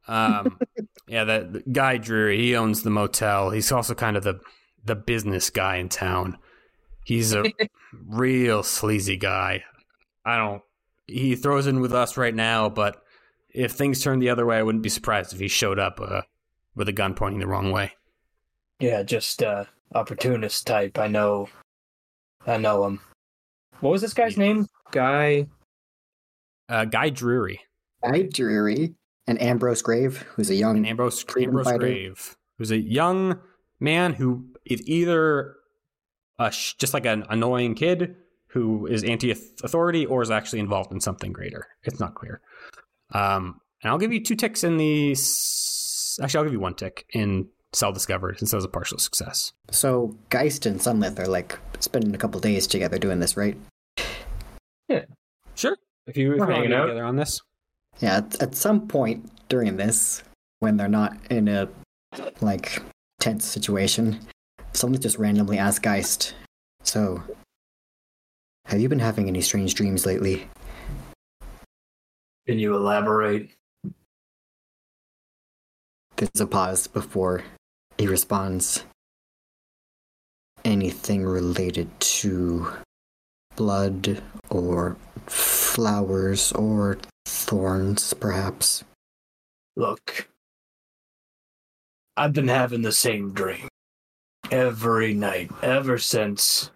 um, 0.09 0.59
yeah, 1.07 1.25
that 1.25 1.53
that 1.53 1.73
Guy 1.73 1.99
Drury. 1.99 2.39
He 2.39 2.57
owns 2.57 2.83
the 2.83 2.91
motel. 2.91 3.51
He's 3.51 3.71
also 3.73 3.95
kind 3.95 4.17
of 4.17 4.25
the 4.25 4.41
the 4.85 4.95
business 4.97 5.51
guy 5.51 5.77
in 5.77 5.89
town. 5.89 6.39
He's 7.05 7.35
a 7.35 7.45
real 8.07 8.63
sleazy 8.63 9.17
guy. 9.17 9.65
I 10.25 10.39
don't. 10.39 10.63
He 11.07 11.37
throws 11.37 11.67
in 11.67 11.81
with 11.81 11.93
us 11.93 12.17
right 12.17 12.35
now, 12.35 12.69
but 12.69 13.03
if 13.51 13.73
things 13.73 14.03
turn 14.03 14.19
the 14.19 14.31
other 14.31 14.45
way, 14.45 14.59
I 14.59 14.63
wouldn't 14.63 14.83
be 14.83 14.89
surprised 14.89 15.33
if 15.33 15.39
he 15.39 15.49
showed 15.49 15.79
up 15.79 16.01
uh, 16.01 16.23
with 16.75 16.89
a 16.89 16.93
gun 16.93 17.15
pointing 17.15 17.41
the 17.41 17.47
wrong 17.47 17.71
way. 17.71 17.93
Yeah, 18.81 19.03
just 19.03 19.43
uh 19.43 19.65
opportunist 19.95 20.67
type. 20.67 20.99
I 20.99 21.07
know 21.07 21.49
I 22.47 22.57
know 22.57 22.85
him. 22.85 23.01
What 23.81 23.91
was 23.91 24.03
this 24.03 24.15
guy's 24.15 24.37
name? 24.37 24.69
Guy 24.93 25.49
Uh, 26.69 26.85
Guy 26.85 27.11
Drury 27.11 27.61
Guy 28.03 28.23
Drury 28.23 28.95
and 29.27 29.41
Ambrose 29.41 29.83
Grave, 29.83 30.25
who's 30.35 30.51
a 30.51 30.55
young 30.55 30.77
and 30.77 30.87
Ambrose, 30.87 31.23
freedom 31.23 31.51
Ambrose 31.51 31.65
fighter. 31.67 31.79
Grave, 31.79 32.37
who's 32.59 32.71
a 32.71 32.79
young 32.79 33.39
man 33.81 34.15
who 34.15 34.47
is 34.65 34.87
either 34.89 35.55
uh, 36.39 36.51
sh- 36.51 36.75
just 36.75 36.95
like 36.95 37.07
an 37.07 37.25
annoying 37.29 37.75
kid 37.75 38.17
who 38.49 38.87
is 38.87 39.03
anti-authority 39.05 40.07
or 40.07 40.23
is 40.23 40.31
actually 40.31 40.61
involved 40.61 40.93
in 40.93 41.01
something 41.01 41.33
greater. 41.33 41.67
It's 41.83 42.01
not 42.01 42.15
clear. 42.15 42.41
Um, 43.13 43.61
and 43.83 43.91
I'll 43.91 43.99
give 43.99 44.13
you 44.13 44.23
two 44.23 44.35
ticks 44.37 44.65
in 44.65 44.77
the. 44.77 45.13
s- 45.13 46.19
Actually, 46.23 46.39
I'll 46.39 46.45
give 46.45 46.53
you 46.55 46.61
one 46.61 46.75
tick 46.75 47.05
in 47.13 47.49
Cell 47.75 47.93
Discovered 47.93 48.39
since 48.39 48.51
that 48.53 48.57
was 48.57 48.65
a 48.65 48.69
partial 48.69 48.99
success. 48.99 49.53
So 49.71 50.17
Geist 50.31 50.65
and 50.65 50.81
Sunlith 50.81 51.19
are 51.19 51.27
like 51.29 51.59
spending 51.81 52.15
a 52.15 52.19
couple 52.19 52.41
days 52.41 52.67
together 52.67 52.97
doing 52.99 53.21
this, 53.21 53.37
right? 53.37 53.57
Sure. 54.89 55.77
If 56.07 56.17
you 56.17 56.35
if 56.35 56.35
We're 56.35 56.35
you 56.35 56.39
want 56.39 56.51
to 56.51 56.55
hanging 56.55 56.73
out. 56.73 56.83
together 56.87 57.05
on 57.05 57.17
this, 57.17 57.41
Yeah, 58.01 58.19
at, 58.19 58.43
at 58.43 58.55
some 58.55 58.87
point 58.87 59.31
during 59.49 59.77
this, 59.77 60.23
when 60.61 60.77
they're 60.77 60.89
not 60.89 61.17
in 61.31 61.49
a 61.49 61.69
like 62.41 62.83
tense 63.21 63.45
situation, 63.45 64.21
someone 64.73 65.01
just 65.01 65.19
randomly 65.19 65.59
asks 65.59 65.81
Geist, 65.81 66.35
"So, 66.83 67.23
have 68.67 68.81
you 68.81 68.89
been 68.89 68.99
having 69.01 69.29
any 69.29 69.41
strange 69.41 69.75
dreams 69.75 70.07
lately?" 70.07 70.49
Can 72.47 72.59
you 72.61 72.77
elaborate? 72.77 73.51
There's 76.17 76.41
a 76.41 76.47
pause 76.47 76.87
before 76.87 77.43
he 77.99 78.07
responds. 78.07 78.85
Anything 80.65 81.25
related 81.25 81.89
to 82.01 82.69
blood 83.57 84.23
or 84.51 84.97
flowers 85.27 86.53
or 86.53 86.99
thorns, 87.27 88.15
perhaps? 88.15 88.85
Look, 89.77 90.29
I've 92.17 92.33
been 92.33 92.49
having 92.49 92.83
the 92.83 92.93
same 92.93 93.33
dream 93.33 93.69
every 94.51 95.13
night 95.13 95.51
ever 95.63 95.99
since 95.99 96.71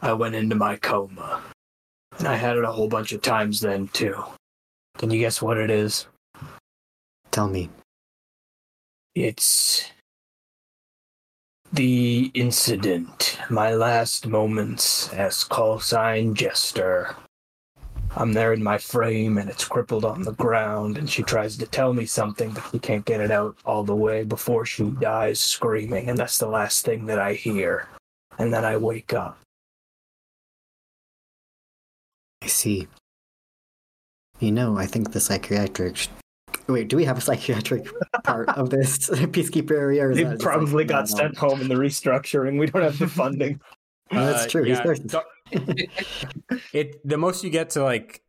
I 0.00 0.12
went 0.12 0.34
into 0.34 0.54
my 0.54 0.76
coma. 0.76 1.42
And 2.18 2.28
I 2.28 2.36
had 2.36 2.56
it 2.56 2.64
a 2.64 2.72
whole 2.72 2.88
bunch 2.88 3.12
of 3.12 3.22
times 3.22 3.60
then, 3.60 3.88
too. 3.88 4.22
Can 4.98 5.10
you 5.10 5.18
guess 5.18 5.40
what 5.40 5.58
it 5.58 5.70
is? 5.70 6.06
Tell 7.30 7.48
me. 7.48 7.70
It's 9.14 9.90
the 11.72 12.30
incident, 12.34 13.38
my 13.48 13.74
last 13.74 14.26
moments 14.26 15.12
as 15.12 15.44
call 15.44 15.78
sign 15.78 16.34
jester. 16.34 17.14
I'm 18.16 18.32
there 18.32 18.52
in 18.52 18.62
my 18.62 18.76
frame 18.76 19.38
and 19.38 19.48
it's 19.48 19.64
crippled 19.64 20.04
on 20.04 20.22
the 20.22 20.32
ground, 20.32 20.98
and 20.98 21.08
she 21.08 21.22
tries 21.22 21.56
to 21.58 21.66
tell 21.66 21.94
me 21.94 22.06
something, 22.06 22.50
but 22.50 22.64
she 22.72 22.80
can't 22.80 23.04
get 23.04 23.20
it 23.20 23.30
out 23.30 23.56
all 23.64 23.84
the 23.84 23.94
way 23.94 24.24
before 24.24 24.66
she 24.66 24.90
dies 25.00 25.38
screaming, 25.38 26.08
and 26.08 26.18
that's 26.18 26.38
the 26.38 26.48
last 26.48 26.84
thing 26.84 27.06
that 27.06 27.20
I 27.20 27.34
hear. 27.34 27.88
And 28.38 28.52
then 28.52 28.64
I 28.64 28.76
wake 28.76 29.12
up. 29.12 29.38
I 32.42 32.46
see. 32.48 32.88
You 34.40 34.50
know, 34.50 34.76
I 34.76 34.86
think 34.86 35.12
the 35.12 35.20
psychiatric. 35.20 36.08
Wait, 36.72 36.88
do 36.88 36.96
we 36.96 37.04
have 37.04 37.18
a 37.18 37.20
psychiatric 37.20 37.86
part 38.24 38.48
of 38.50 38.70
this 38.70 39.08
peacekeeper 39.10 39.72
area? 39.72 40.04
Or 40.06 40.10
is 40.12 40.16
they 40.18 40.24
that 40.24 40.40
probably 40.40 40.84
like, 40.84 40.88
got 40.88 41.08
no, 41.10 41.16
no? 41.16 41.22
sent 41.22 41.36
home 41.38 41.60
in 41.60 41.68
the 41.68 41.74
restructuring. 41.74 42.58
We 42.58 42.66
don't 42.66 42.82
have 42.82 42.98
the 42.98 43.08
funding. 43.08 43.60
No, 44.12 44.26
that's 44.26 44.46
Uh, 44.46 44.48
true. 44.48 44.64
He's 44.64 44.78
yeah, 44.78 44.82
thirsty. 44.82 45.06
doc- 45.06 45.26
it 46.72 47.00
the 47.08 47.16
most 47.16 47.44
you 47.44 47.50
get 47.50 47.70
to 47.70 47.84
like 47.84 48.22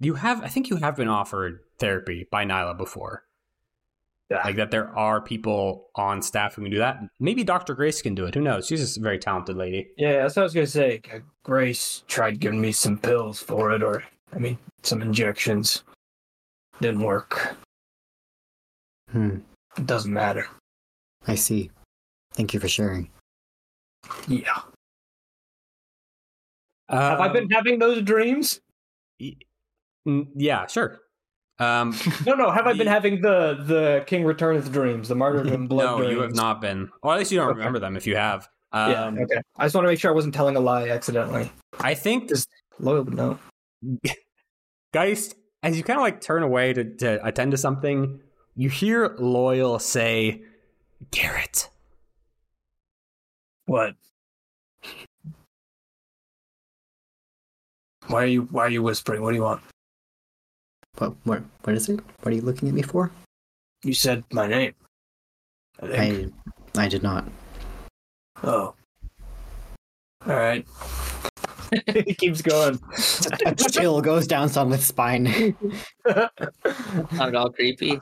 you 0.00 0.14
have 0.14 0.42
I 0.42 0.48
think 0.48 0.70
you 0.70 0.76
have 0.76 0.96
been 0.96 1.08
offered 1.08 1.60
therapy 1.78 2.26
by 2.30 2.46
Nyla 2.46 2.78
before. 2.78 3.24
Yeah. 4.30 4.40
Like 4.44 4.56
that 4.56 4.70
there 4.70 4.88
are 4.96 5.20
people 5.20 5.90
on 5.94 6.22
staff 6.22 6.54
who 6.54 6.62
can 6.62 6.70
do 6.70 6.78
that. 6.78 6.98
Maybe 7.20 7.44
Dr. 7.44 7.74
Grace 7.74 8.00
can 8.02 8.14
do 8.14 8.24
it. 8.24 8.34
Who 8.34 8.40
knows? 8.40 8.66
She's 8.66 8.80
just 8.80 8.96
a 8.96 9.00
very 9.00 9.18
talented 9.18 9.56
lady. 9.56 9.88
Yeah, 9.98 10.22
that's 10.22 10.34
what 10.36 10.42
I 10.42 10.44
was 10.44 10.54
gonna 10.54 10.66
say. 10.66 11.02
Grace 11.44 12.02
tried 12.08 12.40
giving 12.40 12.60
me 12.60 12.72
some 12.72 12.96
pills 12.98 13.38
for 13.40 13.72
it, 13.72 13.82
or, 13.82 14.02
I 14.34 14.38
mean, 14.38 14.56
some 14.82 15.00
injections. 15.02 15.84
Didn't 16.80 17.00
work. 17.00 17.56
Hmm. 19.10 19.38
It 19.78 19.86
doesn't 19.86 20.12
matter. 20.12 20.46
I 21.26 21.34
see. 21.34 21.70
Thank 22.34 22.54
you 22.54 22.60
for 22.60 22.68
sharing. 22.68 23.10
Yeah. 24.28 24.60
Have 26.88 27.20
I 27.20 27.28
been 27.28 27.50
having 27.50 27.78
those 27.78 28.02
dreams? 28.02 28.60
Mm, 30.06 30.28
Yeah, 30.36 30.66
sure. 30.66 30.98
Um, 31.58 31.94
No, 32.26 32.34
no. 32.34 32.50
Have 32.50 32.66
I 32.66 32.74
been 32.74 32.86
having 32.86 33.20
the 33.22 33.54
the 33.64 34.04
King 34.06 34.22
Returneth 34.24 34.70
dreams, 34.70 35.08
the 35.08 35.14
martyrdom 35.16 35.66
blood 35.68 35.84
no, 35.84 35.98
dreams? 35.98 36.12
you 36.12 36.20
have 36.20 36.34
not 36.34 36.60
been. 36.60 36.90
Or 37.02 37.12
at 37.14 37.18
least 37.18 37.32
you 37.32 37.38
don't 37.38 37.48
Okay. 37.50 37.58
remember 37.58 37.78
them 37.78 37.96
if 37.96 38.06
you 38.06 38.16
have. 38.16 38.48
Um, 38.72 38.90
Yeah. 39.16 39.22
Okay. 39.24 39.40
I 39.56 39.64
just 39.64 39.74
want 39.74 39.84
to 39.86 39.88
make 39.88 39.98
sure 39.98 40.10
I 40.10 40.14
wasn't 40.14 40.34
telling 40.34 40.54
a 40.56 40.60
lie 40.60 40.88
accidentally. 40.90 41.50
I 41.80 41.94
think 41.94 42.28
this 42.28 42.46
Loyal 42.78 43.02
would 43.04 43.14
know. 43.14 43.38
Geist, 44.92 45.34
as 45.66 45.76
you 45.76 45.82
kind 45.82 45.98
of 45.98 46.02
like 46.02 46.20
turn 46.20 46.44
away 46.44 46.72
to, 46.72 46.84
to 46.84 47.26
attend 47.26 47.50
to 47.50 47.56
something, 47.56 48.20
you 48.54 48.70
hear 48.70 49.16
Loyal 49.18 49.80
say, 49.80 50.42
Garrett. 51.10 51.70
What? 53.66 53.96
Why 58.06 58.22
are 58.22 58.26
you 58.26 58.42
why 58.42 58.62
are 58.62 58.70
you 58.70 58.84
whispering? 58.84 59.22
What 59.22 59.30
do 59.30 59.36
you 59.36 59.42
want? 59.42 59.60
What, 60.98 61.16
what, 61.24 61.42
what 61.64 61.74
is 61.74 61.88
it? 61.88 61.98
What 62.20 62.32
are 62.32 62.36
you 62.36 62.42
looking 62.42 62.68
at 62.68 62.74
me 62.74 62.82
for? 62.82 63.10
You 63.82 63.92
said 63.92 64.22
my 64.30 64.46
name. 64.46 64.72
I 65.82 65.88
think. 65.88 66.34
I, 66.76 66.84
I 66.84 66.88
did 66.88 67.02
not. 67.02 67.24
Oh. 68.44 68.74
Alright. 70.24 70.64
he 71.86 72.14
keeps 72.14 72.42
going. 72.42 72.78
A 73.46 73.54
chill 73.70 74.00
goes 74.00 74.26
down 74.26 74.48
Sunlith's 74.48 74.86
spine. 74.86 75.56
Not 76.06 76.32
at 77.28 77.34
all 77.34 77.50
creepy. 77.50 78.00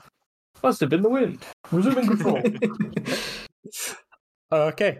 Must 0.63 0.79
have 0.79 0.89
been 0.89 1.01
the 1.03 1.09
wind. 1.09 1.43
Resuming 1.71 2.07
control. 2.07 2.41
Okay. 4.51 4.99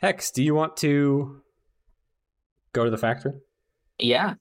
Hex, 0.00 0.32
do 0.32 0.42
you 0.42 0.54
want 0.54 0.76
to 0.78 1.40
go 2.72 2.84
to 2.84 2.90
the 2.90 2.98
factory? 2.98 3.32
Yeah. 3.98 4.34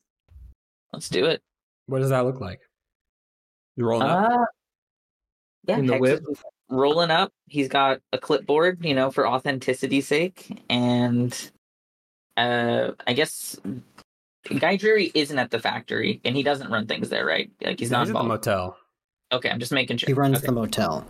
Let's 0.91 1.07
do 1.07 1.25
it. 1.25 1.41
What 1.85 1.99
does 1.99 2.09
that 2.09 2.25
look 2.25 2.41
like? 2.41 2.59
You 3.75 3.85
rolling 3.85 4.07
up? 4.07 4.31
Uh, 4.31 4.45
yeah, 5.67 5.77
In 5.77 5.85
the 5.85 5.93
Hex 5.93 6.01
whip? 6.01 6.23
is 6.29 6.43
rolling 6.69 7.11
up. 7.11 7.31
He's 7.45 7.67
got 7.67 7.99
a 8.11 8.17
clipboard, 8.17 8.83
you 8.83 8.95
know, 8.95 9.11
for 9.11 9.27
authenticity's 9.27 10.07
sake, 10.07 10.63
and 10.69 11.51
uh, 12.37 12.91
I 13.07 13.13
guess 13.13 13.59
Guy 14.59 14.75
Drury 14.77 15.11
isn't 15.13 15.37
at 15.37 15.51
the 15.51 15.59
factory, 15.59 16.19
and 16.25 16.35
he 16.35 16.43
doesn't 16.43 16.69
run 16.71 16.87
things 16.87 17.09
there, 17.09 17.25
right? 17.25 17.51
Like 17.61 17.79
he's 17.79 17.89
Yeah, 17.91 17.97
not 17.99 18.07
he's 18.07 18.15
at 18.15 18.21
the 18.21 18.27
motel. 18.27 18.77
okay, 19.31 19.49
I'm 19.49 19.59
just 19.59 19.71
making 19.71 19.97
sure. 19.97 20.07
He 20.07 20.13
runs 20.13 20.37
Okay. 20.37 20.47
the 20.47 20.51
motel. 20.51 21.05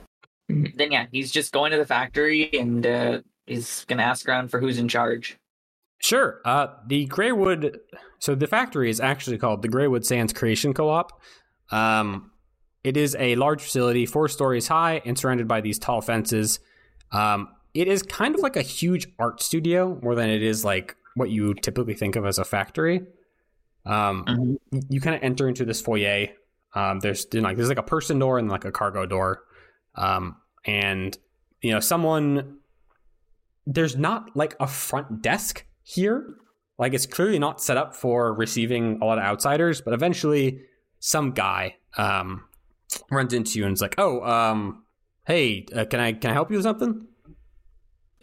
Then 0.50 0.92
yeah, 0.92 1.06
he's 1.12 1.32
just 1.32 1.52
going 1.54 1.72
to 1.72 1.78
the 1.78 1.86
factory, 1.86 2.50
and 2.60 2.86
uh, 2.86 3.22
he's 3.48 3.86
gonna 3.86 4.04
ask 4.04 4.28
around 4.28 4.50
for 4.50 4.60
who's 4.60 4.78
in 4.78 4.88
charge. 4.88 5.38
Sure. 6.00 6.42
Uh, 6.44 6.68
the 6.88 7.06
Graywood. 7.08 7.80
So 8.20 8.36
the 8.36 8.48
factory 8.48 8.90
is 8.90 9.00
actually 9.00 9.38
called 9.38 9.62
the 9.62 9.70
Graywood 9.70 10.06
Sands 10.06 10.34
Creation 10.34 10.74
Co-op. 10.74 11.22
Um, 11.72 12.32
it 12.84 12.98
is 12.98 13.16
a 13.18 13.36
large 13.36 13.62
facility, 13.62 14.06
four 14.06 14.28
stories 14.28 14.68
high, 14.68 15.02
and 15.06 15.18
surrounded 15.18 15.48
by 15.48 15.62
these 15.62 15.80
tall 15.80 16.02
fences. 16.02 16.60
Um, 17.14 17.48
it 17.74 17.88
is 17.88 18.04
kind 18.04 18.36
of 18.36 18.42
like 18.42 18.58
a 18.58 18.62
huge 18.62 19.08
art 19.18 19.42
studio 19.42 19.98
more 20.04 20.14
than 20.16 20.30
it 20.30 20.44
is 20.44 20.66
like 20.66 20.96
what 21.16 21.30
you 21.30 21.54
typically 21.54 21.94
think 21.94 22.16
of 22.16 22.26
as 22.26 22.38
a 22.40 22.44
factory. 22.46 23.02
Um, 23.86 24.26
Mhm. 24.72 24.84
you 24.90 25.02
kind 25.02 25.16
of 25.16 25.24
enter 25.24 25.48
into 25.48 25.66
this 25.66 25.82
foyer. 25.82 26.28
Um, 26.74 27.00
there's 27.02 27.28
like 27.34 27.56
there's 27.58 27.70
like 27.70 27.78
a 27.78 27.84
person 27.84 28.18
door 28.20 28.40
and 28.40 28.50
like 28.50 28.66
a 28.66 28.72
cargo 28.72 29.06
door, 29.06 29.44
um, 29.96 30.38
and 30.66 31.18
you 31.62 31.72
know 31.72 31.80
someone. 31.80 32.58
There's 33.66 33.96
not 33.96 34.36
like 34.36 34.56
a 34.60 34.68
front 34.68 35.22
desk 35.22 35.66
here. 35.84 36.36
Like 36.78 36.94
it's 36.94 37.06
clearly 37.06 37.40
not 37.40 37.62
set 37.62 37.78
up 37.78 37.96
for 37.96 38.34
receiving 38.34 39.00
a 39.02 39.06
lot 39.06 39.18
of 39.18 39.24
outsiders, 39.24 39.80
but 39.80 39.94
eventually 39.94 40.62
some 41.00 41.32
guy 41.32 41.76
um, 41.98 42.44
runs 43.12 43.32
into 43.34 43.60
you 43.60 43.66
and 43.66 43.74
is 43.74 43.82
like, 43.82 43.96
"Oh, 43.98 44.22
um, 44.24 44.84
hey, 45.26 45.66
uh, 45.76 45.86
can 45.86 46.00
I 46.00 46.14
can 46.14 46.32
I 46.32 46.34
help 46.34 46.50
you 46.52 46.58
with 46.58 46.64
something?" 46.64 47.08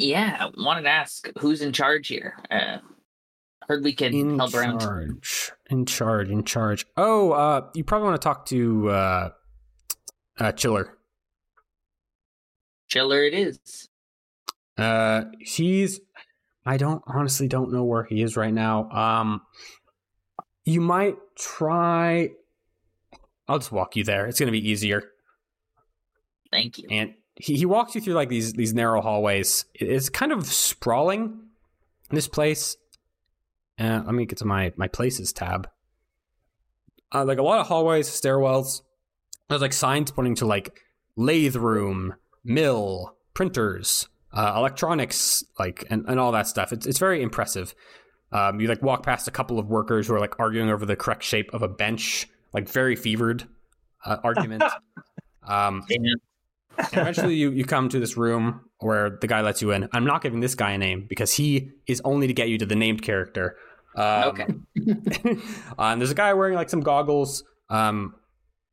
Yeah, 0.02 0.48
wanted 0.56 0.82
to 0.82 0.88
ask 0.88 1.28
who's 1.38 1.60
in 1.60 1.72
charge 1.72 2.08
here. 2.08 2.36
Uh, 2.50 2.78
heard 3.68 3.84
we 3.84 3.92
can 3.92 4.14
In 4.14 4.38
help 4.38 4.54
around. 4.54 4.80
charge, 4.80 5.52
in 5.68 5.84
charge, 5.84 6.30
in 6.30 6.42
charge. 6.44 6.86
Oh, 6.96 7.32
uh, 7.32 7.66
you 7.74 7.84
probably 7.84 8.08
want 8.08 8.20
to 8.20 8.24
talk 8.24 8.46
to 8.46 8.88
uh, 8.88 9.28
uh, 10.38 10.52
Chiller. 10.52 10.96
Chiller, 12.88 13.22
it 13.24 13.34
is. 13.34 13.88
Uh, 14.78 15.24
he's. 15.38 16.00
I 16.64 16.76
don't 16.78 17.02
honestly 17.06 17.46
don't 17.48 17.70
know 17.72 17.84
where 17.84 18.04
he 18.04 18.22
is 18.22 18.36
right 18.36 18.52
now. 18.54 18.88
Um, 18.90 19.42
you 20.64 20.80
might 20.80 21.16
try. 21.38 22.30
I'll 23.48 23.58
just 23.58 23.72
walk 23.72 23.96
you 23.96 24.04
there. 24.04 24.26
It's 24.26 24.38
gonna 24.40 24.50
be 24.52 24.66
easier. 24.70 25.02
Thank 26.50 26.78
you. 26.78 26.88
and 26.90 27.14
he, 27.40 27.56
he 27.56 27.66
walks 27.66 27.94
you 27.94 28.00
through 28.00 28.14
like 28.14 28.28
these 28.28 28.52
these 28.52 28.74
narrow 28.74 29.00
hallways. 29.00 29.64
It's 29.74 30.08
kind 30.08 30.32
of 30.32 30.46
sprawling. 30.46 31.40
This 32.10 32.28
place. 32.28 32.76
Uh, 33.78 34.02
let 34.04 34.14
me 34.14 34.26
get 34.26 34.38
to 34.38 34.44
my 34.44 34.72
my 34.76 34.88
places 34.88 35.32
tab. 35.32 35.68
Uh, 37.12 37.24
like 37.24 37.38
a 37.38 37.42
lot 37.42 37.60
of 37.60 37.66
hallways, 37.66 38.08
stairwells. 38.08 38.82
There's 39.48 39.62
like 39.62 39.72
signs 39.72 40.10
pointing 40.10 40.36
to 40.36 40.46
like 40.46 40.78
lathe 41.16 41.56
room, 41.56 42.14
mill, 42.44 43.16
printers, 43.32 44.08
uh, 44.32 44.54
electronics, 44.56 45.42
like 45.58 45.86
and, 45.88 46.04
and 46.06 46.20
all 46.20 46.32
that 46.32 46.46
stuff. 46.46 46.72
It's 46.72 46.86
it's 46.86 46.98
very 46.98 47.22
impressive. 47.22 47.74
Um, 48.32 48.60
you 48.60 48.68
like 48.68 48.82
walk 48.82 49.02
past 49.02 49.26
a 49.28 49.32
couple 49.32 49.58
of 49.58 49.66
workers 49.66 50.06
who 50.06 50.14
are 50.14 50.20
like 50.20 50.38
arguing 50.38 50.68
over 50.68 50.84
the 50.84 50.94
correct 50.94 51.22
shape 51.22 51.52
of 51.54 51.62
a 51.62 51.68
bench, 51.68 52.28
like 52.52 52.68
very 52.68 52.96
fevered 52.96 53.48
uh, 54.04 54.18
argument. 54.22 54.62
um, 55.42 55.82
Yeah. 55.88 56.14
And 56.78 56.88
eventually, 56.92 57.34
you, 57.34 57.50
you 57.50 57.64
come 57.64 57.88
to 57.88 58.00
this 58.00 58.16
room 58.16 58.62
where 58.78 59.18
the 59.20 59.26
guy 59.26 59.40
lets 59.42 59.60
you 59.60 59.72
in. 59.72 59.88
I'm 59.92 60.04
not 60.04 60.22
giving 60.22 60.40
this 60.40 60.54
guy 60.54 60.72
a 60.72 60.78
name 60.78 61.06
because 61.08 61.32
he 61.34 61.70
is 61.86 62.00
only 62.04 62.26
to 62.26 62.32
get 62.32 62.48
you 62.48 62.58
to 62.58 62.66
the 62.66 62.76
named 62.76 63.02
character. 63.02 63.56
Um, 63.96 64.24
Okay. 64.30 64.46
uh, 65.78 65.82
and 65.82 66.00
there's 66.00 66.10
a 66.10 66.14
guy 66.14 66.32
wearing 66.34 66.54
like 66.54 66.70
some 66.70 66.80
goggles 66.80 67.44
um, 67.68 68.14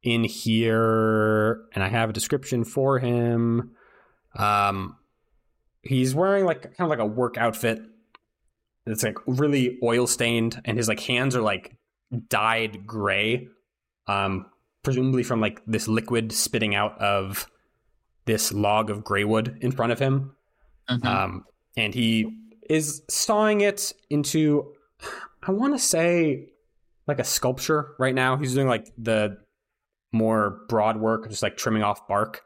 in 0.03 0.23
here, 0.23 1.61
and 1.73 1.83
I 1.83 1.89
have 1.89 2.09
a 2.09 2.13
description 2.13 2.63
for 2.63 2.99
him. 2.99 3.71
Um, 4.35 4.95
he's 5.81 6.13
wearing 6.13 6.45
like 6.45 6.61
kind 6.61 6.73
of 6.79 6.89
like 6.89 6.99
a 6.99 7.05
work 7.05 7.37
outfit. 7.37 7.79
It's 8.85 9.03
like 9.03 9.17
really 9.25 9.77
oil 9.83 10.07
stained, 10.07 10.61
and 10.63 10.77
his 10.77 10.87
like 10.87 10.99
hands 11.01 11.35
are 11.35 11.41
like 11.41 11.75
dyed 12.29 12.85
gray, 12.87 13.47
um, 14.07 14.45
presumably 14.83 15.23
from 15.23 15.41
like 15.41 15.61
this 15.67 15.87
liquid 15.89 16.31
spitting 16.31 16.73
out 16.73 16.97
of 17.01 17.47
this 18.27 18.53
log 18.53 18.91
of 18.91 19.03
gray 19.03 19.23
wood 19.23 19.57
in 19.61 19.71
front 19.71 19.91
of 19.91 19.99
him. 19.99 20.35
Mhm. 20.89 21.03
Um, 21.05 21.45
and 21.75 21.93
he 21.95 22.37
is 22.69 23.01
sawing 23.09 23.61
it 23.61 23.93
into, 24.09 24.73
I 25.43 25.51
want 25.51 25.73
to 25.73 25.79
say, 25.79 26.49
like 27.07 27.19
a 27.19 27.23
sculpture 27.23 27.95
right 27.97 28.13
now. 28.13 28.37
He's 28.37 28.53
doing 28.53 28.67
like 28.67 28.91
the 28.97 29.37
more 30.11 30.61
broad 30.69 30.97
work, 30.97 31.29
just 31.29 31.41
like 31.43 31.57
trimming 31.57 31.83
off 31.83 32.07
bark. 32.07 32.43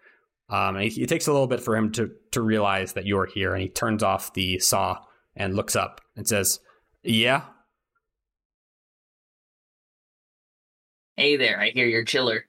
Um, 0.49 0.75
and 0.75 0.85
it, 0.85 0.97
it 0.97 1.07
takes 1.07 1.27
a 1.27 1.31
little 1.31 1.47
bit 1.47 1.61
for 1.61 1.75
him 1.75 1.91
to 1.93 2.11
to 2.31 2.41
realize 2.41 2.93
that 2.93 3.05
you're 3.05 3.25
here, 3.25 3.53
and 3.53 3.61
he 3.61 3.69
turns 3.69 4.03
off 4.03 4.33
the 4.33 4.59
saw 4.59 4.97
and 5.35 5.55
looks 5.55 5.75
up 5.77 6.01
and 6.15 6.27
says, 6.27 6.59
"Yeah, 7.03 7.45
hey 11.15 11.37
there, 11.37 11.59
I 11.59 11.69
hear 11.69 11.85
you're 11.87 12.03
Chiller. 12.03 12.45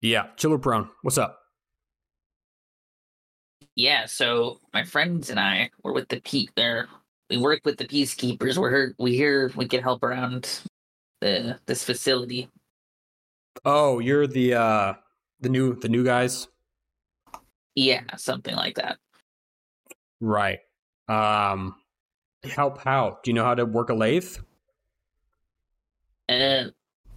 yeah, 0.00 0.28
Chiller 0.36 0.58
Prone, 0.58 0.88
what's 1.02 1.18
up?" 1.18 1.40
Yeah, 3.76 4.06
so 4.06 4.60
my 4.72 4.84
friends 4.84 5.30
and 5.30 5.40
I 5.40 5.70
were 5.82 5.92
with 5.92 6.08
the 6.08 6.20
Pete 6.20 6.50
there. 6.56 6.88
We 7.30 7.38
work 7.38 7.60
with 7.64 7.78
the 7.78 7.86
peacekeepers. 7.86 8.56
We're 8.56 8.70
here, 8.70 8.94
we 8.98 9.16
hear 9.16 9.50
we 9.56 9.66
can 9.66 9.82
help 9.82 10.02
around 10.04 10.48
the 11.20 11.58
this 11.66 11.84
facility. 11.84 12.50
Oh, 13.64 13.98
you're 13.98 14.26
the 14.26 14.54
uh, 14.54 14.94
the 15.40 15.48
new 15.48 15.74
the 15.74 15.88
new 15.88 16.04
guys, 16.04 16.48
Yeah, 17.74 18.02
something 18.16 18.54
like 18.56 18.76
that. 18.76 18.98
right? 20.20 20.58
Um, 21.08 21.76
help 22.44 22.78
how? 22.82 23.18
Do 23.22 23.30
you 23.30 23.34
know 23.34 23.44
how 23.44 23.54
to 23.54 23.64
work 23.66 23.90
a 23.90 23.94
lathe? 23.94 24.36
Uh, 26.28 26.64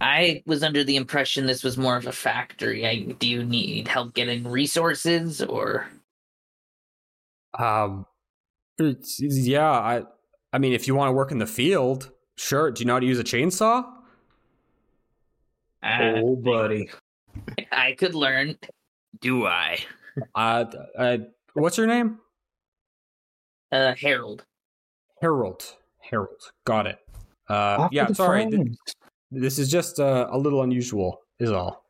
I 0.00 0.42
was 0.46 0.62
under 0.62 0.84
the 0.84 0.96
impression 0.96 1.46
this 1.46 1.64
was 1.64 1.76
more 1.76 1.96
of 1.96 2.06
a 2.06 2.12
factory. 2.12 2.86
I, 2.86 3.00
do 3.18 3.28
you 3.28 3.44
need 3.44 3.88
help 3.88 4.14
getting 4.14 4.46
resources 4.48 5.42
or? 5.42 5.88
Um, 7.54 8.06
it's, 8.78 9.20
it's- 9.22 9.38
yeah, 9.46 9.70
I, 9.70 10.02
I 10.52 10.58
mean, 10.58 10.72
if 10.72 10.86
you 10.86 10.94
want 10.94 11.08
to 11.08 11.12
work 11.12 11.30
in 11.32 11.38
the 11.38 11.46
field, 11.46 12.10
sure. 12.36 12.70
Do 12.70 12.80
you 12.80 12.86
know 12.86 12.94
how 12.94 13.00
to 13.00 13.06
use 13.06 13.18
a 13.18 13.24
chainsaw? 13.24 13.84
Uh, 15.82 16.12
oh, 16.16 16.36
buddy. 16.36 16.90
I 17.72 17.92
could 17.92 18.14
learn. 18.14 18.56
Do 19.20 19.46
I? 19.46 19.78
Uh, 20.34 20.64
uh, 20.96 21.18
what's 21.54 21.76
your 21.78 21.86
name? 21.86 22.18
Uh, 23.70 23.94
Harold. 23.94 24.44
Harold. 25.20 25.64
Harold. 26.00 26.50
Got 26.64 26.86
it. 26.86 26.98
Uh, 27.48 27.52
Off 27.80 27.92
yeah. 27.92 28.04
to 28.06 28.12
the 28.12 28.14
Sorry, 28.16 28.46
th- 28.50 28.66
this 29.30 29.58
is 29.58 29.70
just 29.70 30.00
uh, 30.00 30.28
a 30.30 30.38
little 30.38 30.62
unusual. 30.62 31.20
Is 31.38 31.50
all. 31.52 31.84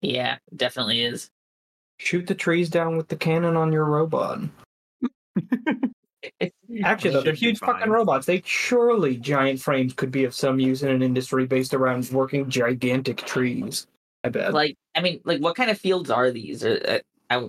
Yeah, 0.00 0.38
definitely 0.56 1.02
is. 1.02 1.30
Shoot 2.04 2.26
the 2.26 2.34
trees 2.34 2.68
down 2.68 2.96
with 2.96 3.06
the 3.06 3.14
cannon 3.14 3.56
on 3.56 3.72
your 3.72 3.84
robot. 3.84 4.40
Actually, 6.82 7.10
though, 7.12 7.20
they're 7.20 7.32
huge 7.32 7.60
fucking 7.60 7.90
robots. 7.90 8.26
They 8.26 8.42
surely 8.44 9.16
giant 9.16 9.60
frames 9.60 9.92
could 9.92 10.10
be 10.10 10.24
of 10.24 10.34
some 10.34 10.58
use 10.58 10.82
in 10.82 10.90
an 10.90 11.00
industry 11.00 11.46
based 11.46 11.74
around 11.74 12.10
working 12.10 12.50
gigantic 12.50 13.18
trees. 13.18 13.86
I 14.24 14.30
bet. 14.30 14.52
Like, 14.52 14.76
I 14.96 15.00
mean, 15.00 15.20
like, 15.24 15.40
what 15.40 15.54
kind 15.54 15.70
of 15.70 15.78
fields 15.78 16.10
are 16.10 16.32
these? 16.32 16.64
Or, 16.64 16.80
uh, 16.88 16.98
I, 17.30 17.48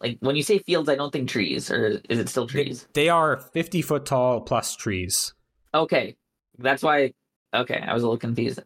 like, 0.00 0.16
when 0.20 0.34
you 0.34 0.42
say 0.42 0.60
fields, 0.60 0.88
I 0.88 0.94
don't 0.96 1.12
think 1.12 1.28
trees, 1.28 1.70
or 1.70 2.00
is 2.08 2.18
it 2.18 2.30
still 2.30 2.46
They, 2.46 2.64
trees? 2.64 2.88
they 2.94 3.10
are 3.10 3.36
50 3.36 3.82
foot 3.82 4.06
tall 4.06 4.40
plus 4.40 4.76
trees. 4.76 5.34
Okay, 5.74 6.16
that's 6.58 6.82
why. 6.82 7.12
Okay, 7.54 7.84
I 7.86 7.92
was 7.92 8.02
a 8.02 8.06
little 8.06 8.18
confused. 8.18 8.60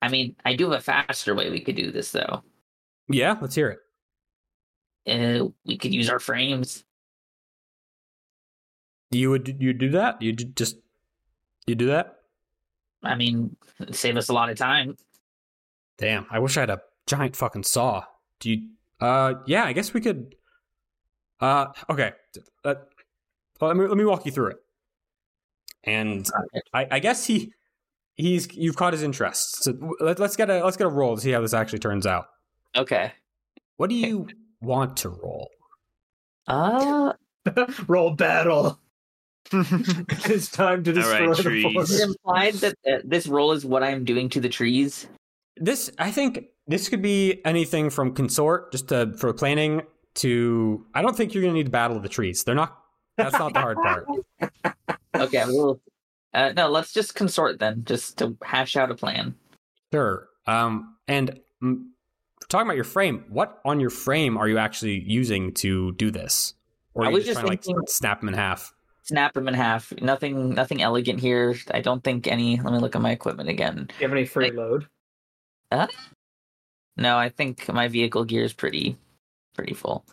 I 0.00 0.08
mean, 0.08 0.34
I 0.46 0.56
do 0.56 0.70
have 0.70 0.80
a 0.80 0.82
faster 0.82 1.34
way 1.34 1.50
we 1.50 1.60
could 1.60 1.76
do 1.76 1.90
this, 1.90 2.10
though. 2.10 2.42
Yeah, 3.08 3.36
let's 3.38 3.54
hear 3.54 3.68
it. 3.68 3.80
Uh, 5.06 5.48
we 5.64 5.76
could 5.76 5.92
use 5.92 6.08
our 6.08 6.18
frames. 6.18 6.84
You 9.10 9.30
would 9.30 9.56
you 9.60 9.72
do 9.72 9.90
that? 9.90 10.22
You 10.22 10.32
just 10.32 10.76
you 11.66 11.74
do 11.74 11.86
that? 11.86 12.20
I 13.02 13.14
mean, 13.14 13.56
save 13.90 14.16
us 14.16 14.28
a 14.28 14.32
lot 14.32 14.48
of 14.48 14.56
time. 14.56 14.96
Damn, 15.98 16.26
I 16.30 16.38
wish 16.38 16.56
I 16.56 16.60
had 16.60 16.70
a 16.70 16.80
giant 17.06 17.36
fucking 17.36 17.64
saw. 17.64 18.04
Do 18.40 18.50
you? 18.50 18.68
Uh, 19.00 19.34
yeah, 19.46 19.64
I 19.64 19.72
guess 19.72 19.92
we 19.92 20.00
could. 20.00 20.34
Uh, 21.40 21.66
okay. 21.90 22.12
Uh, 22.64 22.74
let 23.60 23.76
me 23.76 23.86
let 23.86 23.96
me 23.96 24.04
walk 24.04 24.24
you 24.24 24.32
through 24.32 24.48
it. 24.48 24.56
And 25.84 26.28
I, 26.72 26.86
I 26.92 26.98
guess 27.00 27.26
he 27.26 27.52
he's 28.14 28.54
you've 28.54 28.76
caught 28.76 28.92
his 28.92 29.02
interest. 29.02 29.64
So 29.64 29.96
let, 30.00 30.18
let's 30.18 30.36
get 30.36 30.48
a 30.48 30.64
let's 30.64 30.76
get 30.76 30.86
a 30.86 30.90
roll 30.90 31.16
to 31.16 31.20
see 31.20 31.32
how 31.32 31.40
this 31.40 31.54
actually 31.54 31.80
turns 31.80 32.06
out. 32.06 32.26
Okay. 32.76 33.12
What 33.76 33.90
do 33.90 33.96
you 33.96 34.28
want 34.62 34.96
to 34.98 35.10
roll? 35.10 35.50
Uh, 36.46 37.12
Roll 37.88 38.10
battle. 38.12 38.78
it's 39.52 40.50
time 40.50 40.84
to 40.84 40.92
destroy 40.92 41.26
right, 41.26 41.36
the 41.36 41.42
trees. 41.42 41.64
is 41.66 41.72
forest. 41.72 41.92
it 41.92 42.02
implied 42.04 42.54
that 42.54 42.74
uh, 42.88 42.98
this 43.04 43.26
roll 43.26 43.52
is 43.52 43.64
what 43.64 43.82
I'm 43.82 44.04
doing 44.04 44.28
to 44.30 44.40
the 44.40 44.48
trees? 44.48 45.08
This 45.56 45.90
I 45.98 46.10
think 46.10 46.44
this 46.68 46.88
could 46.88 47.02
be 47.02 47.44
anything 47.44 47.90
from 47.90 48.14
consort 48.14 48.70
just 48.72 48.88
to, 48.88 49.12
for 49.18 49.32
planning 49.32 49.82
to. 50.16 50.86
I 50.94 51.02
don't 51.02 51.16
think 51.16 51.34
you're 51.34 51.42
gonna 51.42 51.54
need 51.54 51.64
to 51.66 51.70
battle 51.70 51.98
the 52.00 52.08
trees. 52.08 52.44
They're 52.44 52.54
not. 52.54 52.78
That's 53.18 53.38
not 53.38 53.52
the 53.52 53.60
hard 53.60 53.76
part. 53.78 54.06
Okay, 55.14 55.42
I'm. 55.42 55.78
Uh, 56.32 56.52
no, 56.56 56.70
let's 56.70 56.92
just 56.94 57.14
consort 57.14 57.58
then, 57.58 57.82
just 57.84 58.16
to 58.18 58.34
hash 58.42 58.76
out 58.76 58.90
a 58.90 58.94
plan. 58.94 59.34
Sure. 59.92 60.28
Um, 60.46 60.96
and 61.06 61.38
talking 62.52 62.66
about 62.66 62.76
your 62.76 62.84
frame, 62.84 63.24
what 63.28 63.60
on 63.64 63.80
your 63.80 63.90
frame 63.90 64.36
are 64.36 64.46
you 64.48 64.58
actually 64.58 65.02
using 65.06 65.52
to 65.54 65.92
do 65.92 66.10
this? 66.10 66.54
Or 66.94 67.04
I 67.04 67.06
are 67.06 67.10
you 67.10 67.14
was 67.16 67.24
just 67.24 67.40
just 67.40 67.46
trying 67.46 67.58
to 67.58 67.70
like 67.72 67.88
snap 67.88 68.20
them 68.20 68.28
in 68.28 68.34
half? 68.34 68.72
Snap 69.04 69.32
them 69.32 69.48
in 69.48 69.54
half. 69.54 69.92
Nothing, 70.00 70.50
nothing 70.50 70.82
elegant 70.82 71.18
here. 71.18 71.56
I 71.72 71.80
don't 71.80 72.04
think 72.04 72.28
any. 72.28 72.60
Let 72.60 72.72
me 72.72 72.78
look 72.78 72.94
at 72.94 73.02
my 73.02 73.10
equipment 73.10 73.48
again. 73.48 73.86
Do 73.88 73.94
you 73.98 74.06
have 74.06 74.12
any 74.12 74.26
free 74.26 74.52
load? 74.52 74.86
Uh, 75.70 75.86
No, 76.96 77.16
I 77.16 77.30
think 77.30 77.72
my 77.72 77.88
vehicle 77.88 78.24
gear 78.24 78.44
is 78.44 78.52
pretty, 78.52 78.96
pretty 79.54 79.72
full. 79.74 80.04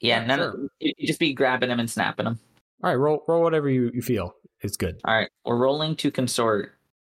Yeah, 0.00 0.20
Yeah, 0.20 0.26
none 0.26 0.38
sure. 0.38 0.48
of, 0.50 0.60
you 0.78 0.92
you 0.98 1.06
just 1.06 1.18
be 1.18 1.32
grabbing 1.32 1.70
them 1.70 1.80
and 1.80 1.90
snapping 1.90 2.26
them. 2.26 2.38
All 2.82 2.90
right, 2.90 2.96
roll 2.96 3.24
roll 3.26 3.42
whatever 3.42 3.70
you, 3.70 3.90
you 3.94 4.02
feel 4.02 4.34
is 4.60 4.76
good. 4.76 5.00
All 5.04 5.14
right, 5.14 5.30
we're 5.46 5.56
rolling 5.56 5.96
to 5.96 6.10
consort, 6.10 6.74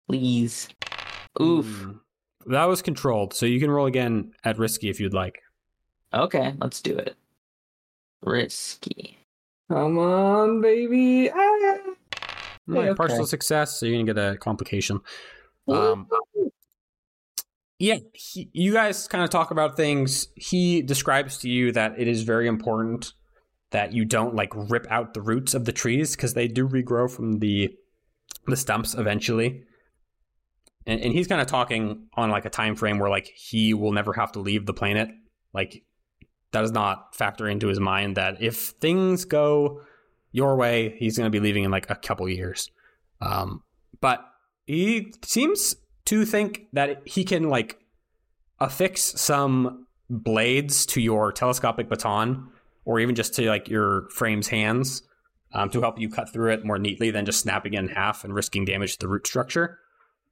please. 0.08 0.70
Oof. 1.42 1.66
Mm. 1.66 2.00
That 2.48 2.66
was 2.66 2.82
controlled, 2.82 3.34
so 3.34 3.46
you 3.46 3.60
can 3.60 3.70
roll 3.70 3.86
again 3.86 4.32
at 4.44 4.58
risky 4.58 4.90
if 4.90 5.00
you'd 5.00 5.14
like. 5.14 5.42
Okay, 6.14 6.54
let's 6.60 6.82
do 6.82 6.98
it. 6.98 7.16
Risky. 8.22 9.18
Come 9.70 10.00
on, 10.00 10.62
baby. 10.62 11.30
Ah. 11.30 11.36
All 12.70 12.76
right, 12.76 12.90
okay. 12.90 12.96
Partial 12.96 13.26
success, 13.26 13.80
so 13.80 13.86
you're 13.86 13.96
gonna 13.96 14.14
get 14.14 14.34
a 14.34 14.38
complication. 14.38 15.00
Um, 15.68 16.08
yeah, 17.80 17.98
he, 18.14 18.50
you 18.54 18.74
guys 18.74 19.08
kind 19.08 19.24
of 19.24 19.30
talk 19.30 19.52
about 19.52 19.76
things. 19.78 20.28
He 20.36 20.82
describes 20.82 21.38
to 21.40 21.50
you 21.50 21.72
that 21.74 22.00
it 22.00 22.08
is 22.08 22.24
very 22.24 22.48
important 22.48 23.14
that 23.72 23.94
you 23.94 24.06
don't 24.06 24.34
like 24.34 24.52
rip 24.56 24.88
out 24.90 25.14
the 25.14 25.22
roots 25.22 25.54
of 25.54 25.66
the 25.66 25.74
trees 25.74 26.16
because 26.16 26.34
they 26.34 26.48
do 26.48 26.68
regrow 26.68 27.10
from 27.10 27.40
the 27.40 27.76
the 28.48 28.56
stumps 28.56 28.96
eventually. 28.96 29.64
And, 30.88 31.02
and 31.02 31.14
he's 31.14 31.28
kind 31.28 31.42
of 31.42 31.48
talking 31.48 32.08
on 32.16 32.32
like 32.32 32.46
a 32.46 32.50
time 32.50 32.76
frame 32.76 32.98
where 32.98 33.10
like 33.10 33.28
he 33.28 33.74
will 33.74 33.92
never 33.92 34.14
have 34.14 34.32
to 34.32 34.40
leave 34.40 34.66
the 34.66 34.74
planet. 34.74 35.10
Like 35.54 35.84
that 36.52 36.62
does 36.62 36.72
not 36.72 37.16
factor 37.16 37.48
into 37.48 37.68
his 37.68 37.80
mind 37.80 38.18
that 38.18 38.42
if 38.42 38.56
things 38.80 39.26
go 39.26 39.82
your 40.32 40.56
way, 40.56 40.96
he's 40.98 41.18
going 41.18 41.26
to 41.26 41.32
be 41.32 41.42
leaving 41.42 41.66
in 41.66 41.72
like 41.72 41.90
a 41.90 41.96
couple 41.96 42.28
years. 42.30 42.72
Um, 43.22 43.64
but 44.00 44.24
he 44.66 45.14
seems 45.26 45.76
to 46.06 46.26
think 46.26 46.68
that 46.74 47.02
he 47.06 47.24
can 47.24 47.50
like 47.50 47.80
affix 48.60 49.02
some 49.02 49.88
blades 50.10 50.86
to 50.86 51.02
your 51.02 51.32
telescopic 51.32 51.90
baton 51.90 52.50
or 52.86 53.00
even 53.00 53.14
just 53.14 53.34
to 53.34 53.50
like 53.50 53.68
your 53.68 54.08
frame's 54.10 54.48
hands 54.48 55.04
um, 55.54 55.70
to 55.70 55.82
help 55.82 56.00
you 56.00 56.10
cut 56.10 56.32
through 56.32 56.54
it 56.54 56.64
more 56.64 56.80
neatly 56.80 57.12
than 57.12 57.26
just 57.26 57.42
snapping 57.42 57.74
it 57.74 57.80
in 57.80 57.90
half 57.90 58.24
and 58.24 58.34
risking 58.34 58.64
damage 58.64 58.94
to 58.94 59.00
the 59.00 59.08
root 59.08 59.28
structure. 59.28 59.80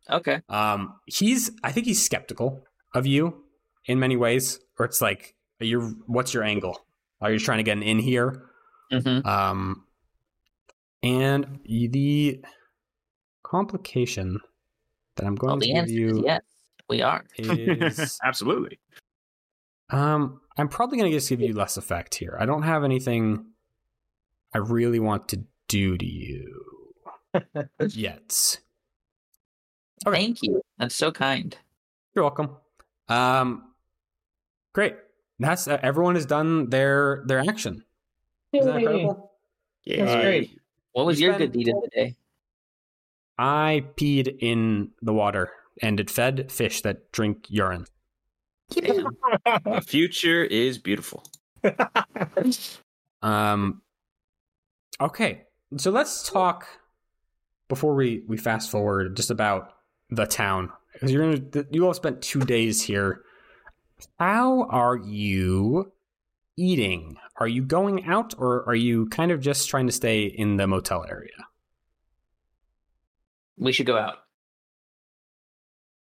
Okay. 0.10 0.42
Um, 0.50 0.96
he's, 1.06 1.52
I 1.64 1.72
think 1.72 1.86
he's 1.86 2.04
skeptical 2.04 2.64
of 2.94 3.06
you 3.06 3.44
in 3.86 4.00
many 4.00 4.16
ways, 4.16 4.60
or 4.80 4.86
it's 4.86 5.02
like, 5.02 5.36
you're, 5.60 5.90
what's 6.08 6.34
your 6.34 6.44
angle? 6.44 6.86
Are 7.22 7.32
you 7.32 7.40
trying 7.40 7.58
to 7.58 7.64
get 7.64 7.78
an 7.78 7.84
in 7.84 8.00
here? 8.00 8.44
Mm-hmm. 8.92 9.28
Um, 9.28 9.86
and 11.02 11.60
the 11.66 12.44
complication 13.44 14.40
that 15.16 15.26
I'm 15.26 15.36
going 15.36 15.52
Well, 15.52 15.60
to 15.60 15.66
the 15.66 15.74
give 15.74 15.78
answer 15.78 15.92
is 15.92 15.98
you 15.98 16.24
yes. 16.26 16.42
We 16.88 17.02
are. 17.02 17.24
is 17.38 18.20
Absolutely. 18.24 18.80
um, 19.90 20.42
I'm 20.58 20.68
probably 20.70 20.98
going 20.98 21.10
to 21.10 21.18
just 21.18 21.30
give 21.30 21.42
you 21.42 21.54
less 21.54 21.78
effect 21.78 22.16
here. 22.16 22.38
I 22.40 22.46
don't 22.46 22.62
have 22.64 22.84
anything 22.84 23.46
I 24.54 24.60
really 24.60 25.00
want 25.00 25.28
to 25.30 25.44
do 25.68 25.98
to 25.98 26.06
you 26.06 26.64
yet. 27.90 28.60
Okay. 30.06 30.18
Thank 30.18 30.44
you. 30.44 30.62
That's 30.78 30.96
so 30.96 31.12
kind. 31.12 31.56
You're 32.14 32.24
welcome. 32.24 32.56
Um, 33.10 33.72
great. 34.74 34.96
That's 35.40 35.68
uh, 35.68 35.80
everyone 35.84 36.16
has 36.16 36.26
done 36.26 36.70
their 36.70 37.24
their 37.28 37.40
action. 37.40 37.84
Isn't 38.54 38.72
that 38.72 38.78
incredible? 38.80 39.32
Yeah. 39.84 40.06
That's 40.06 40.22
great. 40.24 40.60
What 40.94 41.06
was 41.06 41.18
We 41.18 41.24
your 41.26 41.34
spent- 41.36 41.52
good 41.54 41.58
deed 41.60 41.70
of 41.74 41.82
the 41.82 41.90
day? 41.94 42.16
I 43.38 43.84
peed 43.98 44.38
in 44.40 44.92
the 45.02 45.14
water 45.14 45.52
and 45.82 46.00
it 46.00 46.10
fed 46.10 46.52
fish 46.52 46.82
that 46.82 47.12
drink 47.12 47.48
urine. 47.50 47.86
Damn. 48.70 49.08
The 49.66 49.82
future 49.86 50.44
is 50.44 50.78
beautiful. 50.78 51.24
Um. 53.22 53.82
Okay, 55.02 55.44
so 55.78 55.90
let's 55.92 56.30
talk 56.30 56.68
before 57.68 57.96
we 57.96 58.24
we 58.28 58.38
fast 58.38 58.70
forward 58.70 59.16
just 59.18 59.32
about 59.32 59.74
the 60.10 60.26
town 60.26 60.72
because 60.94 61.12
you're 61.12 61.36
gonna 61.36 61.66
you 61.72 61.86
all 61.86 61.94
spent 61.94 62.22
two 62.22 62.42
days 62.42 62.82
here. 62.82 63.24
How 64.20 64.64
are 64.70 64.98
you 64.98 65.92
eating? 66.58 67.18
Are 67.38 67.48
you 67.48 67.64
going 67.64 68.06
out 68.06 68.34
or 68.38 68.68
are 68.68 68.76
you 68.76 69.08
kind 69.08 69.32
of 69.32 69.42
just 69.42 69.70
trying 69.70 69.88
to 69.88 69.92
stay 69.92 70.24
in 70.24 70.58
the 70.58 70.68
motel 70.68 71.06
area? 71.10 71.32
We 73.58 73.72
should 73.72 73.86
go 73.86 73.98
out. 73.98 74.18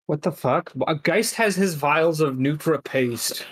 What 0.07 0.24
the 0.24 0.32
fuck? 0.32 0.74
Geist 1.03 1.36
has 1.36 1.56
his 1.56 1.76
vials 1.76 2.20
of 2.20 2.36
Nutra 2.36 2.84
paste. 2.84 3.45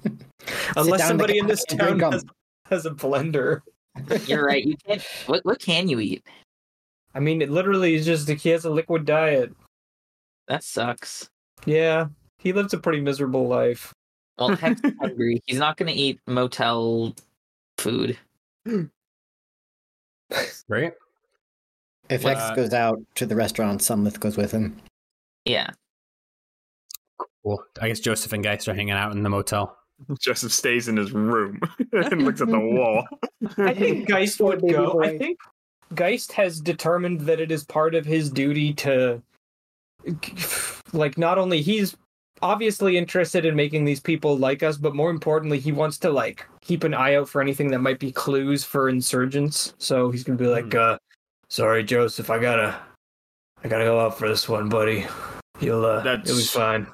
Unless 0.76 1.06
somebody 1.06 1.38
in 1.38 1.46
this 1.46 1.64
town 1.64 2.00
has, 2.00 2.24
has 2.64 2.86
a 2.86 2.90
blender. 2.90 3.60
You're 4.26 4.46
right. 4.46 4.64
You 4.64 4.76
can't. 4.86 5.02
What 5.26 5.44
What 5.44 5.60
can 5.60 5.88
you 5.88 6.00
eat? 6.00 6.24
I 7.14 7.20
mean, 7.20 7.42
it 7.42 7.50
literally 7.50 7.94
is 7.94 8.06
just 8.06 8.28
he 8.28 8.48
has 8.50 8.64
a 8.64 8.70
liquid 8.70 9.04
diet. 9.04 9.52
That 10.48 10.64
sucks. 10.64 11.30
Yeah, 11.66 12.06
he 12.38 12.52
lives 12.52 12.72
a 12.72 12.78
pretty 12.78 13.00
miserable 13.00 13.46
life. 13.46 13.92
Well, 14.38 14.48
Hex 14.56 14.80
is 14.82 14.92
hungry. 15.00 15.42
He's 15.46 15.58
not 15.58 15.76
going 15.76 15.92
to 15.92 15.98
eat 15.98 16.20
motel 16.26 17.14
food. 17.76 18.18
Right? 20.68 20.92
If 22.08 22.24
Well, 22.24 22.34
Hex 22.34 22.50
uh, 22.50 22.54
goes 22.54 22.72
out 22.72 22.98
to 23.16 23.26
the 23.26 23.36
restaurant, 23.36 23.80
Sunlith 23.80 24.20
goes 24.20 24.36
with 24.36 24.52
him. 24.52 24.76
Yeah. 25.44 25.70
Cool. 27.42 27.62
I 27.80 27.88
guess 27.88 28.00
Joseph 28.00 28.32
and 28.32 28.44
Geist 28.44 28.68
are 28.68 28.74
hanging 28.74 28.92
out 28.92 29.12
in 29.12 29.22
the 29.22 29.30
motel. 29.30 29.76
Joseph 30.20 30.52
stays 30.52 30.88
in 30.88 30.96
his 30.96 31.12
room 31.12 31.60
and 31.92 32.24
looks 32.24 32.40
at 32.40 32.48
the 32.48 32.58
wall. 32.58 33.06
I 33.56 33.74
think 33.74 34.08
Geist 34.08 34.40
would 34.40 34.60
go. 34.60 35.02
I 35.02 35.18
think 35.18 35.38
Geist 35.94 36.32
has 36.32 36.60
determined 36.60 37.22
that 37.22 37.40
it 37.40 37.50
is 37.50 37.64
part 37.64 37.94
of 37.94 38.04
his 38.06 38.30
duty 38.30 38.72
to, 38.74 39.22
like, 40.92 41.18
not 41.18 41.38
only 41.38 41.60
he's 41.62 41.96
obviously 42.42 42.96
interested 42.96 43.44
in 43.44 43.56
making 43.56 43.84
these 43.84 44.00
people 44.00 44.36
like 44.36 44.62
us, 44.62 44.76
but 44.76 44.94
more 44.94 45.10
importantly, 45.10 45.58
he 45.58 45.72
wants 45.72 45.98
to 45.98 46.10
like 46.10 46.46
keep 46.60 46.84
an 46.84 46.94
eye 46.94 47.14
out 47.16 47.28
for 47.28 47.40
anything 47.40 47.70
that 47.70 47.80
might 47.80 47.98
be 47.98 48.12
clues 48.12 48.64
for 48.64 48.88
insurgents. 48.88 49.74
So 49.78 50.10
he's 50.10 50.24
gonna 50.24 50.38
be 50.38 50.46
like, 50.46 50.72
Hmm. 50.72 50.78
uh, 50.78 50.96
"Sorry, 51.48 51.82
Joseph, 51.82 52.30
I 52.30 52.38
gotta, 52.38 52.78
I 53.64 53.68
gotta 53.68 53.84
go 53.84 53.98
out 54.00 54.16
for 54.18 54.28
this 54.28 54.48
one, 54.48 54.68
buddy. 54.68 55.06
You'll, 55.60 55.84
uh, 55.84 56.02
you'll 56.04 56.16
be 56.16 56.22
That's- 56.22 56.50
fine." 56.50 56.86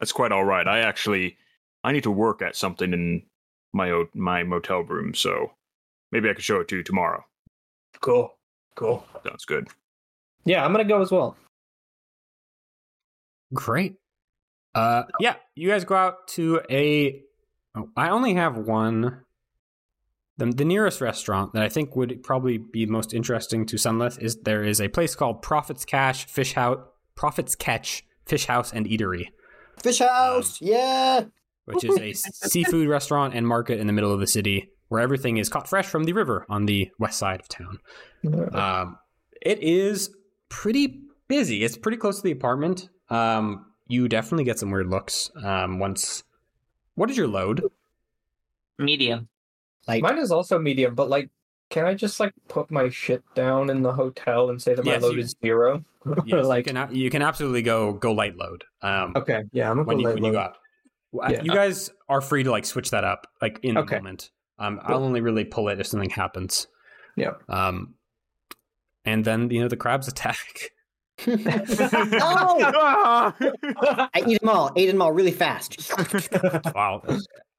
that's 0.00 0.12
quite 0.12 0.32
all 0.32 0.44
right. 0.44 0.66
I 0.68 0.80
actually 0.80 1.36
I 1.82 1.92
need 1.92 2.02
to 2.04 2.10
work 2.10 2.40
at 2.42 2.56
something 2.56 2.92
in 2.92 3.22
my 3.72 4.04
my 4.14 4.42
motel 4.44 4.80
room, 4.82 5.14
so 5.14 5.52
maybe 6.12 6.28
I 6.30 6.34
could 6.34 6.44
show 6.44 6.60
it 6.60 6.68
to 6.68 6.76
you 6.76 6.82
tomorrow. 6.82 7.24
Cool. 8.00 8.34
Cool. 8.76 9.04
Sounds 9.26 9.44
good. 9.44 9.68
Yeah, 10.44 10.64
I'm 10.64 10.72
gonna 10.72 10.84
go 10.84 11.00
as 11.00 11.10
well. 11.10 11.36
Great. 13.52 13.94
Uh, 14.74 15.04
yeah, 15.20 15.36
you 15.54 15.68
guys 15.68 15.84
go 15.84 15.94
out 15.94 16.28
to 16.28 16.60
a. 16.70 17.22
Oh, 17.76 17.88
I 17.96 18.10
only 18.10 18.34
have 18.34 18.56
one. 18.56 19.20
The, 20.36 20.46
the 20.46 20.64
nearest 20.64 21.00
restaurant 21.00 21.52
that 21.52 21.62
I 21.62 21.68
think 21.68 21.94
would 21.94 22.24
probably 22.24 22.58
be 22.58 22.86
most 22.86 23.14
interesting 23.14 23.66
to 23.66 23.76
Sunlith 23.76 24.20
is 24.20 24.36
there 24.42 24.64
is 24.64 24.80
a 24.80 24.88
place 24.88 25.14
called 25.14 25.42
Profits 25.42 25.84
Cash 25.84 26.26
Fish 26.26 26.54
House, 26.54 26.78
Profits 27.14 27.54
Catch 27.54 28.04
Fish 28.26 28.46
House 28.46 28.72
and 28.72 28.86
Eatery, 28.86 29.28
Fish 29.80 30.00
house, 30.00 30.60
yeah. 30.60 31.24
which 31.66 31.84
is 31.84 31.96
a 31.98 32.12
seafood 32.48 32.88
restaurant 32.88 33.34
and 33.34 33.46
market 33.46 33.78
in 33.78 33.86
the 33.86 33.92
middle 33.92 34.12
of 34.12 34.18
the 34.18 34.26
city 34.26 34.70
where 34.88 35.00
everything 35.00 35.36
is 35.36 35.48
caught 35.48 35.68
fresh 35.68 35.86
from 35.86 36.04
the 36.04 36.12
river 36.12 36.46
on 36.48 36.66
the 36.66 36.90
west 36.98 37.18
side 37.18 37.40
of 37.40 37.48
town. 37.48 37.78
Um, 38.52 38.98
it 39.40 39.62
is 39.62 40.14
pretty 40.48 41.00
busy. 41.28 41.64
It's 41.64 41.76
pretty 41.76 41.98
close 41.98 42.18
to 42.18 42.22
the 42.22 42.30
apartment. 42.30 42.88
Um, 43.10 43.66
you 43.86 44.08
definitely 44.08 44.44
get 44.44 44.58
some 44.58 44.70
weird 44.70 44.88
looks. 44.88 45.30
Um, 45.42 45.78
once, 45.78 46.24
what 46.94 47.10
is 47.10 47.16
your 47.16 47.28
load? 47.28 47.62
Medium. 48.78 49.28
Like 49.86 50.02
Mine 50.02 50.18
is 50.18 50.30
also 50.32 50.58
medium, 50.58 50.94
but 50.94 51.08
like, 51.08 51.28
can 51.70 51.84
I 51.86 51.94
just 51.94 52.18
like 52.20 52.32
put 52.48 52.70
my 52.70 52.88
shit 52.88 53.22
down 53.34 53.68
in 53.70 53.82
the 53.82 53.92
hotel 53.92 54.50
and 54.50 54.60
say 54.60 54.74
that 54.74 54.84
my 54.84 54.96
load 54.96 55.14
you- 55.16 55.20
is 55.20 55.36
zero? 55.42 55.84
Yes, 56.26 56.44
like, 56.46 56.66
you 56.66 56.72
can 56.72 56.76
a- 56.76 56.92
you 56.92 57.10
can 57.10 57.22
absolutely 57.22 57.62
go 57.62 57.92
go 57.92 58.12
light 58.12 58.36
load. 58.36 58.64
Um, 58.82 59.12
okay, 59.16 59.42
yeah, 59.52 59.70
I'm 59.70 59.76
gonna 59.78 59.86
when 59.86 59.96
go 59.96 60.00
you 60.00 60.06
light 60.08 60.14
when 60.14 60.24
you 60.24 60.30
load. 60.30 60.32
go 60.32 60.38
out, 60.40 60.56
Well, 61.12 61.32
Yeah. 61.32 61.42
you 61.42 61.50
guys 61.52 61.90
are 62.08 62.20
free 62.20 62.42
to 62.44 62.50
like 62.50 62.64
switch 62.64 62.90
that 62.90 63.04
up 63.04 63.26
like 63.42 63.60
in 63.62 63.76
Okay. 63.78 63.96
the 63.96 64.00
moment. 64.02 64.30
Um, 64.58 64.80
I'll 64.84 65.02
only 65.04 65.20
really 65.20 65.44
pull 65.44 65.68
it 65.68 65.80
if 65.80 65.86
something 65.86 66.10
happens. 66.10 66.66
Yeah. 67.16 67.32
Um, 67.48 67.94
and 69.04 69.24
then 69.24 69.50
you 69.50 69.60
know 69.60 69.68
the 69.68 69.76
crabs 69.76 70.08
attack. 70.08 70.70
oh, 71.26 71.34
I 74.14 74.24
eat 74.26 74.40
them 74.40 74.48
all. 74.48 74.72
Ate 74.76 74.86
them 74.86 75.00
all 75.02 75.12
really 75.12 75.30
fast. 75.32 75.92
wow, 76.74 77.02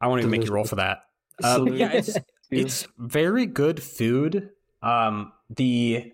I 0.01 0.07
won't 0.07 0.19
even 0.19 0.31
make 0.31 0.45
you 0.45 0.51
roll 0.51 0.65
for 0.65 0.75
that. 0.75 0.99
Um, 1.43 1.67
yeah, 1.67 1.91
it's 1.91 2.17
it's 2.51 2.87
very 2.97 3.45
good 3.45 3.81
food. 3.81 4.49
Um, 4.81 5.31
the 5.49 6.11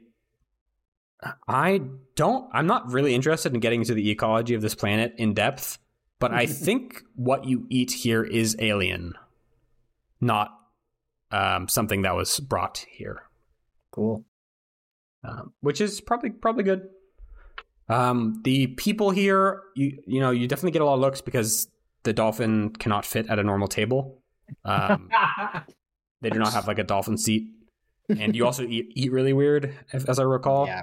I 1.47 1.81
don't. 2.15 2.49
I'm 2.53 2.68
not 2.68 2.91
really 2.91 3.13
interested 3.13 3.53
in 3.53 3.59
getting 3.59 3.81
into 3.81 3.93
the 3.93 4.09
ecology 4.09 4.53
of 4.53 4.61
this 4.61 4.76
planet 4.76 5.13
in 5.18 5.34
depth, 5.34 5.77
but 6.19 6.31
I 6.31 6.45
think 6.47 7.03
what 7.15 7.45
you 7.45 7.65
eat 7.69 7.91
here 7.91 8.23
is 8.23 8.55
alien, 8.59 9.13
not 10.19 10.51
um, 11.31 11.68
something 11.68 12.03
that 12.03 12.15
was 12.15 12.39
brought 12.39 12.85
here, 12.89 13.23
Cool. 13.91 14.26
um, 15.23 15.53
which 15.61 15.81
is 15.81 16.01
probably 16.01 16.30
probably 16.30 16.63
good. 16.63 16.89
Um, 17.91 18.39
the 18.43 18.68
people 18.68 19.11
here, 19.11 19.61
you 19.76 20.01
you 20.07 20.19
know, 20.19 20.31
you 20.31 20.47
definitely 20.47 20.72
get 20.72 20.81
a 20.81 20.85
lot 20.85 20.95
of 20.95 20.99
looks 21.01 21.22
because 21.22 21.68
the 22.03 22.13
dolphin 22.13 22.72
cannot 22.72 23.05
fit 23.05 23.30
at 23.30 23.38
a 23.38 23.43
normal 23.43 23.68
table. 23.68 24.22
Um, 24.65 25.09
they 26.22 26.30
do 26.30 26.39
not 26.39 26.53
have 26.53 26.68
like 26.68 26.80
a 26.80 26.84
dolphin 26.84 27.18
seat, 27.18 27.47
and 28.09 28.35
you 28.35 28.45
also 28.45 28.63
eat 28.63 28.91
eat 28.95 29.11
really 29.11 29.34
weird, 29.34 29.76
if, 29.93 30.07
as 30.09 30.19
I 30.19 30.23
recall. 30.23 30.65
Yeah. 30.68 30.81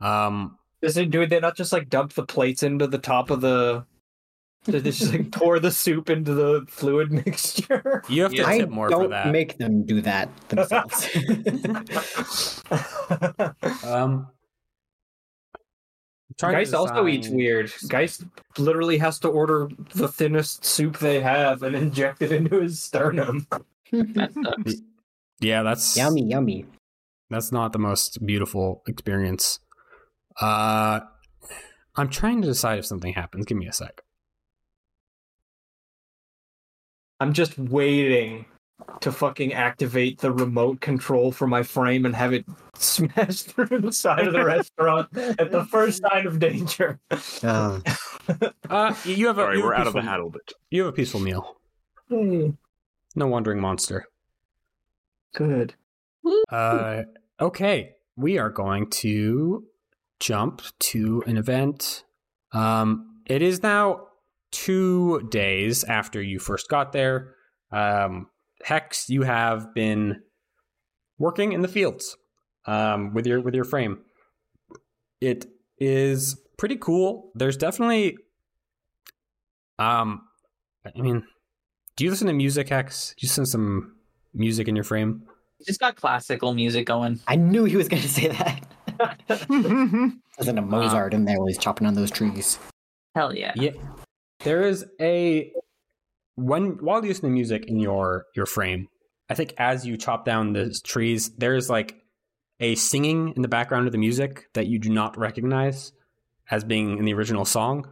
Um, 0.00 0.58
Does 0.82 0.96
it 0.98 1.10
do 1.10 1.26
they 1.26 1.40
not 1.40 1.56
just 1.56 1.72
like 1.72 1.88
dump 1.88 2.12
the 2.12 2.26
plates 2.26 2.62
into 2.62 2.86
the 2.86 2.98
top 2.98 3.30
of 3.30 3.40
the? 3.40 3.86
Did 4.64 4.84
they 4.84 4.90
just 4.90 5.12
like 5.12 5.30
pour 5.32 5.58
the 5.58 5.70
soup 5.70 6.10
into 6.10 6.34
the 6.34 6.66
fluid 6.68 7.12
mixture? 7.26 8.02
you 8.08 8.22
have 8.22 8.32
to 8.32 8.38
Yeah. 8.38 8.46
I 8.48 8.58
tip 8.58 8.68
more 8.68 8.88
for 8.88 8.90
don't 9.02 9.10
that. 9.10 9.30
make 9.32 9.56
them 9.58 9.84
do 9.86 10.00
that 10.02 10.28
themselves. 10.48 11.08
um, 13.84 13.84
I'm 13.84 13.84
trying 13.84 14.26
to 14.26 14.35
Geist 16.38 16.74
also 16.74 17.06
eats 17.06 17.28
weird. 17.28 17.72
Geist 17.88 18.24
literally 18.58 18.98
has 18.98 19.18
to 19.20 19.28
order 19.28 19.68
the 19.94 20.08
thinnest 20.08 20.64
soup 20.64 20.98
they 20.98 21.20
have 21.20 21.62
and 21.62 21.74
inject 21.74 22.20
it 22.20 22.32
into 22.32 22.60
his 22.60 22.82
sternum. 22.82 23.46
That 23.92 24.34
sucks. 24.44 24.80
Yeah, 25.38 25.62
that's 25.62 25.96
yummy, 25.96 26.24
yummy. 26.24 26.66
That's 27.30 27.52
not 27.52 27.72
the 27.72 27.78
most 27.78 28.26
beautiful 28.26 28.82
experience. 28.88 29.60
Uh, 30.40 31.00
I'm 31.94 32.08
trying 32.08 32.42
to 32.42 32.48
decide 32.48 32.80
if 32.80 32.86
something 32.86 33.12
happens. 33.12 33.46
Give 33.46 33.56
me 33.56 33.68
a 33.68 33.72
sec. 33.72 34.02
I'm 37.20 37.32
just 37.32 37.56
waiting 37.56 38.46
to 39.00 39.10
fucking 39.10 39.52
activate 39.52 40.18
the 40.20 40.30
remote 40.32 40.80
control 40.80 41.32
for 41.32 41.46
my 41.46 41.62
frame 41.62 42.04
and 42.04 42.14
have 42.14 42.32
it 42.32 42.44
smash 42.74 43.42
through 43.42 43.80
the 43.80 43.92
side 43.92 44.26
of 44.26 44.32
the 44.32 44.44
restaurant 44.44 45.08
at 45.16 45.50
the 45.50 45.64
first 45.64 46.02
sign 46.02 46.26
of 46.26 46.38
danger. 46.38 46.98
Uh, 47.42 47.80
you 49.04 49.26
have 49.28 49.38
a 49.38 49.42
Sorry, 49.42 49.56
you 49.58 49.62
have 49.62 49.64
we're 49.64 49.72
a 49.72 49.76
out 49.78 49.86
of 49.86 49.92
the 49.94 50.00
peaceful- 50.00 50.02
hat 50.02 50.20
a 50.20 50.28
bit. 50.30 50.52
You 50.70 50.82
have 50.84 50.92
a 50.92 50.96
peaceful 50.96 51.20
meal. 51.20 51.56
Hey, 52.08 52.52
No 53.14 53.26
wandering 53.26 53.60
monster. 53.60 54.06
good. 55.34 55.74
Uh, 56.48 57.02
okay, 57.40 57.92
we 58.16 58.38
are 58.38 58.50
going 58.50 58.88
to 58.90 59.64
jump 60.20 60.62
to 60.80 61.22
an 61.26 61.36
event. 61.36 62.04
Um, 62.52 63.20
it 63.26 63.42
is 63.42 63.62
now 63.62 64.08
two 64.50 65.20
days 65.30 65.84
after 65.84 66.20
you 66.20 66.38
first 66.38 66.68
got 66.68 66.92
there. 66.92 67.34
Um, 67.70 68.28
Hex, 68.64 69.08
you 69.08 69.22
have 69.22 69.74
been 69.74 70.22
working 71.18 71.52
in 71.52 71.62
the 71.62 71.68
fields 71.68 72.16
um, 72.66 73.14
with 73.14 73.26
your 73.26 73.40
with 73.40 73.54
your 73.54 73.64
frame. 73.64 73.98
It 75.20 75.46
is 75.78 76.36
pretty 76.58 76.76
cool. 76.76 77.30
There's 77.34 77.56
definitely, 77.56 78.16
um, 79.78 80.22
I 80.84 81.00
mean, 81.00 81.24
do 81.96 82.04
you 82.04 82.10
listen 82.10 82.26
to 82.26 82.32
music, 82.32 82.68
Hex? 82.68 83.14
Do 83.18 83.24
you 83.24 83.28
listen 83.28 83.44
to 83.44 83.50
some 83.50 83.96
music 84.34 84.68
in 84.68 84.76
your 84.76 84.84
frame? 84.84 85.22
Just 85.66 85.80
got 85.80 85.96
classical 85.96 86.52
music 86.52 86.86
going. 86.86 87.20
I 87.26 87.36
knew 87.36 87.64
he 87.64 87.76
was 87.76 87.88
going 87.88 88.02
to 88.02 88.08
say 88.08 88.28
that. 88.28 88.66
There's 90.38 90.48
a 90.48 90.60
Mozart 90.60 91.14
in 91.14 91.24
there 91.24 91.38
while 91.38 91.46
he's 91.46 91.58
chopping 91.58 91.86
on 91.86 91.94
those 91.94 92.10
trees. 92.10 92.58
Hell 93.14 93.34
yeah. 93.34 93.52
Yeah, 93.56 93.72
there 94.40 94.62
is 94.62 94.84
a 95.00 95.52
when 96.36 96.78
while 96.84 97.02
you 97.02 97.08
listen 97.08 97.24
to 97.24 97.30
music 97.30 97.66
in 97.66 97.78
your 97.78 98.26
your 98.34 98.46
frame. 98.46 98.88
I 99.28 99.34
think 99.34 99.54
as 99.58 99.84
you 99.84 99.96
chop 99.96 100.24
down 100.24 100.52
the 100.52 100.70
trees, 100.84 101.30
there 101.30 101.56
is 101.56 101.68
like 101.68 101.96
a 102.60 102.76
singing 102.76 103.32
in 103.34 103.42
the 103.42 103.48
background 103.48 103.86
of 103.86 103.92
the 103.92 103.98
music 103.98 104.48
that 104.54 104.68
you 104.68 104.78
do 104.78 104.88
not 104.88 105.18
recognize 105.18 105.92
as 106.50 106.62
being 106.62 106.98
in 106.98 107.04
the 107.04 107.12
original 107.12 107.44
song. 107.44 107.88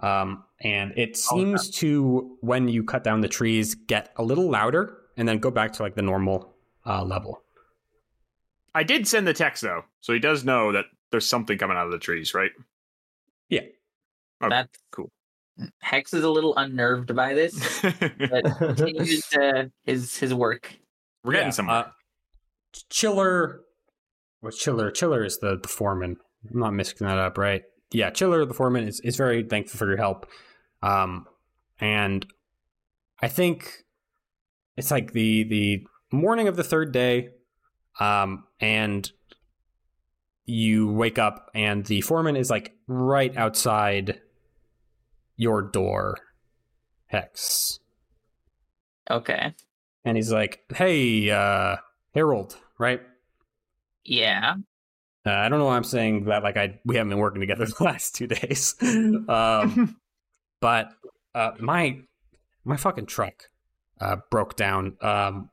Um, 0.00 0.44
and 0.60 0.92
it 0.96 1.16
seems 1.16 1.70
to 1.78 2.36
when 2.40 2.68
you 2.68 2.84
cut 2.84 3.04
down 3.04 3.20
the 3.20 3.28
trees 3.28 3.74
get 3.74 4.12
a 4.16 4.22
little 4.22 4.48
louder 4.48 4.96
and 5.16 5.28
then 5.28 5.38
go 5.38 5.50
back 5.50 5.72
to 5.74 5.82
like 5.82 5.94
the 5.94 6.02
normal 6.02 6.54
uh, 6.86 7.04
level. 7.04 7.42
I 8.74 8.82
did 8.82 9.06
send 9.06 9.26
the 9.26 9.34
text 9.34 9.62
though, 9.62 9.84
so 10.00 10.12
he 10.12 10.18
does 10.18 10.44
know 10.44 10.72
that 10.72 10.86
there's 11.10 11.26
something 11.26 11.58
coming 11.58 11.76
out 11.76 11.86
of 11.86 11.92
the 11.92 11.98
trees, 11.98 12.34
right? 12.34 12.50
Yeah. 13.48 13.60
Okay, 14.42 14.50
That's 14.50 14.78
cool. 14.90 15.10
Hex 15.80 16.12
is 16.12 16.24
a 16.24 16.30
little 16.30 16.54
unnerved 16.56 17.14
by 17.14 17.34
this, 17.34 17.80
but 17.82 18.44
continues 18.58 19.24
uh, 19.34 19.64
his 19.84 20.16
his 20.16 20.34
work. 20.34 20.74
We're 21.22 21.32
getting 21.32 21.48
Yeah, 21.48 21.50
somewhere. 21.52 21.76
uh, 21.76 21.88
Chiller, 22.90 23.60
what 24.40 24.54
Chiller? 24.54 24.90
Chiller 24.90 25.24
is 25.24 25.38
the, 25.38 25.58
the 25.60 25.68
foreman. 25.68 26.16
I'm 26.52 26.58
not 26.60 26.72
mixing 26.74 27.06
that 27.06 27.18
up, 27.18 27.38
right? 27.38 27.62
Yeah, 27.92 28.10
Chiller, 28.10 28.44
the 28.44 28.52
foreman, 28.54 28.88
is, 28.88 29.00
is 29.00 29.16
very 29.16 29.44
thankful 29.44 29.78
for 29.78 29.86
your 29.86 29.96
help. 29.96 30.26
Um, 30.82 31.26
and 31.80 32.26
I 33.22 33.28
think 33.28 33.84
it's 34.76 34.90
like 34.90 35.12
the 35.12 35.44
the 35.44 35.86
morning 36.10 36.48
of 36.48 36.56
the 36.56 36.64
third 36.64 36.90
day, 36.92 37.28
um, 38.00 38.44
and 38.60 39.08
you 40.46 40.90
wake 40.92 41.18
up 41.18 41.50
and 41.54 41.86
the 41.86 42.00
foreman 42.02 42.36
is 42.36 42.50
like 42.50 42.74
right 42.86 43.34
outside 43.36 44.20
your 45.36 45.62
door, 45.62 46.16
Hex 47.06 47.78
Okay. 49.10 49.54
and 50.04 50.16
he's 50.16 50.32
like, 50.32 50.60
"Hey, 50.74 51.30
uh, 51.30 51.76
Harold, 52.14 52.56
right? 52.78 53.00
Yeah. 54.04 54.54
Uh, 55.26 55.30
I 55.30 55.48
don't 55.48 55.58
know 55.58 55.66
why 55.66 55.76
I'm 55.76 55.84
saying 55.84 56.24
that. 56.24 56.42
Like, 56.42 56.56
I 56.56 56.78
we 56.84 56.96
haven't 56.96 57.10
been 57.10 57.18
working 57.18 57.40
together 57.40 57.66
the 57.78 57.84
last 57.84 58.14
two 58.14 58.26
days, 58.26 58.74
um, 58.82 59.96
but 60.60 60.90
uh, 61.34 61.52
my 61.58 62.00
my 62.64 62.76
fucking 62.76 63.06
truck 63.06 63.44
uh, 64.00 64.16
broke 64.30 64.56
down. 64.56 64.96
Um, 65.00 65.50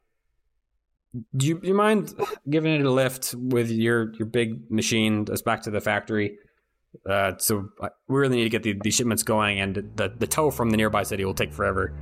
do 1.36 1.48
you, 1.48 1.60
do 1.60 1.68
you 1.68 1.74
mind 1.74 2.14
giving 2.50 2.74
it 2.74 2.86
a 2.86 2.92
lift 2.92 3.36
with 3.36 3.70
your 3.70 4.14
your 4.16 4.26
big 4.28 4.72
machine 4.72 5.26
us 5.32 5.42
back 5.42 5.62
to 5.64 5.72
the 5.72 5.82
factory? 5.82 6.38
Uh, 7.10 7.34
so 7.38 7.70
uh, 7.82 7.90
we 8.08 8.20
really 8.20 8.38
need 8.38 8.44
to 8.44 8.50
get 8.50 8.64
the, 8.64 8.76
the 8.84 8.92
shipments 8.92 9.24
going, 9.24 9.60
and 9.60 9.76
the, 9.96 10.14
the 10.18 10.28
tow 10.28 10.52
from 10.52 10.70
the 10.70 10.78
nearby 10.78 11.04
city 11.04 11.26
will 11.26 11.34
take 11.34 11.54
forever. 11.54 11.94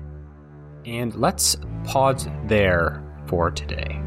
And 0.86 1.14
let's 1.16 1.58
pause 1.84 2.28
there 2.48 3.04
for 3.28 3.52
today. 3.52 4.02